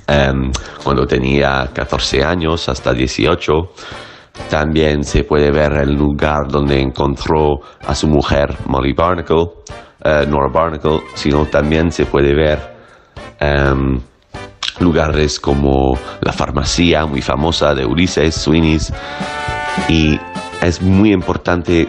em, 0.08 0.50
cuando 0.82 1.06
tenía 1.06 1.70
14 1.72 2.24
años 2.24 2.68
hasta 2.68 2.92
18. 2.92 3.52
También 4.50 5.04
se 5.04 5.22
puede 5.22 5.52
ver 5.52 5.74
el 5.74 5.94
lugar 5.94 6.48
donde 6.48 6.80
encontró 6.80 7.60
a 7.86 7.94
su 7.94 8.08
mujer 8.08 8.56
Molly 8.66 8.92
Barnacle, 8.92 9.50
eh, 10.02 10.26
Nora 10.28 10.50
Barnacle, 10.52 11.02
sino 11.14 11.46
también 11.46 11.92
se 11.92 12.06
puede 12.06 12.34
ver 12.34 12.58
em, 13.38 14.00
lugares 14.80 15.38
como 15.38 15.96
la 16.22 16.32
farmacia 16.32 17.06
muy 17.06 17.22
famosa 17.22 17.72
de 17.72 17.86
Ulises, 17.86 18.34
Sweeney's. 18.34 18.92
Y 19.88 20.18
es 20.60 20.82
muy 20.82 21.12
importante 21.12 21.88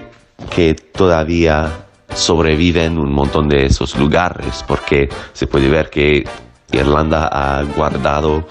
que 0.55 0.75
todavía 0.75 1.87
sobreviven 2.13 2.97
un 2.97 3.13
montón 3.13 3.47
de 3.47 3.65
esos 3.65 3.97
lugares 3.97 4.63
porque 4.67 5.07
se 5.33 5.47
puede 5.47 5.69
ver 5.69 5.89
que 5.89 6.23
Irlanda 6.71 7.27
ha 7.31 7.63
guardado 7.63 8.45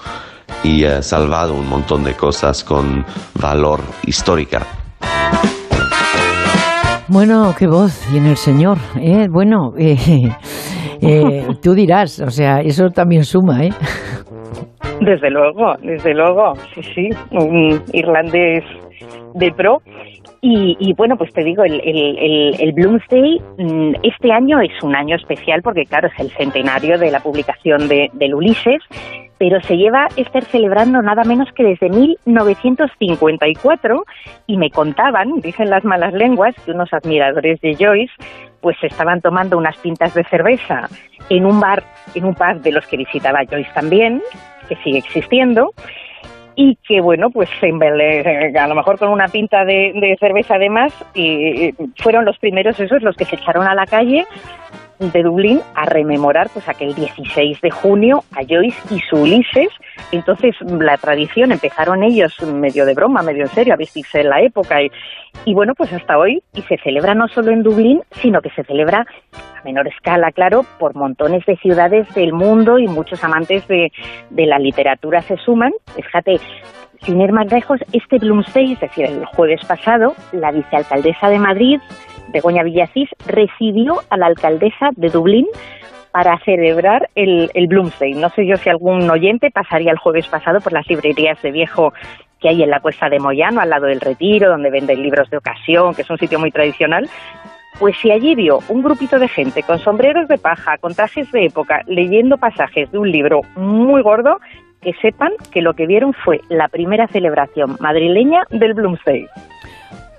y 0.63 0.85
ha 0.85 1.01
salvado 1.01 1.53
un 1.53 1.67
montón 1.67 2.03
de 2.03 2.13
cosas 2.13 2.63
con 2.63 3.05
valor 3.39 3.79
histórica. 4.05 4.65
Bueno, 7.07 7.53
qué 7.57 7.67
voz 7.67 8.07
tiene 8.09 8.29
el 8.29 8.37
señor. 8.37 8.77
¿eh? 8.99 9.27
Bueno, 9.29 9.73
eh, 9.77 10.29
eh, 11.01 11.47
tú 11.61 11.73
dirás, 11.73 12.19
o 12.21 12.29
sea, 12.29 12.61
eso 12.61 12.89
también 12.89 13.23
suma, 13.23 13.65
¿eh? 13.65 13.71
Desde 15.01 15.31
luego, 15.31 15.73
desde 15.81 16.13
luego, 16.13 16.53
sí, 16.75 16.81
sí, 16.93 17.09
un 17.31 17.81
irlandés 17.91 18.63
de 19.33 19.51
pro 19.51 19.79
y, 20.43 20.93
bueno, 20.93 21.17
pues 21.17 21.31
te 21.33 21.43
digo, 21.43 21.63
el, 21.63 22.71
Bloomsday 22.73 23.39
mm, 23.59 23.93
este 24.01 24.31
año 24.31 24.59
es 24.59 24.71
un 24.81 24.95
año 24.95 25.15
especial 25.15 25.61
porque, 25.61 25.85
claro, 25.85 26.07
es 26.07 26.19
el 26.19 26.31
centenario 26.31 26.97
de 26.97 27.11
la 27.11 27.19
publicación 27.19 27.87
de, 27.87 28.09
del 28.13 28.33
Ulises, 28.33 28.81
pero 29.37 29.61
se 29.61 29.77
lleva 29.77 30.07
estar 30.15 30.43
celebrando 30.45 30.99
nada 31.01 31.23
menos 31.25 31.47
que 31.53 31.63
desde 31.63 31.89
1954 31.89 34.03
y 34.47 34.57
me 34.57 34.71
contaban, 34.71 35.41
dicen 35.41 35.69
las 35.69 35.83
malas 35.83 36.13
lenguas, 36.13 36.55
que 36.65 36.71
unos 36.71 36.91
admiradores 36.91 37.61
de 37.61 37.75
Joyce 37.75 38.13
pues 38.61 38.77
estaban 38.83 39.21
tomando 39.21 39.57
unas 39.57 39.77
pintas 39.77 40.13
de 40.13 40.23
cerveza 40.25 40.87
en 41.29 41.45
un 41.45 41.59
bar, 41.59 41.83
en 42.15 42.25
un 42.25 42.33
pub 42.33 42.61
de 42.61 42.71
los 42.71 42.85
que 42.87 42.97
visitaba 42.97 43.45
Joyce 43.49 43.71
también, 43.73 44.21
que 44.67 44.75
sigue 44.77 44.99
existiendo, 44.99 45.73
y 46.55 46.77
que 46.87 47.01
bueno 47.01 47.29
pues 47.29 47.49
a 47.61 48.67
lo 48.67 48.75
mejor 48.75 48.97
con 48.99 49.09
una 49.09 49.27
pinta 49.27 49.65
de, 49.65 50.17
cerveza 50.19 50.55
además 50.55 50.93
y 51.13 51.73
fueron 51.97 52.25
los 52.25 52.37
primeros 52.39 52.79
esos 52.79 53.01
los 53.01 53.15
que 53.15 53.25
se 53.25 53.35
echaron 53.35 53.67
a 53.67 53.75
la 53.75 53.85
calle 53.85 54.25
de 55.01 55.23
Dublín 55.23 55.61
a 55.73 55.85
rememorar 55.85 56.49
pues 56.53 56.69
aquel 56.69 56.93
16 56.93 57.59
de 57.61 57.71
junio 57.71 58.23
a 58.31 58.41
Joyce 58.47 58.95
y 58.95 58.99
su 58.99 59.17
Ulises. 59.17 59.69
Entonces 60.11 60.55
la 60.61 60.97
tradición 60.97 61.51
empezaron 61.51 62.03
ellos 62.03 62.39
medio 62.43 62.85
de 62.85 62.93
broma, 62.93 63.23
medio 63.23 63.43
en 63.43 63.49
serio, 63.49 63.73
a 63.73 63.77
vestirse 63.77 64.21
en 64.21 64.29
la 64.29 64.41
época 64.41 64.81
y, 64.81 64.91
y 65.45 65.53
bueno 65.53 65.73
pues 65.75 65.91
hasta 65.91 66.17
hoy 66.17 66.43
y 66.53 66.61
se 66.63 66.77
celebra 66.77 67.15
no 67.15 67.27
solo 67.27 67.51
en 67.51 67.63
Dublín 67.63 68.01
sino 68.11 68.41
que 68.41 68.51
se 68.51 68.63
celebra 68.63 69.05
a 69.59 69.63
menor 69.63 69.87
escala, 69.87 70.31
claro, 70.31 70.65
por 70.79 70.95
montones 70.95 71.45
de 71.45 71.57
ciudades 71.57 72.07
del 72.13 72.33
mundo 72.33 72.77
y 72.77 72.87
muchos 72.87 73.23
amantes 73.23 73.67
de, 73.67 73.91
de 74.29 74.45
la 74.45 74.59
literatura 74.59 75.21
se 75.21 75.37
suman. 75.37 75.71
Fíjate, 75.95 76.39
sin 77.03 77.19
ir 77.19 77.31
más 77.31 77.51
lejos, 77.51 77.79
este 77.93 78.19
Bloomsday, 78.19 78.73
es 78.73 78.79
decir, 78.79 79.05
el 79.05 79.25
jueves 79.25 79.61
pasado, 79.65 80.13
la 80.31 80.51
vicealcaldesa 80.51 81.29
de 81.29 81.39
Madrid, 81.39 81.79
Begoña 82.31 82.63
Villacís, 82.63 83.09
recibió 83.25 84.01
a 84.09 84.17
la 84.17 84.27
alcaldesa 84.27 84.89
de 84.95 85.09
Dublín 85.09 85.47
para 86.11 86.37
celebrar 86.39 87.09
el, 87.15 87.49
el 87.53 87.67
Bloomsday. 87.67 88.13
No 88.13 88.29
sé 88.29 88.45
yo 88.45 88.57
si 88.57 88.69
algún 88.69 89.09
oyente 89.09 89.49
pasaría 89.51 89.91
el 89.91 89.97
jueves 89.97 90.27
pasado 90.27 90.59
por 90.59 90.73
las 90.73 90.87
librerías 90.87 91.41
de 91.41 91.51
viejo 91.51 91.93
que 92.41 92.49
hay 92.49 92.63
en 92.63 92.71
la 92.71 92.79
cuesta 92.79 93.07
de 93.07 93.19
Moyano, 93.19 93.61
al 93.61 93.69
lado 93.69 93.85
del 93.85 94.01
Retiro, 94.01 94.49
donde 94.49 94.71
venden 94.71 95.01
libros 95.01 95.29
de 95.29 95.37
ocasión, 95.37 95.93
que 95.93 96.01
es 96.01 96.09
un 96.09 96.17
sitio 96.17 96.39
muy 96.39 96.51
tradicional. 96.51 97.07
Pues 97.79 97.95
si 98.01 98.11
allí 98.11 98.35
vio 98.35 98.59
un 98.67 98.81
grupito 98.81 99.19
de 99.19 99.27
gente 99.27 99.63
con 99.63 99.79
sombreros 99.79 100.27
de 100.27 100.37
paja, 100.37 100.77
con 100.79 100.93
trajes 100.93 101.31
de 101.31 101.45
época, 101.45 101.83
leyendo 101.87 102.37
pasajes 102.37 102.91
de 102.91 102.97
un 102.97 103.09
libro 103.09 103.41
muy 103.55 104.01
gordo, 104.01 104.39
que 104.81 104.93
sepan 105.01 105.31
que 105.51 105.61
lo 105.61 105.73
que 105.73 105.85
vieron 105.85 106.13
fue 106.13 106.41
la 106.49 106.67
primera 106.67 107.07
celebración 107.07 107.77
madrileña 107.79 108.43
del 108.49 108.73
Bloomsday. 108.73 109.27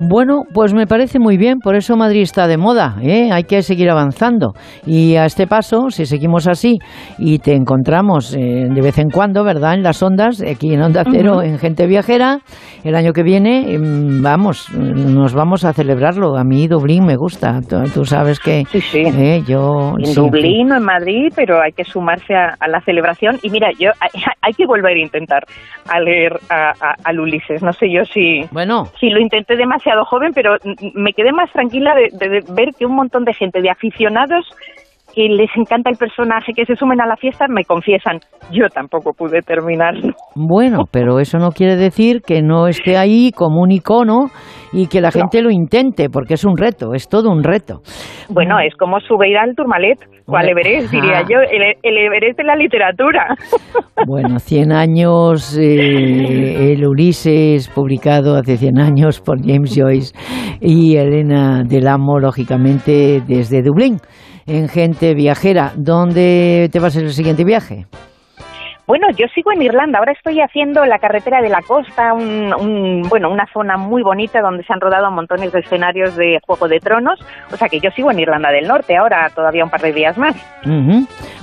Bueno, 0.04 0.42
pues 0.52 0.74
me 0.74 0.88
parece 0.88 1.20
muy 1.20 1.36
bien, 1.36 1.60
por 1.60 1.76
eso 1.76 1.96
Madrid 1.96 2.22
está 2.22 2.48
de 2.48 2.56
moda, 2.56 2.96
¿eh? 3.02 3.30
hay 3.30 3.44
que 3.44 3.62
seguir 3.62 3.88
avanzando. 3.88 4.52
Y 4.84 5.14
a 5.14 5.26
este 5.26 5.46
paso, 5.46 5.90
si 5.90 6.06
seguimos 6.06 6.48
así 6.48 6.78
y 7.18 7.38
te 7.38 7.54
encontramos 7.54 8.34
eh, 8.34 8.66
de 8.68 8.80
vez 8.80 8.98
en 8.98 9.10
cuando, 9.10 9.44
¿verdad? 9.44 9.74
En 9.74 9.84
las 9.84 10.02
ondas, 10.02 10.42
aquí 10.42 10.74
en 10.74 10.82
Onda 10.82 11.04
Cero, 11.08 11.40
en 11.42 11.56
Gente 11.56 11.86
Viajera, 11.86 12.38
el 12.82 12.96
año 12.96 13.12
que 13.12 13.22
viene, 13.22 13.74
em, 13.74 14.20
vamos, 14.20 14.74
nos 14.74 15.34
vamos 15.34 15.64
a 15.64 15.72
celebrarlo. 15.72 16.36
A 16.36 16.42
mí 16.42 16.66
Dublín 16.66 17.04
me 17.06 17.14
gusta, 17.14 17.60
tú, 17.60 18.04
sabes 18.04 18.40
que 18.40 18.64
sí, 18.72 18.80
sí. 18.80 19.02
¿eh? 19.06 19.42
yo... 19.46 19.94
En 20.00 20.14
Dublín 20.14 20.72
o 20.72 20.78
en 20.78 20.84
Madrid, 20.84 21.32
pero 21.36 21.62
hay 21.62 21.70
que 21.70 21.84
sumarse 21.84 22.34
a, 22.34 22.56
la 22.66 22.80
celebración. 22.80 23.38
Y 23.44 23.50
mira, 23.50 23.68
yo 23.78 23.90
hay, 24.40 24.52
que 24.52 24.66
volver 24.66 24.96
a 24.96 25.00
intentar 25.00 25.44
a 25.88 26.00
leer 26.00 26.32
a, 26.50 26.72
al 27.04 27.20
Ulises. 27.20 27.62
No 27.62 27.72
sé 27.72 27.86
yo 27.88 28.04
si, 28.04 28.40
bueno. 28.50 28.86
si 28.98 29.08
lo 29.08 29.20
intenté 29.20 29.56
demasiado 29.56 29.91
joven, 30.04 30.32
pero 30.34 30.56
me 30.94 31.12
quedé 31.12 31.32
más 31.32 31.50
tranquila 31.52 31.94
de, 31.94 32.44
ver 32.48 32.74
que 32.74 32.86
un 32.86 32.94
montón 32.94 33.24
de 33.24 33.34
gente, 33.34 33.60
de 33.60 33.70
aficionados 33.70 34.46
que 35.14 35.28
les 35.28 35.50
encanta 35.56 35.90
el 35.90 35.96
personaje, 35.96 36.52
que 36.54 36.64
se 36.64 36.76
sumen 36.76 37.00
a 37.00 37.06
la 37.06 37.16
fiesta, 37.16 37.46
me 37.48 37.64
confiesan, 37.64 38.18
yo 38.50 38.68
tampoco 38.68 39.12
pude 39.12 39.40
terminarlo. 39.42 40.14
Bueno, 40.34 40.84
pero 40.90 41.18
eso 41.18 41.38
no 41.38 41.50
quiere 41.50 41.76
decir 41.76 42.20
que 42.26 42.42
no 42.42 42.66
esté 42.66 42.96
ahí 42.96 43.30
como 43.32 43.60
un 43.60 43.70
icono 43.70 44.26
y 44.72 44.88
que 44.88 45.00
la 45.00 45.10
gente 45.10 45.42
lo 45.42 45.50
intente, 45.50 46.08
porque 46.08 46.34
es 46.34 46.44
un 46.44 46.56
reto, 46.56 46.94
es 46.94 47.08
todo 47.08 47.30
un 47.30 47.44
reto. 47.44 47.82
Bueno, 48.30 48.58
es 48.60 48.74
como 48.76 49.00
subir 49.00 49.36
al 49.36 49.54
Turmalet, 49.54 49.98
o 50.26 50.36
al 50.36 50.48
Everest, 50.48 50.90
diría 50.90 51.22
yo, 51.22 51.38
el, 51.40 51.98
Everest 51.98 52.38
de 52.38 52.44
la 52.44 52.56
literatura. 52.56 53.26
Bueno, 54.04 54.40
100 54.40 54.72
años, 54.72 55.56
eh, 55.56 56.72
el 56.72 56.84
Ulises, 56.84 57.68
publicado 57.68 58.34
hace 58.34 58.56
100 58.56 58.80
años 58.80 59.20
por 59.20 59.38
James 59.40 59.74
Joyce 59.76 60.12
y 60.60 60.96
Elena 60.96 61.62
del 61.62 61.86
Amo, 61.86 62.18
lógicamente, 62.18 63.22
desde 63.24 63.62
Dublín, 63.62 63.98
en 64.46 64.68
Gente 64.68 65.14
Viajera. 65.14 65.72
¿Dónde 65.76 66.68
te 66.72 66.78
vas 66.78 66.96
a 66.96 67.00
el 67.00 67.12
siguiente 67.12 67.44
viaje? 67.44 67.86
Bueno, 68.92 69.06
yo 69.16 69.24
sigo 69.34 69.50
en 69.52 69.62
Irlanda. 69.62 70.00
Ahora 70.00 70.12
estoy 70.12 70.42
haciendo 70.42 70.84
la 70.84 70.98
carretera 70.98 71.40
de 71.40 71.48
la 71.48 71.62
costa, 71.66 72.12
un, 72.12 73.00
bueno, 73.08 73.30
una 73.30 73.46
zona 73.50 73.78
muy 73.78 74.02
bonita 74.02 74.42
donde 74.42 74.64
se 74.64 74.72
han 74.74 74.82
rodado 74.82 75.10
montones 75.10 75.50
de 75.50 75.60
escenarios 75.60 76.14
de 76.14 76.40
Juego 76.46 76.68
de 76.68 76.78
Tronos. 76.78 77.18
O 77.50 77.56
sea 77.56 77.70
que 77.70 77.80
yo 77.80 77.88
sigo 77.92 78.10
en 78.10 78.20
Irlanda 78.20 78.50
del 78.50 78.68
Norte 78.68 78.94
ahora, 78.94 79.30
todavía 79.34 79.64
un 79.64 79.70
par 79.70 79.80
de 79.80 79.94
días 79.94 80.18
más. 80.18 80.36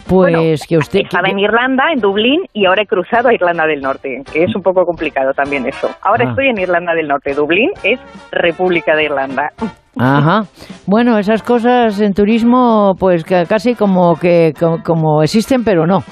Pues 0.08 0.68
que 0.68 0.78
usted 0.78 1.00
estaba 1.00 1.28
en 1.28 1.40
Irlanda, 1.40 1.86
en 1.92 2.00
Dublín, 2.00 2.42
y 2.54 2.68
ahora 2.68 2.84
he 2.84 2.86
cruzado 2.86 3.30
a 3.30 3.34
Irlanda 3.34 3.66
del 3.66 3.82
Norte, 3.82 4.22
que 4.32 4.44
es 4.44 4.56
un 4.56 4.62
poco 4.62 4.86
complicado 4.86 5.34
también 5.34 5.66
eso. 5.66 5.90
Ahora 6.04 6.26
ah. 6.28 6.30
estoy 6.30 6.50
en 6.50 6.60
Irlanda 6.60 6.94
del 6.94 7.08
Norte. 7.08 7.34
Dublín 7.34 7.72
es 7.82 8.00
República 8.32 8.96
de 8.96 9.06
Irlanda. 9.06 9.50
Ajá. 9.98 10.44
Bueno, 10.86 11.18
esas 11.18 11.42
cosas 11.42 12.00
en 12.00 12.14
turismo, 12.14 12.94
pues 13.00 13.24
casi 13.26 13.74
como 13.74 14.18
que 14.18 14.54
como 14.86 15.24
existen, 15.24 15.64
pero 15.64 15.88
no. 15.88 16.04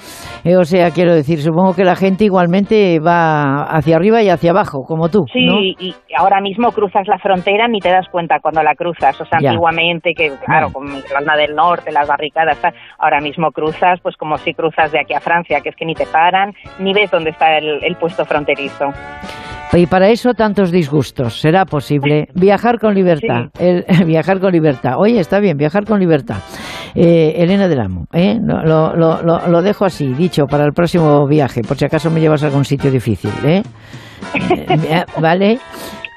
Eh, 0.43 0.55
o 0.57 0.63
sea, 0.63 0.91
quiero 0.91 1.13
decir, 1.13 1.39
supongo 1.41 1.73
que 1.73 1.83
la 1.83 1.95
gente 1.95 2.23
igualmente 2.25 2.99
va 2.99 3.63
hacia 3.63 3.95
arriba 3.97 4.21
y 4.23 4.29
hacia 4.29 4.51
abajo, 4.51 4.83
como 4.87 5.09
tú. 5.09 5.25
Sí, 5.31 5.45
¿no? 5.45 5.59
y 5.61 5.93
ahora 6.17 6.39
mismo 6.41 6.71
cruzas 6.71 7.07
la 7.07 7.17
frontera 7.19 7.67
ni 7.67 7.79
te 7.79 7.89
das 7.89 8.07
cuenta 8.11 8.39
cuando 8.41 8.63
la 8.63 8.75
cruzas. 8.75 9.19
O 9.19 9.25
sea, 9.25 9.39
Ya. 9.41 9.49
antiguamente, 9.49 10.13
que 10.15 10.31
claro, 10.45 10.71
con 10.71 10.87
Irlanda 10.87 11.35
del 11.35 11.55
Norte, 11.55 11.91
las 11.91 12.07
barricadas, 12.07 12.57
tal, 12.61 12.73
ahora 12.97 13.19
mismo 13.19 13.51
cruzas, 13.51 13.99
pues 14.01 14.15
como 14.17 14.37
si 14.37 14.53
cruzas 14.53 14.91
de 14.91 14.99
aquí 14.99 15.13
a 15.13 15.19
Francia, 15.19 15.59
que 15.61 15.69
es 15.69 15.75
que 15.75 15.85
ni 15.85 15.93
te 15.93 16.05
paran, 16.05 16.53
ni 16.79 16.93
ves 16.93 17.11
dónde 17.11 17.31
está 17.31 17.57
el, 17.57 17.83
el 17.83 17.95
puesto 17.95 18.25
fronterizo. 18.25 18.85
Y 19.73 19.85
para 19.85 20.07
eso 20.07 20.33
tantos 20.33 20.71
disgustos. 20.71 21.41
Será 21.41 21.65
posible 21.65 22.27
viajar 22.33 22.79
con 22.79 22.93
libertad. 22.95 23.47
El, 23.59 23.83
viajar 24.05 24.39
con 24.39 24.53
libertad. 24.53 24.93
Oye, 24.97 25.19
está 25.19 25.39
bien, 25.41 25.57
viajar 25.57 25.83
con 25.85 25.99
libertad. 25.99 26.37
Eh, 26.95 27.35
Elena 27.37 27.67
del 27.67 27.79
Amo, 27.81 28.07
¿eh? 28.13 28.39
lo, 28.41 28.63
lo- 28.63 28.95
lo- 28.95 29.21
lo- 29.21 29.47
lo 29.47 29.61
dejo 29.61 29.85
así, 29.85 30.13
dicho, 30.13 30.47
para 30.47 30.65
el 30.65 30.73
próximo 30.73 31.27
viaje, 31.27 31.61
por 31.61 31.77
si 31.77 31.85
acaso 31.85 32.09
me 32.11 32.19
llevas 32.19 32.43
a 32.43 32.47
algún 32.47 32.65
sitio 32.65 32.89
difícil. 32.91 33.31
¿eh? 33.43 33.63
Eh, 34.33 35.05
¿Vale? 35.19 35.59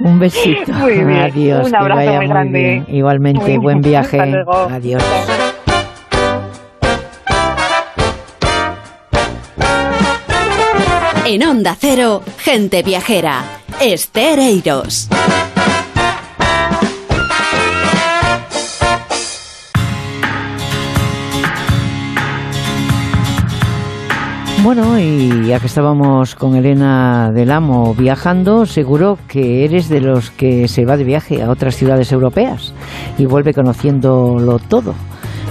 Un 0.00 0.18
besito. 0.18 0.72
Muy 0.72 0.92
bien. 0.94 1.10
Adiós. 1.10 1.64
Un 1.66 1.70
que 1.72 1.76
abrazo 1.76 1.96
vaya 2.06 2.16
muy 2.18 2.28
grande. 2.28 2.58
bien. 2.58 2.86
Igualmente, 2.88 3.40
Muy 3.40 3.58
buen 3.58 3.80
bien. 3.80 3.90
viaje. 3.92 4.18
Hasta 4.18 4.26
luego. 4.30 4.52
Adiós. 4.70 5.02
En 11.26 11.44
Onda 11.46 11.76
Cero, 11.78 12.22
gente 12.38 12.82
viajera. 12.82 13.44
Esther 13.80 14.38
Bueno, 24.62 24.98
y 24.98 25.46
ya 25.46 25.58
que 25.58 25.68
estábamos 25.68 26.34
con 26.34 26.54
Elena 26.54 27.30
del 27.32 27.50
Amo 27.50 27.94
viajando, 27.94 28.66
seguro 28.66 29.16
que 29.26 29.64
eres 29.64 29.88
de 29.88 30.02
los 30.02 30.30
que 30.30 30.68
se 30.68 30.84
va 30.84 30.98
de 30.98 31.04
viaje 31.04 31.42
a 31.42 31.48
otras 31.48 31.76
ciudades 31.76 32.12
europeas 32.12 32.74
y 33.16 33.24
vuelve 33.24 33.54
conociéndolo 33.54 34.58
todo. 34.58 34.94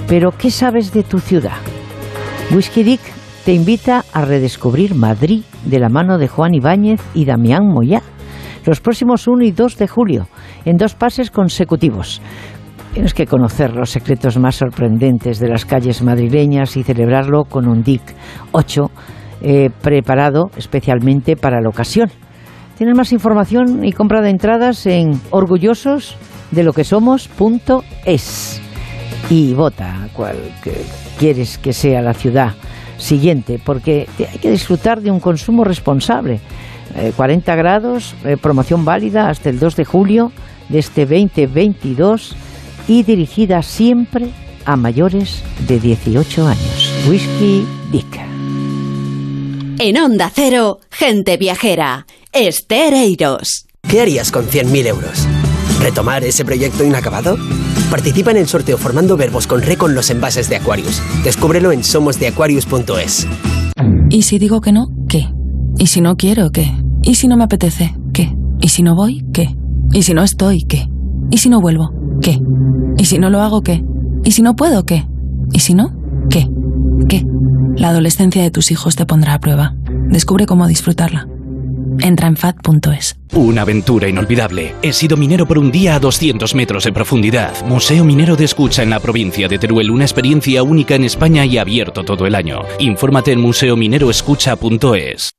Pero, 0.08 0.32
¿qué 0.32 0.52
sabes 0.52 0.94
de 0.94 1.02
tu 1.02 1.20
ciudad? 1.20 1.58
Whisky 2.52 2.84
Dick 2.84 3.02
te 3.46 3.54
invita 3.54 4.06
a 4.14 4.26
redescubrir 4.26 4.94
Madrid 4.94 5.42
de 5.66 5.80
la 5.80 5.90
mano 5.90 6.20
de 6.20 6.28
Juan 6.28 6.54
Ibáñez 6.54 7.02
y 7.16 7.26
Damián 7.26 7.66
Moyá 7.66 8.04
los 8.66 8.82
próximos 8.82 9.28
1 9.28 9.46
y 9.46 9.52
2 9.52 9.78
de 9.78 9.88
julio, 9.88 10.28
en 10.66 10.78
dos 10.78 10.94
pases 10.94 11.32
consecutivos. 11.32 12.22
Tienes 12.94 13.14
que 13.14 13.28
conocer 13.28 13.76
los 13.76 13.92
secretos 13.92 14.38
más 14.38 14.56
sorprendentes 14.56 15.40
de 15.40 15.48
las 15.48 15.66
calles 15.66 16.02
madrileñas 16.02 16.76
y 16.76 16.84
celebrarlo 16.84 17.44
con 17.46 17.68
un 17.68 17.84
DIC 17.84 18.02
8 18.52 18.92
eh, 19.42 19.70
preparado 19.82 20.50
especialmente 20.58 21.36
para 21.36 21.62
la 21.62 21.70
ocasión. 21.70 22.10
Tienes 22.78 22.96
más 22.96 23.12
información 23.12 23.86
y 23.86 23.92
compra 23.92 24.22
de 24.22 24.30
entradas 24.30 24.86
en 24.86 25.22
orgullosos 25.30 26.18
y 29.30 29.54
vota 29.54 30.08
que 30.64 30.84
quieres 31.20 31.58
que 31.58 31.74
sea 31.74 32.02
la 32.02 32.14
ciudad 32.14 32.54
siguiente, 32.98 33.62
porque 33.64 34.08
hay 34.20 34.40
que 34.40 34.52
disfrutar 34.52 35.02
de 35.02 35.12
un 35.12 35.20
consumo 35.20 35.64
responsable. 35.64 36.40
Eh, 36.96 37.14
40 37.16 37.56
grados, 37.56 38.16
eh, 38.26 38.36
promoción 38.36 38.84
válida 38.84 39.30
hasta 39.30 39.50
el 39.50 39.60
2 39.60 39.76
de 39.76 39.86
julio 39.86 40.32
de 40.70 40.80
este 40.80 41.06
2022 41.06 42.36
y 42.90 43.04
dirigida 43.04 43.62
siempre 43.62 44.32
a 44.66 44.76
mayores 44.76 45.44
de 45.68 45.80
18 45.80 46.48
años. 46.48 46.92
Whisky 47.08 47.66
Dick. 47.92 48.20
En 49.80 49.98
Onda 49.98 50.32
Cero, 50.34 50.80
gente 50.90 51.38
viajera. 51.38 52.06
Esther 52.34 52.94
Eiros. 52.94 53.68
¿Qué 53.88 54.02
harías 54.02 54.32
con 54.32 54.46
100.000 54.46 54.88
euros? 54.88 55.28
¿Retomar 55.80 56.24
ese 56.24 56.44
proyecto 56.44 56.84
inacabado? 56.84 57.38
Participa 57.90 58.32
en 58.32 58.38
el 58.38 58.48
sorteo 58.48 58.78
formando 58.78 59.16
verbos 59.16 59.48
con 59.48 59.62
re 59.62 59.78
con 59.78 59.96
los 59.96 60.10
envases 60.10 60.50
de 60.50 60.58
Aquarius. 60.58 61.02
Descúbrelo 61.24 61.72
en 61.72 61.84
somosdeaquarius.es. 61.84 63.28
¿Y 64.10 64.24
si 64.24 64.40
digo 64.40 64.62
que 64.62 64.72
no? 64.72 64.90
¿Qué? 65.08 65.30
¿Y 65.78 65.88
si 65.88 66.02
no 66.02 66.18
quiero? 66.18 66.52
¿Qué? 66.52 66.72
¿Y 67.04 67.16
si 67.16 67.28
no 67.28 67.38
me 67.38 67.46
apetece? 67.46 67.96
¿Qué? 68.14 68.36
¿Y 68.60 68.70
si 68.70 68.84
no 68.84 68.96
voy? 68.96 69.24
¿Qué? 69.34 69.56
¿Y 69.94 70.04
si 70.04 70.14
no 70.14 70.24
estoy? 70.24 70.64
¿Qué? 70.64 70.90
¿Y 71.32 71.38
si 71.38 71.50
no 71.50 71.62
vuelvo? 71.62 71.92
¿Qué? 72.22 72.40
¿Y 72.98 73.06
si 73.06 73.20
no 73.20 73.30
lo 73.30 73.42
hago? 73.42 73.62
¿Qué? 73.62 73.84
¿Y 74.24 74.32
si 74.32 74.42
no 74.42 74.56
puedo? 74.56 74.84
¿Qué? 74.84 75.08
¿Y 75.52 75.60
si 75.60 75.74
no? 75.74 75.96
¿Qué? 76.30 76.48
¿Qué? 77.08 77.24
La 77.76 77.90
adolescencia 77.90 78.42
de 78.42 78.52
tus 78.52 78.72
hijos 78.72 78.96
te 78.96 79.06
pondrá 79.06 79.36
a 79.36 79.40
prueba. 79.40 79.76
Descubre 80.10 80.46
cómo 80.46 80.68
disfrutarla. 80.68 81.28
Entra 82.00 82.28
en 82.28 82.38
fat.es. 82.38 83.18
Una 83.34 83.62
aventura 83.62 84.08
inolvidable. 84.08 84.76
He 84.82 84.94
sido 84.94 85.18
minero 85.18 85.48
por 85.48 85.58
un 85.58 85.72
día 85.72 85.96
a 85.96 86.00
200 86.00 86.56
metros 86.56 86.84
de 86.84 86.94
profundidad. 86.94 87.54
Museo 87.66 88.04
Minero 88.04 88.36
de 88.36 88.46
Escucha 88.46 88.84
en 88.84 88.90
la 88.90 89.00
provincia 89.00 89.48
de 89.48 89.60
Teruel. 89.60 89.92
Una 89.92 90.06
experiencia 90.06 90.64
única 90.64 90.96
en 90.96 91.04
España 91.04 91.46
y 91.46 91.58
abierto 91.58 92.04
todo 92.04 92.26
el 92.26 92.36
año. 92.36 92.62
Infórmate 92.80 93.34
en 93.34 93.42
museomineroescucha.es. 93.42 95.39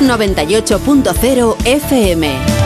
98.0 0.00 1.56
FM. 1.64 2.60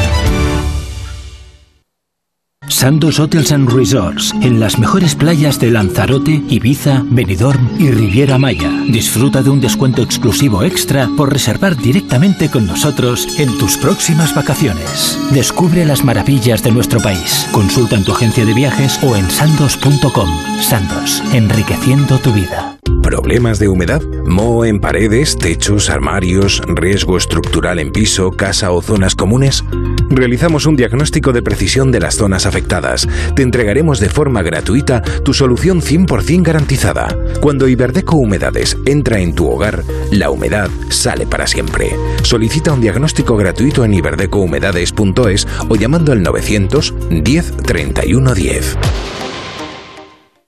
Sandos 2.69 3.19
Hotels 3.19 3.53
and 3.53 3.71
Resorts, 3.71 4.35
en 4.43 4.59
las 4.59 4.79
mejores 4.79 5.15
playas 5.15 5.61
de 5.61 5.71
Lanzarote, 5.71 6.43
Ibiza, 6.49 7.03
Benidorm 7.05 7.71
y 7.79 7.91
Riviera 7.91 8.37
Maya. 8.37 8.71
Disfruta 8.89 9.43
de 9.43 9.51
un 9.51 9.61
descuento 9.61 10.03
exclusivo 10.03 10.63
extra 10.63 11.09
por 11.17 11.33
reservar 11.33 11.77
directamente 11.77 12.51
con 12.51 12.67
nosotros 12.67 13.39
en 13.39 13.57
tus 13.59 13.77
próximas 13.77 14.35
vacaciones. 14.35 15.19
Descubre 15.31 15.85
las 15.85 16.05
maravillas 16.05 16.63
de 16.63 16.73
nuestro 16.73 17.01
país. 17.01 17.47
Consulta 17.53 17.97
en 17.97 18.05
tu 18.05 18.13
agencia 18.13 18.45
de 18.45 18.55
viajes 18.55 18.99
o 19.03 19.15
en 19.17 19.31
sandos.com. 19.31 20.29
Sandos, 20.61 21.23
enriqueciendo 21.33 22.19
tu 22.19 22.33
vida. 22.33 22.74
¿Problemas 23.05 23.59
de 23.59 23.69
humedad? 23.69 24.03
¿Moho 24.25 24.65
en 24.65 24.81
paredes, 24.81 25.37
techos, 25.37 25.91
armarios, 25.91 26.63
riesgo 26.67 27.19
estructural 27.19 27.79
en 27.79 27.93
piso, 27.93 28.31
casa 28.31 28.73
o 28.73 28.81
zonas 28.81 29.15
comunes? 29.15 29.63
Realizamos 30.09 30.65
un 30.65 30.75
diagnóstico 30.75 31.31
de 31.33 31.43
precisión 31.43 31.93
de 31.93 32.01
las 32.01 32.15
zonas 32.15 32.47
afectadas. 32.47 33.07
Te 33.37 33.43
entregaremos 33.43 34.01
de 34.01 34.09
forma 34.09 34.43
gratuita 34.43 35.03
tu 35.03 35.35
solución 35.35 35.83
100% 35.83 36.43
garantizada. 36.43 37.15
Cuando 37.43 37.69
Iberdeco 37.69 38.17
Humedades 38.17 38.79
entra 38.87 39.21
en 39.21 39.35
tu 39.35 39.51
hogar, 39.51 39.85
la 40.11 40.31
humedad 40.31 40.71
sale 40.89 41.27
para 41.27 41.47
siempre. 41.47 41.95
Solicita 42.23 42.73
un 42.73 42.81
diagnóstico 42.81 43.37
gratuito 43.37 43.85
en 43.85 43.93
iberdecohumedades.es 43.93 45.47
o 45.69 45.77
llamando 45.77 46.13
al 46.13 46.23
900 46.23 46.95
10 47.11 47.57
31 47.59 48.35
10. 48.35 48.79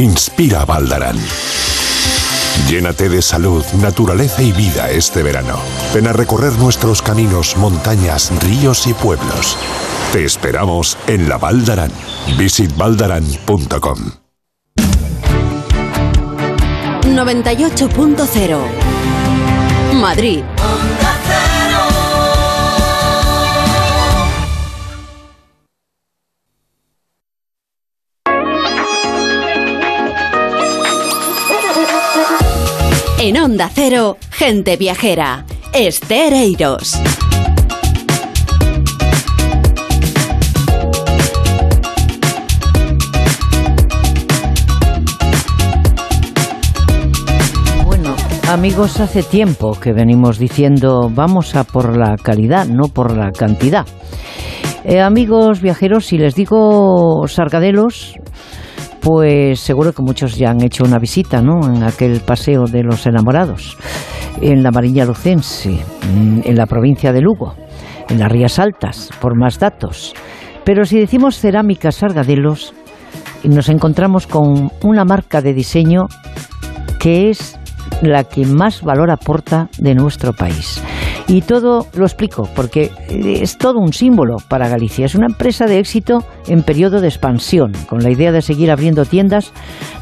Inspira 0.00 0.64
Valdarán. 0.64 1.18
Llénate 2.68 3.08
de 3.08 3.20
salud, 3.20 3.64
naturaleza 3.80 4.42
y 4.42 4.52
vida 4.52 4.90
este 4.90 5.22
verano. 5.22 5.58
Ven 5.94 6.06
a 6.06 6.12
recorrer 6.12 6.52
nuestros 6.54 7.02
caminos, 7.02 7.56
montañas, 7.56 8.32
ríos 8.42 8.86
y 8.86 8.94
pueblos. 8.94 9.56
Te 10.12 10.24
esperamos 10.24 10.96
en 11.06 11.28
la 11.28 11.36
Valdarán. 11.36 11.92
Visitvaldarán.com 12.38 13.98
98.0 17.02 18.58
Madrid. 19.94 20.42
Onda 33.50 33.68
Cero, 33.68 34.16
gente 34.30 34.76
viajera. 34.76 35.44
Estereiros. 35.74 36.94
Bueno, 47.84 48.14
amigos, 48.48 49.00
hace 49.00 49.24
tiempo 49.24 49.72
que 49.72 49.92
venimos 49.92 50.38
diciendo 50.38 51.10
vamos 51.12 51.56
a 51.56 51.64
por 51.64 51.98
la 51.98 52.14
calidad, 52.22 52.66
no 52.66 52.86
por 52.86 53.16
la 53.16 53.32
cantidad. 53.32 53.84
Eh, 54.84 55.00
amigos 55.00 55.60
viajeros, 55.60 56.06
si 56.06 56.18
les 56.18 56.36
digo 56.36 57.26
sargadelos, 57.26 58.14
pues 59.00 59.60
seguro 59.60 59.92
que 59.92 60.02
muchos 60.02 60.36
ya 60.36 60.50
han 60.50 60.62
hecho 60.62 60.84
una 60.84 60.98
visita, 60.98 61.40
¿no? 61.42 61.60
En 61.74 61.82
aquel 61.82 62.20
paseo 62.20 62.64
de 62.64 62.82
los 62.82 63.06
enamorados, 63.06 63.76
en 64.40 64.62
la 64.62 64.70
Marina 64.70 65.04
Lucense, 65.04 65.70
mm, 65.70 66.40
en 66.44 66.56
la 66.56 66.66
provincia 66.66 67.12
de 67.12 67.20
Lugo, 67.20 67.54
en 68.08 68.18
las 68.18 68.30
Rías 68.30 68.58
Altas, 68.58 69.10
por 69.20 69.38
más 69.38 69.58
datos. 69.58 70.14
Pero 70.64 70.84
si 70.84 70.98
decimos 70.98 71.38
cerámica 71.38 71.90
Sargadelos, 71.90 72.74
nos 73.44 73.68
encontramos 73.68 74.26
con 74.26 74.70
una 74.82 75.04
marca 75.04 75.40
de 75.40 75.54
diseño 75.54 76.06
que 76.98 77.30
es 77.30 77.58
la 78.02 78.24
que 78.24 78.44
más 78.44 78.82
valor 78.82 79.10
aporta 79.10 79.68
de 79.78 79.94
nuestro 79.94 80.32
país. 80.32 80.82
Y 81.32 81.42
todo 81.42 81.86
lo 81.96 82.06
explico 82.06 82.48
porque 82.56 82.90
es 83.08 83.56
todo 83.56 83.78
un 83.78 83.92
símbolo 83.92 84.38
para 84.48 84.68
Galicia. 84.68 85.06
Es 85.06 85.14
una 85.14 85.26
empresa 85.26 85.66
de 85.66 85.78
éxito 85.78 86.24
en 86.48 86.64
periodo 86.64 87.00
de 87.00 87.06
expansión, 87.06 87.70
con 87.88 88.00
la 88.00 88.10
idea 88.10 88.32
de 88.32 88.42
seguir 88.42 88.68
abriendo 88.68 89.04
tiendas 89.04 89.52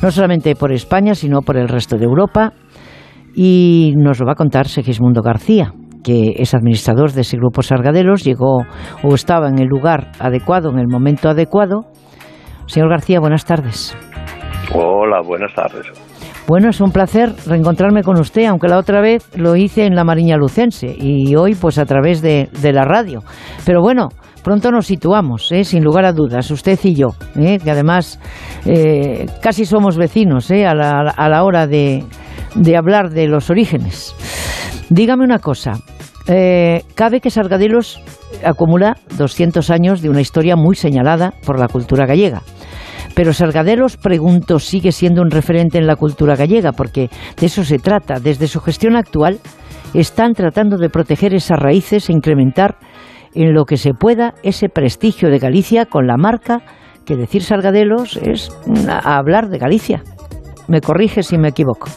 no 0.00 0.10
solamente 0.10 0.56
por 0.56 0.72
España, 0.72 1.14
sino 1.14 1.42
por 1.42 1.58
el 1.58 1.68
resto 1.68 1.98
de 1.98 2.06
Europa. 2.06 2.54
Y 3.34 3.92
nos 3.98 4.18
lo 4.20 4.24
va 4.24 4.32
a 4.32 4.36
contar 4.36 4.68
Segismundo 4.68 5.20
García, 5.20 5.74
que 6.02 6.32
es 6.36 6.54
administrador 6.54 7.12
de 7.12 7.20
ese 7.20 7.36
grupo 7.36 7.62
Sargadelos, 7.62 8.24
llegó 8.24 8.64
o 9.02 9.14
estaba 9.14 9.50
en 9.50 9.58
el 9.58 9.66
lugar 9.66 10.12
adecuado, 10.18 10.70
en 10.70 10.78
el 10.78 10.88
momento 10.88 11.28
adecuado. 11.28 11.82
Señor 12.64 12.88
García, 12.88 13.20
buenas 13.20 13.44
tardes. 13.44 13.94
Hola, 14.72 15.20
buenas 15.20 15.52
tardes. 15.52 15.92
Bueno, 16.48 16.70
es 16.70 16.80
un 16.80 16.92
placer 16.92 17.34
reencontrarme 17.46 18.02
con 18.02 18.18
usted, 18.18 18.46
aunque 18.46 18.68
la 18.68 18.78
otra 18.78 19.02
vez 19.02 19.28
lo 19.36 19.54
hice 19.54 19.84
en 19.84 19.94
la 19.94 20.02
Mariña 20.02 20.38
Lucense 20.38 20.96
y 20.98 21.36
hoy 21.36 21.54
pues 21.54 21.76
a 21.76 21.84
través 21.84 22.22
de, 22.22 22.48
la 22.72 22.86
radio. 22.86 23.22
Pero 23.66 23.82
bueno, 23.82 24.08
pronto 24.42 24.70
nos 24.70 24.86
situamos, 24.86 25.52
¿eh? 25.52 25.64
sin 25.64 25.84
lugar 25.84 26.06
a 26.06 26.14
dudas, 26.14 26.50
usted 26.50 26.78
y 26.84 26.94
yo, 26.94 27.08
¿eh? 27.38 27.58
que 27.62 27.70
además 27.70 28.18
eh, 28.64 29.26
casi 29.42 29.66
somos 29.66 29.98
vecinos 29.98 30.50
¿eh? 30.50 30.66
a, 30.66 30.74
la, 30.74 31.00
a 31.14 31.28
la 31.28 31.44
hora 31.44 31.66
de, 31.66 32.02
de 32.54 32.76
hablar 32.78 33.10
de 33.10 33.28
los 33.28 33.50
orígenes. 33.50 34.14
Dígame 34.88 35.24
una 35.24 35.40
cosa, 35.40 35.74
cabe 36.94 37.20
que 37.20 37.28
Sargadelos 37.28 38.00
acumula 38.42 38.96
200 39.18 39.68
años 39.68 40.00
de 40.00 40.08
una 40.08 40.22
historia 40.22 40.56
muy 40.56 40.76
señalada 40.76 41.34
por 41.44 41.60
la 41.60 41.68
cultura 41.68 42.06
gallega. 42.06 42.40
Pero 43.18 43.32
Sargadelos, 43.32 43.96
pregunto, 43.96 44.60
sigue 44.60 44.92
siendo 44.92 45.22
un 45.22 45.32
referente 45.32 45.76
en 45.76 45.88
la 45.88 45.96
cultura 45.96 46.36
gallega, 46.36 46.70
porque 46.70 47.10
de 47.36 47.46
eso 47.46 47.64
se 47.64 47.80
trata. 47.80 48.20
Desde 48.20 48.46
su 48.46 48.60
gestión 48.60 48.94
actual 48.94 49.40
están 49.92 50.34
tratando 50.34 50.76
de 50.76 50.88
proteger 50.88 51.34
esas 51.34 51.58
raíces 51.58 52.08
e 52.08 52.12
incrementar 52.12 52.76
en 53.34 53.54
lo 53.54 53.64
que 53.64 53.76
se 53.76 53.90
pueda 53.92 54.34
ese 54.44 54.68
prestigio 54.68 55.30
de 55.30 55.40
Galicia 55.40 55.86
con 55.86 56.06
la 56.06 56.16
marca 56.16 56.62
que 57.04 57.16
decir 57.16 57.42
Sargadelos 57.42 58.16
es 58.18 58.56
hablar 59.02 59.48
de 59.48 59.58
Galicia. 59.58 60.04
Me 60.68 60.80
corrige 60.80 61.24
si 61.24 61.38
me 61.38 61.48
equivoco. 61.48 61.88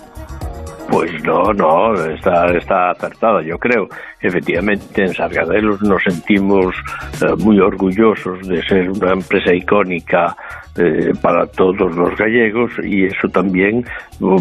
Pues 0.91 1.23
no, 1.23 1.53
no, 1.53 1.95
está, 1.95 2.47
está 2.51 2.91
acertada, 2.91 3.41
yo 3.41 3.57
creo. 3.57 3.87
Efectivamente, 4.19 5.03
en 5.03 5.13
Sargadelos 5.13 5.81
nos 5.81 6.03
sentimos 6.03 6.75
eh, 7.21 7.33
muy 7.37 7.61
orgullosos 7.61 8.45
de 8.45 8.61
ser 8.63 8.91
una 8.91 9.13
empresa 9.13 9.53
icónica 9.53 10.35
eh, 10.77 11.13
para 11.21 11.47
todos 11.47 11.95
los 11.95 12.15
gallegos 12.17 12.71
y 12.83 13.05
eso 13.05 13.29
también 13.29 13.85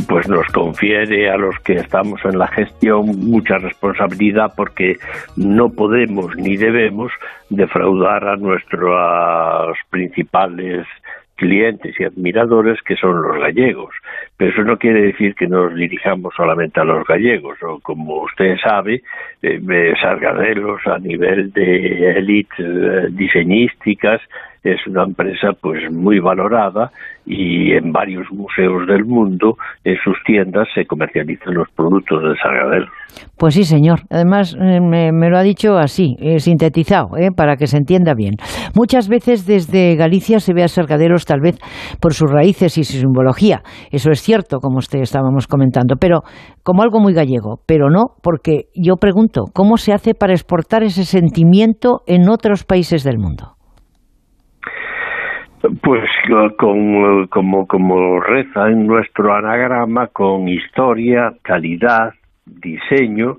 pues 0.08 0.28
nos 0.28 0.46
confiere 0.48 1.30
a 1.30 1.36
los 1.36 1.58
que 1.60 1.74
estamos 1.74 2.20
en 2.24 2.38
la 2.38 2.46
gestión 2.48 3.06
mucha 3.18 3.58
responsabilidad 3.58 4.52
porque 4.56 4.96
no 5.36 5.70
podemos 5.70 6.36
ni 6.36 6.56
debemos 6.56 7.10
defraudar 7.48 8.28
a 8.28 8.36
nuestros 8.36 9.76
principales 9.90 10.86
clientes 11.40 11.98
y 11.98 12.04
admiradores 12.04 12.82
que 12.82 12.96
son 12.96 13.22
los 13.22 13.38
gallegos. 13.38 13.94
Pero 14.36 14.52
eso 14.52 14.62
no 14.62 14.76
quiere 14.76 15.00
decir 15.00 15.34
que 15.34 15.46
nos 15.46 15.74
dirijamos 15.74 16.34
solamente 16.36 16.78
a 16.80 16.84
los 16.84 17.06
gallegos. 17.06 17.56
O 17.62 17.80
como 17.80 18.22
usted 18.22 18.58
sabe, 18.62 19.02
eh, 19.42 19.94
Sargadelos 20.00 20.86
a 20.86 20.98
nivel 20.98 21.50
de 21.52 22.18
élites 22.18 22.58
eh, 22.58 23.08
diseñísticas 23.10 24.20
es 24.62 24.86
una 24.86 25.04
empresa 25.04 25.54
pues 25.54 25.90
muy 25.90 26.18
valorada 26.18 26.92
y 27.30 27.72
en 27.72 27.92
varios 27.92 28.26
museos 28.32 28.86
del 28.88 29.04
mundo 29.04 29.56
en 29.84 29.96
sus 30.02 30.16
tiendas 30.26 30.66
se 30.74 30.84
comercializan 30.84 31.54
los 31.54 31.68
productos 31.76 32.22
de 32.22 32.36
Sargadelos. 32.42 32.90
Pues 33.38 33.54
sí, 33.54 33.64
señor. 33.64 34.00
Además, 34.10 34.56
eh, 34.60 34.80
me, 34.80 35.30
lo 35.30 35.38
ha 35.38 35.42
dicho 35.42 35.76
así, 35.78 36.16
eh, 36.20 36.40
sintetizado, 36.40 37.16
eh, 37.16 37.30
para 37.34 37.56
que 37.56 37.68
se 37.68 37.76
entienda 37.76 38.14
bien. 38.14 38.34
Muchas 38.74 39.08
veces 39.08 39.46
desde 39.46 39.94
Galicia 39.94 40.40
se 40.40 40.54
ve 40.54 40.64
a 40.64 40.68
Sargadelos 40.68 41.24
tal 41.24 41.40
vez 41.40 41.58
por 42.00 42.14
sus 42.14 42.30
raíces 42.30 42.76
y 42.78 42.84
su 42.84 42.98
simbología. 42.98 43.62
Eso 43.92 44.10
es 44.10 44.20
cierto, 44.22 44.58
como 44.58 44.78
usted 44.78 45.00
estábamos 45.00 45.46
comentando, 45.46 45.94
pero 46.00 46.22
como 46.64 46.82
algo 46.82 46.98
muy 46.98 47.14
gallego. 47.14 47.60
Pero 47.66 47.90
no, 47.90 48.16
porque 48.22 48.64
yo 48.74 48.96
pregunto, 48.96 49.44
¿cómo 49.54 49.76
se 49.76 49.92
hace 49.92 50.14
para 50.14 50.32
exportar 50.32 50.82
ese 50.82 51.04
sentimiento 51.04 52.00
en 52.06 52.28
otros 52.28 52.64
países 52.64 53.04
del 53.04 53.18
mundo? 53.18 53.59
Pues 55.82 56.08
con, 56.58 57.26
como, 57.26 57.66
como 57.66 58.20
reza 58.20 58.68
en 58.68 58.86
nuestro 58.86 59.34
anagrama, 59.34 60.06
con 60.06 60.48
historia, 60.48 61.34
calidad, 61.42 62.14
diseño 62.46 63.38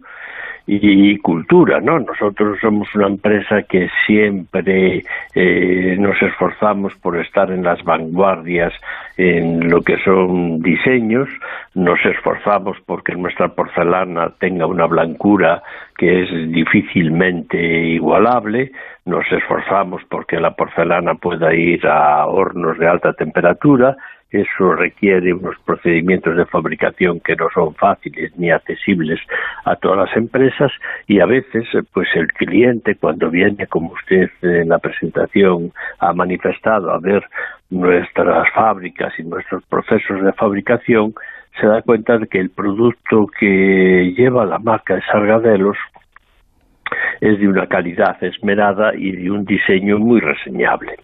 y, 0.67 1.17
cultura, 1.17 1.79
¿no? 1.81 1.99
Nosotros 1.99 2.57
somos 2.61 2.93
una 2.95 3.07
empresa 3.07 3.63
que 3.63 3.89
siempre 4.05 5.03
eh, 5.35 5.95
nos 5.99 6.21
esforzamos 6.21 6.93
por 6.95 7.17
estar 7.17 7.51
en 7.51 7.63
las 7.63 7.83
vanguardias 7.83 8.73
en 9.17 9.69
lo 9.69 9.81
que 9.81 9.97
son 10.03 10.61
diseños, 10.61 11.29
nos 11.75 11.99
esforzamos 12.05 12.77
porque 12.85 13.15
nuestra 13.15 13.49
porcelana 13.49 14.33
tenga 14.39 14.65
una 14.65 14.85
blancura 14.85 15.61
que 15.97 16.23
es 16.23 16.51
difícilmente 16.51 17.57
igualable, 17.57 18.71
nos 19.05 19.29
esforzamos 19.31 20.01
porque 20.09 20.39
la 20.39 20.51
porcelana 20.51 21.15
pueda 21.15 21.53
ir 21.53 21.85
a 21.85 22.25
hornos 22.27 22.77
de 22.77 22.87
alta 22.87 23.13
temperatura 23.13 23.97
eso 24.31 24.73
requiere 24.73 25.33
unos 25.33 25.55
procedimientos 25.65 26.37
de 26.37 26.45
fabricación 26.45 27.19
que 27.19 27.35
no 27.35 27.47
son 27.53 27.75
fáciles 27.75 28.31
ni 28.37 28.49
accesibles 28.49 29.19
a 29.65 29.75
todas 29.75 30.07
las 30.09 30.17
empresas 30.17 30.71
y 31.07 31.19
a 31.19 31.25
veces 31.25 31.67
pues 31.93 32.07
el 32.15 32.27
cliente 32.27 32.95
cuando 32.95 33.29
viene 33.29 33.67
como 33.67 33.91
usted 33.91 34.29
en 34.41 34.69
la 34.69 34.79
presentación 34.79 35.71
ha 35.99 36.13
manifestado 36.13 36.91
a 36.91 36.99
ver 36.99 37.23
nuestras 37.69 38.49
fábricas 38.53 39.13
y 39.19 39.23
nuestros 39.23 39.63
procesos 39.65 40.23
de 40.23 40.31
fabricación 40.33 41.13
se 41.59 41.67
da 41.67 41.81
cuenta 41.81 42.17
de 42.17 42.27
que 42.27 42.39
el 42.39 42.49
producto 42.49 43.27
que 43.37 44.13
lleva 44.17 44.45
la 44.45 44.59
marca 44.59 44.95
de 44.95 45.01
Sargadelos 45.01 45.77
es 47.19 47.39
de 47.39 47.47
una 47.47 47.67
calidad 47.67 48.21
esmerada 48.23 48.93
y 48.95 49.11
de 49.11 49.31
un 49.31 49.45
diseño 49.45 49.99
muy 49.99 50.21
reseñable. 50.21 50.95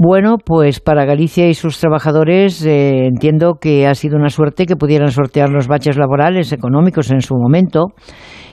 Bueno, 0.00 0.36
pues 0.38 0.78
para 0.78 1.04
Galicia 1.04 1.48
y 1.48 1.54
sus 1.54 1.80
trabajadores 1.80 2.64
eh, 2.64 3.06
entiendo 3.06 3.54
que 3.60 3.88
ha 3.88 3.96
sido 3.96 4.16
una 4.16 4.28
suerte 4.28 4.64
que 4.64 4.76
pudieran 4.76 5.10
sortear 5.10 5.48
los 5.48 5.66
baches 5.66 5.96
laborales, 5.96 6.52
económicos 6.52 7.10
en 7.10 7.20
su 7.20 7.34
momento 7.34 7.86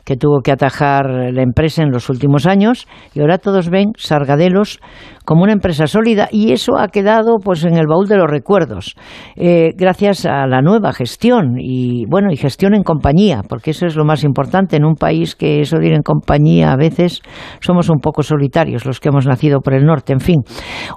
que 0.06 0.16
tuvo 0.16 0.42
que 0.42 0.52
atajar 0.52 1.06
la 1.34 1.42
empresa 1.42 1.84
en 1.84 1.92
los 1.92 2.10
últimos 2.10 2.46
años 2.46 2.88
y 3.14 3.20
ahora 3.20 3.40
todos 3.40 3.70
ven 3.70 3.92
Sargadelos 3.98 4.80
como 5.26 5.44
una 5.44 5.54
empresa 5.54 5.88
sólida 5.88 6.30
y 6.32 6.52
eso 6.52 6.78
ha 6.78 6.88
quedado 6.88 7.38
pues 7.44 7.66
en 7.66 7.76
el 7.76 7.88
baúl 7.88 8.08
de 8.08 8.18
los 8.18 8.30
recuerdos 8.30 8.96
eh, 9.36 9.74
gracias 9.76 10.26
a 10.26 10.46
la 10.46 10.62
nueva 10.62 10.94
gestión 10.94 11.56
y 11.60 12.06
bueno 12.06 12.32
y 12.32 12.38
gestión 12.38 12.76
en 12.76 12.84
compañía 12.84 13.42
porque 13.48 13.72
eso 13.72 13.86
es 13.88 13.96
lo 13.96 14.06
más 14.06 14.24
importante. 14.24 14.76
En 14.78 14.86
un 14.86 14.96
país 14.96 15.36
que 15.36 15.62
eso 15.62 15.78
de 15.78 15.96
en 15.96 16.04
compañía 16.04 16.72
a 16.72 16.76
veces 16.76 17.22
somos 17.60 17.90
un 17.90 18.00
poco 18.00 18.22
solitarios 18.22 18.86
los 18.86 19.00
que 19.00 19.10
hemos 19.10 19.26
nacido 19.26 19.62
por 19.62 19.74
el 19.74 19.86
norte. 19.86 20.14
En 20.14 20.20
fin 20.20 20.42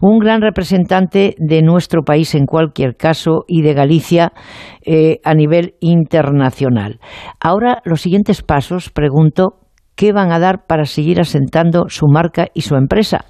un 0.02 0.18
gran 0.18 0.43
representante 0.43 1.35
de 1.39 1.62
nuestro 1.62 2.02
país 2.02 2.35
en 2.35 2.44
cualquier 2.44 2.97
caso 2.97 3.44
y 3.47 3.62
de 3.62 3.74
Galicia 3.74 4.32
eh, 4.82 5.20
a 5.24 5.35
nivel 5.35 5.74
internacional. 5.80 7.01
Ahora 7.40 7.82
los 7.85 8.01
siguientes 8.01 8.43
pasos 8.43 8.90
pregunto 8.99 9.55
qué 9.95 10.12
van 10.12 10.33
a 10.33 10.41
dar 10.41 10.66
para 10.66 10.87
seguir 10.87 11.20
asentando 11.20 11.85
su 11.89 12.07
marca 12.09 12.49
y 12.53 12.62
su 12.62 12.75
empresa. 12.75 13.27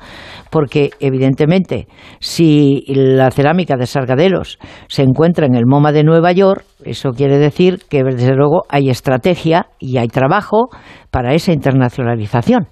Porque, 0.51 0.91
evidentemente, 0.99 1.89
si 2.21 2.85
la 2.89 3.31
cerámica 3.31 3.77
de 3.77 3.87
Sargadelos 3.87 4.59
se 4.87 5.03
encuentra 5.03 5.45
en 5.45 5.55
el 5.55 5.67
MoMA 5.67 5.93
de 5.93 6.05
Nueva 6.05 6.33
York, 6.33 6.65
eso 6.85 7.11
quiere 7.11 7.37
decir 7.37 7.81
que, 7.91 8.03
desde 8.03 8.35
luego, 8.35 8.65
hay 8.71 8.89
estrategia 8.89 9.67
y 9.79 9.99
hay 9.99 10.09
trabajo 10.09 10.69
para 11.11 11.35
esa 11.35 11.53
internacionalización. 11.53 12.69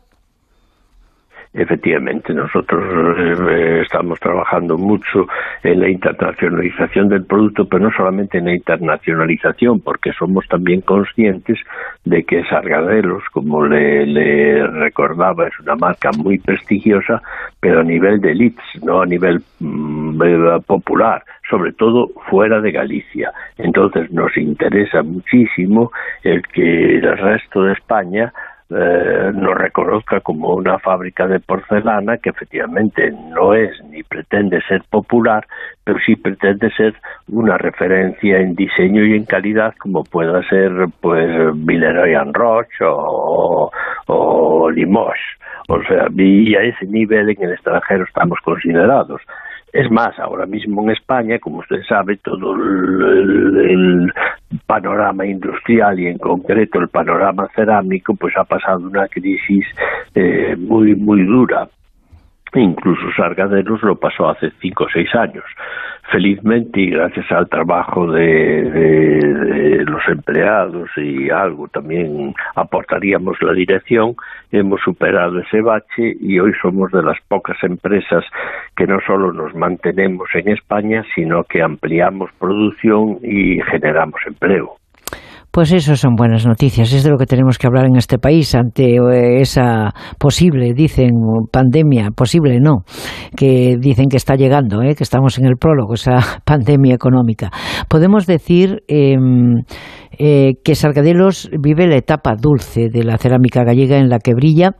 Efectivamente, 1.57 2.35
nosotros 2.35 2.85
eh, 3.19 3.81
estamos 3.81 4.21
trabajando 4.21 4.77
mucho 4.77 5.27
en 5.63 5.81
la 5.81 5.89
internacionalización 5.89 7.09
del 7.09 7.25
producto, 7.25 7.67
pero 7.67 7.85
no 7.85 7.91
solamente 7.97 8.37
en 8.37 8.45
la 8.45 8.55
internacionalización, 8.55 9.81
porque 9.81 10.13
somos 10.13 10.47
también 10.49 10.83
conscientes 10.83 11.59
de 12.05 12.25
que 12.25 12.45
Sargadelos, 12.45 13.23
como 13.33 13.65
le, 13.65 14.67
recordaba, 14.67 15.49
es 15.49 15.59
una 15.61 15.77
marca 15.77 16.11
muy 16.19 16.39
prestigiosa, 16.39 17.23
pero 17.59 17.81
a 17.81 17.85
nivel 17.85 18.21
de 18.21 18.33
elites, 18.33 18.85
no 18.85 19.01
a 19.01 19.07
nivel 19.07 19.41
mm, 19.59 20.23
eh, 20.23 20.61
popular, 20.67 21.25
sobre 21.49 21.73
todo 21.73 22.11
fuera 22.29 22.61
de 22.61 22.71
Galicia. 22.71 23.33
Entonces 23.57 24.13
nos 24.13 24.37
interesa 24.37 25.03
muchísimo 25.03 25.91
el 26.23 26.43
que 26.49 26.97
el 26.99 27.17
resto 27.17 27.63
de 27.63 27.73
España 27.73 28.31
eh, 28.69 29.31
nos 29.33 29.55
reconozca 29.55 30.21
como 30.21 30.55
una 30.55 30.79
fábrica 30.79 31.27
de 31.29 31.39
porcelana 31.39 32.19
que 32.19 32.31
efectivamente 32.31 33.13
no 33.31 33.55
es 33.55 33.71
ni 33.91 34.03
pretende 34.03 34.61
ser 34.69 34.83
popular, 34.91 35.47
pero 35.85 35.99
sí 36.05 36.17
pretende 36.17 36.71
ser 36.73 36.95
una 37.29 37.59
referencia 37.59 38.39
en 38.39 38.55
diseño 38.55 39.05
y 39.05 39.15
en 39.15 39.25
calidad 39.25 39.75
como 39.79 40.03
pueda 40.03 40.43
ser 40.49 40.73
pues 41.01 41.29
Villeroy 41.55 42.15
Roche 42.33 42.85
o, 42.85 43.71
o 44.07 44.71
Limoges. 44.71 45.21
O 45.69 45.83
sea, 45.83 46.07
y 46.17 46.55
a 46.55 46.63
ese 46.63 46.87
nivel 46.87 47.31
en 47.31 47.43
el 47.43 47.53
extranjero 47.53 48.05
estamos 48.05 48.39
considerados. 48.45 49.21
Es 49.73 49.91
más, 49.91 50.19
ahora 50.19 50.47
mismo 50.47 50.83
en 50.83 50.91
España, 50.91 51.39
como 51.39 51.59
usted 51.59 51.83
sabe, 51.89 52.17
todo 52.19 52.55
el, 52.55 54.13
panorama 54.67 55.27
industrial 55.27 55.99
y 56.01 56.07
en 56.07 56.19
concreto 56.19 56.79
el 56.81 56.89
panorama 56.89 57.49
cerámico, 57.55 58.15
pues 58.15 58.35
ha 58.37 58.45
pasado 58.45 58.87
una 58.87 59.07
crisis 59.09 59.67
eh, 60.15 60.57
muy, 60.57 60.95
muy 60.95 61.25
dura. 61.27 61.69
Incluso 62.55 63.03
Sargaderos 63.17 63.83
lo 63.83 63.97
pasó 63.97 64.29
hace 64.29 64.51
cinco 64.61 64.85
o 64.85 64.89
seis 64.93 65.15
años 65.15 65.45
felizmente 66.11 66.81
y 66.81 66.91
gracias 66.91 67.31
al 67.31 67.49
trabajo 67.49 68.11
de, 68.11 69.85
los 69.87 70.03
empleados 70.09 70.89
y 70.97 71.31
algo 71.31 71.69
también 71.69 72.35
aportaríamos 72.55 73.41
la 73.43 73.53
dirección, 73.53 74.17
hemos 74.53 74.81
superado 74.83 75.39
ese 75.41 75.61
bache 75.61 76.17
y 76.21 76.39
hoy 76.39 76.53
somos 76.61 76.91
de 76.93 77.03
las 77.03 77.19
pocas 77.29 77.57
empresas 77.63 78.25
que 78.77 78.87
no 78.87 78.99
solo 79.07 79.33
nos 79.33 79.55
mantenemos 79.55 80.29
en 80.35 80.49
España, 80.49 81.05
sino 81.15 81.45
que 81.45 81.63
ampliamos 81.63 82.31
producción 82.39 83.19
y 83.23 83.61
generamos 83.63 84.21
empleo. 84.27 84.77
Pues 85.57 85.73
eso 85.73 85.97
son 85.97 86.17
buenas 86.17 86.45
noticias, 86.45 86.93
es 86.93 87.03
de 87.03 87.09
lo 87.09 87.17
que 87.17 87.25
tenemos 87.25 87.57
que 87.57 87.67
hablar 87.67 87.87
en 87.87 87.97
este 87.97 88.19
país 88.19 88.55
ante 88.55 88.97
eh, 88.97 89.41
esa 89.41 89.95
posible, 90.19 90.75
dicen, 90.75 91.13
pandemia, 91.51 92.11
posible 92.11 92.61
no, 92.61 92.85
que 93.35 93.79
dicen 93.81 94.11
que 94.11 94.19
está 94.19 94.35
llegando, 94.35 94.83
eh, 94.83 94.95
que 94.95 95.03
estamos 95.03 95.39
en 95.39 95.47
el 95.47 95.57
prólogo, 95.57 95.95
esa 95.95 96.19
pandemia 96.45 96.95
económica. 96.95 97.51
Podemos 97.89 98.27
decir 98.27 98.83
em, 98.87 99.63
eh, 100.19 100.55
que 100.63 100.75
Sargadelos 100.75 101.51
vive 101.59 101.87
la 101.87 101.97
etapa 101.97 102.35
dulce 102.39 102.89
de 102.91 103.05
la 103.05 103.19
cerámica 103.19 103.65
gallega 103.65 103.99
en 103.99 104.09
la 104.09 104.19
que 104.19 104.35
brilla 104.35 104.73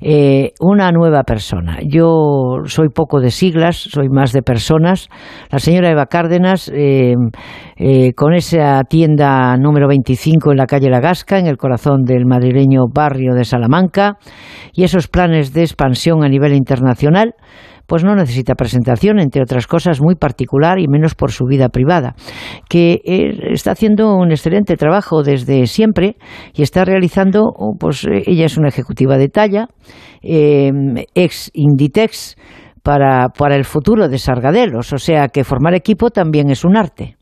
eh, 0.00 0.52
una 0.60 0.92
nueva 0.92 1.24
persona. 1.24 1.78
Yo 1.86 2.62
soy 2.64 2.88
poco 2.88 3.20
de 3.20 3.30
siglas, 3.30 3.76
soy 3.76 4.08
más 4.08 4.32
de 4.32 4.42
personas. 4.42 5.08
La 5.50 5.58
señora 5.58 5.90
Eva 5.90 6.06
Cárdenas, 6.06 6.70
eh, 6.74 7.14
con 8.14 8.34
esa 8.34 8.82
tienda 8.84 9.56
número 9.56 9.88
25 9.88 10.21
en 10.24 10.56
la 10.56 10.66
calle 10.66 10.90
La 10.90 11.00
Gasca, 11.00 11.38
en 11.38 11.46
el 11.46 11.56
corazón 11.56 12.02
del 12.04 12.26
madrileño 12.26 12.84
barrio 12.92 13.34
de 13.34 13.44
Salamanca, 13.44 14.18
y 14.72 14.84
esos 14.84 15.08
planes 15.08 15.52
de 15.52 15.62
expansión 15.62 16.24
a 16.24 16.28
nivel 16.28 16.54
internacional, 16.54 17.34
pues 17.86 18.04
no 18.04 18.14
necesita 18.14 18.54
presentación, 18.54 19.18
entre 19.18 19.42
otras 19.42 19.66
cosas, 19.66 20.00
muy 20.00 20.14
particular 20.14 20.78
y 20.78 20.86
menos 20.88 21.14
por 21.14 21.32
su 21.32 21.44
vida 21.44 21.68
privada, 21.68 22.14
que 22.68 23.00
está 23.52 23.72
haciendo 23.72 24.14
un 24.16 24.30
excelente 24.30 24.76
trabajo 24.76 25.22
desde 25.22 25.66
siempre 25.66 26.16
y 26.54 26.62
está 26.62 26.84
realizando, 26.84 27.52
pues 27.78 28.06
ella 28.26 28.46
es 28.46 28.56
una 28.56 28.68
ejecutiva 28.68 29.18
de 29.18 29.28
talla, 29.28 29.68
em, 30.22 30.94
ex 31.14 31.50
Inditex, 31.52 32.36
para, 32.82 33.28
para 33.28 33.56
el 33.56 33.64
futuro 33.64 34.08
de 34.08 34.18
Sargadelos, 34.18 34.92
o 34.92 34.98
sea 34.98 35.28
que 35.28 35.44
formar 35.44 35.74
equipo 35.74 36.10
también 36.10 36.50
es 36.50 36.64
un 36.64 36.76
arte. 36.76 37.16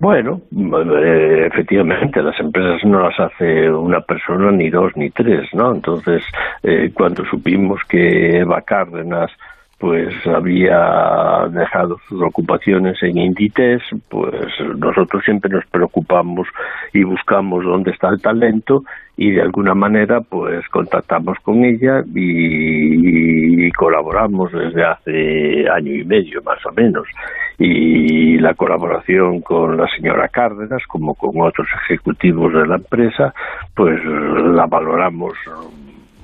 Bueno, 0.00 0.40
eh, 0.52 1.48
efectivamente, 1.52 2.22
las 2.22 2.38
empresas 2.38 2.84
no 2.84 3.00
las 3.00 3.18
hace 3.18 3.68
una 3.68 4.00
persona, 4.00 4.52
ni 4.52 4.70
dos, 4.70 4.96
ni 4.96 5.10
tres, 5.10 5.52
¿no? 5.52 5.74
Entonces, 5.74 6.22
eh, 6.62 6.92
cuando 6.94 7.24
supimos 7.24 7.80
que 7.88 8.38
Eva 8.38 8.62
Cárdenas 8.62 9.32
pues 9.78 10.12
había 10.26 11.46
dejado 11.50 11.98
sus 12.08 12.20
ocupaciones 12.20 13.00
en 13.02 13.16
Inditex, 13.16 13.84
pues 14.08 14.34
nosotros 14.76 15.22
siempre 15.24 15.50
nos 15.50 15.64
preocupamos 15.66 16.48
y 16.92 17.04
buscamos 17.04 17.64
dónde 17.64 17.92
está 17.92 18.08
el 18.08 18.20
talento 18.20 18.82
y 19.16 19.30
de 19.30 19.42
alguna 19.42 19.74
manera 19.74 20.20
pues 20.20 20.66
contactamos 20.68 21.38
con 21.42 21.64
ella 21.64 22.02
y, 22.12 23.70
colaboramos 23.72 24.50
desde 24.50 24.84
hace 24.84 25.68
año 25.68 25.92
y 25.92 26.04
medio 26.04 26.42
más 26.42 26.58
o 26.66 26.72
menos. 26.72 27.06
Y 27.58 28.38
la 28.38 28.54
colaboración 28.54 29.40
con 29.40 29.76
la 29.76 29.86
señora 29.96 30.28
Cárdenas 30.28 30.82
como 30.88 31.14
con 31.14 31.40
otros 31.40 31.68
ejecutivos 31.84 32.52
de 32.52 32.66
la 32.66 32.76
empresa 32.76 33.32
pues 33.74 34.00
la 34.04 34.66
valoramos 34.66 35.34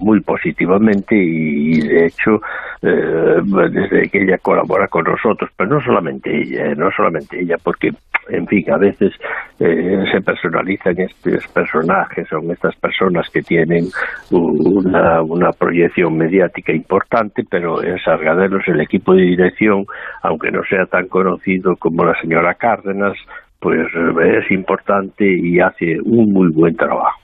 muy 0.04 0.20
positivamente 0.20 1.16
y, 1.16 1.80
de 1.80 2.06
hecho 2.06 2.40
eh, 2.82 3.40
desde 3.70 4.10
que 4.10 4.22
ella 4.22 4.38
colabora 4.38 4.86
con 4.88 5.04
nosotros, 5.04 5.50
pero 5.56 5.70
no 5.70 5.80
solamente 5.80 6.30
ella, 6.30 6.66
eh, 6.66 6.74
no 6.76 6.90
solamente 6.90 7.40
ella, 7.40 7.56
porque 7.62 7.90
en 8.28 8.46
fin, 8.46 8.70
a 8.70 8.78
veces 8.78 9.12
eh, 9.58 10.04
se 10.12 10.20
personalizan 10.20 10.98
estos 10.98 11.46
personajes, 11.48 12.28
son 12.28 12.50
estas 12.50 12.74
personas 12.76 13.28
que 13.30 13.42
tienen 13.42 13.84
una, 14.30 15.22
una 15.22 15.50
proyección 15.52 16.16
mediática 16.16 16.72
importante, 16.72 17.42
pero 17.50 17.82
en 17.82 17.98
Sargaderos 17.98 18.62
el 18.66 18.80
equipo 18.80 19.14
de 19.14 19.22
dirección, 19.22 19.84
aunque 20.22 20.50
no 20.50 20.62
sea 20.68 20.86
tan 20.86 21.08
conocido 21.08 21.76
como 21.76 22.04
la 22.04 22.18
señora 22.20 22.54
Cárdenas, 22.54 23.14
pues 23.60 23.80
es 23.94 24.50
importante 24.50 25.24
y 25.26 25.58
hace 25.60 25.98
un 26.04 26.32
muy 26.32 26.50
buen 26.52 26.76
trabajo. 26.76 27.23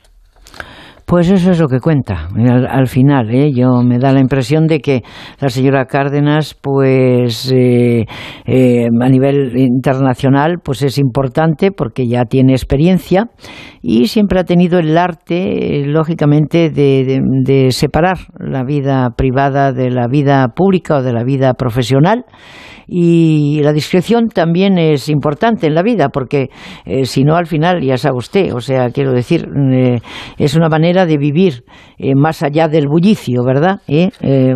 Pues 1.11 1.29
eso 1.29 1.51
es 1.51 1.59
lo 1.59 1.67
que 1.67 1.81
cuenta 1.81 2.29
al, 2.69 2.87
final. 2.87 3.35
¿eh? 3.35 3.51
Yo 3.53 3.83
me 3.83 3.99
da 3.99 4.13
la 4.13 4.21
impresión 4.21 4.69
de 4.69 4.79
que 4.79 5.03
la 5.41 5.49
señora 5.49 5.87
Cárdenas, 5.87 6.55
pues 6.55 7.51
eh, 7.51 8.07
eh, 8.47 8.87
a 8.87 9.09
nivel 9.09 9.59
internacional, 9.59 10.61
pues 10.63 10.83
es 10.83 10.99
importante 10.99 11.73
porque 11.73 12.07
ya 12.07 12.27
tiene 12.27 12.53
experiencia 12.53 13.29
y 13.83 14.07
siempre 14.07 14.39
ha 14.39 14.45
tenido 14.45 14.79
el 14.79 14.97
arte, 14.97 15.83
lógicamente, 15.85 16.71
de 16.71 17.69
separar 17.73 18.19
la 18.39 18.63
vida 18.63 19.11
privada 19.17 19.73
de 19.73 19.91
la 19.91 20.07
vida 20.07 20.47
pública 20.55 20.99
o 20.99 21.03
de 21.03 21.13
la 21.13 21.25
vida 21.25 21.55
profesional 21.55 22.25
y 22.93 23.63
la 23.63 23.73
discreción 23.73 24.29
también 24.29 24.77
es 24.77 25.09
importante 25.09 25.69
en 25.69 25.75
la 25.75 25.83
vida 25.83 26.09
porque 26.09 26.51
eh, 26.85 27.05
si 27.05 27.23
no 27.23 27.37
al 27.37 27.47
final 27.47 27.81
ya 27.81 27.97
sabe 27.97 28.17
usted, 28.17 28.53
o 28.53 28.61
sea, 28.61 28.91
quiero 28.91 29.13
decir, 29.13 29.49
eh, 29.73 30.01
es 30.39 30.57
una 30.57 30.69
manera 30.69 31.00
de 31.07 31.19
vivir 31.19 31.65
eh, 31.99 32.15
más 32.15 32.43
allá 32.43 32.69
del 32.69 32.87
bullicio, 32.89 33.45
¿verdad? 33.45 33.81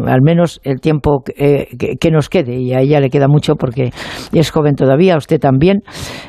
al 0.06 0.22
menos 0.22 0.60
el 0.64 0.80
tiempo 0.80 1.22
que, 1.24 2.10
nos 2.10 2.28
quede 2.28 2.56
y 2.56 2.72
a 2.72 2.80
ella 2.80 3.00
le 3.00 3.10
queda 3.10 3.28
mucho 3.28 3.56
porque 3.56 3.90
es 4.32 4.50
joven 4.50 4.74
todavía, 4.74 5.16
usted 5.16 5.38
también. 5.38 5.82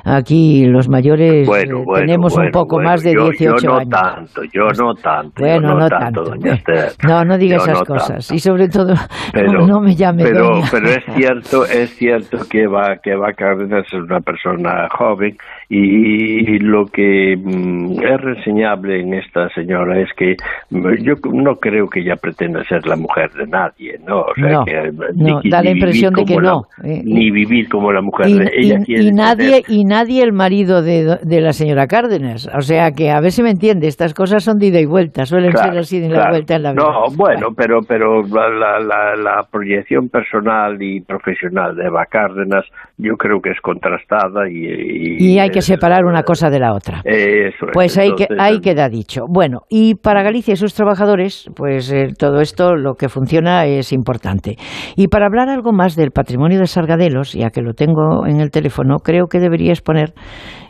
Aquí 0.04 0.66
los 0.66 0.90
mayores 0.90 1.50
tenemos 1.96 2.38
un 2.38 2.50
poco 2.52 2.80
más 2.80 3.04
de 3.04 3.12
18 3.12 3.56
yo 3.62 3.70
no 3.70 3.78
años. 3.78 3.90
Tanto, 3.90 4.42
yo 4.54 4.68
no 4.78 4.94
tanto, 4.96 5.42
bueno, 5.42 5.76
no, 5.76 5.88
tanto. 5.90 6.24
no, 7.08 7.24
no 7.24 7.38
diga 7.38 7.58
esas 7.58 7.84
cosas 7.84 8.32
y 8.32 8.40
sobre 8.40 8.68
todo 8.68 8.94
no, 9.68 9.80
me 9.80 9.96
llame 9.96 10.24
pero, 10.24 10.62
pero 10.72 10.90
es 10.90 11.04
cierto, 11.16 11.66
es 11.66 11.96
cierto 11.96 12.38
que 12.50 12.68
va 12.68 12.98
que 13.02 13.16
va 13.16 13.34
Cárdenas 13.34 13.86
es 13.88 13.94
una 13.94 14.20
persona 14.20 14.88
joven 14.90 15.38
y, 15.68 16.60
lo 16.60 16.86
que 16.86 17.36
mm, 17.38 18.00
es 18.02 18.22
reseñable 18.22 19.02
en 19.02 19.14
esta 19.16 19.50
señora 19.50 20.00
es 20.00 20.10
que 20.14 20.36
mm, 20.70 20.94
yo 21.02 21.16
no 21.32 21.56
creo 21.56 21.90
que 21.90 22.02
ella 22.02 22.16
pretenda 22.16 22.64
ser 22.66 22.86
la 22.86 22.96
mujer 22.96 23.32
de 23.32 23.48
nadie, 23.48 24.00
¿no? 24.06 24.22
O 24.22 24.34
sea, 24.36 24.62
que, 24.66 24.92
ni, 25.16 25.50
da 25.50 25.64
la 25.64 25.72
impresión 25.72 26.14
de 26.14 26.26
que 26.26 26.38
no. 26.38 26.64
Eh, 26.84 27.02
ni 27.04 27.32
vivir 27.32 27.68
como 27.70 27.92
la 27.92 28.02
mujer 28.02 28.30
y, 28.30 28.40
de 28.40 28.52
ella. 28.56 28.80
Y, 28.88 29.12
nadie, 29.12 29.64
y 29.68 29.86
nadie 29.86 30.24
el 30.24 30.34
marido 30.34 30.82
de, 30.82 31.18
de, 31.22 31.42
la 31.42 31.54
señora 31.54 31.88
Cárdenas. 31.88 32.50
O 32.56 32.62
sea, 32.62 32.92
que 32.92 33.10
a 33.10 33.20
ver 33.20 33.32
si 33.32 33.42
me 33.42 33.52
entiende, 33.52 33.88
estas 33.88 34.14
cosas 34.14 34.44
son 34.44 34.60
de 34.60 34.68
ida 34.68 34.80
y 34.80 34.86
vuelta, 34.86 35.26
suelen 35.26 35.56
ser 35.56 35.78
así 35.78 36.00
de 36.00 36.08
ida 36.08 36.28
y 36.28 36.30
vuelta 36.30 36.56
en 36.56 36.64
la 36.64 36.72
vida. 36.74 36.84
No, 36.84 37.06
bueno, 37.16 37.50
pero, 37.56 37.82
pero 37.88 38.22
la, 38.24 38.80
la, 38.80 39.16
la, 39.16 39.44
proyección 39.52 40.10
personal 40.10 40.82
y 40.82 41.02
profesional 41.02 41.76
de 41.76 41.86
Eva 41.86 42.06
Cárdenas 42.06 42.66
yo 42.98 43.16
creo 43.18 43.42
que 43.42 43.52
es 43.52 43.62
contrastada 43.62 44.50
y... 44.50 45.18
Y, 45.18 45.40
hay 45.40 45.50
que 45.56 45.61
separar 45.61 46.03
una 46.03 46.23
cosa 46.23 46.49
de 46.49 46.60
la 46.60 46.73
otra. 46.73 47.02
Eso 47.06 47.68
pues 47.72 47.98
ahí, 47.98 48.14
que, 48.14 48.27
ahí 48.38 48.60
queda 48.60 48.90
dicho. 48.90 49.22
Bueno, 49.30 49.61
y 49.69 49.95
para 49.95 50.22
Galicia 50.22 50.53
y 50.53 50.57
sus 50.57 50.73
trabajadores, 50.73 51.49
pues 51.56 51.90
eh, 51.94 52.10
todo 52.18 52.41
esto, 52.41 52.76
lo 52.76 52.95
que 52.95 53.07
funciona 53.07 53.65
es 53.65 53.94
importante. 53.94 54.57
Y 54.98 55.07
para 55.07 55.27
hablar 55.27 55.48
algo 55.48 55.72
más 55.72 55.95
del 55.95 56.11
patrimonio 56.11 56.60
de 56.60 56.68
Sargadelos, 56.68 57.32
ya 57.32 57.52
que 57.52 57.61
lo 57.61 57.73
tengo 57.73 58.27
en 58.27 58.41
el 58.41 58.52
teléfono, 58.52 58.98
creo 58.98 59.27
que 59.27 59.40
deberías 59.40 59.80
poner 59.80 60.14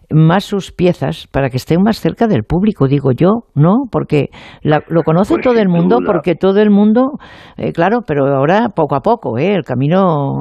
más 0.10 0.44
sus 0.44 0.72
piezas 0.72 1.27
para 1.32 1.49
que 1.49 1.57
estén 1.57 1.82
más 1.82 1.99
cerca 1.99 2.27
del 2.27 2.44
público, 2.44 2.88
digo 2.88 3.11
yo, 3.11 3.44
¿no? 3.56 3.84
Porque 3.91 4.30
lo 4.64 5.03
conoce 5.03 5.36
pues 5.36 5.44
todo 5.44 5.60
el 5.60 5.69
mundo, 5.69 5.99
porque 6.06 6.36
todo 6.36 6.60
el 6.60 6.69
mundo, 6.69 7.11
eh, 7.57 7.72
claro, 7.72 8.02
pero 8.06 8.26
ahora 8.27 8.69
poco 8.69 8.95
a 8.95 9.02
poco, 9.02 9.38
¿eh? 9.38 9.53
El 9.53 9.64
camino 9.64 10.34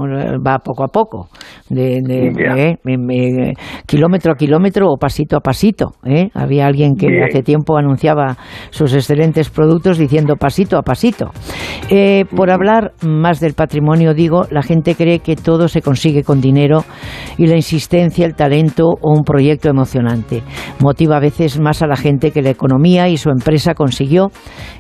va 0.47 0.59
poco 0.59 0.85
a 0.85 0.89
poco, 0.89 1.29
de, 1.69 2.01
de, 2.03 3.55
kilómetro 3.87 4.33
a 4.33 4.37
kilómetro 4.37 4.89
o 4.89 4.97
pasito 4.97 5.37
a 5.37 5.41
pasito, 5.41 5.93
¿eh? 6.05 6.29
Había 6.35 6.67
alguien 6.67 6.95
que 6.95 7.23
hace 7.23 7.43
tiempo 7.43 7.77
anunciaba 7.77 8.37
sus 8.71 8.95
excelentes 8.95 9.51
productos 9.51 9.99
diciendo 9.99 10.37
pasito 10.37 10.79
a 10.79 10.83
pasito. 10.83 11.31
Eh, 11.91 12.25
por 12.35 12.51
hablar 12.51 12.93
más 13.03 13.41
del 13.41 13.55
patrimonio, 13.55 14.15
digo, 14.15 14.47
la 14.51 14.63
gente 14.63 14.95
cree 14.95 15.21
que 15.21 15.37
todo 15.37 15.69
se 15.69 15.83
consigue 15.83 16.23
con 16.23 16.41
dinero 16.41 16.85
y 17.37 17.47
la 17.47 17.57
insistencia, 17.57 18.27
el 18.27 18.35
talento 18.35 18.85
o 19.01 19.13
un 19.13 19.25
proyecto 19.25 19.64
emocionante. 19.69 20.43
Motiva 20.81 21.17
a 21.17 21.21
veces 21.21 21.61
más 21.61 21.83
a 21.83 21.87
la 21.87 21.97
gente 21.97 22.31
que 22.31 22.43
la 22.43 22.51
economía 22.51 23.09
y 23.09 23.17
su 23.17 23.31
empresa 23.31 23.75
consiguió, 23.75 24.31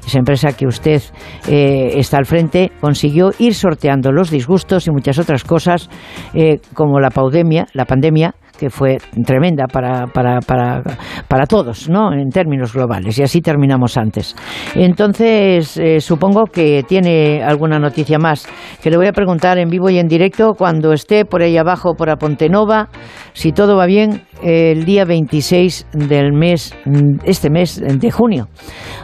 esa 0.06 0.18
empresa 0.18 0.52
que 0.52 0.66
usted 0.66 1.02
eh, 1.48 1.92
está 1.96 2.18
al 2.18 2.26
frente, 2.26 2.72
consiguió 2.80 3.30
ir 3.38 3.54
sorteando 3.54 4.12
los 4.12 4.30
disgustos 4.30 4.86
y 4.86 4.90
muchas 4.90 5.18
otras 5.18 5.44
cosas 5.44 5.88
eh, 6.34 6.58
como 6.74 7.00
la 7.00 7.10
pandemia, 7.10 7.66
la 7.72 7.84
pandemia 7.84 8.34
que 8.58 8.70
fue 8.70 8.98
tremenda 9.24 9.66
para, 9.66 10.06
para, 10.06 10.40
para, 10.40 10.82
para, 11.28 11.46
todos, 11.46 11.88
¿no? 11.88 12.12
En 12.12 12.28
términos 12.30 12.72
globales. 12.72 13.18
Y 13.18 13.22
así 13.22 13.40
terminamos 13.40 13.96
antes. 13.96 14.34
Entonces, 14.74 15.76
eh, 15.76 16.00
supongo 16.00 16.44
que 16.44 16.82
tiene 16.86 17.42
alguna 17.42 17.78
noticia 17.78 18.18
más 18.18 18.46
que 18.82 18.90
le 18.90 18.96
voy 18.96 19.06
a 19.06 19.12
preguntar 19.12 19.58
en 19.58 19.68
vivo 19.68 19.90
y 19.90 19.98
en 19.98 20.06
directo 20.06 20.54
cuando 20.56 20.92
esté 20.92 21.24
por 21.24 21.42
ahí 21.42 21.56
abajo, 21.56 21.94
por 21.94 22.10
Apontenova, 22.10 22.88
si 23.32 23.52
todo 23.52 23.76
va 23.76 23.86
bien, 23.86 24.22
el 24.42 24.84
día 24.84 25.04
26 25.04 25.88
del 25.92 26.32
mes, 26.32 26.76
este 27.24 27.50
mes 27.50 27.80
de 27.80 28.10
junio. 28.10 28.46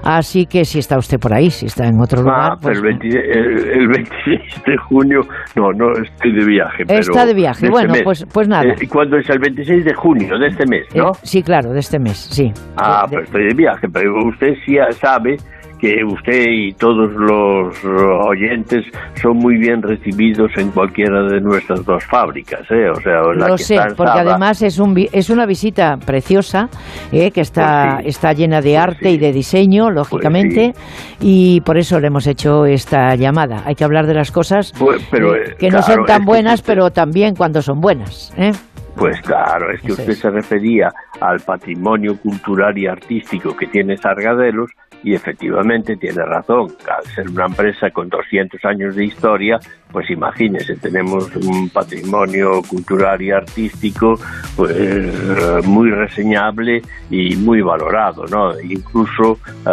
Así 0.05 0.47
que 0.47 0.65
si 0.65 0.79
está 0.79 0.99
usted 0.99 1.19
por 1.19 1.35
ahí, 1.35 1.51
si 1.51 1.67
está 1.67 1.87
en 1.87 2.01
otro 2.01 2.23
lugar. 2.23 2.53
Ah, 2.53 2.57
pues, 2.61 2.79
el, 2.79 3.89
26 3.89 4.63
de 4.67 4.77
junio, 4.89 5.21
no, 5.57 5.73
no 5.73 5.93
estoy 5.93 6.33
de 6.33 6.47
viaje. 6.47 6.85
está 6.89 7.27
de 7.27 7.35
viaje, 7.35 7.67
este 7.67 7.71
bueno, 7.71 7.95
pues, 8.05 8.25
pues 8.33 8.49
nada. 8.49 8.65
Eh, 8.65 8.89
¿Cuándo 8.89 9.17
es 9.17 9.29
el 9.29 9.40
26 9.41 9.85
de 9.85 9.95
junio 9.95 10.39
de 10.39 10.49
este 10.49 10.67
mes, 10.67 10.87
no? 10.95 11.09
Eh, 11.09 11.19
sí, 11.23 11.43
claro, 11.43 11.73
de 11.73 11.81
este 11.81 11.99
mes, 11.99 12.17
sí. 12.17 12.53
Ah, 12.77 13.07
pues 13.09 13.25
estoy 13.25 13.49
de 13.49 13.55
viaje, 13.55 13.89
pero 13.93 14.29
usted 14.29 14.55
sí 14.65 14.77
sabe 15.01 15.37
que 15.81 16.05
usted 16.05 16.45
y 16.47 16.73
todos 16.73 17.11
los 17.13 17.75
oyentes 17.85 18.85
son 19.21 19.39
muy 19.39 19.57
bien 19.57 19.83
recibidos 19.83 20.51
en 20.57 20.71
cualquiera 20.71 21.23
de 21.23 21.41
nuestras 21.41 21.85
dos 21.85 22.05
fábricas, 22.05 22.61
¿eh? 22.71 22.91
O 22.91 23.01
sea, 23.01 23.23
Lo 23.35 23.57
sé, 23.57 23.79
porque 23.97 24.21
además 24.21 24.63
es, 24.63 24.79
un, 24.79 24.95
es 25.11 25.31
una 25.31 25.47
visita 25.47 25.97
preciosa, 25.97 26.69
¿eh? 27.13 27.31
que 27.31 27.41
está, 27.41 28.01
pues 28.03 28.09
está 28.09 28.33
llena 28.33 28.61
de 28.61 28.75
pues 28.75 28.79
arte 28.79 29.11
y 29.11 29.19
de 29.19 29.33
diseño, 29.33 29.85
pues 29.85 29.97
lógicamente, 29.97 30.75
y 31.21 31.63
por 31.63 31.79
eso 31.79 31.99
le 31.99 32.09
hemos 32.09 32.27
hecho 32.27 32.67
esta 32.67 33.15
llamada. 33.15 33.63
Hay 33.65 33.75
que 33.75 33.85
hablar 33.85 34.07
de 34.07 34.15
las 34.15 34.31
cosas 34.31 34.73
pero, 35.11 35.35
eh, 35.35 35.57
que 35.59 35.71
no 35.71 35.83
son 35.83 36.05
tan 36.05 36.25
buenas, 36.25 36.61
pero 36.63 36.91
también 36.91 37.35
cuando 37.35 37.63
son 37.63 37.81
buenas, 37.81 38.35
¿eh? 38.37 38.53
Pues 39.01 39.19
claro, 39.23 39.73
es 39.73 39.81
que 39.81 39.93
usted 39.93 40.13
se 40.13 40.29
refería 40.29 40.93
al 41.23 41.41
patrimonio 41.41 42.19
cultural 42.19 42.77
y 42.77 42.87
artístico 42.87 43.57
que 43.57 43.67
tiene 43.67 43.97
Sargadelos 43.97 44.73
y 45.03 45.15
efectivamente 45.15 45.97
tiene 45.97 46.23
razón. 46.23 46.69
Al 46.87 47.07
ser 47.07 47.31
una 47.31 47.47
empresa 47.47 47.91
con 47.93 48.11
200 48.11 48.63
años 48.67 48.97
de 48.97 49.07
historia, 49.07 49.59
pues 49.93 50.11
imagínese, 50.11 50.77
tenemos 50.77 51.35
un 51.37 51.69
patrimonio 51.71 52.63
cultural 52.63 53.21
y 53.23 53.31
artístico 53.31 54.19
pues 54.57 55.67
muy 55.67 55.91
reseñable 55.91 56.83
y 57.11 57.37
muy 57.37 57.61
valorado, 57.61 58.25
¿no? 58.27 58.59
Incluso 58.61 59.39
eh, 59.67 59.71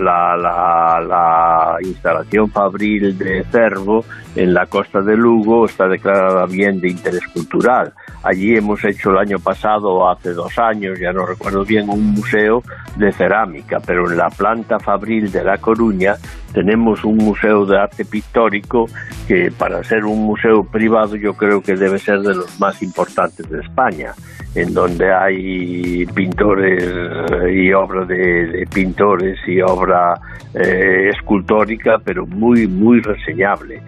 la, 0.00 0.36
la, 0.36 1.00
la, 1.00 1.76
instalación 1.82 2.50
fabril 2.50 3.16
de 3.16 3.44
Cervo 3.44 4.04
en 4.34 4.54
la 4.54 4.66
costa 4.66 5.00
de 5.00 5.16
Lugo 5.16 5.66
está 5.66 5.86
declarada 5.88 6.46
bien 6.46 6.80
de 6.80 6.90
interés 6.90 7.26
cultural. 7.32 7.92
Allí 8.22 8.56
hemos 8.56 8.84
hecho 8.84 9.10
el 9.10 9.18
año 9.18 9.38
pasado, 9.38 10.08
hace 10.08 10.32
dos 10.32 10.58
años, 10.58 10.98
ya 10.98 11.12
no 11.12 11.26
recuerdo 11.26 11.64
bien, 11.64 11.88
un 11.90 12.12
museo 12.12 12.62
de 12.96 13.12
cerámica, 13.12 13.80
pero 13.84 14.10
en 14.10 14.16
la 14.16 14.30
planta 14.30 14.78
fabril 14.78 15.30
de 15.30 15.44
La 15.44 15.58
Coruña 15.58 16.16
tenemos 16.52 17.04
un 17.04 17.16
museo 17.16 17.66
de 17.66 17.78
arte 17.78 18.04
pictórico 18.04 18.86
que 19.26 19.50
para 19.50 19.82
ser 19.84 20.04
un 20.04 20.20
museo 20.20 20.64
privado 20.64 21.16
yo 21.16 21.34
creo 21.34 21.62
que 21.62 21.76
debe 21.76 21.98
ser 21.98 22.20
de 22.20 22.34
los 22.34 22.60
más 22.60 22.82
importantes 22.82 23.48
de 23.48 23.60
España, 23.60 24.12
en 24.54 24.74
donde 24.74 25.12
hay 25.12 26.06
pintores 26.14 26.84
eh, 26.84 27.52
y 27.52 27.72
obra 27.72 28.04
de, 28.04 28.66
pintores 28.72 29.38
y 29.46 29.60
obra 29.60 30.14
eh, 30.54 31.10
escultórica, 31.14 31.98
pero 32.04 32.26
muy, 32.26 32.66
muy 32.66 33.00
reseñable 33.00 33.82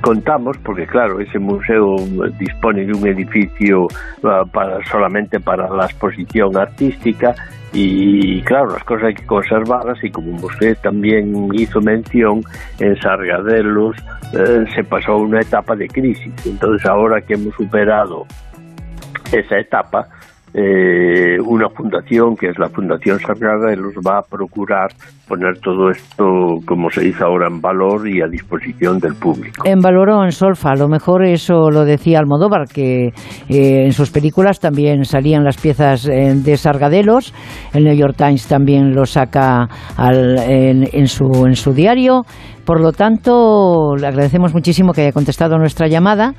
contamos, 0.00 0.56
porque 0.58 0.86
claro, 0.86 1.20
ese 1.20 1.38
museo 1.38 1.96
dispone 2.38 2.84
de 2.84 2.92
un 2.92 3.06
edificio 3.06 3.84
uh, 3.84 4.46
para, 4.50 4.84
solamente 4.86 5.40
para 5.40 5.68
la 5.68 5.84
exposición 5.86 6.56
artística 6.56 7.34
y 7.72 8.42
claro, 8.42 8.70
las 8.72 8.84
cosas 8.84 9.08
hay 9.08 9.14
que 9.14 9.26
conservarlas 9.26 10.02
y 10.02 10.10
como 10.10 10.34
usted 10.44 10.76
también 10.82 11.48
hizo 11.52 11.80
mención, 11.80 12.42
en 12.80 13.00
Sargadelos 13.00 13.96
eh, 14.32 14.64
se 14.74 14.82
pasó 14.82 15.18
una 15.18 15.40
etapa 15.40 15.76
de 15.76 15.86
crisis. 15.86 16.32
Entonces 16.44 16.84
ahora 16.86 17.20
que 17.20 17.34
hemos 17.34 17.54
superado 17.54 18.26
esa 19.32 19.58
etapa, 19.58 20.08
eh, 20.52 21.38
una 21.44 21.68
fundación 21.68 22.34
que 22.36 22.48
es 22.48 22.58
la 22.58 22.68
Fundación 22.68 23.18
Sagrada 23.20 23.74
los 23.76 23.94
va 23.96 24.18
a 24.18 24.22
procurar 24.22 24.88
poner 25.28 25.60
todo 25.60 25.90
esto, 25.90 26.24
como 26.66 26.90
se 26.90 27.02
dice 27.02 27.22
ahora, 27.22 27.46
en 27.46 27.60
valor 27.60 28.08
y 28.08 28.20
a 28.20 28.26
disposición 28.26 28.98
del 28.98 29.14
público. 29.14 29.62
En 29.64 29.80
valor 29.80 30.10
o 30.10 30.24
en 30.24 30.32
solfa, 30.32 30.70
a 30.70 30.76
lo 30.76 30.88
mejor 30.88 31.24
eso 31.24 31.70
lo 31.70 31.84
decía 31.84 32.18
Almodóvar, 32.18 32.66
que 32.66 33.08
eh, 33.48 33.84
en 33.84 33.92
sus 33.92 34.10
películas 34.10 34.58
también 34.58 35.04
salían 35.04 35.44
las 35.44 35.56
piezas 35.56 36.08
eh, 36.08 36.34
de 36.34 36.56
Sargadelos, 36.56 37.32
el 37.72 37.84
New 37.84 37.94
York 37.94 38.16
Times 38.16 38.48
también 38.48 38.92
lo 38.92 39.06
saca 39.06 39.68
en, 39.98 41.06
su, 41.06 41.46
en 41.46 41.54
su 41.54 41.72
diario, 41.72 42.22
por 42.64 42.80
lo 42.80 42.92
tanto, 42.92 43.96
le 43.96 44.06
agradecemos 44.06 44.54
muchísimo 44.54 44.92
que 44.92 45.02
haya 45.02 45.12
contestado 45.12 45.58
nuestra 45.58 45.88
llamada 45.88 46.34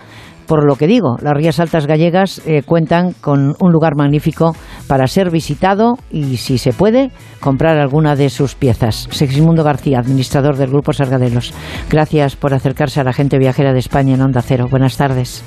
por 0.47 0.65
lo 0.65 0.75
que 0.75 0.87
digo, 0.87 1.17
las 1.21 1.33
Rías 1.33 1.59
Altas 1.59 1.87
Gallegas 1.87 2.41
eh, 2.45 2.61
cuentan 2.63 3.13
con 3.13 3.55
un 3.59 3.71
lugar 3.71 3.95
magnífico 3.95 4.55
para 4.87 5.07
ser 5.07 5.29
visitado 5.31 5.97
y, 6.11 6.37
si 6.37 6.57
se 6.57 6.73
puede, 6.73 7.11
comprar 7.39 7.77
alguna 7.77 8.15
de 8.15 8.29
sus 8.29 8.55
piezas. 8.55 9.07
Segismundo 9.11 9.63
García, 9.63 9.99
administrador 9.99 10.57
del 10.57 10.69
Grupo 10.69 10.93
Sargadelos. 10.93 11.53
Gracias 11.89 12.35
por 12.35 12.53
acercarse 12.53 12.99
a 12.99 13.03
la 13.03 13.13
gente 13.13 13.37
viajera 13.37 13.73
de 13.73 13.79
España 13.79 14.15
en 14.15 14.21
Onda 14.21 14.41
Cero. 14.41 14.67
Buenas 14.69 14.97
tardes. 14.97 15.43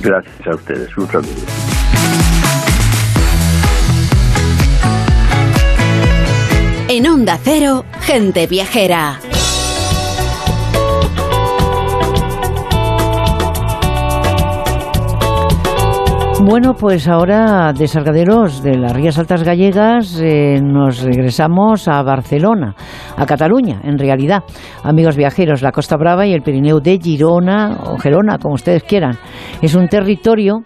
Gracias 0.00 0.46
a 0.46 0.54
ustedes. 0.54 0.96
Un 0.96 1.06
saludo. 1.06 1.30
En 6.88 7.08
Onda 7.08 7.38
Cero, 7.42 7.84
gente 8.02 8.46
viajera. 8.46 9.18
Bueno, 16.46 16.74
pues 16.74 17.08
ahora 17.08 17.72
de 17.72 17.88
Sargaderos, 17.88 18.62
de 18.62 18.76
las 18.76 18.92
Rías 18.92 19.18
Altas 19.18 19.42
Gallegas, 19.42 20.20
eh, 20.22 20.60
nos 20.62 21.00
regresamos 21.00 21.88
a 21.88 22.02
Barcelona, 22.02 22.74
a 23.16 23.24
Cataluña, 23.24 23.80
en 23.82 23.98
realidad. 23.98 24.42
Amigos 24.82 25.16
viajeros, 25.16 25.62
la 25.62 25.72
Costa 25.72 25.96
Brava 25.96 26.26
y 26.26 26.34
el 26.34 26.42
Pirineo 26.42 26.80
de 26.80 26.98
Girona, 27.02 27.78
o 27.86 27.96
Gerona, 27.96 28.36
como 28.36 28.56
ustedes 28.56 28.82
quieran, 28.82 29.16
es 29.62 29.74
un 29.74 29.88
territorio 29.88 30.60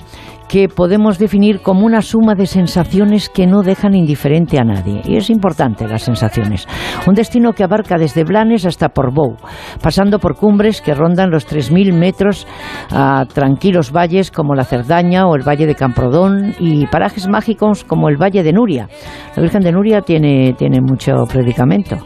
que 0.48 0.68
podemos 0.68 1.18
definir 1.18 1.60
como 1.60 1.84
una 1.84 2.02
suma 2.02 2.34
de 2.34 2.46
sensaciones 2.46 3.28
que 3.28 3.46
no 3.46 3.62
dejan 3.62 3.94
indiferente 3.94 4.58
a 4.58 4.64
nadie. 4.64 5.02
Y 5.04 5.16
es 5.16 5.30
importante 5.30 5.86
las 5.86 6.02
sensaciones. 6.02 6.66
Un 7.06 7.14
destino 7.14 7.52
que 7.52 7.64
abarca 7.64 7.98
desde 7.98 8.24
Blanes 8.24 8.64
hasta 8.66 8.88
Portbou, 8.88 9.36
pasando 9.82 10.18
por 10.18 10.36
cumbres 10.36 10.80
que 10.80 10.94
rondan 10.94 11.30
los 11.30 11.46
3.000 11.46 11.92
metros 11.92 12.46
a 12.90 13.24
tranquilos 13.26 13.92
valles 13.92 14.30
como 14.30 14.54
la 14.54 14.64
Cerdaña 14.64 15.26
o 15.26 15.36
el 15.36 15.46
Valle 15.46 15.66
de 15.66 15.74
Camprodón 15.74 16.54
y 16.58 16.86
parajes 16.86 17.28
mágicos 17.28 17.84
como 17.84 18.08
el 18.08 18.16
Valle 18.16 18.42
de 18.42 18.52
Nuria. 18.52 18.88
La 19.36 19.42
Virgen 19.42 19.62
de 19.62 19.72
Nuria 19.72 20.00
tiene, 20.00 20.54
tiene 20.54 20.80
mucho 20.80 21.24
predicamento. 21.30 21.96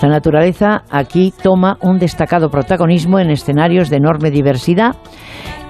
La 0.00 0.08
naturaleza 0.08 0.82
aquí 0.90 1.32
toma 1.42 1.76
un 1.80 1.98
destacado 1.98 2.48
protagonismo 2.48 3.18
en 3.18 3.30
escenarios 3.30 3.90
de 3.90 3.96
enorme 3.96 4.30
diversidad 4.30 4.96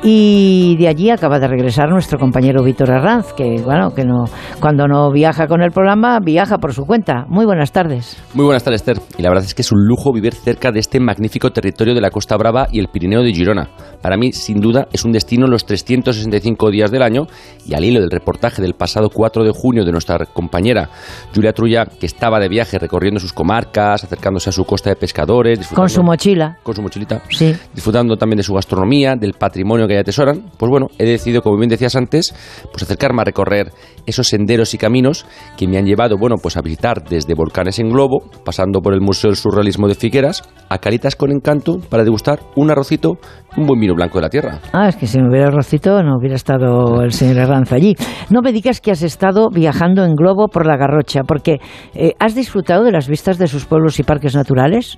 y 0.03 0.77
de 0.79 0.89
allí 0.89 1.11
acaba 1.11 1.39
de 1.39 1.47
regresar 1.47 1.93
nuestro 2.13 2.27
compañero 2.27 2.63
Víctor 2.63 2.91
Arranz, 2.91 3.33
que 3.33 3.63
bueno, 3.65 3.95
que 3.95 4.05
no, 4.05 4.25
cuando 4.61 4.87
no 4.87 5.11
viaja 5.11 5.47
con 5.47 5.63
el 5.63 5.71
programa, 5.71 6.19
viaja 6.21 6.59
por 6.59 6.75
su 6.75 6.85
cuenta. 6.85 7.25
Muy 7.27 7.47
buenas 7.47 7.73
tardes. 7.73 8.23
Muy 8.35 8.45
buenas 8.45 8.63
tardes, 8.63 8.83
Esther. 8.83 8.99
Y 9.17 9.23
la 9.23 9.31
verdad 9.31 9.45
es 9.47 9.55
que 9.55 9.63
es 9.63 9.73
un 9.73 9.87
lujo 9.87 10.13
vivir 10.13 10.35
cerca 10.35 10.71
de 10.71 10.81
este 10.81 11.01
magnífico 11.01 11.51
territorio 11.53 11.95
de 11.95 12.03
la 12.03 12.11
Costa 12.11 12.37
Brava 12.37 12.67
y 12.71 12.81
el 12.81 12.89
Pirineo 12.89 13.23
de 13.23 13.33
Girona. 13.33 13.71
Para 14.03 14.19
mí, 14.19 14.33
sin 14.33 14.61
duda, 14.61 14.89
es 14.93 15.07
un 15.07 15.13
destino 15.13 15.47
los 15.47 15.65
365 15.65 16.71
días 16.71 16.91
del 16.91 17.03
año 17.03 17.29
y 17.65 17.73
al 17.73 17.83
hilo 17.83 18.01
del 18.01 18.11
reportaje 18.11 18.61
del 18.61 18.75
pasado 18.75 19.09
4 19.09 19.45
de 19.45 19.53
junio 19.55 19.85
de 19.87 19.93
nuestra 19.93 20.19
compañera 20.27 20.91
Julia 21.35 21.55
Trulla, 21.55 21.87
que 21.87 22.05
estaba 22.05 22.41
de 22.41 22.51
viaje 22.51 22.79
recorriendo 22.79 23.21
sus 23.21 23.33
comarcas, 23.33 24.05
acercándose 24.05 24.51
a 24.51 24.53
su 24.53 24.67
costa 24.67 24.91
de 24.91 24.97
pescadores. 24.97 25.67
Con 25.69 25.89
su 25.89 26.03
mochila. 26.03 26.59
Con 26.63 26.75
su 26.75 26.83
mochilita. 26.83 27.23
Sí. 27.31 27.55
Disfrutando 27.73 28.19
también 28.19 28.37
de 28.37 28.43
su 28.43 28.53
gastronomía, 28.53 29.17
del 29.17 29.33
patrimonio 29.33 29.89
que 29.89 29.99
atesoran, 29.99 30.51
pues 30.59 30.69
bueno, 30.69 30.89
he 30.99 31.07
decidido, 31.07 31.41
como 31.41 31.57
bien 31.57 31.71
decías 31.71 31.97
antes, 31.97 32.02
pues 32.07 32.83
acercarme 32.83 33.23
a 33.23 33.25
recorrer 33.25 33.73
esos 34.07 34.29
senderos 34.29 34.75
y 34.75 34.79
caminos 34.79 35.27
que 35.57 35.69
me 35.69 35.79
han 35.79 35.87
llevado, 35.87 36.17
bueno, 36.19 36.37
pues 36.43 36.57
a 36.57 36.63
visitar 36.63 37.05
desde 37.09 37.35
volcanes 37.35 37.79
en 37.79 37.91
globo, 37.91 38.25
pasando 38.45 38.81
por 38.81 38.95
el 38.95 39.01
Museo 39.01 39.31
del 39.31 39.37
Surrealismo 39.37 39.89
de 39.89 39.95
Figueras, 39.95 40.43
a 40.69 40.79
Calitas 40.79 41.17
con 41.17 41.31
Encanto, 41.31 41.79
para 41.89 42.05
degustar 42.05 42.41
un 42.57 42.71
arrocito, 42.71 43.19
un 43.57 43.67
buen 43.67 43.81
vino 43.81 43.95
blanco 43.95 44.19
de 44.19 44.23
la 44.23 44.29
tierra. 44.29 44.61
Ah, 44.73 44.89
es 44.89 44.97
que 44.97 45.07
si 45.07 45.19
no 45.19 45.29
hubiera 45.29 45.49
arrocito 45.49 46.03
no 46.03 46.17
hubiera 46.19 46.37
estado 46.37 47.03
el 47.03 47.13
señor 47.13 47.39
Herranz 47.39 47.73
allí. 47.73 47.95
No 48.31 48.41
me 48.43 48.53
digas 48.53 48.81
que 48.81 48.91
has 48.91 49.03
estado 49.03 49.49
viajando 49.51 50.05
en 50.05 50.15
globo 50.15 50.49
por 50.49 50.67
la 50.67 50.77
Garrocha, 50.77 51.23
porque 51.27 51.59
eh, 51.95 52.15
¿has 52.19 52.35
disfrutado 52.35 52.85
de 52.85 52.93
las 52.93 53.09
vistas 53.09 53.39
de 53.39 53.47
sus 53.47 53.67
pueblos 53.67 53.99
y 53.99 54.03
parques 54.03 54.35
naturales? 54.35 54.97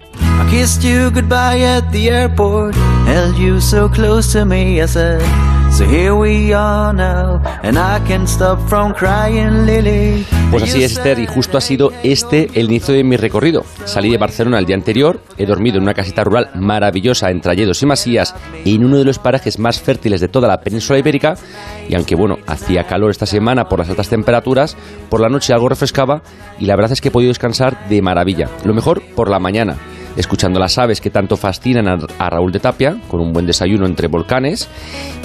Pues 10.53 10.63
así 10.63 10.85
es, 10.85 10.93
Esther, 10.93 11.19
y 11.19 11.27
justo 11.27 11.59
ha 11.59 11.61
sido 11.61 11.91
este 12.05 12.49
el 12.55 12.67
inicio 12.67 12.95
de 12.95 13.03
mi 13.03 13.17
recorrido. 13.17 13.65
Salí 13.85 14.09
de 14.09 14.17
Barcelona 14.17 14.61
el 14.61 14.67
día 14.67 14.77
anterior, 14.77 15.21
he 15.37 15.47
dormido 15.47 15.79
en 15.79 15.83
una 15.83 15.93
casita 15.93 16.23
rural 16.23 16.51
maravillosa 16.55 17.29
entre 17.33 17.51
Alledos 17.51 17.83
y 17.83 17.87
Masías, 17.87 18.37
en 18.65 18.85
uno 18.85 18.99
de 18.99 19.05
los 19.05 19.19
parajes 19.19 19.59
más 19.59 19.81
fértiles 19.81 20.21
de 20.21 20.29
toda 20.29 20.47
la 20.47 20.61
península 20.61 21.01
ibérica, 21.01 21.35
y 21.89 21.97
aunque 21.97 22.15
bueno, 22.15 22.39
hacía 22.47 22.85
calor 22.85 23.11
esta 23.11 23.27
semana 23.27 23.65
por 23.65 23.81
las 23.81 23.91
altas 23.91 24.09
temperaturas, 24.09 24.77
por 25.11 25.21
la 25.21 25.29
noche 25.29 25.53
algo 25.53 25.69
refrescaba, 25.69 26.23
y 26.61 26.67
la 26.67 26.77
verdad 26.77 26.93
es 26.93 27.01
que 27.01 27.09
he 27.09 27.11
podido 27.11 27.31
descansar 27.31 27.89
de 27.89 28.01
maravilla. 28.01 28.49
Lo 28.65 28.75
mejor 28.75 29.03
por 29.17 29.29
la 29.29 29.41
mañana 29.41 29.77
escuchando 30.17 30.61
las 30.61 30.79
aves 30.79 31.01
que 31.01 31.11
tanto 31.11 31.37
fascinan 31.37 31.89
a, 31.89 32.31
Raúl 32.31 32.53
de 32.53 32.61
Tapia, 32.61 32.97
con 33.09 33.21
un 33.21 33.33
buen 33.33 33.47
desayuno 33.47 33.87
entre 33.87 34.09
volcanes. 34.09 34.69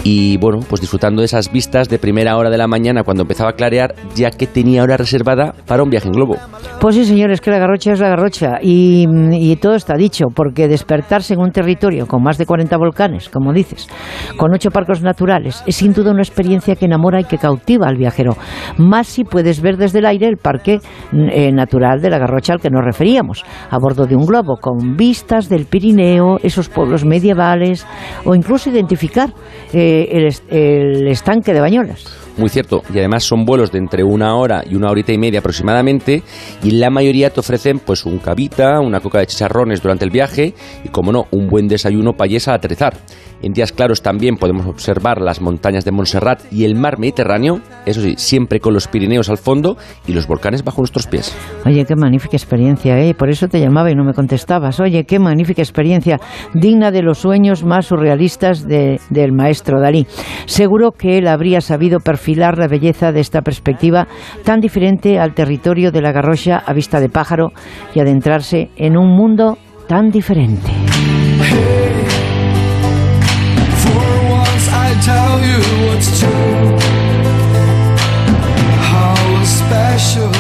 Y 0.04 0.38
bueno, 0.38 0.60
pues 0.68 0.82
disfrutando 0.82 1.22
de 1.22 1.26
esas 1.26 1.52
vistas 1.52 1.90
de 1.90 2.00
primera 2.00 2.38
hora 2.38 2.50
de 2.50 2.58
la 2.58 2.68
mañana 2.68 3.04
cuando 3.04 3.24
empezaba 3.24 3.52
a 3.52 3.54
clarear, 3.54 3.94
ya 4.16 4.32
que 4.32 4.48
tenía 4.48 4.84
hora 4.84 4.98
reservada 4.98 5.54
para 5.66 5.84
un 5.84 5.90
viaje 5.90 6.08
en 6.08 6.14
globo. 6.14 6.36
Pues 6.80 6.96
sí, 6.96 7.06
señores, 7.06 7.42
que 7.42 7.52
la 7.52 7.60
garrocha 7.60 7.92
es 7.92 8.00
la 8.00 8.10
garrocha. 8.10 8.60
Y, 8.62 9.56
todo 9.62 9.76
está 9.76 9.96
dicho, 9.96 10.28
porque 10.34 10.68
despertarse 10.68 11.34
en 11.34 11.42
un 11.42 11.52
territorio 11.52 12.08
con 12.08 12.24
más 12.24 12.38
de 12.38 12.46
40 12.46 12.78
volcanes, 12.78 13.30
como 13.30 13.52
dices, 13.52 13.90
con 14.38 14.54
ocho 14.54 14.72
parques 14.72 15.02
naturales, 15.02 15.64
es 15.68 15.76
sin 15.76 15.92
duda 15.92 16.12
una 16.12 16.22
experiencia 16.22 16.76
que 16.76 16.86
enamora 16.86 17.20
y 17.20 17.26
que 17.26 17.38
cautiva 17.38 17.88
al 17.88 17.98
viajero, 17.98 18.38
más 18.78 19.08
si 19.08 19.26
puedes 19.26 19.62
ver 19.62 19.76
desde 19.76 20.00
el 20.00 20.06
aire 20.06 20.28
el 20.28 20.38
parque 20.38 20.80
eh, 21.12 21.52
natural 21.52 22.00
de 22.00 22.10
la 22.10 22.20
garrocha 22.20 22.54
al 22.54 22.62
que 22.62 22.70
nos 22.70 22.86
referíamos, 22.86 23.44
a 23.70 23.78
bordo 23.78 24.06
de 24.06 24.16
un 24.16 24.26
globo, 24.26 24.58
con 24.62 24.79
vistas 24.82 25.50
del 25.50 25.66
Pirineo, 25.66 26.40
esos 26.44 26.70
pueblos 26.70 27.06
medievales 27.06 27.86
o 28.26 28.36
incluso 28.36 28.70
identificar 28.70 29.34
eh, 29.74 30.08
el, 30.12 30.58
el 30.58 31.08
estanque 31.08 31.54
de 31.54 31.62
Bañolas. 31.62 32.29
Muy 32.40 32.48
cierto, 32.48 32.84
y 32.94 32.98
además 33.00 33.26
son 33.26 33.44
vuelos 33.44 33.70
de 33.74 33.80
entre 33.80 34.02
una 34.02 34.34
hora 34.38 34.64
y 34.66 34.76
una 34.76 34.90
horita 34.90 35.12
y 35.12 35.18
media 35.18 35.40
aproximadamente, 35.40 36.24
y 36.64 36.72
la 36.72 36.90
mayoría 36.90 37.32
te 37.32 37.42
ofrecen 37.42 37.80
pues 37.80 38.06
un 38.06 38.20
cabita, 38.20 38.80
una 38.80 39.02
coca 39.02 39.20
de 39.20 39.28
chicharrones 39.28 39.82
durante 39.82 40.06
el 40.06 40.12
viaje 40.12 40.54
y, 40.86 40.88
como 40.88 41.12
no, 41.12 41.26
un 41.32 41.48
buen 41.48 41.68
desayuno 41.68 42.14
payesa 42.14 42.54
a 42.54 42.56
aterrizar. 42.56 42.94
En 43.42 43.54
días 43.54 43.72
claros 43.72 44.02
también 44.02 44.36
podemos 44.36 44.66
observar 44.66 45.22
las 45.22 45.40
montañas 45.40 45.86
de 45.86 45.92
Montserrat 45.92 46.42
y 46.52 46.66
el 46.66 46.76
mar 46.76 47.00
Mediterráneo, 47.00 47.62
eso 47.86 48.02
sí, 48.02 48.16
siempre 48.18 48.60
con 48.60 48.74
los 48.74 48.90
Pirineos 48.90 49.30
al 49.30 49.38
fondo 49.38 49.78
y 50.06 50.12
los 50.12 50.28
volcanes 50.28 50.64
bajo 50.64 50.82
nuestros 50.82 51.08
pies. 51.08 51.34
Oye, 51.66 51.86
qué 51.86 51.96
magnífica 51.96 52.36
experiencia, 52.36 53.00
¿eh? 53.00 53.14
Por 53.14 53.30
eso 53.30 53.48
te 53.48 53.62
llamaba 53.62 53.92
y 53.92 53.96
no 53.96 54.04
me 54.04 54.14
contestabas. 54.14 54.82
Oye, 54.82 55.06
qué 55.06 55.20
magnífica 55.20 55.62
experiencia, 55.62 56.20
digna 56.54 56.92
de 56.92 57.02
los 57.02 57.20
sueños 57.20 57.64
más 57.64 57.86
surrealistas 57.86 58.68
del 58.68 59.32
maestro 59.32 59.80
Dalí. 59.80 60.06
Seguro 60.46 60.92
que 60.92 61.18
él 61.18 61.28
habría 61.28 61.62
sabido 61.62 62.02
la 62.38 62.68
belleza 62.68 63.12
de 63.12 63.20
esta 63.20 63.42
perspectiva 63.42 64.08
tan 64.44 64.60
diferente 64.60 65.20
al 65.20 65.34
territorio 65.34 65.92
de 65.92 66.02
la 66.02 66.12
Garrocha 66.12 66.58
a 66.66 66.74
vista 66.74 67.00
de 67.00 67.10
pájaro 67.10 67.52
y 67.94 68.00
adentrarse 68.00 68.70
en 68.76 68.98
un 68.98 69.16
mundo 69.16 69.58
tan 69.88 70.10
diferente. 70.10 70.72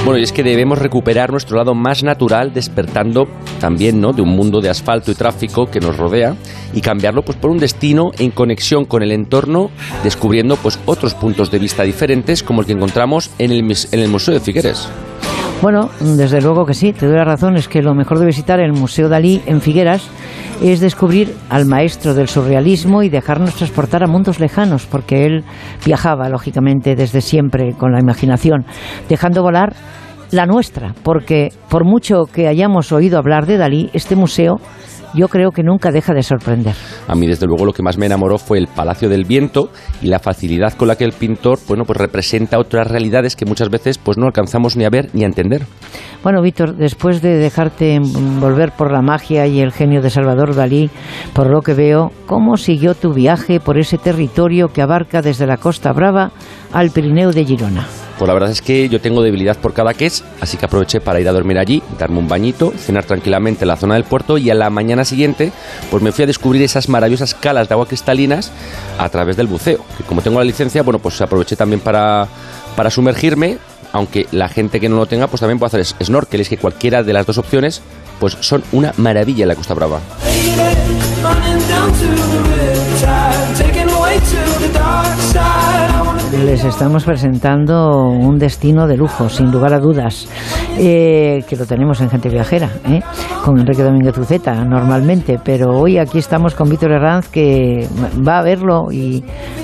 Bueno, 0.09 0.21
y 0.21 0.23
es 0.23 0.31
que 0.31 0.41
debemos 0.41 0.79
recuperar 0.79 1.29
nuestro 1.29 1.57
lado 1.57 1.75
más 1.75 2.01
natural, 2.01 2.51
despertando 2.51 3.27
también 3.59 4.01
¿no? 4.01 4.11
de 4.11 4.23
un 4.23 4.29
mundo 4.29 4.59
de 4.59 4.67
asfalto 4.67 5.11
y 5.11 5.13
tráfico 5.13 5.69
que 5.69 5.79
nos 5.79 5.97
rodea 5.97 6.35
y 6.73 6.81
cambiarlo 6.81 7.21
pues, 7.21 7.37
por 7.37 7.51
un 7.51 7.59
destino 7.59 8.09
en 8.17 8.31
conexión 8.31 8.85
con 8.85 9.03
el 9.03 9.11
entorno, 9.11 9.69
descubriendo 10.03 10.55
pues, 10.55 10.79
otros 10.87 11.13
puntos 11.13 11.51
de 11.51 11.59
vista 11.59 11.83
diferentes 11.83 12.41
como 12.41 12.61
el 12.61 12.65
que 12.65 12.73
encontramos 12.73 13.29
en 13.37 13.51
el, 13.51 13.59
en 13.59 13.99
el 13.99 14.07
Museo 14.07 14.33
de 14.33 14.39
Figueres. 14.39 14.89
Bueno, 15.61 15.89
desde 15.99 16.41
luego 16.41 16.65
que 16.65 16.73
sí, 16.73 16.93
te 16.93 17.05
doy 17.05 17.17
la 17.17 17.25
razón, 17.25 17.57
es 17.57 17.67
que 17.67 17.81
lo 17.81 17.93
mejor 17.93 18.17
de 18.17 18.25
visitar 18.25 18.61
el 18.61 18.71
Museo 18.71 19.09
Dalí 19.09 19.41
en 19.45 19.59
Figueras 19.59 20.09
es 20.61 20.79
descubrir 20.79 21.35
al 21.49 21.65
maestro 21.65 22.13
del 22.13 22.29
surrealismo 22.29 23.03
y 23.03 23.09
dejarnos 23.09 23.55
transportar 23.55 24.01
a 24.03 24.07
mundos 24.07 24.39
lejanos, 24.39 24.85
porque 24.85 25.25
él 25.25 25.43
viajaba, 25.85 26.29
lógicamente, 26.29 26.95
desde 26.95 27.19
siempre 27.19 27.73
con 27.73 27.91
la 27.91 27.99
imaginación, 27.99 28.65
dejando 29.09 29.43
volar 29.43 29.73
la 30.31 30.45
nuestra, 30.45 30.93
porque 31.03 31.49
por 31.69 31.83
mucho 31.83 32.23
que 32.23 32.47
hayamos 32.47 32.93
oído 32.93 33.17
hablar 33.17 33.45
de 33.45 33.57
Dalí, 33.57 33.89
este 33.91 34.15
museo 34.15 34.61
yo 35.13 35.27
creo 35.27 35.51
que 35.51 35.63
nunca 35.63 35.91
deja 35.91 36.13
de 36.13 36.23
sorprender. 36.23 36.75
A 37.07 37.15
mí, 37.15 37.27
desde 37.27 37.45
luego, 37.45 37.65
lo 37.65 37.73
que 37.73 37.83
más 37.83 37.97
me 37.97 38.05
enamoró 38.05 38.37
fue 38.37 38.57
el 38.57 38.67
Palacio 38.67 39.09
del 39.09 39.25
Viento 39.25 39.69
y 40.01 40.07
la 40.07 40.19
facilidad 40.19 40.73
con 40.73 40.87
la 40.87 40.95
que 40.95 41.05
el 41.05 41.13
pintor, 41.13 41.59
bueno, 41.67 41.83
pues 41.85 41.97
representa 41.97 42.59
otras 42.59 42.87
realidades 42.87 43.35
que 43.35 43.45
muchas 43.45 43.69
veces 43.69 43.97
pues 43.97 44.17
no 44.17 44.25
alcanzamos 44.25 44.75
ni 44.77 44.85
a 44.85 44.89
ver 44.89 45.09
ni 45.13 45.23
a 45.23 45.27
entender. 45.27 45.63
Bueno, 46.23 46.41
Víctor, 46.41 46.75
después 46.75 47.21
de 47.21 47.37
dejarte 47.37 47.95
envolver 47.95 48.73
por 48.73 48.91
la 48.91 49.01
magia 49.01 49.47
y 49.47 49.61
el 49.61 49.71
genio 49.71 50.01
de 50.01 50.09
Salvador 50.09 50.53
Dalí, 50.53 50.89
por 51.33 51.49
lo 51.49 51.61
que 51.61 51.73
veo, 51.73 52.11
¿cómo 52.25 52.57
siguió 52.57 52.93
tu 52.93 53.13
viaje 53.13 53.59
por 53.59 53.77
ese 53.77 53.97
territorio 53.97 54.67
que 54.67 54.81
abarca 54.81 55.21
desde 55.21 55.47
la 55.47 55.57
Costa 55.57 55.93
Brava 55.93 56.31
al 56.73 56.91
Pirineo 56.91 57.31
de 57.31 57.45
Girona? 57.45 57.87
Pues 58.19 58.27
la 58.27 58.33
verdad 58.33 58.51
es 58.51 58.61
que 58.61 58.89
yo 58.89 58.99
tengo 58.99 59.21
debilidad 59.21 59.55
por 59.55 59.73
Cadaqués, 59.73 60.25
así 60.41 60.57
que 60.57 60.65
aproveché 60.65 60.99
para 60.99 61.21
ir 61.21 61.29
a 61.29 61.31
dormir 61.31 61.57
allí, 61.57 61.81
darme 61.97 62.19
un 62.19 62.27
bañito, 62.27 62.73
cenar 62.77 63.05
tranquilamente 63.05 63.63
en 63.63 63.69
la 63.69 63.77
zona 63.77 63.93
del 63.93 64.03
puerto 64.03 64.37
y 64.37 64.49
a 64.49 64.55
la 64.55 64.69
mañana 64.69 65.05
siguiente 65.05 65.53
pues 65.89 66.03
me 66.03 66.11
fui 66.11 66.25
a 66.25 66.27
descubrir 66.27 66.61
esas 66.61 66.89
maravillosas 66.89 67.33
calas 67.33 67.69
de 67.69 67.75
agua 67.75 67.87
cristalinas 67.87 68.51
a 68.97 69.07
través 69.07 69.37
del 69.37 69.47
buceo. 69.47 69.85
Que 69.97 70.03
como 70.03 70.21
tengo 70.21 70.37
la 70.37 70.43
licencia, 70.43 70.83
bueno, 70.83 70.99
pues 70.99 71.21
aproveché 71.21 71.55
también 71.55 71.79
para, 71.79 72.27
para 72.75 72.89
sumergirme, 72.89 73.57
aunque 73.93 74.27
la 74.33 74.49
gente 74.49 74.81
que 74.81 74.89
no 74.89 74.97
lo 74.97 75.05
tenga 75.05 75.27
pues 75.27 75.39
también 75.39 75.57
puede 75.57 75.81
hacer 75.81 75.85
snorkel, 76.05 76.41
es 76.41 76.49
que 76.49 76.57
cualquiera 76.57 77.03
de 77.03 77.13
las 77.13 77.25
dos 77.25 77.37
opciones 77.37 77.81
pues 78.19 78.35
son 78.41 78.65
una 78.73 78.93
maravilla 78.97 79.43
en 79.43 79.47
la 79.47 79.55
Costa 79.55 79.73
Brava. 79.73 80.01
Les 86.45 86.63
estamos 86.63 87.03
presentando 87.03 88.07
un 88.07 88.39
destino 88.39 88.87
de 88.87 88.95
lujo, 88.95 89.27
sin 89.27 89.51
lugar 89.51 89.73
a 89.73 89.79
dudas, 89.79 90.27
eh, 90.77 91.43
que 91.47 91.57
lo 91.57 91.65
tenemos 91.65 91.99
en 91.99 92.09
Gente 92.09 92.29
Viajera, 92.29 92.69
¿eh? 92.87 93.01
con 93.43 93.59
Enrique 93.59 93.83
Domínguez 93.83 94.17
Uceta 94.17 94.63
normalmente, 94.63 95.37
pero 95.43 95.77
hoy 95.77 95.97
aquí 95.97 96.17
estamos 96.17 96.55
con 96.55 96.69
Víctor 96.69 96.93
Herranz 96.93 97.27
que 97.27 97.87
va 98.25 98.39
a 98.39 98.41
verlo 98.41 98.85
y 98.89 99.23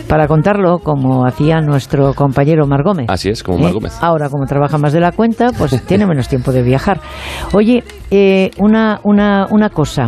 para 0.10 0.28
contarlo 0.28 0.80
como 0.80 1.26
hacía 1.26 1.62
nuestro 1.62 2.14
compañero 2.14 2.68
Mar 2.68 2.84
Gómez. 2.84 3.06
Así 3.10 3.30
es, 3.30 3.42
como 3.42 3.60
Mar 3.60 3.72
¿eh? 3.72 3.74
Gómez. 3.74 3.98
Ahora, 4.02 4.30
como 4.30 4.46
trabaja 4.46 4.78
más 4.78 4.92
de 4.92 5.00
la 5.00 5.14
cuenta, 5.14 5.52
pues 5.58 5.82
tiene 5.88 6.06
menos 6.06 6.28
tiempo 6.28 6.52
de 6.52 6.62
viajar. 6.62 7.00
Oye, 7.54 7.84
una, 8.60 9.00
una, 9.04 9.48
una 9.50 9.70
cosa, 9.70 10.08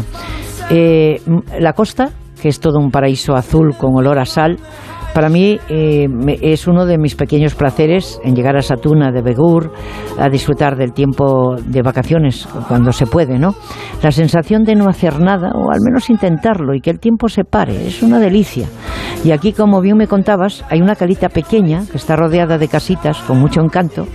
la 0.70 1.74
costa, 1.74 2.10
que 2.42 2.50
es 2.50 2.60
todo 2.60 2.78
un 2.80 2.92
paraíso 2.92 3.36
azul 3.36 3.76
con 3.78 3.96
olor 3.96 4.20
a 4.20 4.26
sal, 4.26 4.58
para 5.18 5.30
mí 5.30 5.58
eh, 5.68 6.06
es 6.44 6.68
uno 6.68 6.86
de 6.86 7.00
mis 7.00 7.16
pequeños 7.16 7.56
placeres 7.56 8.20
en 8.24 8.36
llegar 8.36 8.56
a 8.56 8.62
Satuna 8.62 9.12
de 9.12 9.24
Begur, 9.24 9.72
a 10.20 10.30
disfrutar 10.30 10.76
del 10.78 10.94
tiempo 10.94 11.56
de 11.56 11.82
vacaciones 11.82 12.48
cuando 12.68 12.92
se 12.92 13.08
puede, 13.08 13.40
¿no? 13.40 13.56
La 14.04 14.12
sensación 14.12 14.64
de 14.64 14.76
no 14.76 14.88
hacer 14.88 15.20
nada, 15.20 15.54
o 15.56 15.72
al 15.72 15.82
menos 15.84 16.12
intentarlo, 16.12 16.76
y 16.76 16.82
que 16.82 16.92
el 16.92 17.00
tiempo 17.00 17.30
se 17.30 17.46
pare, 17.46 17.88
es 17.88 18.04
una 18.04 18.20
delicia. 18.20 18.68
Y 19.24 19.32
aquí, 19.32 19.54
como 19.54 19.82
bien 19.82 19.98
me 19.98 20.06
contabas, 20.06 20.64
hay 20.70 20.82
una 20.82 20.96
calita 20.96 21.30
pequeña 21.30 21.82
que 21.90 21.98
está 21.98 22.16
rodeada 22.16 22.60
de 22.60 22.68
casitas 22.68 23.18
con 23.22 23.40
mucho 23.40 23.62
encanto, 23.62 24.06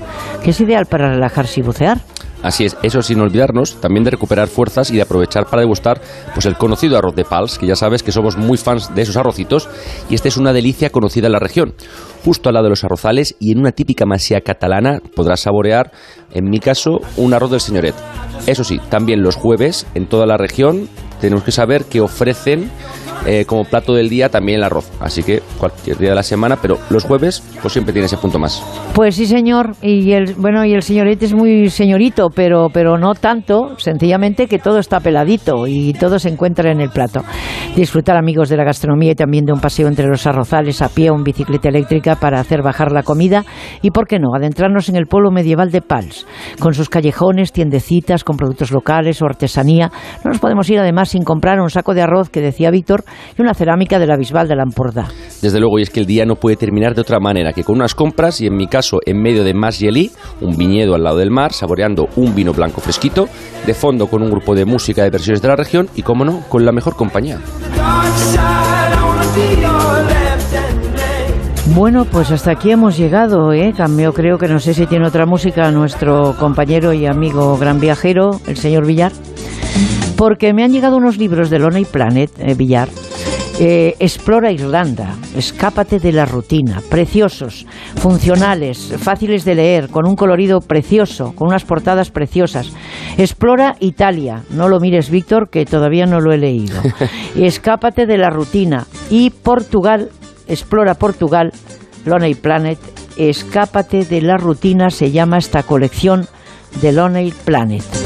que 0.44 0.50
es 0.50 0.60
ideal 0.60 0.86
para 0.86 1.10
relajarse 1.10 1.58
y 1.58 1.64
bucear. 1.64 1.98
Así 2.43 2.64
es, 2.64 2.77
eso 2.82 3.02
sin 3.02 3.20
olvidarnos 3.20 3.81
también 3.81 4.05
de 4.05 4.10
recuperar 4.10 4.48
fuerzas 4.48 4.90
y 4.90 4.97
de 4.97 5.02
aprovechar 5.02 5.47
para 5.47 5.62
degustar 5.62 6.01
pues 6.35 6.47
el 6.47 6.56
conocido 6.56 6.98
arroz 6.98 7.14
de 7.14 7.24
pals, 7.24 7.59
que 7.59 7.66
ya 7.66 7.77
sabes 7.77 8.02
que 8.02 8.12
somos 8.12 8.36
muy 8.36 8.59
fans 8.59 8.94
de 8.94 9.02
esos 9.02 9.16
arrocitos 9.16 9.69
y 10.10 10.14
esta 10.14 10.28
es 10.28 10.36
una 10.36 10.52
delicia 10.52 10.90
conocida 10.90 11.27
en 11.27 11.32
la 11.32 11.39
región. 11.39 11.74
Justo 12.24 12.48
al 12.48 12.55
lado 12.55 12.64
de 12.64 12.70
los 12.70 12.85
arrozales 12.85 13.36
y 13.39 13.52
en 13.52 13.59
una 13.59 13.73
típica 13.73 14.06
masía 14.06 14.40
catalana 14.40 15.01
podrás 15.14 15.40
saborear, 15.40 15.93
en 16.32 16.48
mi 16.51 16.59
caso, 16.59 17.01
un 17.16 17.35
arroz 17.35 17.51
del 17.51 17.60
señoret. 17.60 17.94
Eso 18.47 18.64
sí, 18.64 18.81
también 18.90 19.23
los 19.23 19.36
jueves 19.36 19.86
en 19.94 20.06
toda 20.06 20.27
la 20.27 20.36
región 20.36 20.89
tenemos 21.20 21.44
que 21.44 21.52
saber 21.52 21.85
que 21.85 22.01
ofrecen 22.01 22.70
eh, 23.26 23.44
como 23.44 23.64
plato 23.64 23.94
del 23.94 24.08
día 24.08 24.28
también 24.28 24.58
el 24.58 24.64
arroz. 24.64 24.90
Así 25.00 25.22
que 25.22 25.42
cualquier 25.58 25.96
día 25.98 26.10
de 26.10 26.16
la 26.16 26.22
semana, 26.22 26.56
pero 26.60 26.78
los 26.90 27.04
jueves 27.04 27.42
pues 27.60 27.72
siempre 27.72 27.92
tiene 27.92 28.06
ese 28.06 28.16
punto 28.16 28.38
más. 28.38 28.62
Pues 28.94 29.14
sí, 29.14 29.26
señor. 29.26 29.72
Y 29.80 30.12
el 30.12 30.34
bueno 30.34 30.64
y 30.64 30.74
el 30.74 30.82
señorete 30.82 31.26
es 31.26 31.34
muy 31.34 31.70
señorito, 31.70 32.28
pero 32.34 32.68
pero 32.72 32.98
no 32.98 33.14
tanto, 33.14 33.78
sencillamente 33.78 34.46
que 34.46 34.58
todo 34.58 34.78
está 34.78 35.00
peladito 35.00 35.66
y 35.66 35.92
todo 35.94 36.18
se 36.18 36.28
encuentra 36.28 36.70
en 36.72 36.80
el 36.80 36.90
plato. 36.90 37.22
Disfrutar 37.76 38.16
amigos 38.16 38.48
de 38.48 38.56
la 38.56 38.64
gastronomía 38.64 39.12
y 39.12 39.14
también 39.14 39.44
de 39.44 39.52
un 39.52 39.60
paseo 39.60 39.88
entre 39.88 40.06
los 40.06 40.26
arrozales 40.26 40.82
a 40.82 40.88
pie 40.88 41.10
o 41.10 41.14
en 41.14 41.24
bicicleta 41.24 41.68
eléctrica 41.68 42.16
para 42.16 42.40
hacer 42.40 42.62
bajar 42.62 42.92
la 42.92 43.02
comida 43.02 43.44
y 43.82 43.90
por 43.90 44.06
qué 44.06 44.18
no, 44.18 44.34
adentrarnos 44.34 44.88
en 44.88 44.96
el 44.96 45.06
pueblo 45.06 45.30
medieval 45.30 45.70
de 45.70 45.80
Pals, 45.80 46.26
con 46.58 46.74
sus 46.74 46.88
callejones, 46.88 47.52
tiendecitas 47.52 48.24
con 48.24 48.36
productos 48.36 48.70
locales 48.72 49.22
o 49.22 49.26
artesanía. 49.26 49.90
No 50.24 50.30
nos 50.30 50.40
podemos 50.40 50.68
ir 50.70 50.78
además 50.78 51.10
sin 51.10 51.24
comprar 51.24 51.60
un 51.60 51.70
saco 51.70 51.94
de 51.94 52.02
arroz 52.02 52.28
que 52.28 52.40
decía 52.40 52.70
Víctor 52.70 53.04
y 53.36 53.43
una 53.43 53.55
cerámica 53.55 53.98
de 53.98 54.06
la 54.06 54.16
Bisbal 54.16 54.48
de 54.48 54.56
la 54.56 54.64
Lampordà. 54.64 55.09
Desde 55.40 55.59
luego, 55.59 55.78
y 55.78 55.82
es 55.82 55.90
que 55.90 56.01
el 56.01 56.06
día 56.06 56.24
no 56.24 56.36
puede 56.36 56.56
terminar 56.56 56.94
de 56.94 57.01
otra 57.01 57.18
manera 57.20 57.52
que 57.52 57.64
con 57.64 57.76
unas 57.76 57.94
compras 57.94 58.40
y 58.40 58.47
en 58.47 58.56
mi 58.56 58.66
caso 58.66 58.98
en 59.05 59.20
medio 59.20 59.44
de 59.44 59.55
Mas 59.55 59.78
Yeli, 59.78 60.10
un 60.40 60.56
viñedo 60.56 60.94
al 60.94 61.02
lado 61.02 61.18
del 61.18 61.30
mar, 61.30 61.52
saboreando 61.52 62.09
un 62.16 62.34
vino 62.34 62.52
blanco 62.52 62.80
fresquito, 62.80 63.28
de 63.66 63.74
fondo 63.74 64.06
con 64.06 64.22
un 64.22 64.30
grupo 64.30 64.55
de 64.55 64.64
música 64.64 65.02
de 65.02 65.10
versiones 65.10 65.43
de 65.43 65.48
la 65.48 65.56
región 65.56 65.89
y, 65.94 66.02
como 66.02 66.24
no, 66.24 66.40
con 66.48 66.64
la 66.64 66.72
mejor 66.72 66.97
compañía. 66.97 67.39
Bueno, 71.74 72.05
pues 72.05 72.30
hasta 72.30 72.51
aquí 72.51 72.70
hemos 72.70 72.98
llegado, 72.98 73.52
¿eh? 73.52 73.72
Cambio, 73.74 74.12
creo 74.12 74.36
que 74.36 74.48
no 74.48 74.59
sé 74.59 74.74
si 74.74 74.86
tiene 74.86 75.06
otra 75.06 75.26
música 75.26 75.70
nuestro 75.70 76.34
compañero 76.39 76.93
y 76.93 77.06
amigo 77.06 77.56
gran 77.56 77.80
viajero, 77.80 78.40
el 78.47 78.56
señor 78.56 78.84
Villar, 78.84 79.12
porque 80.16 80.52
me 80.52 80.64
han 80.64 80.72
llegado 80.72 80.97
unos 80.97 81.18
libros 81.18 81.51
de 81.51 81.59
Lonely 81.59 81.84
Planet, 81.84 82.30
eh, 82.39 82.55
Villar. 82.55 82.89
Eh, 83.60 83.94
explora 84.01 84.51
Irlanda, 84.51 85.14
escápate 85.36 85.98
de 85.98 86.10
la 86.10 86.24
rutina, 86.24 86.82
preciosos, 86.89 87.66
funcionales, 87.97 88.94
fáciles 88.98 89.44
de 89.44 89.55
leer, 89.55 89.89
con 89.89 90.06
un 90.09 90.16
colorido 90.16 90.60
precioso, 90.60 91.32
con 91.36 91.48
unas 91.48 91.64
portadas 91.64 92.10
preciosas. 92.10 92.72
Explora 93.18 93.76
Italia, 93.78 94.43
no 94.51 94.68
lo 94.68 94.80
mires 94.80 95.10
Víctor, 95.10 95.48
que 95.51 95.66
todavía 95.66 96.06
no 96.06 96.20
lo 96.20 96.32
he 96.32 96.39
leído. 96.39 96.80
Escápate 97.36 98.06
de 98.06 98.18
la 98.18 98.30
rutina. 98.30 98.86
Y 99.10 99.30
Portugal, 99.30 100.09
explora 100.48 100.94
Portugal, 100.94 101.52
Lonely 102.05 102.34
Planet, 102.34 102.78
escápate 103.16 104.05
de 104.05 104.22
la 104.22 104.39
rutina, 104.39 104.90
se 104.90 105.12
llama 105.12 105.39
esta 105.39 105.62
colección 105.62 106.26
de 106.80 106.93
Lonely 106.93 107.32
Planet. 107.44 108.01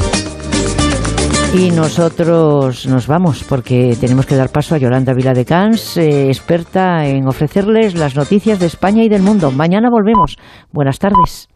Y 1.53 1.71
nosotros 1.71 2.85
nos 2.85 3.07
vamos 3.07 3.43
porque 3.43 3.97
tenemos 3.99 4.25
que 4.25 4.35
dar 4.35 4.49
paso 4.49 4.75
a 4.75 4.77
Yolanda 4.77 5.13
Viladecans, 5.13 5.97
eh, 5.97 6.27
experta 6.27 7.07
en 7.07 7.27
ofrecerles 7.27 7.95
las 7.95 8.15
noticias 8.15 8.59
de 8.59 8.67
España 8.67 9.03
y 9.03 9.09
del 9.09 9.23
mundo. 9.23 9.51
Mañana 9.51 9.89
volvemos. 9.89 10.37
Buenas 10.71 10.99
tardes. 10.99 11.47